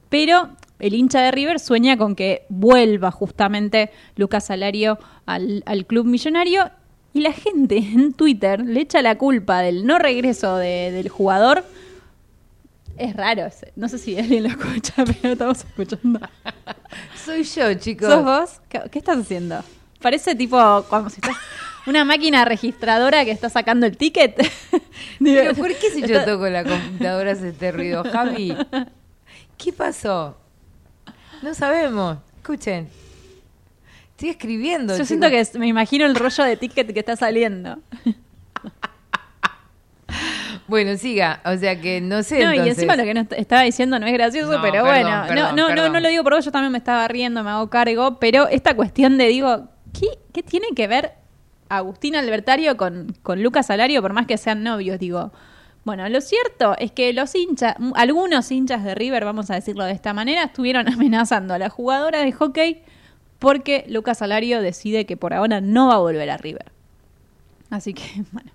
pero 0.09 0.49
el 0.81 0.95
hincha 0.95 1.21
de 1.21 1.31
River 1.31 1.61
sueña 1.61 1.97
con 1.97 2.15
que 2.17 2.45
vuelva 2.49 3.11
justamente 3.11 3.91
Lucas 4.17 4.47
Salario 4.47 4.99
al, 5.27 5.63
al 5.67 5.87
club 5.87 6.07
millonario 6.07 6.71
y 7.13 7.21
la 7.21 7.33
gente 7.33 7.77
en 7.95 8.13
Twitter 8.13 8.61
le 8.65 8.81
echa 8.81 9.03
la 9.03 9.17
culpa 9.19 9.61
del 9.61 9.87
no 9.87 9.99
regreso 9.99 10.57
de- 10.57 10.91
del 10.93 11.09
jugador. 11.09 11.65
Es 12.97 13.17
raro, 13.17 13.49
no 13.77 13.89
sé 13.89 13.99
si 13.99 14.19
alguien 14.19 14.43
lo 14.43 14.49
escucha, 14.51 14.93
pero 15.23 15.33
estamos 15.33 15.59
escuchando. 15.65 16.21
Soy 17.25 17.45
yo, 17.45 17.73
chicos. 17.75 18.09
¿Sos 18.13 18.25
vos? 18.25 18.61
¿Qué, 18.69 18.81
qué 18.91 18.99
estás 18.99 19.17
haciendo? 19.19 19.63
Parece 20.03 20.35
tipo 20.35 20.59
como 20.89 21.09
si 21.09 21.17
estás 21.21 21.37
una 21.87 22.05
máquina 22.05 22.45
registradora 22.45 23.25
que 23.25 23.31
está 23.31 23.49
sacando 23.49 23.87
el 23.87 23.97
ticket. 23.97 24.37
Pero 25.19 25.55
¿por 25.55 25.69
qué 25.75 25.91
si 25.91 26.03
yo 26.07 26.25
toco 26.27 26.47
la 26.49 26.63
computadora 26.65 27.33
hace 27.33 27.49
este 27.51 27.73
ruido, 27.73 28.05
Javi? 28.05 28.55
¿Qué 29.57 29.73
pasó? 29.73 30.37
No 31.43 31.55
sabemos. 31.55 32.19
Escuchen. 32.39 32.89
Estoy 34.13 34.29
escribiendo. 34.31 34.97
Yo 34.97 35.05
siento 35.05 35.29
que 35.31 35.41
es- 35.41 35.55
me 35.55 35.67
imagino 35.67 36.05
el 36.07 36.15
rollo 36.15 36.45
de 36.45 36.57
ticket 36.57 36.93
que 36.93 36.99
está 37.01 37.17
saliendo. 37.17 37.79
Bueno, 40.67 40.97
siga. 40.97 41.41
O 41.45 41.57
sea 41.57 41.81
que 41.81 42.01
no 42.01 42.23
sé. 42.23 42.45
No, 42.45 42.53
y 42.55 42.59
encima 42.69 42.95
lo 42.97 43.05
que 43.05 43.15
no 43.15 43.21
est- 43.23 43.33
estaba 43.33 43.63
diciendo 43.63 43.99
no 43.99 44.07
es 44.07 44.13
gracioso, 44.13 44.53
No, 44.53 44.63
pero 44.63 44.85
perdón, 44.85 44.89
bueno, 44.89 45.25
perdón, 45.27 45.57
no, 45.57 45.69
no, 45.69 45.75
no, 45.75 45.89
no 45.89 46.01
lo 46.01 46.09
digo 46.09 46.23
por 46.23 46.35
vos, 46.35 46.45
yo 46.45 46.53
también 46.53 46.71
me 46.73 46.79
estaba 46.79 47.07
riendo, 47.09 47.43
me 47.43 47.51
hago 47.51 47.69
cargo, 47.71 48.19
pero 48.21 48.47
esta 48.49 48.75
cuestión 48.77 49.19
de, 49.19 49.27
digo, 49.29 49.69
¿qué, 49.99 50.07
qué 50.33 50.43
tiene 50.43 50.69
que 50.77 50.87
ver 50.87 51.13
Agustín 51.69 52.15
Albertario 52.15 52.77
con, 52.77 53.17
con 53.23 53.43
Lucas 53.43 53.67
Salario, 53.67 54.01
por 54.03 54.13
más 54.13 54.27
que 54.27 54.37
sean 54.39 54.63
novios? 54.63 54.99
Digo, 55.01 55.33
bueno, 55.85 56.09
lo 56.09 56.21
cierto 56.21 56.77
es 56.79 56.93
que 56.93 57.13
los 57.13 57.35
hinchas, 57.35 57.75
algunos 57.95 58.51
hinchas 58.51 58.85
de 58.85 58.95
River, 58.95 59.25
vamos 59.25 59.51
a 59.51 59.55
decirlo 59.55 59.85
de 59.85 59.93
esta 59.93 60.13
manera, 60.13 60.45
estuvieron 60.45 60.89
amenazando 60.93 61.55
a 61.55 61.59
la 61.59 61.71
jugadora 61.71 62.21
de 62.21 62.33
hockey 62.33 62.83
porque 63.39 63.85
Lucas 63.89 64.19
Salario 64.19 64.61
decide 64.61 65.07
que 65.07 65.17
por 65.17 65.33
ahora 65.33 65.61
no 65.63 65.89
va 65.89 65.95
a 65.95 65.99
volver 65.99 66.29
a 66.31 66.37
River. 66.37 66.71
Así 67.71 67.95
que, 67.95 68.03
bueno. 68.33 68.51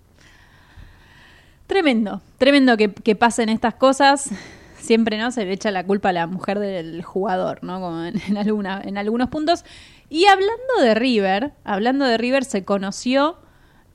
Tremendo, 1.68 2.22
tremendo 2.38 2.78
que, 2.78 2.94
que 2.94 3.16
pasen 3.16 3.50
estas 3.50 3.74
cosas. 3.74 4.30
Siempre 4.78 5.18
no 5.18 5.32
se 5.32 5.46
le 5.46 5.54
echa 5.54 5.72
la 5.72 5.84
culpa 5.84 6.10
a 6.10 6.14
la 6.14 6.28
mujer 6.28 6.60
del 6.60 7.02
jugador, 7.04 7.64
¿no? 7.64 7.80
Como 7.82 8.04
en, 8.04 8.22
en 8.28 8.38
alguna- 8.38 8.82
en 8.86 9.00
algunos 9.00 9.30
puntos. 9.30 9.66
Y 10.10 10.26
hablando 10.26 10.54
de 10.82 10.94
River, 10.94 11.54
hablando 11.64 12.06
de 12.06 12.20
River, 12.20 12.46
se 12.46 12.64
conoció 12.64 13.38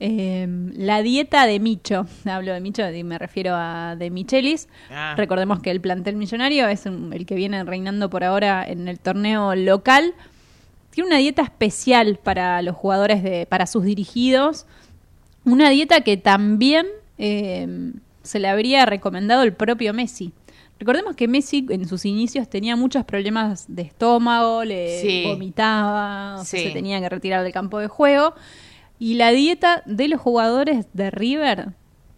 eh, 0.03 0.47
la 0.75 1.01
dieta 1.03 1.45
de 1.45 1.59
Micho. 1.59 2.07
Hablo 2.25 2.53
de 2.53 2.59
Micho 2.59 2.89
y 2.89 3.03
me 3.03 3.17
refiero 3.19 3.53
a 3.55 3.95
de 3.95 4.09
Michelis. 4.09 4.67
Ah. 4.89 5.13
Recordemos 5.15 5.59
que 5.59 5.69
el 5.69 5.79
plantel 5.79 6.15
millonario 6.15 6.67
es 6.67 6.85
el 6.87 7.25
que 7.27 7.35
viene 7.35 7.63
reinando 7.63 8.09
por 8.09 8.23
ahora 8.23 8.65
en 8.67 8.87
el 8.87 8.99
torneo 8.99 9.53
local. 9.55 10.13
Tiene 10.89 11.07
una 11.07 11.17
dieta 11.19 11.43
especial 11.43 12.17
para 12.21 12.61
los 12.63 12.75
jugadores, 12.75 13.21
de, 13.23 13.45
para 13.45 13.67
sus 13.67 13.83
dirigidos. 13.83 14.65
Una 15.45 15.69
dieta 15.69 16.01
que 16.01 16.17
también 16.17 16.87
eh, 17.17 17.91
se 18.23 18.39
le 18.39 18.47
habría 18.49 18.85
recomendado 18.85 19.43
el 19.43 19.53
propio 19.53 19.93
Messi. 19.93 20.33
Recordemos 20.79 21.15
que 21.15 21.27
Messi 21.27 21.63
en 21.69 21.87
sus 21.87 22.05
inicios 22.05 22.49
tenía 22.49 22.75
muchos 22.75 23.05
problemas 23.05 23.65
de 23.67 23.83
estómago, 23.83 24.63
le 24.63 24.99
Sí. 24.99 25.23
vomitaba, 25.27 26.41
o 26.41 26.43
sea, 26.43 26.59
Sí. 26.59 26.67
se 26.67 26.73
tenía 26.73 26.99
que 26.99 27.07
retirar 27.07 27.43
del 27.43 27.53
campo 27.53 27.77
de 27.77 27.87
juego. 27.87 28.33
Y 29.01 29.15
la 29.15 29.31
dieta 29.31 29.81
de 29.87 30.07
los 30.07 30.21
jugadores 30.21 30.85
de 30.93 31.09
River 31.09 31.69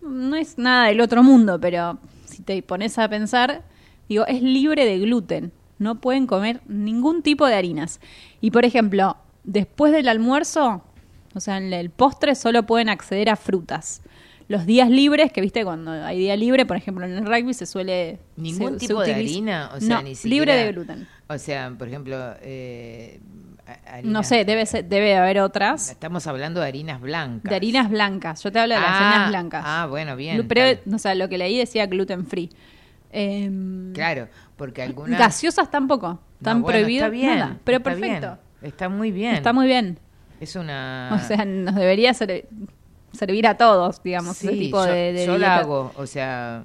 no 0.01 0.35
es 0.35 0.57
nada 0.57 0.88
del 0.88 0.99
otro 0.99 1.23
mundo, 1.23 1.57
pero 1.60 1.97
si 2.26 2.43
te 2.43 2.61
pones 2.61 2.97
a 2.99 3.07
pensar, 3.07 3.64
digo, 4.10 4.27
es 4.27 4.41
libre 4.41 4.84
de 4.84 4.99
gluten. 4.99 5.53
No 5.80 6.01
pueden 6.01 6.27
comer 6.27 6.60
ningún 6.68 7.22
tipo 7.23 7.47
de 7.47 7.55
harinas. 7.55 8.01
Y 8.41 8.51
por 8.51 8.65
ejemplo, 8.65 9.15
después 9.45 9.93
del 9.93 10.10
almuerzo, 10.10 10.84
o 11.34 11.39
sea, 11.39 11.55
en 11.57 11.72
el 11.72 11.89
postre 11.89 12.35
solo 12.35 12.64
pueden 12.64 12.89
acceder 12.89 13.30
a 13.30 13.38
frutas. 13.38 14.01
Los 14.49 14.65
días 14.65 14.89
libres, 14.89 15.31
que 15.31 15.39
viste, 15.39 15.64
cuando 15.64 15.91
hay 15.91 16.19
día 16.19 16.35
libre, 16.35 16.65
por 16.65 16.76
ejemplo, 16.76 17.05
en 17.05 17.14
el 17.14 17.26
rugby 17.26 17.53
se 17.53 17.65
suele. 17.65 18.19
¿Ningún 18.35 18.73
se- 18.73 18.80
se 18.81 18.88
tipo 18.88 19.01
de 19.01 19.14
harina? 19.14 19.72
O 19.73 19.80
sea, 19.80 19.88
no, 19.97 20.01
ni 20.03 20.15
siquiera- 20.15 20.35
libre 20.35 20.65
de 20.65 20.72
gluten. 20.73 21.07
O 21.30 21.38
sea, 21.38 21.73
por 21.77 21.88
ejemplo, 21.88 22.18
eh, 22.41 23.22
harina- 23.85 24.11
No 24.11 24.23
sé, 24.23 24.45
debe, 24.45 24.65
ser- 24.65 24.85
debe 24.85 25.15
haber 25.15 25.40
otras. 25.40 25.90
Estamos 25.90 26.26
hablando 26.27 26.60
de 26.61 26.68
harinas 26.68 26.99
blancas. 27.02 27.49
De 27.49 27.56
harinas 27.56 27.90
blancas. 27.90 28.44
Yo 28.44 28.52
te 28.52 28.60
hablo 28.60 28.76
de 28.76 28.81
las 28.81 28.90
Ah, 28.90 29.10
harinas 29.10 29.30
blancas. 29.30 29.64
Ah, 29.65 29.88
bueno, 29.90 30.15
bien. 30.15 30.48
Pero, 30.48 30.80
o 30.94 30.98
sea, 30.98 31.15
lo 31.15 31.30
que 31.30 31.38
leí 31.38 31.57
decía 31.57 31.85
gluten 31.88 32.26
free. 32.26 32.49
Em, 33.11 33.94
Claro, 33.94 34.27
porque 34.57 34.81
algunas... 34.81 35.19
Gaseosas 35.19 35.69
tampoco. 35.69 36.07
No, 36.07 36.19
Están 36.40 36.61
bueno, 36.61 36.80
prohibidas. 36.80 37.06
Está 37.07 37.10
bien, 37.11 37.40
nada. 37.40 37.57
Pero 37.64 37.77
está 37.77 37.90
perfecto. 37.91 38.19
bien, 38.61 38.69
Está 38.72 38.90
muy 38.90 39.11
bien. 39.11 39.35
Está 39.35 39.53
muy 39.53 39.68
bien. 39.68 39.99
Es 40.40 40.56
una... 40.56 41.11
O 41.14 41.19
sea, 41.27 41.45
nos 41.45 41.76
debería 41.76 42.14
ser- 42.14 42.48
servir 43.14 43.45
a 43.48 43.56
todos, 43.56 44.02
digamos, 44.03 44.38
ese 44.41 44.52
Sí, 44.53 44.60
tipo 44.60 44.84
yo, 44.85 44.91
de, 44.91 45.14
de 45.14 45.26
yo 45.26 45.38
la 45.38 45.57
hago, 45.57 45.94
o 45.95 46.07
sea, 46.07 46.64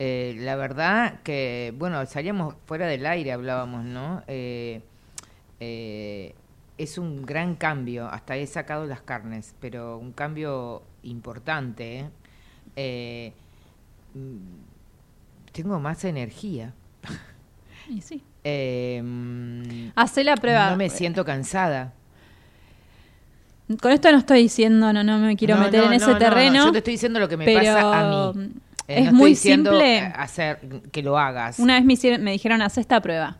eh, 0.00 0.36
la 0.40 0.56
verdad 0.56 1.20
que, 1.22 1.72
bueno, 1.78 2.04
salíamos 2.06 2.56
fuera 2.66 2.86
del 2.86 3.06
aire, 3.06 3.32
hablábamos, 3.32 3.84
¿no? 3.84 4.22
Eh, 4.26 4.82
eh, 5.66 6.34
es 6.76 6.98
un 6.98 7.24
gran 7.24 7.54
cambio, 7.54 8.06
hasta 8.08 8.36
he 8.36 8.46
sacado 8.46 8.84
las 8.86 9.00
carnes, 9.00 9.54
pero 9.60 9.96
un 9.98 10.12
cambio 10.12 10.82
importante. 11.04 12.00
¿eh? 12.00 12.10
Eh, 12.76 13.32
mm, 14.14 14.36
tengo 15.52 15.78
más 15.80 16.04
energía. 16.04 16.72
Y 17.88 18.00
sí. 18.00 18.22
Eh, 18.46 19.00
mm, 19.02 19.92
Hacé 19.96 20.22
la 20.22 20.36
prueba. 20.36 20.68
No 20.70 20.76
me 20.76 20.90
siento 20.90 21.24
cansada. 21.24 21.94
Con 23.80 23.90
esto 23.90 24.12
no 24.12 24.18
estoy 24.18 24.42
diciendo, 24.42 24.92
no, 24.92 25.02
no 25.02 25.16
me 25.18 25.34
quiero 25.34 25.56
No, 25.56 25.62
meter 25.62 25.80
no, 25.80 25.86
en 25.86 25.92
ese 25.94 26.06
no, 26.08 26.12
no, 26.12 26.18
terreno. 26.18 26.52
no, 26.58 26.64
yo 26.66 26.72
te 26.72 26.78
estoy 26.78 26.92
diciendo 26.92 27.20
lo 27.20 27.26
que 27.28 27.38
me 27.38 27.50
pasa 27.54 28.00
a 28.28 28.32
mí. 28.34 28.50
Eh, 28.86 28.98
Es 28.98 29.04
no 29.06 29.12
muy 29.12 29.34
simple. 29.34 29.98
hacer 30.00 30.58
que 30.92 31.02
lo 31.02 31.18
hagas. 31.18 31.58
Una 31.58 31.76
vez 31.76 31.86
me, 31.86 31.94
hicieron- 31.94 32.20
me 32.22 32.32
dijeron, 32.32 32.60
haz 32.60 32.76
esta 32.76 33.00
prueba. 33.00 33.38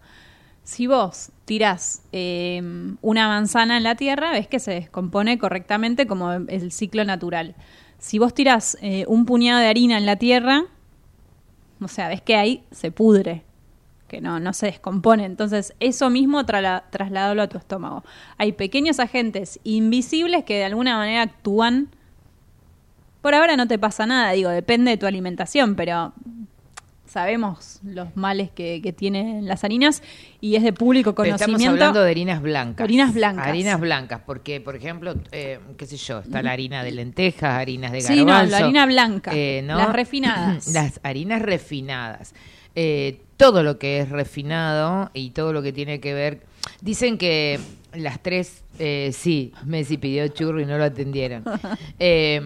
Si 0.64 0.86
vos 0.86 1.30
tirás 1.44 2.02
eh, 2.12 2.62
una 3.02 3.28
manzana 3.28 3.76
en 3.76 3.82
la 3.82 3.96
tierra, 3.96 4.30
ves 4.32 4.48
que 4.48 4.58
se 4.58 4.72
descompone 4.72 5.38
correctamente 5.38 6.06
como 6.06 6.32
el 6.32 6.72
ciclo 6.72 7.04
natural. 7.04 7.54
Si 7.98 8.18
vos 8.18 8.32
tirás 8.32 8.78
eh, 8.80 9.04
un 9.06 9.26
puñado 9.26 9.60
de 9.60 9.66
harina 9.66 9.98
en 9.98 10.06
la 10.06 10.16
tierra, 10.16 10.64
o 11.80 11.88
sea, 11.88 12.08
ves 12.08 12.22
que 12.22 12.36
ahí 12.36 12.64
se 12.70 12.90
pudre, 12.90 13.42
que 14.08 14.22
no, 14.22 14.40
no 14.40 14.54
se 14.54 14.66
descompone. 14.66 15.26
Entonces, 15.26 15.74
eso 15.80 16.08
mismo 16.08 16.44
trala- 16.46 16.84
trasladalo 16.90 17.42
a 17.42 17.48
tu 17.48 17.58
estómago. 17.58 18.02
Hay 18.38 18.52
pequeños 18.52 19.00
agentes 19.00 19.60
invisibles 19.64 20.44
que 20.44 20.56
de 20.56 20.64
alguna 20.64 20.96
manera 20.96 21.22
actúan. 21.22 21.88
Por 23.20 23.34
ahora 23.34 23.56
no 23.56 23.68
te 23.68 23.78
pasa 23.78 24.06
nada, 24.06 24.32
digo, 24.32 24.48
depende 24.48 24.92
de 24.92 24.96
tu 24.96 25.06
alimentación, 25.06 25.76
pero 25.76 26.12
sabemos 27.06 27.80
los 27.84 28.16
males 28.16 28.50
que, 28.50 28.80
que 28.82 28.92
tienen 28.92 29.46
las 29.46 29.62
harinas 29.64 30.02
y 30.40 30.56
es 30.56 30.62
de 30.62 30.72
público 30.72 31.14
Pero 31.14 31.30
conocimiento. 31.30 31.62
estamos 31.62 31.72
hablando 31.80 32.02
de 32.02 32.10
harinas 32.10 32.42
blancas. 32.42 32.84
Harinas 32.84 33.14
blancas. 33.14 33.46
Harinas 33.46 33.80
blancas, 33.80 34.20
porque, 34.26 34.60
por 34.60 34.74
ejemplo, 34.76 35.14
eh, 35.32 35.60
qué 35.76 35.86
sé 35.86 35.96
yo, 35.96 36.18
está 36.20 36.42
la 36.42 36.52
harina 36.52 36.82
de 36.82 36.92
lentejas, 36.92 37.52
harinas 37.60 37.92
de 37.92 38.00
Sí, 38.00 38.16
no, 38.16 38.26
garbanzo. 38.26 38.50
la 38.50 38.58
harina 38.58 38.86
blanca, 38.86 39.30
eh, 39.34 39.62
¿no? 39.64 39.76
las 39.78 39.92
refinadas. 39.92 40.66
las 40.72 41.00
harinas 41.02 41.42
refinadas. 41.42 42.34
Eh, 42.74 43.20
todo 43.36 43.62
lo 43.62 43.78
que 43.78 44.00
es 44.00 44.08
refinado 44.08 45.10
y 45.14 45.30
todo 45.30 45.52
lo 45.52 45.62
que 45.62 45.72
tiene 45.72 46.00
que 46.00 46.14
ver... 46.14 46.40
Dicen 46.80 47.18
que 47.18 47.60
las 47.92 48.20
tres... 48.22 48.63
eh, 48.78 49.10
sí, 49.12 49.52
Messi 49.64 49.98
pidió 49.98 50.26
churro 50.28 50.60
y 50.60 50.66
no 50.66 50.76
lo 50.78 50.84
atendieron. 50.84 51.44
Eh, 51.98 52.40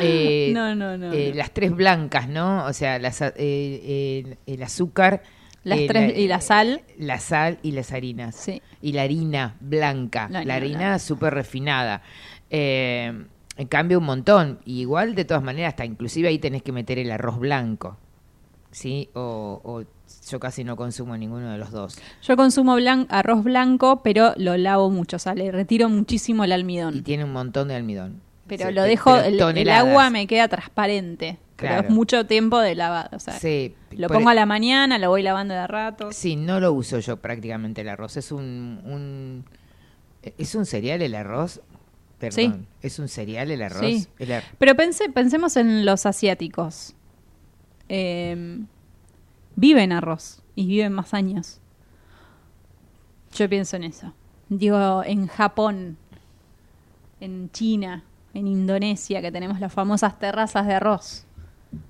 eh, 0.00 0.50
No, 0.54 0.74
no, 0.74 0.96
no, 0.98 1.12
eh, 1.12 1.30
no. 1.30 1.36
Las 1.36 1.52
tres 1.52 1.72
blancas, 1.72 2.28
¿no? 2.28 2.64
O 2.66 2.72
sea, 2.72 2.98
las, 2.98 3.20
eh, 3.22 4.36
el 4.46 4.62
azúcar... 4.62 5.22
Las 5.62 5.78
tres- 5.86 6.16
y 6.16 6.26
la 6.26 6.40
sal. 6.40 6.82
La 6.96 7.18
sal 7.20 7.58
y 7.62 7.72
las 7.72 7.92
harinas. 7.92 8.34
Sí. 8.34 8.62
Y 8.80 8.92
la 8.92 9.02
harina 9.02 9.56
blanca. 9.60 10.28
La 10.30 10.42
La, 10.44 10.54
harina 10.54 10.98
súper 10.98 11.34
refinada. 11.34 12.02
Eh, 12.48 13.12
en 13.58 13.66
cambio, 13.68 13.98
un 13.98 14.04
montón. 14.04 14.60
Y 14.64 14.80
igual, 14.80 15.14
de 15.14 15.26
todas 15.26 15.42
maneras, 15.42 15.72
hasta 15.74 15.84
inclusive 15.84 16.28
ahí 16.28 16.38
tenés 16.38 16.62
que 16.62 16.72
meter 16.72 16.98
el 16.98 17.10
arroz 17.10 17.38
blanco. 17.38 17.98
¿Sí? 18.70 19.10
O, 19.14 19.60
o 19.62 19.84
yo 20.30 20.40
casi 20.40 20.64
no 20.64 20.76
consumo 20.76 21.16
ninguno 21.16 21.50
de 21.52 21.58
los 21.58 21.70
dos. 21.70 21.98
Yo 22.22 22.36
consumo 22.36 22.76
blan- 22.76 23.06
arroz 23.10 23.42
blanco, 23.44 24.02
pero 24.02 24.32
lo 24.36 24.56
lavo 24.56 24.90
mucho, 24.90 25.16
o 25.16 25.18
sea, 25.18 25.34
le 25.34 25.50
retiro 25.50 25.88
muchísimo 25.88 26.44
el 26.44 26.52
almidón. 26.52 26.96
Y 26.96 27.02
tiene 27.02 27.24
un 27.24 27.32
montón 27.32 27.68
de 27.68 27.74
almidón. 27.76 28.20
Pero 28.46 28.68
Sí, 28.68 28.74
lo 28.74 28.82
dejo, 28.82 29.12
pero 29.14 29.48
el, 29.50 29.68
agua 29.70 30.10
me 30.10 30.26
queda 30.26 30.48
transparente. 30.48 31.38
Pero 31.56 31.72
Claro. 31.74 31.88
es 31.88 31.94
mucho 31.94 32.26
tiempo 32.26 32.58
de 32.58 32.74
lavado. 32.74 33.10
O 33.16 33.20
sea, 33.20 33.34
Sí, 33.38 33.74
lo 33.92 34.08
pongo 34.08 34.30
a 34.30 34.34
la 34.34 34.46
mañana, 34.46 34.98
lo 34.98 35.10
voy 35.10 35.22
lavando 35.22 35.54
de 35.54 35.60
a 35.60 35.66
rato. 35.66 36.10
Sí, 36.12 36.34
no 36.34 36.58
lo 36.58 36.72
uso 36.72 36.98
yo 37.00 37.18
prácticamente 37.18 37.82
el 37.82 37.88
arroz. 37.90 38.16
Es 38.16 38.32
un, 38.32 38.80
un 38.84 39.44
¿Es 40.38 40.54
un 40.54 40.66
cereal 40.66 41.00
el 41.02 41.14
arroz? 41.14 41.60
Perdón. 42.18 42.66
¿Es 42.82 42.98
un 42.98 43.08
cereal 43.08 43.50
el 43.50 43.62
arroz? 43.62 43.80
Sí. 43.80 44.06
El 44.18 44.32
ar- 44.32 44.44
Pero 44.58 44.74
pense, 44.74 45.08
pensemos 45.10 45.56
en 45.56 45.84
los 45.86 46.04
asiáticos. 46.06 46.94
Eh, 47.88 48.60
viven 49.60 49.92
arroz 49.92 50.42
y 50.54 50.66
viven 50.66 50.94
más 50.94 51.12
años. 51.12 51.60
Yo 53.34 53.46
pienso 53.48 53.76
en 53.76 53.84
eso. 53.84 54.14
Digo, 54.48 55.04
en 55.04 55.26
Japón, 55.26 55.98
en 57.20 57.50
China, 57.52 58.02
en 58.32 58.46
Indonesia, 58.46 59.20
que 59.20 59.30
tenemos 59.30 59.60
las 59.60 59.72
famosas 59.72 60.18
terrazas 60.18 60.66
de 60.66 60.74
arroz. 60.74 61.26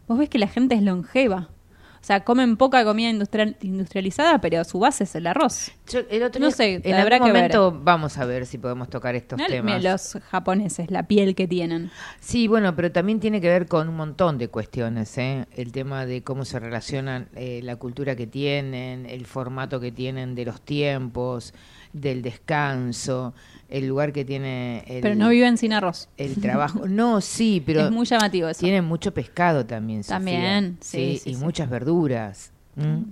Vos 0.09 0.19
ves 0.19 0.29
que 0.29 0.41
la 0.41 0.49
gente 0.49 0.75
es 0.75 0.83
longeva. 0.83 1.49
O 2.03 2.03
sea, 2.11 2.25
comen 2.25 2.57
poca 2.57 2.83
comida 2.83 3.11
industrial- 3.11 3.57
industrializada, 3.61 4.41
pero 4.41 4.65
su 4.65 4.79
base 4.79 5.05
es 5.05 5.15
el 5.15 5.27
arroz. 5.27 5.71
Yo, 5.87 6.01
el 6.11 6.23
otro 6.23 6.41
no 6.41 6.47
día- 6.47 6.57
sé, 6.57 6.81
en 6.83 6.95
habrá 6.95 7.17
algún 7.17 7.29
que 7.29 7.33
ver. 7.33 7.43
momento 7.55 7.79
vamos 7.85 8.17
a 8.17 8.25
ver 8.25 8.47
si 8.47 8.57
podemos 8.57 8.89
tocar 8.89 9.15
estos 9.15 9.37
Mirá 9.37 9.49
temas. 9.51 9.83
los 9.83 10.19
japoneses, 10.31 10.91
la 10.91 11.03
piel 11.03 11.35
que 11.35 11.47
tienen. 11.47 11.91
Sí, 12.19 12.49
bueno, 12.49 12.75
pero 12.75 12.91
también 12.91 13.21
tiene 13.21 13.41
que 13.43 13.49
ver 13.49 13.67
con 13.67 13.89
un 13.91 13.97
montón 13.97 14.39
de 14.39 14.49
cuestiones, 14.49 15.17
¿eh? 15.19 15.45
El 15.55 15.73
tema 15.73 16.07
de 16.07 16.23
cómo 16.23 16.47
se 16.47 16.59
relacionan, 16.59 17.29
eh, 17.35 17.61
la 17.63 17.77
cultura 17.77 18.17
que 18.17 18.27
tienen, 18.27 19.05
el 19.05 19.27
formato 19.27 19.79
que 19.79 19.93
tienen 19.93 20.35
de 20.35 20.47
los 20.47 20.63
tiempos, 20.63 21.53
del 21.93 22.23
descanso, 22.23 23.35
el 23.71 23.87
lugar 23.87 24.13
que 24.13 24.25
tiene 24.25 24.85
el, 24.87 25.01
Pero 25.01 25.15
no 25.15 25.29
viven 25.31 25.57
sin 25.57 25.73
arroz. 25.73 26.09
el 26.17 26.41
trabajo. 26.41 26.87
No, 26.89 27.21
sí, 27.21 27.63
pero 27.67 27.87
Es 27.87 27.91
muy 27.91 28.05
llamativo 28.05 28.49
eso. 28.49 28.61
tienen 28.61 28.85
mucho 28.85 29.15
pescado 29.15 29.65
también, 29.65 30.03
Sofía. 30.03 30.17
También, 30.17 30.79
sí, 30.81 31.19
sí, 31.23 31.31
y 31.31 31.35
sí. 31.35 31.41
muchas 31.43 31.71
verduras. 31.71 32.53
¿m? 32.77 33.05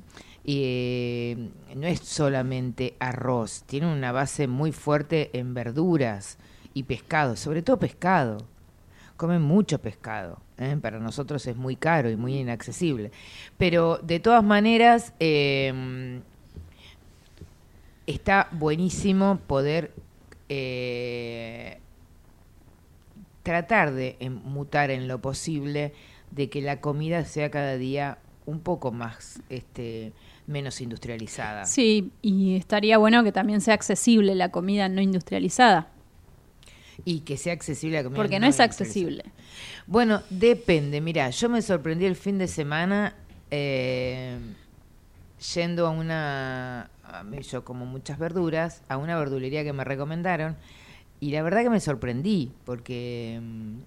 Y 0.44 0.62
eh, 0.64 1.48
no 1.76 1.86
es 1.86 2.00
solamente 2.00 2.96
arroz, 3.00 3.64
tiene 3.66 3.92
una 3.92 4.12
base 4.12 4.48
muy 4.48 4.72
fuerte 4.72 5.30
en 5.38 5.52
verduras 5.54 6.38
y 6.74 6.84
pescado, 6.84 7.36
sobre 7.36 7.62
todo 7.62 7.78
pescado. 7.78 8.38
Comen 9.16 9.42
mucho 9.42 9.80
pescado. 9.80 10.40
¿eh? 10.58 10.76
Para 10.80 11.00
nosotros 11.00 11.46
es 11.46 11.56
muy 11.56 11.76
caro 11.76 12.08
y 12.08 12.16
muy 12.16 12.36
inaccesible. 12.38 13.10
Pero 13.58 13.98
de 13.98 14.20
todas 14.20 14.44
maneras, 14.44 15.12
eh, 15.18 16.20
está 18.06 18.48
buenísimo 18.52 19.38
poder 19.46 19.92
eh, 20.48 21.78
tratar 23.42 23.92
de 23.92 24.16
mutar 24.30 24.90
en 24.90 25.08
lo 25.08 25.20
posible 25.20 25.92
de 26.30 26.50
que 26.50 26.60
la 26.60 26.80
comida 26.80 27.24
sea 27.24 27.50
cada 27.50 27.76
día 27.76 28.18
un 28.46 28.60
poco 28.60 28.92
más 28.92 29.40
este 29.48 30.12
menos 30.46 30.80
industrializada. 30.80 31.66
Sí, 31.66 32.10
y 32.22 32.56
estaría 32.56 32.96
bueno 32.96 33.22
que 33.22 33.32
también 33.32 33.60
sea 33.60 33.74
accesible 33.74 34.34
la 34.34 34.50
comida 34.50 34.88
no 34.88 35.02
industrializada. 35.02 35.88
Y 37.04 37.20
que 37.20 37.36
sea 37.36 37.52
accesible 37.52 37.98
la 37.98 38.04
comida. 38.04 38.16
Porque 38.16 38.40
no 38.40 38.46
es 38.46 38.58
accesible. 38.58 39.24
Bueno, 39.86 40.22
depende. 40.30 41.00
Mira, 41.00 41.30
yo 41.30 41.48
me 41.48 41.62
sorprendí 41.62 42.06
el 42.06 42.16
fin 42.16 42.38
de 42.38 42.48
semana 42.48 43.14
eh, 43.50 44.38
yendo 45.54 45.86
a 45.86 45.90
una, 45.90 46.90
yo 47.42 47.64
como 47.64 47.86
muchas 47.86 48.18
verduras, 48.18 48.82
a 48.88 48.96
una 48.96 49.16
verdulería 49.18 49.64
que 49.64 49.72
me 49.72 49.84
recomendaron 49.84 50.56
y 51.20 51.30
la 51.30 51.42
verdad 51.42 51.62
que 51.62 51.70
me 51.70 51.80
sorprendí 51.80 52.52
porque 52.64 53.40
mm, 53.42 53.78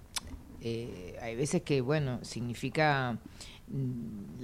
eh, 0.60 1.18
hay 1.20 1.34
veces 1.34 1.62
que, 1.62 1.80
bueno, 1.80 2.20
significa 2.22 3.18
mm, 3.68 4.42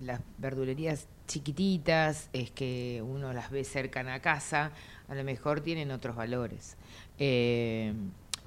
las, 0.00 0.20
verdulerías 0.38 1.08
chiquititas, 1.26 2.28
es 2.32 2.50
que 2.50 3.02
uno 3.04 3.32
las 3.32 3.50
ve 3.50 3.64
cerca 3.64 4.00
a 4.00 4.20
casa, 4.20 4.72
a 5.08 5.14
lo 5.14 5.24
mejor 5.24 5.60
tienen 5.60 5.90
otros 5.90 6.16
valores. 6.16 6.76
Eh, 7.18 7.92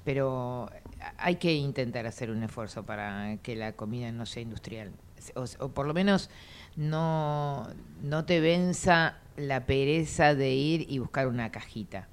pero 0.04 0.70
hay 1.18 1.36
que 1.36 1.52
intentar 1.52 2.06
hacer 2.06 2.30
un 2.30 2.42
esfuerzo 2.42 2.84
para 2.84 3.38
que 3.42 3.56
la 3.56 3.72
comida 3.72 4.10
no 4.12 4.24
sea 4.24 4.42
industrial. 4.42 4.92
O, 5.34 5.44
o 5.58 5.68
por 5.70 5.86
lo 5.86 5.94
menos 5.94 6.30
no, 6.76 7.68
no 8.02 8.24
te 8.24 8.40
venza 8.40 9.18
la 9.36 9.66
pereza 9.66 10.34
de 10.34 10.54
ir 10.54 10.86
y 10.88 10.98
buscar 10.98 11.26
una 11.26 11.50
cajita, 11.50 12.08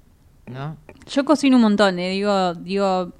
¿no? 0.46 0.76
Yo 1.08 1.24
cocino 1.24 1.56
un 1.56 1.62
montón, 1.62 1.98
eh, 1.98 2.10
digo, 2.10 2.54
digo 2.54 3.12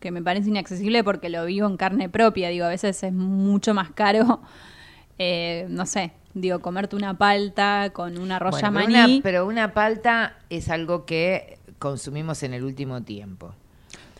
que 0.00 0.10
me 0.10 0.22
parece 0.22 0.48
inaccesible 0.48 1.02
porque 1.02 1.28
lo 1.28 1.44
vivo 1.46 1.66
en 1.66 1.76
carne 1.76 2.08
propia, 2.08 2.48
digo, 2.50 2.66
a 2.66 2.68
veces 2.68 3.02
es 3.02 3.12
mucho 3.12 3.74
más 3.74 3.90
caro, 3.90 4.40
eh, 5.18 5.66
no 5.68 5.86
sé, 5.86 6.12
digo, 6.34 6.60
comerte 6.60 6.96
una 6.96 7.16
palta 7.16 7.90
con 7.92 8.18
una 8.18 8.36
arroz 8.36 8.60
Bueno, 8.60 8.84
una, 8.86 9.06
pero 9.22 9.46
una 9.46 9.72
palta 9.72 10.38
es 10.50 10.68
algo 10.68 11.04
que 11.04 11.58
consumimos 11.78 12.42
en 12.42 12.54
el 12.54 12.64
último 12.64 13.02
tiempo. 13.02 13.54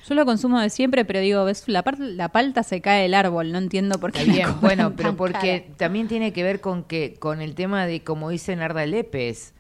Yo 0.08 0.14
lo 0.14 0.24
consumo 0.24 0.58
de 0.60 0.70
siempre, 0.70 1.04
pero 1.04 1.20
digo, 1.20 1.44
ves, 1.44 1.64
la, 1.68 1.84
la 1.98 2.28
palta 2.30 2.62
se 2.62 2.80
cae 2.80 3.02
del 3.02 3.14
árbol, 3.14 3.52
no 3.52 3.58
entiendo 3.58 3.98
por 3.98 4.12
qué. 4.12 4.20
Está 4.20 4.32
bien, 4.32 4.48
bueno, 4.60 4.94
pero 4.96 5.16
porque 5.16 5.62
cara. 5.62 5.76
también 5.76 6.08
tiene 6.08 6.32
que 6.32 6.42
ver 6.42 6.60
con 6.60 6.84
que 6.84 7.14
con 7.18 7.40
el 7.42 7.54
tema 7.54 7.86
de, 7.86 8.02
como 8.02 8.30
dice 8.30 8.56
Narda 8.56 8.86
Lépez, 8.86 9.52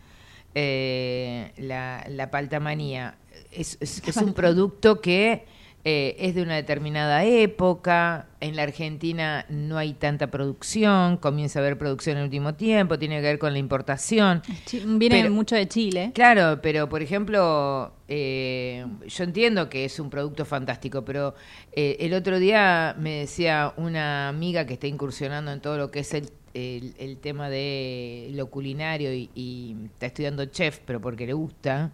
eh, 0.54 1.52
la, 1.58 2.04
la 2.08 2.30
paltamanía 2.30 3.16
es, 3.52 3.76
es- 3.80 4.02
es 4.06 4.16
un 4.16 4.32
producto 4.34 5.00
que 5.00 5.44
eh, 5.90 6.16
es 6.18 6.34
de 6.34 6.42
una 6.42 6.54
determinada 6.54 7.24
época, 7.24 8.26
en 8.40 8.56
la 8.56 8.64
Argentina 8.64 9.46
no 9.48 9.78
hay 9.78 9.94
tanta 9.94 10.26
producción, 10.30 11.16
comienza 11.16 11.58
a 11.58 11.62
haber 11.62 11.78
producción 11.78 12.16
en 12.16 12.18
el 12.18 12.24
último 12.24 12.52
tiempo, 12.54 12.98
tiene 12.98 13.16
que 13.16 13.22
ver 13.22 13.38
con 13.38 13.54
la 13.54 13.58
importación. 13.58 14.42
Viene 14.84 15.22
Pero- 15.22 15.30
mucho 15.32 15.56
de 15.56 15.66
Chile. 15.66 16.10
Claro, 16.14 16.60
pero 16.60 16.90
por 16.90 17.00
ejemplo, 17.00 17.94
eh, 18.06 18.84
yo 19.06 19.24
entiendo 19.24 19.70
que 19.70 19.86
es 19.86 19.98
un 19.98 20.10
producto 20.10 20.44
fantástico, 20.44 21.06
pero 21.06 21.34
eh, 21.72 21.96
el 22.00 22.12
otro 22.12 22.38
día 22.38 22.94
me 22.98 23.20
decía 23.20 23.72
una 23.78 24.28
amiga 24.28 24.66
que 24.66 24.74
está 24.74 24.88
incursionando 24.88 25.52
en 25.52 25.60
todo 25.62 25.78
lo 25.78 25.90
que 25.90 26.00
es 26.00 26.12
el, 26.12 26.28
el- 26.52 26.94
el 26.98 27.16
tema 27.16 27.48
de 27.48 28.28
lo 28.34 28.48
culinario 28.50 29.14
y, 29.14 29.30
y 29.34 29.74
está 29.86 30.04
estudiando 30.06 30.44
chef, 30.44 30.80
pero 30.84 31.00
porque 31.00 31.26
le 31.26 31.32
gusta, 31.32 31.92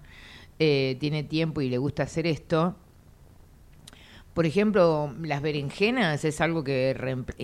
eh, 0.59 0.97
tiene 0.99 1.23
tiempo 1.23 1.61
y 1.61 1.69
le 1.69 1.79
gusta 1.79 2.03
hacer 2.03 2.27
esto. 2.27 2.75
Por 4.35 4.47
ejemplo, 4.47 5.15
las 5.23 5.41
berenjenas 5.43 6.25
es 6.25 6.41
algo 6.41 6.65
que 6.65 6.97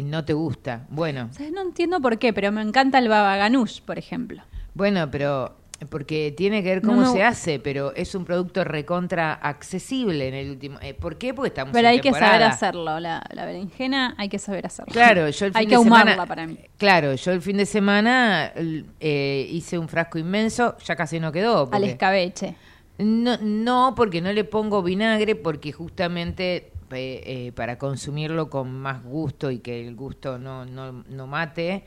no 0.04 0.24
te 0.24 0.32
gusta. 0.32 0.86
Bueno, 0.90 1.28
¿Sabes? 1.32 1.52
No 1.52 1.62
entiendo 1.62 2.00
por 2.00 2.18
qué, 2.18 2.32
pero 2.32 2.50
me 2.52 2.62
encanta 2.62 2.98
el 2.98 3.08
baba 3.08 3.36
ganoush, 3.36 3.80
por 3.82 3.98
ejemplo. 3.98 4.42
bueno, 4.74 5.10
pero 5.10 5.56
porque 5.88 6.34
tiene 6.36 6.62
que 6.62 6.68
ver 6.74 6.84
No 6.84 6.90
cómo 6.90 7.10
se 7.12 7.22
hace, 7.22 7.58
pero 7.58 7.94
es 7.94 8.14
un 8.14 8.26
producto 8.26 8.64
recontra 8.64 9.32
accesible 9.32 10.28
en 10.28 10.34
el 10.34 10.50
último. 10.50 10.78
eh, 10.82 10.92
¿Por 10.92 11.16
qué? 11.16 11.32
Porque 11.32 11.48
estamos 11.48 11.72
Pero 11.72 11.88
en 11.88 11.94
hay 11.94 12.00
que 12.00 12.12
saber 12.12 12.42
hacerlo. 12.42 13.00
La, 13.00 13.22
la 13.32 13.44
berenjena 13.46 14.14
hay 14.18 14.28
que 14.28 14.38
saber 14.38 14.66
hacerlo. 14.66 14.92
Claro, 14.92 15.28
yo 15.30 15.46
el 15.46 15.52
fin 15.54 15.58
hay 15.58 15.64
de 15.66 15.68
que 15.70 15.74
ahumarla 15.76 16.12
semana, 16.12 16.26
para 16.28 16.46
mí. 16.46 16.58
Claro, 16.76 17.14
yo 17.14 17.32
el 17.32 17.40
fin 17.40 17.56
de 17.56 17.64
semana 17.66 18.52
eh, 19.00 19.46
hice 19.50 19.78
un 19.78 19.88
frasco 19.88 20.18
inmenso, 20.18 20.76
ya 20.84 20.96
casi 20.96 21.18
no 21.18 21.32
quedó. 21.32 21.70
Al 21.72 21.84
escabeche. 21.84 22.56
No, 22.98 23.38
no, 23.40 23.94
porque 23.96 24.20
no 24.20 24.30
le 24.34 24.44
pongo 24.44 24.82
vinagre, 24.82 25.34
porque 25.34 25.72
justamente 25.72 26.69
eh, 26.92 27.52
para 27.52 27.78
consumirlo 27.78 28.50
con 28.50 28.72
más 28.72 29.02
gusto 29.04 29.50
y 29.50 29.58
que 29.58 29.86
el 29.86 29.94
gusto 29.94 30.38
no, 30.38 30.64
no, 30.64 31.04
no 31.08 31.26
mate, 31.26 31.84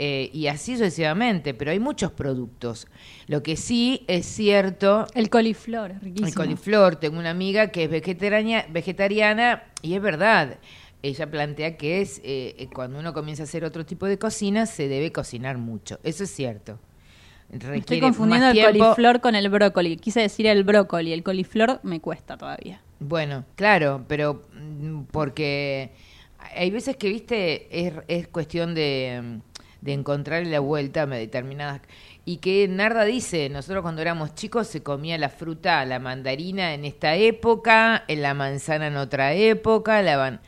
eh, 0.00 0.30
y 0.32 0.46
así 0.46 0.76
sucesivamente, 0.76 1.54
pero 1.54 1.72
hay 1.72 1.80
muchos 1.80 2.12
productos. 2.12 2.86
Lo 3.26 3.42
que 3.42 3.56
sí 3.56 4.04
es 4.06 4.26
cierto... 4.26 5.06
El 5.14 5.28
coliflor, 5.28 5.90
es 5.90 6.00
riquísimo. 6.00 6.28
El 6.28 6.34
coliflor, 6.34 6.96
tengo 6.96 7.18
una 7.18 7.30
amiga 7.30 7.68
que 7.68 7.84
es 7.84 7.90
vegetariana, 7.90 8.64
vegetariana 8.70 9.64
y 9.82 9.94
es 9.94 10.02
verdad. 10.02 10.58
Ella 11.02 11.28
plantea 11.28 11.76
que 11.76 12.00
es 12.00 12.18
eh, 12.18 12.54
eh, 12.58 12.68
cuando 12.72 12.98
uno 13.00 13.12
comienza 13.12 13.42
a 13.42 13.44
hacer 13.44 13.64
otro 13.64 13.84
tipo 13.84 14.06
de 14.06 14.18
cocina, 14.18 14.66
se 14.66 14.86
debe 14.86 15.10
cocinar 15.10 15.58
mucho. 15.58 15.98
Eso 16.04 16.24
es 16.24 16.30
cierto. 16.30 16.78
Requiere 17.50 17.78
Estoy 17.78 18.00
confundiendo 18.00 18.48
el 18.50 18.62
coliflor 18.62 19.20
con 19.20 19.34
el 19.34 19.48
brócoli. 19.48 19.96
Quise 19.96 20.20
decir 20.20 20.46
el 20.46 20.62
brócoli. 20.62 21.12
El 21.12 21.22
coliflor 21.24 21.80
me 21.82 21.98
cuesta 21.98 22.36
todavía. 22.36 22.82
Bueno, 23.00 23.44
claro, 23.54 24.04
pero 24.08 24.42
mm, 24.52 25.02
porque 25.10 25.92
hay 26.54 26.70
veces 26.70 26.96
que, 26.96 27.08
viste, 27.08 27.86
es, 27.86 27.94
es 28.08 28.28
cuestión 28.28 28.74
de, 28.74 29.20
mm, 29.22 29.38
de 29.80 29.92
encontrar 29.92 30.46
la 30.46 30.60
vuelta 30.60 31.02
a 31.02 31.06
determinadas... 31.06 31.80
Y 32.24 32.38
que 32.38 32.68
Narda 32.68 33.04
dice, 33.04 33.48
nosotros 33.48 33.80
cuando 33.80 34.02
éramos 34.02 34.34
chicos 34.34 34.66
se 34.66 34.82
comía 34.82 35.16
la 35.16 35.30
fruta, 35.30 35.82
la 35.86 35.98
mandarina 35.98 36.74
en 36.74 36.84
esta 36.84 37.14
época, 37.16 38.04
la 38.06 38.34
manzana 38.34 38.88
en 38.88 38.98
otra 38.98 39.32
época, 39.32 40.02
la 40.02 40.18
van... 40.18 40.40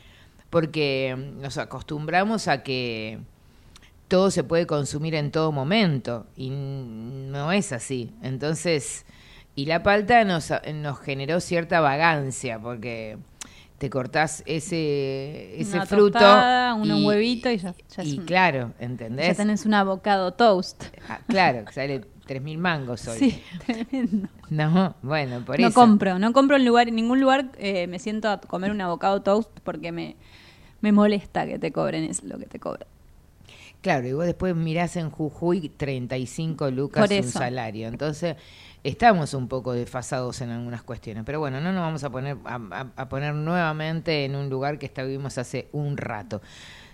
porque 0.51 1.17
mm, 1.17 1.41
nos 1.41 1.57
acostumbramos 1.57 2.49
a 2.49 2.63
que 2.63 3.21
todo 4.09 4.31
se 4.31 4.45
puede 4.45 4.67
consumir 4.67 5.15
en 5.15 5.31
todo 5.31 5.53
momento 5.53 6.27
y 6.37 6.51
no 6.51 7.53
es 7.53 7.73
así. 7.73 8.13
Entonces, 8.23 9.07
y 9.63 9.67
la 9.67 9.83
palta 9.83 10.25
nos, 10.25 10.53
nos 10.75 10.99
generó 11.01 11.41
cierta 11.41 11.81
vagancia 11.81 12.59
porque 12.59 13.19
te 13.79 13.89
cortás 13.91 14.43
ese, 14.47 15.61
ese 15.61 15.77
Una 15.77 15.87
fruto. 15.87 16.13
tostada, 16.19 16.75
un 16.75 16.91
y- 16.91 17.05
huevito 17.07 17.51
y 17.51 17.59
ya, 17.59 17.75
ya 17.95 18.03
es 18.03 18.09
y 18.09 18.19
un- 18.19 18.25
claro, 18.27 18.73
¿entendés? 18.79 19.29
Ya 19.29 19.35
tenés 19.35 19.65
un 19.67 19.75
avocado 19.75 20.33
toast. 20.33 20.85
Ah, 21.09 21.21
claro, 21.27 21.65
sale 21.73 22.01
3.000 22.27 22.59
mangos 22.59 23.07
hoy. 23.09 23.19
Sí, 23.19 23.43
tremendo. 23.67 24.29
No, 24.51 24.95
bueno, 25.03 25.45
por 25.45 25.59
no 25.61 25.69
eso. 25.69 25.75
compro, 25.75 26.19
no 26.19 26.33
compro 26.33 26.57
en 26.57 26.65
lugar, 26.65 26.89
en 26.89 26.97
ningún 26.97 27.21
lugar 27.21 27.53
eh, 27.59 27.87
me 27.87 27.99
siento 27.99 28.29
a 28.31 28.41
comer 28.41 28.71
un 28.71 28.81
avocado 28.81 29.23
toast 29.23 29.51
porque 29.65 29.93
me, 29.93 30.17
me 30.81 30.93
molesta 30.93 31.47
que 31.47 31.59
te 31.59 31.71
cobren 31.73 32.05
es 32.05 32.23
lo 32.25 32.39
que 32.39 32.47
te 32.47 32.59
cobran. 32.59 32.87
Claro, 33.81 34.07
y 34.07 34.13
vos 34.13 34.27
después 34.27 34.55
mirás 34.55 34.97
en 34.97 35.09
Jujuy 35.11 35.71
35 35.71 36.71
lucas 36.71 37.11
un 37.11 37.23
salario. 37.25 37.89
Entonces, 37.89 38.37
estamos 38.85 39.35
un 39.35 39.49
poco 39.49 39.73
desfasados 39.73 40.41
en 40.41 40.51
algunas 40.51 40.83
cuestiones. 40.83 41.25
Pero 41.27 41.41
bueno, 41.41 41.61
no 41.61 41.73
nos 41.73 41.83
vamos 41.83 42.05
a 42.05 42.11
poner 42.11 42.37
a, 42.45 43.09
poner 43.09 43.35
nuevamente 43.35 44.25
en 44.25 44.35
un 44.37 44.49
lugar 44.49 44.79
que 44.79 44.87
estuvimos 44.87 45.37
hace 45.39 45.69
un 45.73 45.97
rato. 45.97 46.41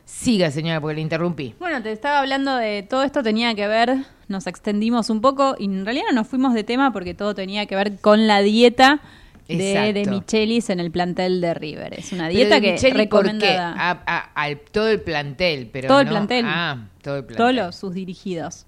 Siga, 0.05 0.51
señora, 0.53 0.81
porque 0.81 0.95
le 0.97 1.01
interrumpí. 1.01 1.55
Bueno, 1.59 1.83
te 1.83 1.91
estaba 1.91 2.21
hablando 2.21 2.57
de 2.57 2.85
todo 2.85 3.03
esto 3.03 3.23
tenía 3.25 3.55
que 3.57 3.67
ver, 3.67 3.97
nos 4.29 4.47
extendimos 4.47 5.11
un 5.11 5.21
poco 5.21 5.57
y 5.59 5.65
en 5.65 5.85
realidad 5.85 6.07
no 6.11 6.17
nos 6.21 6.29
fuimos 6.29 6.55
de 6.55 6.63
tema 6.63 6.93
porque 6.93 7.15
todo 7.15 7.35
tenía 7.35 7.67
que 7.67 7.75
ver 7.75 7.99
con 8.01 8.29
la 8.29 8.41
dieta 8.41 9.01
de, 9.49 10.07
Michelis 10.09 10.71
en 10.71 10.79
el 10.81 10.91
plantel 10.93 11.41
de 11.41 11.55
River. 11.55 11.95
Es 11.99 12.13
una 12.13 12.29
dieta 12.29 12.61
que 12.61 12.73
Micheli, 12.73 13.07
¿por 13.09 13.25
qué? 13.25 13.31
recomendada 13.31 13.75
A- 13.77 14.03
a- 14.07 14.31
al 14.43 14.59
todo 14.61 14.89
el 14.89 15.01
plantel, 15.01 15.71
pero 15.73 15.89
todo 15.89 16.01
el 16.01 16.09
plantel, 16.09 16.45
Ah, 16.49 16.87
todo 17.03 17.17
el 17.17 17.25
plantel. 17.25 17.37
todos 17.37 17.55
los- 17.55 17.77
sus 17.77 17.93
dirigidos. 17.95 18.65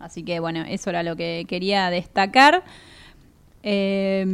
Así 0.00 0.22
que 0.24 0.40
bueno, 0.40 0.64
eso 0.66 0.90
era 0.90 1.02
lo 1.02 1.14
que 1.14 1.44
quería 1.48 1.90
destacar. 1.90 2.64
Eh, 3.62 4.24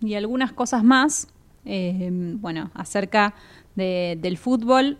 y 0.00 0.14
algunas 0.14 0.52
cosas 0.52 0.82
más, 0.84 1.28
eh, 1.64 2.08
bueno, 2.12 2.70
acerca 2.74 3.34
de- 3.74 4.16
del 4.20 4.38
fútbol. 4.38 4.98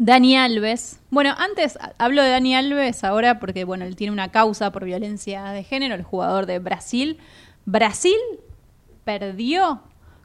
Dani 0.00 0.36
Alves. 0.36 1.00
Bueno, 1.10 1.34
antes 1.36 1.76
hablo 1.98 2.22
de 2.22 2.30
Dani 2.30 2.54
Alves 2.54 3.02
ahora 3.02 3.40
porque, 3.40 3.64
bueno, 3.64 3.84
él 3.84 3.96
tiene 3.96 4.12
una 4.12 4.30
causa 4.30 4.70
por 4.70 4.84
violencia 4.84 5.46
de 5.46 5.64
género, 5.64 5.94
el 5.96 6.04
jugador 6.04 6.46
de 6.46 6.60
Brasil. 6.60 7.18
Brasil 7.66 8.14
perdió 9.04 9.82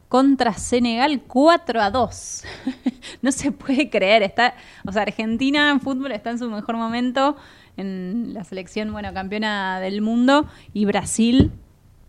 contra 0.09 0.53
Senegal 0.53 1.23
4 1.25 1.81
a 1.81 1.89
2. 1.89 2.43
no 3.23 3.31
se 3.31 3.51
puede 3.51 3.89
creer. 3.89 4.21
Está, 4.21 4.53
o 4.87 4.91
sea, 4.91 5.01
Argentina 5.01 5.71
en 5.71 5.79
fútbol 5.81 6.11
está 6.11 6.29
en 6.29 6.37
su 6.37 6.49
mejor 6.51 6.77
momento 6.77 7.35
en 7.77 8.33
la 8.33 8.43
selección, 8.43 8.91
bueno, 8.91 9.13
campeona 9.13 9.79
del 9.79 10.01
mundo 10.01 10.45
y 10.73 10.85
Brasil 10.85 11.51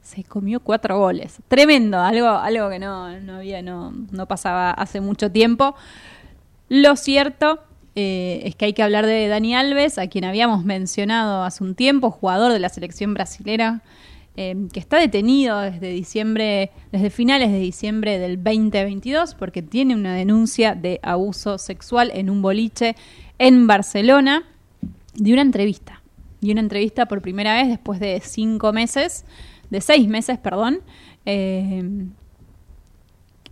se 0.00 0.22
comió 0.22 0.60
cuatro 0.60 0.98
goles. 0.98 1.38
Tremendo, 1.48 1.98
algo, 1.98 2.28
algo 2.28 2.68
que 2.68 2.78
no, 2.78 3.18
no 3.20 3.36
había, 3.36 3.62
no, 3.62 3.92
no 4.10 4.26
pasaba 4.26 4.70
hace 4.70 5.00
mucho 5.00 5.30
tiempo. 5.30 5.74
Lo 6.68 6.96
cierto 6.96 7.60
eh, 7.96 8.42
es 8.44 8.56
que 8.56 8.66
hay 8.66 8.72
que 8.72 8.82
hablar 8.82 9.06
de 9.06 9.28
Dani 9.28 9.54
Alves, 9.54 9.98
a 9.98 10.08
quien 10.08 10.24
habíamos 10.24 10.64
mencionado 10.64 11.44
hace 11.44 11.64
un 11.64 11.74
tiempo, 11.74 12.10
jugador 12.10 12.52
de 12.52 12.58
la 12.58 12.68
selección 12.68 13.14
brasilera, 13.14 13.82
eh, 14.36 14.56
que 14.72 14.80
está 14.80 14.98
detenido 14.98 15.60
desde 15.60 15.90
diciembre, 15.90 16.72
desde 16.90 17.10
finales 17.10 17.52
de 17.52 17.58
diciembre 17.58 18.18
del 18.18 18.42
2022, 18.42 19.36
porque 19.36 19.62
tiene 19.62 19.94
una 19.94 20.14
denuncia 20.14 20.74
de 20.74 20.98
abuso 21.02 21.56
sexual 21.56 22.10
en 22.12 22.30
un 22.30 22.42
boliche 22.42 22.96
en 23.38 23.66
Barcelona, 23.68 24.42
de 25.14 25.32
una 25.32 25.42
entrevista. 25.42 26.02
De 26.40 26.52
una 26.52 26.60
entrevista 26.60 27.06
por 27.06 27.22
primera 27.22 27.54
vez 27.54 27.68
después 27.68 28.00
de 28.00 28.20
cinco 28.20 28.72
meses, 28.72 29.24
de 29.70 29.80
seis 29.80 30.08
meses, 30.08 30.38
perdón, 30.38 30.80
eh, 31.26 31.82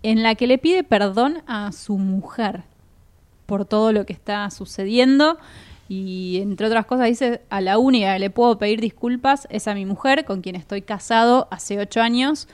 en 0.02 0.22
la 0.22 0.34
que 0.34 0.46
le 0.46 0.58
pide 0.58 0.84
perdón 0.84 1.42
a 1.46 1.72
su 1.72 1.96
mujer 1.98 2.64
por 3.46 3.64
todo 3.64 3.92
lo 3.92 4.06
que 4.06 4.12
está 4.12 4.50
sucediendo 4.50 5.38
y 5.88 6.38
entre 6.40 6.66
otras 6.66 6.86
cosas 6.86 7.06
dice 7.06 7.42
a 7.50 7.60
la 7.60 7.78
única 7.78 8.14
que 8.14 8.18
le 8.18 8.30
puedo 8.30 8.58
pedir 8.58 8.80
disculpas 8.80 9.46
es 9.50 9.68
a 9.68 9.74
mi 9.74 9.84
mujer 9.84 10.24
con 10.24 10.40
quien 10.40 10.56
estoy 10.56 10.82
casado 10.82 11.48
hace 11.50 11.78
ocho 11.78 12.00
años 12.00 12.48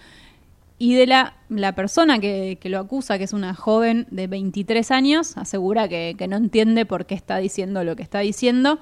y 0.78 0.94
de 0.94 1.06
la, 1.06 1.34
la 1.48 1.74
persona 1.74 2.20
que, 2.20 2.58
que 2.60 2.68
lo 2.68 2.78
acusa, 2.78 3.18
que 3.18 3.24
es 3.24 3.32
una 3.32 3.54
joven 3.54 4.06
de 4.10 4.28
23 4.28 4.90
años, 4.92 5.36
asegura 5.36 5.88
que, 5.88 6.14
que 6.16 6.28
no 6.28 6.36
entiende 6.36 6.86
por 6.86 7.06
qué 7.06 7.16
está 7.16 7.38
diciendo 7.38 7.82
lo 7.82 7.96
que 7.96 8.02
está 8.04 8.20
diciendo, 8.20 8.78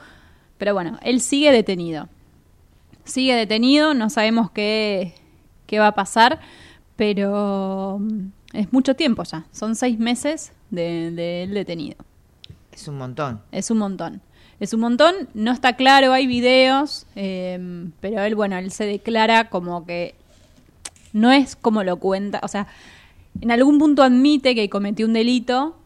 pero 0.58 0.74
bueno, 0.74 0.98
él 1.02 1.20
sigue 1.20 1.52
detenido. 1.52 2.08
Sigue 3.04 3.34
detenido, 3.34 3.94
no 3.94 4.10
sabemos 4.10 4.50
qué, 4.50 5.14
qué 5.66 5.78
va 5.78 5.88
a 5.88 5.94
pasar, 5.94 6.40
pero 6.96 7.98
mm, 8.00 8.28
es 8.52 8.72
mucho 8.72 8.94
tiempo 8.94 9.22
ya, 9.24 9.46
son 9.52 9.76
seis 9.76 9.98
meses 9.98 10.52
de, 10.70 11.10
de 11.12 11.44
él 11.44 11.54
detenido. 11.54 11.96
Es 12.72 12.88
un 12.88 12.98
montón. 12.98 13.40
Es 13.52 13.70
un 13.70 13.78
montón. 13.78 14.20
Es 14.58 14.72
un 14.72 14.80
montón, 14.80 15.14
no 15.34 15.52
está 15.52 15.76
claro, 15.76 16.12
hay 16.12 16.26
videos, 16.26 17.06
eh, 17.14 17.90
pero 18.00 18.22
él, 18.22 18.34
bueno, 18.34 18.56
él 18.56 18.70
se 18.70 18.86
declara 18.86 19.50
como 19.50 19.84
que 19.84 20.14
no 21.12 21.30
es 21.30 21.56
como 21.56 21.82
lo 21.82 21.98
cuenta, 21.98 22.40
o 22.42 22.48
sea, 22.48 22.66
en 23.40 23.50
algún 23.50 23.78
punto 23.78 24.02
admite 24.02 24.54
que 24.54 24.70
cometió 24.70 25.06
un 25.06 25.12
delito, 25.12 25.76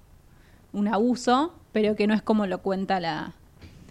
un 0.72 0.86
abuso, 0.86 1.52
pero 1.72 1.96
que 1.96 2.06
no 2.06 2.14
es 2.14 2.22
como 2.22 2.46
lo 2.46 2.62
cuenta 2.62 3.00
la, 3.00 3.34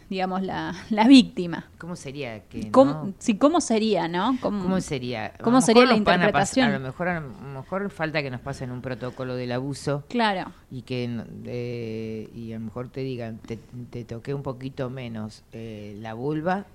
digamos, 0.10 0.42
la, 0.42 0.74
la 0.90 1.08
víctima. 1.08 1.68
¿Cómo 1.78 1.96
sería 1.96 2.42
que 2.46 2.72
¿Cómo, 2.72 2.92
no? 2.92 3.14
sí, 3.20 3.38
¿Cómo 3.38 3.62
sería, 3.62 4.08
no? 4.08 4.38
¿Cómo, 4.42 4.64
¿Cómo 4.64 4.82
sería? 4.82 5.34
¿Cómo 5.42 5.58
A 5.58 5.62
sería 5.62 5.86
la 5.86 5.96
interpretación? 5.96 6.70
A, 6.70 6.72
lo 6.74 6.80
mejor, 6.80 7.08
a 7.10 7.20
lo 7.20 7.30
mejor 7.30 7.90
falta 7.90 8.22
que 8.24 8.30
nos 8.32 8.42
pasen 8.42 8.72
un 8.72 8.82
protocolo 8.82 9.36
del 9.36 9.52
abuso. 9.52 10.04
Claro. 10.10 10.52
Y 10.72 10.82
que 10.82 11.22
eh, 11.46 12.30
y 12.36 12.52
a 12.54 12.60
lo 12.60 12.66
mejor 12.66 12.90
te 12.90 13.02
digan, 13.02 13.38
te, 13.38 13.60
te 13.90 14.04
toqué 14.04 14.34
un 14.34 14.44
poquito 14.44 14.90
menos 14.90 15.44
eh, 15.54 15.96
la 16.02 16.14
vulva, 16.14 16.66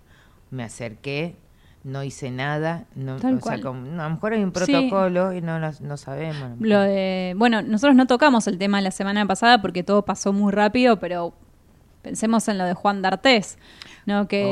me 0.51 0.62
acerqué, 0.65 1.36
no 1.82 2.02
hice 2.05 2.31
nada. 2.31 2.85
No, 2.94 3.16
Tal 3.16 3.35
o 3.35 3.36
sea, 3.36 3.43
cual. 3.43 3.61
como- 3.61 3.81
no, 3.86 4.02
a 4.02 4.09
lo 4.09 4.15
mejor 4.15 4.32
hay 4.32 4.43
un 4.43 4.55
Sí. 4.55 4.65
protocolo 4.73 5.32
y 5.32 5.40
no, 5.43 5.59
no 5.59 5.97
sabemos. 5.97 6.52
Lo 6.61 6.81
de, 6.81 7.35
bueno, 7.36 7.62
nosotros 7.62 7.97
no 7.97 8.06
tocamos 8.06 8.47
el 8.47 8.59
tema 8.59 8.81
la 8.81 8.90
semana 8.90 9.27
pasada 9.27 9.61
porque 9.61 9.82
todo 9.82 10.05
pasó 10.05 10.32
muy 10.32 10.52
rápido, 10.52 10.98
pero 10.98 11.35
Pensemos 12.05 12.47
en 12.48 12.59
lo 12.59 12.64
de 12.64 12.74
Juan 12.74 13.02
D'Artés, 13.02 13.59
¿no? 14.06 14.28
que, 14.28 14.44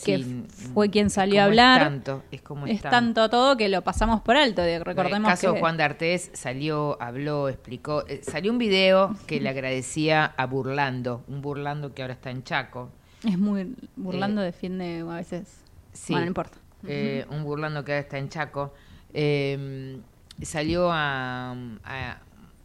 Oh, 0.00 0.04
que 0.06 0.18
sí, 0.18 0.44
fue 0.72 0.88
quien 0.90 1.10
salió 1.10 1.42
a 1.42 1.44
como 1.44 1.52
es 1.52 1.60
hablar. 1.60 1.80
tanto, 1.82 2.22
es 2.32 2.42
como 2.42 2.66
es 2.66 2.76
es 2.76 2.80
tanto 2.82 3.28
todo 3.28 3.56
que 3.56 3.68
lo 3.68 3.82
pasamos 3.82 4.22
por 4.22 4.36
alto. 4.36 4.62
de- 4.62 4.78
Recordemos 4.82 5.28
el 5.28 5.32
caso 5.34 5.48
que 5.48 5.54
de 5.54 5.60
Juan 5.60 5.76
D'Artés 5.76 6.30
salió, 6.32 7.00
habló, 7.00 7.48
explicó. 7.50 8.04
eh, 8.08 8.20
salió 8.24 8.50
un 8.50 8.58
video 8.58 9.14
que 9.26 9.38
le 9.40 9.50
agradecía 9.50 10.24
a 10.24 10.46
Burlando, 10.46 11.22
un 11.28 11.42
Burlando 11.42 11.94
que 11.94 12.02
ahora 12.02 12.14
está 12.14 12.30
en 12.30 12.42
Chaco. 12.42 12.90
es 13.22 13.38
muy 13.38 13.74
burlando, 13.96 14.40
defiende 14.42 15.00
a 15.08 15.14
veces. 15.14 15.62
Sí. 15.92 16.12
Bueno, 16.14 16.24
no 16.24 16.28
importa. 16.30 16.58
Eh, 16.88 17.24
un 17.30 17.44
Burlando 17.44 17.84
que 17.84 17.92
ahora 17.92 18.00
está 18.00 18.18
en 18.18 18.28
Chaco. 18.30 18.74
eh, 19.12 19.98
salió 20.42 20.90
a, 20.90 21.52
a- 21.84 22.18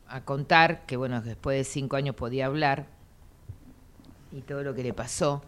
a 0.08 0.22
contar 0.26 0.86
que, 0.88 0.98
bueno, 0.98 1.22
después 1.22 1.56
de 1.58 1.64
cinco 1.64 1.96
años 1.96 2.16
podía 2.16 2.48
hablar 2.48 2.88
y 4.32 4.42
todo 4.42 4.64
lo 4.64 4.74
que 4.74 4.84
le 4.84 4.94
pasó. 4.94 5.44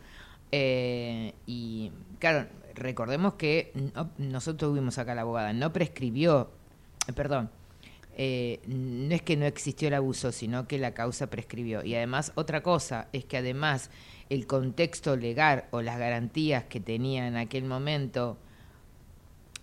Eh, 0.52 1.34
y 1.46 1.92
claro, 2.20 2.48
recordemos 2.76 3.36
que 3.36 3.72
no- 3.96 4.10
nosotros 4.18 4.72
tuvimos 4.72 4.98
acá 4.98 5.16
la 5.16 5.22
abogada, 5.22 5.54
no 5.54 5.72
prescribió, 5.72 6.50
eh, 7.08 7.14
perdón, 7.14 7.50
eh, 8.18 8.60
no 8.68 9.16
es 9.16 9.22
que 9.22 9.38
no 9.38 9.46
existió 9.46 9.88
el 9.88 9.94
abuso, 9.94 10.32
sino 10.32 10.68
que 10.68 10.78
la 10.78 10.94
causa 10.94 11.28
prescribió. 11.30 11.84
Y 11.84 11.96
además, 11.96 12.34
otra 12.36 12.62
cosa 12.62 13.08
es 13.14 13.24
que 13.26 13.38
además 13.38 13.90
el 14.30 14.48
contexto 14.48 15.16
legal 15.16 15.66
o 15.72 15.82
las 15.82 15.98
garantías 15.98 16.66
que 16.66 16.80
tenía 16.80 17.28
en 17.28 17.38
aquel 17.38 17.64
momento 17.64 18.38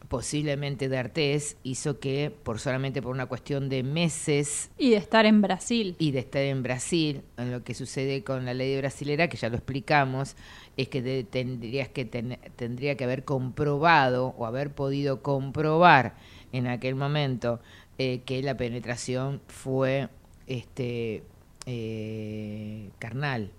posiblemente 0.09 0.89
de 0.89 0.97
Artés 0.99 1.57
hizo 1.63 2.01
que 2.01 2.33
por 2.43 2.59
solamente 2.61 3.03
por 3.03 3.13
una 3.15 3.27
cuestión 3.27 3.69
de 3.69 3.83
meses 3.83 4.71
Y 4.79 4.91
de 4.91 4.97
estar 4.97 5.27
en 5.27 5.43
Brasil. 5.43 5.97
y 5.99 6.13
de 6.13 6.21
estar 6.21 6.43
en 6.43 6.63
Brasil, 6.63 7.23
en 7.37 7.53
lo 7.53 7.63
que 7.63 7.75
sucede 7.75 8.25
con 8.25 8.45
la 8.47 8.55
ley 8.55 8.77
brasilera, 8.79 9.29
que 9.29 9.37
ya 9.37 9.49
lo 9.51 9.57
explicamos, 9.57 10.35
es 10.77 10.89
que 10.89 11.03
de- 11.03 11.25
tendrías 11.25 11.89
que 11.89 12.05
ten- 12.05 12.39
tendría 12.57 12.97
que 12.97 13.05
haber 13.05 13.25
comprobado 13.25 14.35
o 14.39 14.47
haber 14.47 14.71
podido 14.71 15.23
comprobar 15.23 16.17
en 16.53 16.67
aquel 16.67 16.95
momento 16.95 17.61
eh, 17.99 18.23
que 18.25 18.43
la 18.43 18.57
penetración 18.57 19.41
fue 19.49 20.09
este 20.47 21.23
eh, 21.67 22.91
carnal. 22.99 23.51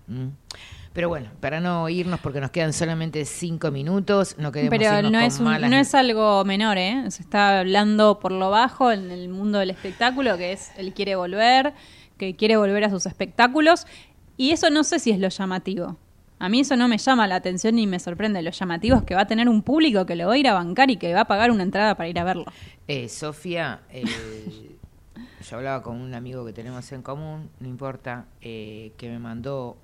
Pero 0.99 1.07
bueno, 1.09 1.29
para 1.39 1.61
no 1.61 1.87
irnos 1.87 2.19
porque 2.19 2.41
nos 2.41 2.51
quedan 2.51 2.73
solamente 2.73 3.23
cinco 3.23 3.71
minutos, 3.71 4.35
no 4.37 4.51
queremos 4.51 4.77
Pero 4.77 4.97
irnos 4.97 5.11
no 5.13 5.19
con 5.19 5.27
es, 5.27 5.39
un- 5.39 5.45
malas 5.45 5.69
no 5.69 5.77
es 5.77 5.95
algo 5.95 6.43
menor, 6.43 6.77
¿eh? 6.77 7.05
Se 7.09 7.21
está 7.21 7.59
hablando 7.59 8.19
por 8.19 8.33
lo 8.33 8.49
bajo 8.49 8.91
en 8.91 9.09
el 9.09 9.29
mundo 9.29 9.59
del 9.59 9.69
espectáculo, 9.69 10.37
que 10.37 10.51
es 10.51 10.71
él 10.77 10.93
quiere 10.93 11.15
volver, 11.15 11.73
que 12.17 12.35
quiere 12.35 12.57
volver 12.57 12.83
a 12.83 12.89
sus 12.89 13.05
espectáculos, 13.05 13.87
y 14.35 14.51
eso 14.51 14.69
no 14.69 14.83
sé 14.83 14.99
si 14.99 15.11
es 15.11 15.19
lo 15.19 15.29
llamativo. 15.29 15.97
A 16.37 16.49
mí 16.49 16.59
eso 16.59 16.75
no 16.75 16.89
me 16.89 16.97
llama 16.97 17.27
la 17.27 17.35
atención 17.35 17.75
ni 17.75 17.87
me 17.87 17.99
sorprende. 17.99 18.41
Lo 18.41 18.51
llamativo 18.51 18.97
es 18.97 19.03
que 19.03 19.15
va 19.15 19.21
a 19.21 19.27
tener 19.27 19.47
un 19.47 19.61
público 19.61 20.05
que 20.05 20.15
lo 20.17 20.27
va 20.27 20.33
a 20.33 20.37
ir 20.37 20.47
a 20.49 20.53
bancar 20.53 20.91
y 20.91 20.97
que 20.97 21.13
va 21.13 21.21
a 21.21 21.25
pagar 21.25 21.49
una 21.51 21.63
entrada 21.63 21.95
para 21.95 22.09
ir 22.09 22.19
a 22.19 22.23
verlo. 22.25 22.45
Eh, 22.89 23.07
Sofía, 23.07 23.81
eh, 23.91 24.03
yo 25.49 25.57
hablaba 25.57 25.81
con 25.83 25.95
un 25.99 26.13
amigo 26.13 26.45
que 26.45 26.53
tenemos 26.53 26.91
en 26.91 27.01
común, 27.01 27.49
no 27.59 27.67
importa, 27.67 28.25
eh, 28.41 28.91
que 28.97 29.09
me 29.09 29.19
mandó 29.19 29.77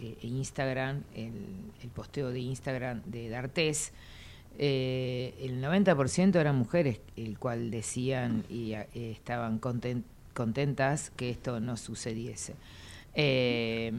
eh, 0.00 0.16
Instagram, 0.22 1.02
el, 1.14 1.32
el 1.82 1.88
posteo 1.90 2.30
de 2.30 2.40
Instagram 2.40 3.02
de 3.06 3.28
D'Artés. 3.28 3.92
Eh, 4.58 5.34
el 5.42 5.62
90% 5.62 6.36
eran 6.36 6.56
mujeres, 6.56 7.00
el 7.16 7.38
cual 7.38 7.70
decían 7.70 8.44
y 8.50 8.72
eh, 8.72 8.86
estaban 8.94 9.60
conten- 9.60 10.02
contentas 10.34 11.10
que 11.16 11.30
esto 11.30 11.60
no 11.60 11.76
sucediese. 11.76 12.54
Eh, 13.14 13.92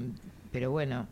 pero 0.52 0.72
bueno, 0.72 1.08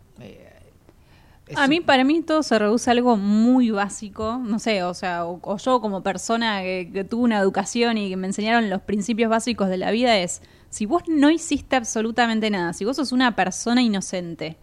A 1.56 1.68
mí, 1.68 1.82
para 1.82 2.04
mí, 2.04 2.22
todo 2.22 2.44
se 2.44 2.60
reduce 2.60 2.90
a 2.90 2.94
algo 2.94 3.18
muy 3.18 3.72
básico. 3.72 4.38
No 4.38 4.60
sé, 4.60 4.84
o 4.84 4.94
sea, 4.94 5.26
o, 5.26 5.40
o 5.42 5.58
yo 5.58 5.82
como 5.82 6.04
persona 6.04 6.62
que, 6.62 6.92
que 6.94 7.04
tuve 7.04 7.24
una 7.24 7.40
educación 7.40 7.98
y 7.98 8.10
que 8.10 8.18
me 8.18 8.28
enseñaron 8.28 8.70
los 8.70 8.82
principios 8.82 9.32
básicos 9.32 9.68
de 9.70 9.78
la 9.78 9.90
vida 9.90 10.20
es, 10.20 10.44
si 10.70 10.86
vos 10.86 11.02
no 11.08 11.32
hiciste 11.32 11.76
absolutamente 11.76 12.52
nada, 12.52 12.74
si 12.74 12.86
vos 12.86 12.98
sos 12.98 13.12
una 13.12 13.36
persona 13.36 13.82
inocente 13.82 14.58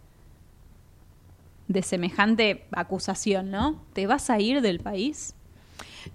de 1.67 1.81
semejante 1.81 2.65
acusación, 2.71 3.51
¿no? 3.51 3.83
¿Te 3.93 4.07
vas 4.07 4.29
a 4.29 4.39
ir 4.39 4.61
del 4.61 4.79
país? 4.79 5.35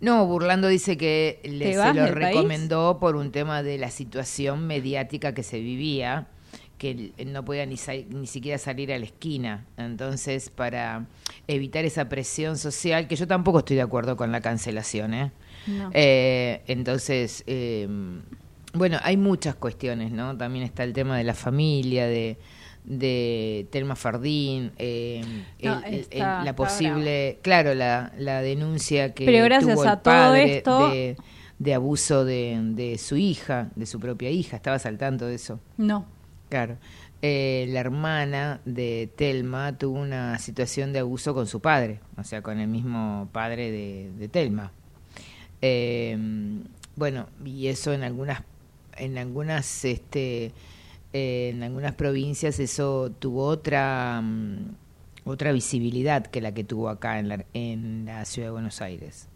No, 0.00 0.26
Burlando 0.26 0.68
dice 0.68 0.96
que 0.96 1.40
le, 1.44 1.66
¿Te 1.66 1.72
se 1.72 1.94
lo 1.94 1.94
país? 1.94 2.10
recomendó 2.14 2.98
por 2.98 3.16
un 3.16 3.30
tema 3.30 3.62
de 3.62 3.78
la 3.78 3.90
situación 3.90 4.66
mediática 4.66 5.34
que 5.34 5.42
se 5.42 5.60
vivía, 5.60 6.28
que 6.78 7.12
él 7.16 7.32
no 7.32 7.44
podía 7.44 7.66
ni, 7.66 7.76
ni 8.10 8.26
siquiera 8.26 8.58
salir 8.58 8.92
a 8.92 8.98
la 8.98 9.04
esquina. 9.04 9.66
Entonces, 9.76 10.50
para 10.50 11.06
evitar 11.46 11.84
esa 11.84 12.08
presión 12.08 12.56
social, 12.56 13.06
que 13.06 13.16
yo 13.16 13.26
tampoco 13.26 13.60
estoy 13.60 13.76
de 13.76 13.82
acuerdo 13.82 14.16
con 14.16 14.32
la 14.32 14.40
cancelación, 14.40 15.14
¿eh? 15.14 15.32
No. 15.66 15.90
Eh, 15.92 16.62
entonces, 16.66 17.44
eh, 17.46 17.86
bueno, 18.72 18.98
hay 19.02 19.16
muchas 19.16 19.54
cuestiones, 19.54 20.10
¿no? 20.10 20.36
También 20.36 20.64
está 20.64 20.82
el 20.82 20.92
tema 20.92 21.18
de 21.18 21.24
la 21.24 21.34
familia, 21.34 22.06
de, 22.06 22.38
de 22.84 23.66
Telma 23.70 23.94
Fardín, 23.96 24.72
eh, 24.78 25.22
No, 25.62 25.78
el- 25.78 25.84
el- 25.94 26.00
está- 26.00 26.38
el- 26.40 26.44
la 26.46 26.56
posible, 26.56 27.38
claro, 27.42 27.74
la, 27.74 28.12
la 28.18 28.42
denuncia 28.42 29.14
que 29.14 29.24
Pero 29.24 29.44
gracias 29.44 29.74
tuvo 29.74 29.82
el 29.84 29.88
a 29.88 29.96
todo 30.02 30.14
padre 30.14 30.56
esto- 30.58 30.90
de, 30.90 31.16
de 31.58 31.74
abuso 31.74 32.24
de, 32.24 32.58
de 32.74 32.98
su 32.98 33.16
hija, 33.16 33.70
de 33.76 33.86
su 33.86 34.00
propia 34.00 34.30
hija, 34.30 34.56
¿estabas 34.56 34.84
al 34.86 34.98
tanto 34.98 35.26
de 35.26 35.36
eso? 35.36 35.60
No. 35.76 36.06
Claro. 36.48 36.76
Eh, 37.24 37.66
la 37.68 37.78
hermana 37.80 38.60
de 38.64 39.08
Telma 39.14 39.78
tuvo 39.78 40.00
una 40.00 40.38
situación 40.40 40.92
de 40.92 40.98
abuso 40.98 41.34
con 41.34 41.46
su 41.46 41.60
padre, 41.60 42.00
o 42.16 42.24
sea, 42.24 42.42
con 42.42 42.58
el 42.58 42.66
mismo 42.66 43.28
padre 43.30 43.70
de, 43.70 44.10
de 44.18 44.28
Telma. 44.28 44.72
Eh, 45.60 46.18
bueno, 46.96 47.28
y 47.44 47.68
eso 47.68 47.92
en 47.92 48.02
algunas, 48.02 48.42
en 48.96 49.18
algunas, 49.18 49.84
este, 49.84 50.50
eh, 51.12 51.50
en 51.54 51.62
algunas 51.62 51.92
provincias 51.94 52.58
eso 52.58 53.12
tuvo 53.18 53.44
otra, 53.46 54.20
mm, 54.22 54.74
otra 55.24 55.52
visibilidad 55.52 56.26
que 56.26 56.40
la 56.40 56.52
que 56.52 56.64
tuvo 56.64 56.88
acá 56.88 57.18
en 57.18 57.28
la, 57.28 57.44
en 57.54 58.04
la 58.06 58.24
ciudad 58.24 58.48
de 58.48 58.52
Buenos 58.52 58.80
Aires. 58.80 59.28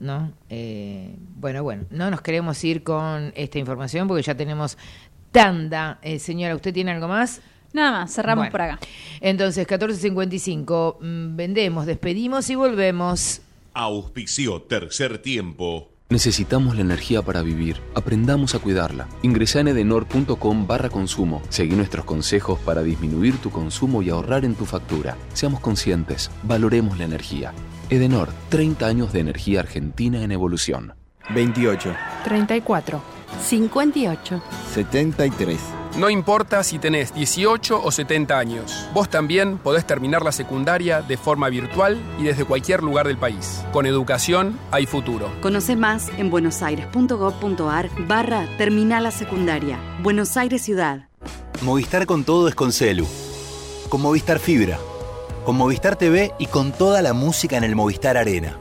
¿No? 0.00 0.32
Eh, 0.50 1.14
bueno, 1.36 1.62
bueno, 1.62 1.84
no 1.90 2.10
nos 2.10 2.20
queremos 2.20 2.62
ir 2.64 2.82
con 2.82 3.32
esta 3.36 3.58
información 3.58 4.08
porque 4.08 4.22
ya 4.22 4.34
tenemos 4.34 4.76
tanda. 5.30 5.98
Eh, 6.02 6.18
señora, 6.18 6.54
¿usted 6.54 6.74
tiene 6.74 6.90
algo 6.90 7.08
más? 7.08 7.40
Nada 7.72 7.90
más, 8.00 8.14
cerramos 8.14 8.42
Bueno. 8.42 8.52
por 8.52 8.60
acá. 8.60 8.78
Entonces, 9.20 9.66
14.55, 9.66 10.98
mm, 11.00 11.36
vendemos, 11.36 11.86
despedimos 11.86 12.50
y 12.50 12.54
volvemos. 12.54 13.40
Auspicio 13.72 14.62
tercer 14.62 15.18
tiempo. 15.18 15.88
Necesitamos 16.10 16.74
la 16.74 16.82
energía 16.82 17.22
para 17.22 17.42
vivir. 17.42 17.80
Aprendamos 17.94 18.54
a 18.54 18.58
cuidarla. 18.58 19.08
Ingresa 19.22 19.60
en 19.60 19.68
edenor.com 19.68 20.66
barra 20.66 20.90
consumo. 20.90 21.42
Seguí 21.48 21.74
nuestros 21.74 22.04
consejos 22.04 22.58
para 22.60 22.82
disminuir 22.82 23.38
tu 23.38 23.50
consumo 23.50 24.02
y 24.02 24.10
ahorrar 24.10 24.44
en 24.44 24.54
tu 24.54 24.66
factura. 24.66 25.16
Seamos 25.32 25.60
conscientes. 25.60 26.30
Valoremos 26.42 26.98
la 26.98 27.04
energía. 27.04 27.54
Edenor, 27.88 28.28
30 28.50 28.86
años 28.86 29.12
de 29.12 29.20
energía 29.20 29.60
argentina 29.60 30.22
en 30.22 30.32
evolución. 30.32 30.94
28, 31.34 31.94
34, 32.24 33.00
58. 33.42 34.42
73. 34.74 35.83
No 35.96 36.10
importa 36.10 36.64
si 36.64 36.80
tenés 36.80 37.14
18 37.14 37.80
o 37.80 37.92
70 37.92 38.36
años, 38.36 38.88
vos 38.92 39.08
también 39.08 39.58
podés 39.58 39.86
terminar 39.86 40.24
la 40.24 40.32
secundaria 40.32 41.02
de 41.02 41.16
forma 41.16 41.48
virtual 41.48 42.02
y 42.18 42.24
desde 42.24 42.44
cualquier 42.44 42.82
lugar 42.82 43.06
del 43.06 43.16
país. 43.16 43.64
Con 43.72 43.86
educación 43.86 44.58
hay 44.72 44.86
futuro. 44.86 45.30
Conoce 45.40 45.76
más 45.76 46.08
en 46.18 46.30
buenosaires.gov.ar 46.30 47.90
barra 48.08 48.48
Terminal 48.58 49.04
la 49.04 49.12
Secundaria. 49.12 49.78
Buenos 50.02 50.36
Aires 50.36 50.62
Ciudad. 50.62 51.08
Movistar 51.62 52.06
con 52.06 52.24
todo 52.24 52.48
es 52.48 52.56
con 52.56 52.72
Celu. 52.72 53.06
Con 53.88 54.00
Movistar 54.00 54.40
Fibra. 54.40 54.80
Con 55.44 55.56
Movistar 55.56 55.94
TV 55.94 56.32
y 56.40 56.46
con 56.46 56.72
toda 56.72 57.02
la 57.02 57.12
música 57.12 57.56
en 57.56 57.62
el 57.62 57.76
Movistar 57.76 58.16
Arena. 58.16 58.58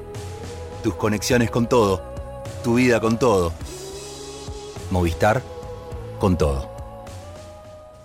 Tus 0.83 0.93
conexiones 0.93 1.49
con 1.49 1.67
todo. 1.67 2.03
Tu 2.63 2.75
vida 2.75 2.99
con 2.99 3.17
todo. 3.17 3.53
Movistar 4.91 5.41
con 6.19 6.37
todo. 6.37 6.72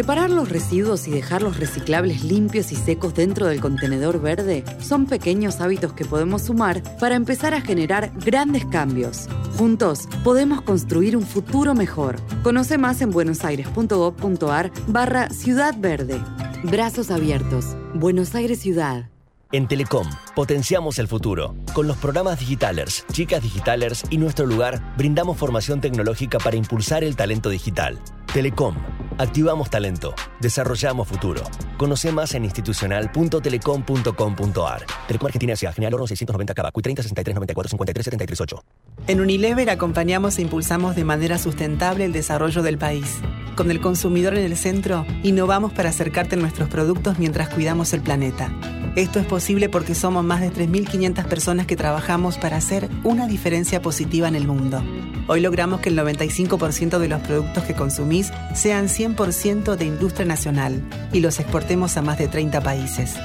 Separar 0.00 0.30
los 0.30 0.48
residuos 0.48 1.06
y 1.08 1.10
dejar 1.10 1.42
los 1.42 1.58
reciclables 1.58 2.24
limpios 2.24 2.72
y 2.72 2.76
secos 2.76 3.12
dentro 3.12 3.48
del 3.48 3.60
contenedor 3.60 4.18
verde 4.18 4.64
son 4.80 5.04
pequeños 5.04 5.60
hábitos 5.60 5.92
que 5.92 6.06
podemos 6.06 6.44
sumar 6.44 6.82
para 6.98 7.16
empezar 7.16 7.52
a 7.52 7.60
generar 7.60 8.10
grandes 8.24 8.64
cambios. 8.64 9.28
Juntos 9.58 10.08
podemos 10.24 10.62
construir 10.62 11.18
un 11.18 11.22
futuro 11.22 11.74
mejor. 11.74 12.16
Conoce 12.42 12.78
más 12.78 13.02
en 13.02 13.10
buenosaires.gov.ar 13.10 14.72
barra 14.86 15.28
Ciudad 15.28 15.74
Verde. 15.78 16.18
Brazos 16.64 17.10
abiertos. 17.10 17.76
Buenos 17.92 18.34
Aires 18.34 18.58
Ciudad. 18.58 19.10
En 19.52 19.68
Telecom, 19.68 20.08
potenciamos 20.34 20.98
el 20.98 21.08
futuro. 21.08 21.56
Con 21.74 21.86
los 21.86 21.98
programas 21.98 22.38
Digitalers, 22.38 23.04
Chicas 23.12 23.42
Digitalers 23.42 24.04
y 24.08 24.16
Nuestro 24.16 24.46
Lugar, 24.46 24.94
brindamos 24.96 25.36
formación 25.36 25.82
tecnológica 25.82 26.38
para 26.38 26.56
impulsar 26.56 27.04
el 27.04 27.16
talento 27.16 27.50
digital. 27.50 27.98
Telecom, 28.32 28.76
activamos 29.18 29.70
talento, 29.70 30.14
desarrollamos 30.40 31.08
futuro. 31.08 31.42
Conoce 31.76 32.12
más 32.12 32.32
en 32.34 32.44
institucional.telecom.com.ar. 32.44 34.86
Telecom 35.08 35.26
Argentina 35.26 35.54
S.A. 35.54 35.72
General 35.72 35.94
Oro 35.94 36.06
690 36.06 36.54
Cabacuy 36.54 36.80
30 36.80 37.02
63 37.02 37.34
94 37.34 37.70
53 37.70 38.04
73 38.04 38.40
8. 38.40 38.64
En 39.08 39.20
Unilever 39.20 39.68
acompañamos 39.70 40.38
e 40.38 40.42
impulsamos 40.42 40.94
de 40.94 41.02
manera 41.02 41.38
sustentable 41.38 42.04
el 42.04 42.12
desarrollo 42.12 42.62
del 42.62 42.78
país. 42.78 43.18
Con 43.56 43.72
el 43.72 43.80
consumidor 43.80 44.36
en 44.36 44.44
el 44.44 44.56
centro, 44.56 45.04
innovamos 45.24 45.72
para 45.72 45.88
acercarte 45.88 46.36
a 46.36 46.38
nuestros 46.38 46.68
productos 46.68 47.18
mientras 47.18 47.48
cuidamos 47.48 47.92
el 47.92 48.02
planeta. 48.02 48.52
Esto 48.94 49.18
es 49.18 49.26
posible 49.26 49.68
porque 49.68 49.96
somos 49.96 50.22
más 50.24 50.40
de 50.40 50.52
3.500 50.52 51.24
personas 51.26 51.66
que 51.66 51.74
trabajamos 51.76 52.38
para 52.38 52.56
hacer 52.56 52.88
una 53.02 53.26
diferencia 53.26 53.82
positiva 53.82 54.28
en 54.28 54.36
el 54.36 54.46
mundo. 54.46 54.80
Hoy 55.28 55.40
logramos 55.40 55.80
que 55.80 55.90
el 55.90 55.98
95% 55.98 56.98
de 56.98 57.08
los 57.08 57.20
productos 57.20 57.62
que 57.62 57.74
sean 58.54 58.88
100% 58.88 59.76
de 59.76 59.84
industria 59.84 60.26
nacional 60.26 60.82
y 61.12 61.20
los 61.20 61.40
exportemos 61.40 61.96
a 61.96 62.02
más 62.02 62.18
de 62.18 62.28
30 62.28 62.60
países. 62.60 63.16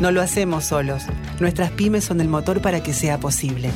No 0.00 0.10
lo 0.10 0.20
hacemos 0.20 0.64
solos. 0.64 1.04
Nuestras 1.40 1.70
pymes 1.70 2.04
son 2.04 2.20
el 2.20 2.28
motor 2.28 2.60
para 2.60 2.82
que 2.82 2.92
sea 2.92 3.18
posible. 3.18 3.70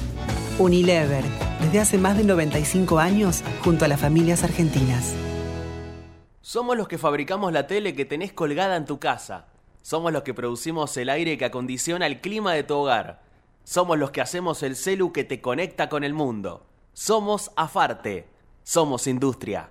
Unilever, 0.59 1.25
desde 1.61 1.79
hace 1.79 1.99
más 1.99 2.17
de 2.17 2.25
95 2.25 2.99
años, 2.99 3.45
junto 3.63 3.85
a 3.85 3.89
las 3.89 4.01
familias 4.01 4.43
argentinas. 4.43 5.15
Somos 6.41 6.77
los 6.77 6.89
que 6.89 6.99
fabricamos 6.99 7.53
la 7.53 7.67
tele 7.67 7.95
que 7.95 8.05
tenés 8.05 8.33
colgada 8.33 8.77
en 8.77 8.85
tu 8.85 8.99
casa. 8.99 9.47
Somos 9.83 10.13
los 10.13 10.23
que 10.23 10.35
producimos 10.35 10.97
el 10.97 11.09
aire 11.09 11.39
que 11.39 11.45
acondiciona 11.45 12.07
el 12.07 12.21
clima 12.21 12.53
de 12.53 12.65
tu 12.65 12.75
hogar. 12.75 13.23
Somos 13.63 13.99
los 13.99 14.11
que 14.11 14.21
hacemos 14.21 14.63
el 14.63 14.75
celu 14.75 15.13
que 15.13 15.25
te 15.25 15.41
conecta 15.41 15.89
con 15.89 16.03
el 16.03 16.15
mundo. 16.15 16.67
Somos 16.95 17.53
Afarte. 17.55 18.27
Somos 18.65 19.07
industria. 19.07 19.71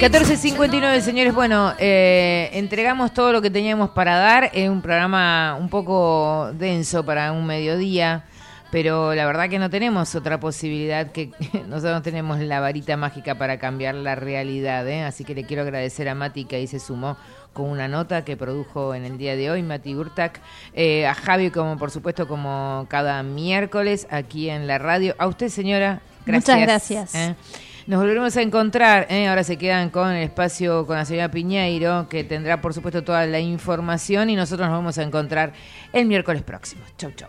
14.59, 0.00 1.00
señores. 1.00 1.34
Bueno, 1.34 1.72
eh, 1.78 2.50
entregamos 2.52 3.14
todo 3.14 3.32
lo 3.32 3.40
que 3.40 3.50
teníamos 3.50 3.90
para 3.90 4.16
dar. 4.16 4.50
Es 4.52 4.68
un 4.68 4.82
programa 4.82 5.56
un 5.58 5.70
poco 5.70 6.50
denso 6.52 7.02
para 7.02 7.32
un 7.32 7.46
mediodía, 7.46 8.24
pero 8.70 9.14
la 9.14 9.24
verdad 9.24 9.48
que 9.48 9.58
no 9.58 9.70
tenemos 9.70 10.14
otra 10.14 10.38
posibilidad 10.38 11.10
que 11.12 11.30
nosotros 11.66 11.94
no 11.94 12.02
tenemos 12.02 12.38
la 12.40 12.60
varita 12.60 12.98
mágica 12.98 13.36
para 13.36 13.58
cambiar 13.58 13.94
la 13.94 14.14
realidad. 14.14 14.86
¿eh? 14.86 15.02
Así 15.02 15.24
que 15.24 15.34
le 15.34 15.44
quiero 15.44 15.62
agradecer 15.62 16.10
a 16.10 16.14
Mati 16.14 16.44
que 16.44 16.56
ahí 16.56 16.66
se 16.66 16.78
sumó 16.78 17.16
con 17.54 17.70
una 17.70 17.88
nota 17.88 18.22
que 18.22 18.36
produjo 18.36 18.94
en 18.94 19.06
el 19.06 19.16
día 19.16 19.34
de 19.34 19.50
hoy 19.50 19.62
Mati 19.62 19.94
Urtak, 19.94 20.42
eh, 20.74 21.06
a 21.06 21.14
Javi 21.14 21.50
como 21.50 21.78
por 21.78 21.90
supuesto 21.90 22.28
como 22.28 22.86
cada 22.90 23.22
miércoles 23.22 24.06
aquí 24.10 24.50
en 24.50 24.66
la 24.66 24.76
radio. 24.76 25.14
A 25.16 25.26
usted 25.26 25.48
señora, 25.48 26.02
gracias. 26.26 26.54
Muchas 26.54 26.60
gracias. 26.60 27.36
Nos 27.86 28.00
volveremos 28.00 28.36
a 28.36 28.42
encontrar, 28.42 29.06
¿eh? 29.10 29.28
ahora 29.28 29.44
se 29.44 29.56
quedan 29.56 29.90
con 29.90 30.10
el 30.10 30.24
espacio 30.24 30.86
con 30.86 30.96
la 30.96 31.04
señora 31.04 31.30
Piñeiro, 31.30 32.08
que 32.08 32.24
tendrá 32.24 32.60
por 32.60 32.74
supuesto 32.74 33.04
toda 33.04 33.24
la 33.26 33.38
información 33.38 34.28
y 34.28 34.34
nosotros 34.34 34.68
nos 34.68 34.76
vamos 34.76 34.98
a 34.98 35.04
encontrar 35.04 35.52
el 35.92 36.06
miércoles 36.06 36.42
próximo. 36.42 36.82
Chau, 36.98 37.12
chau. 37.12 37.28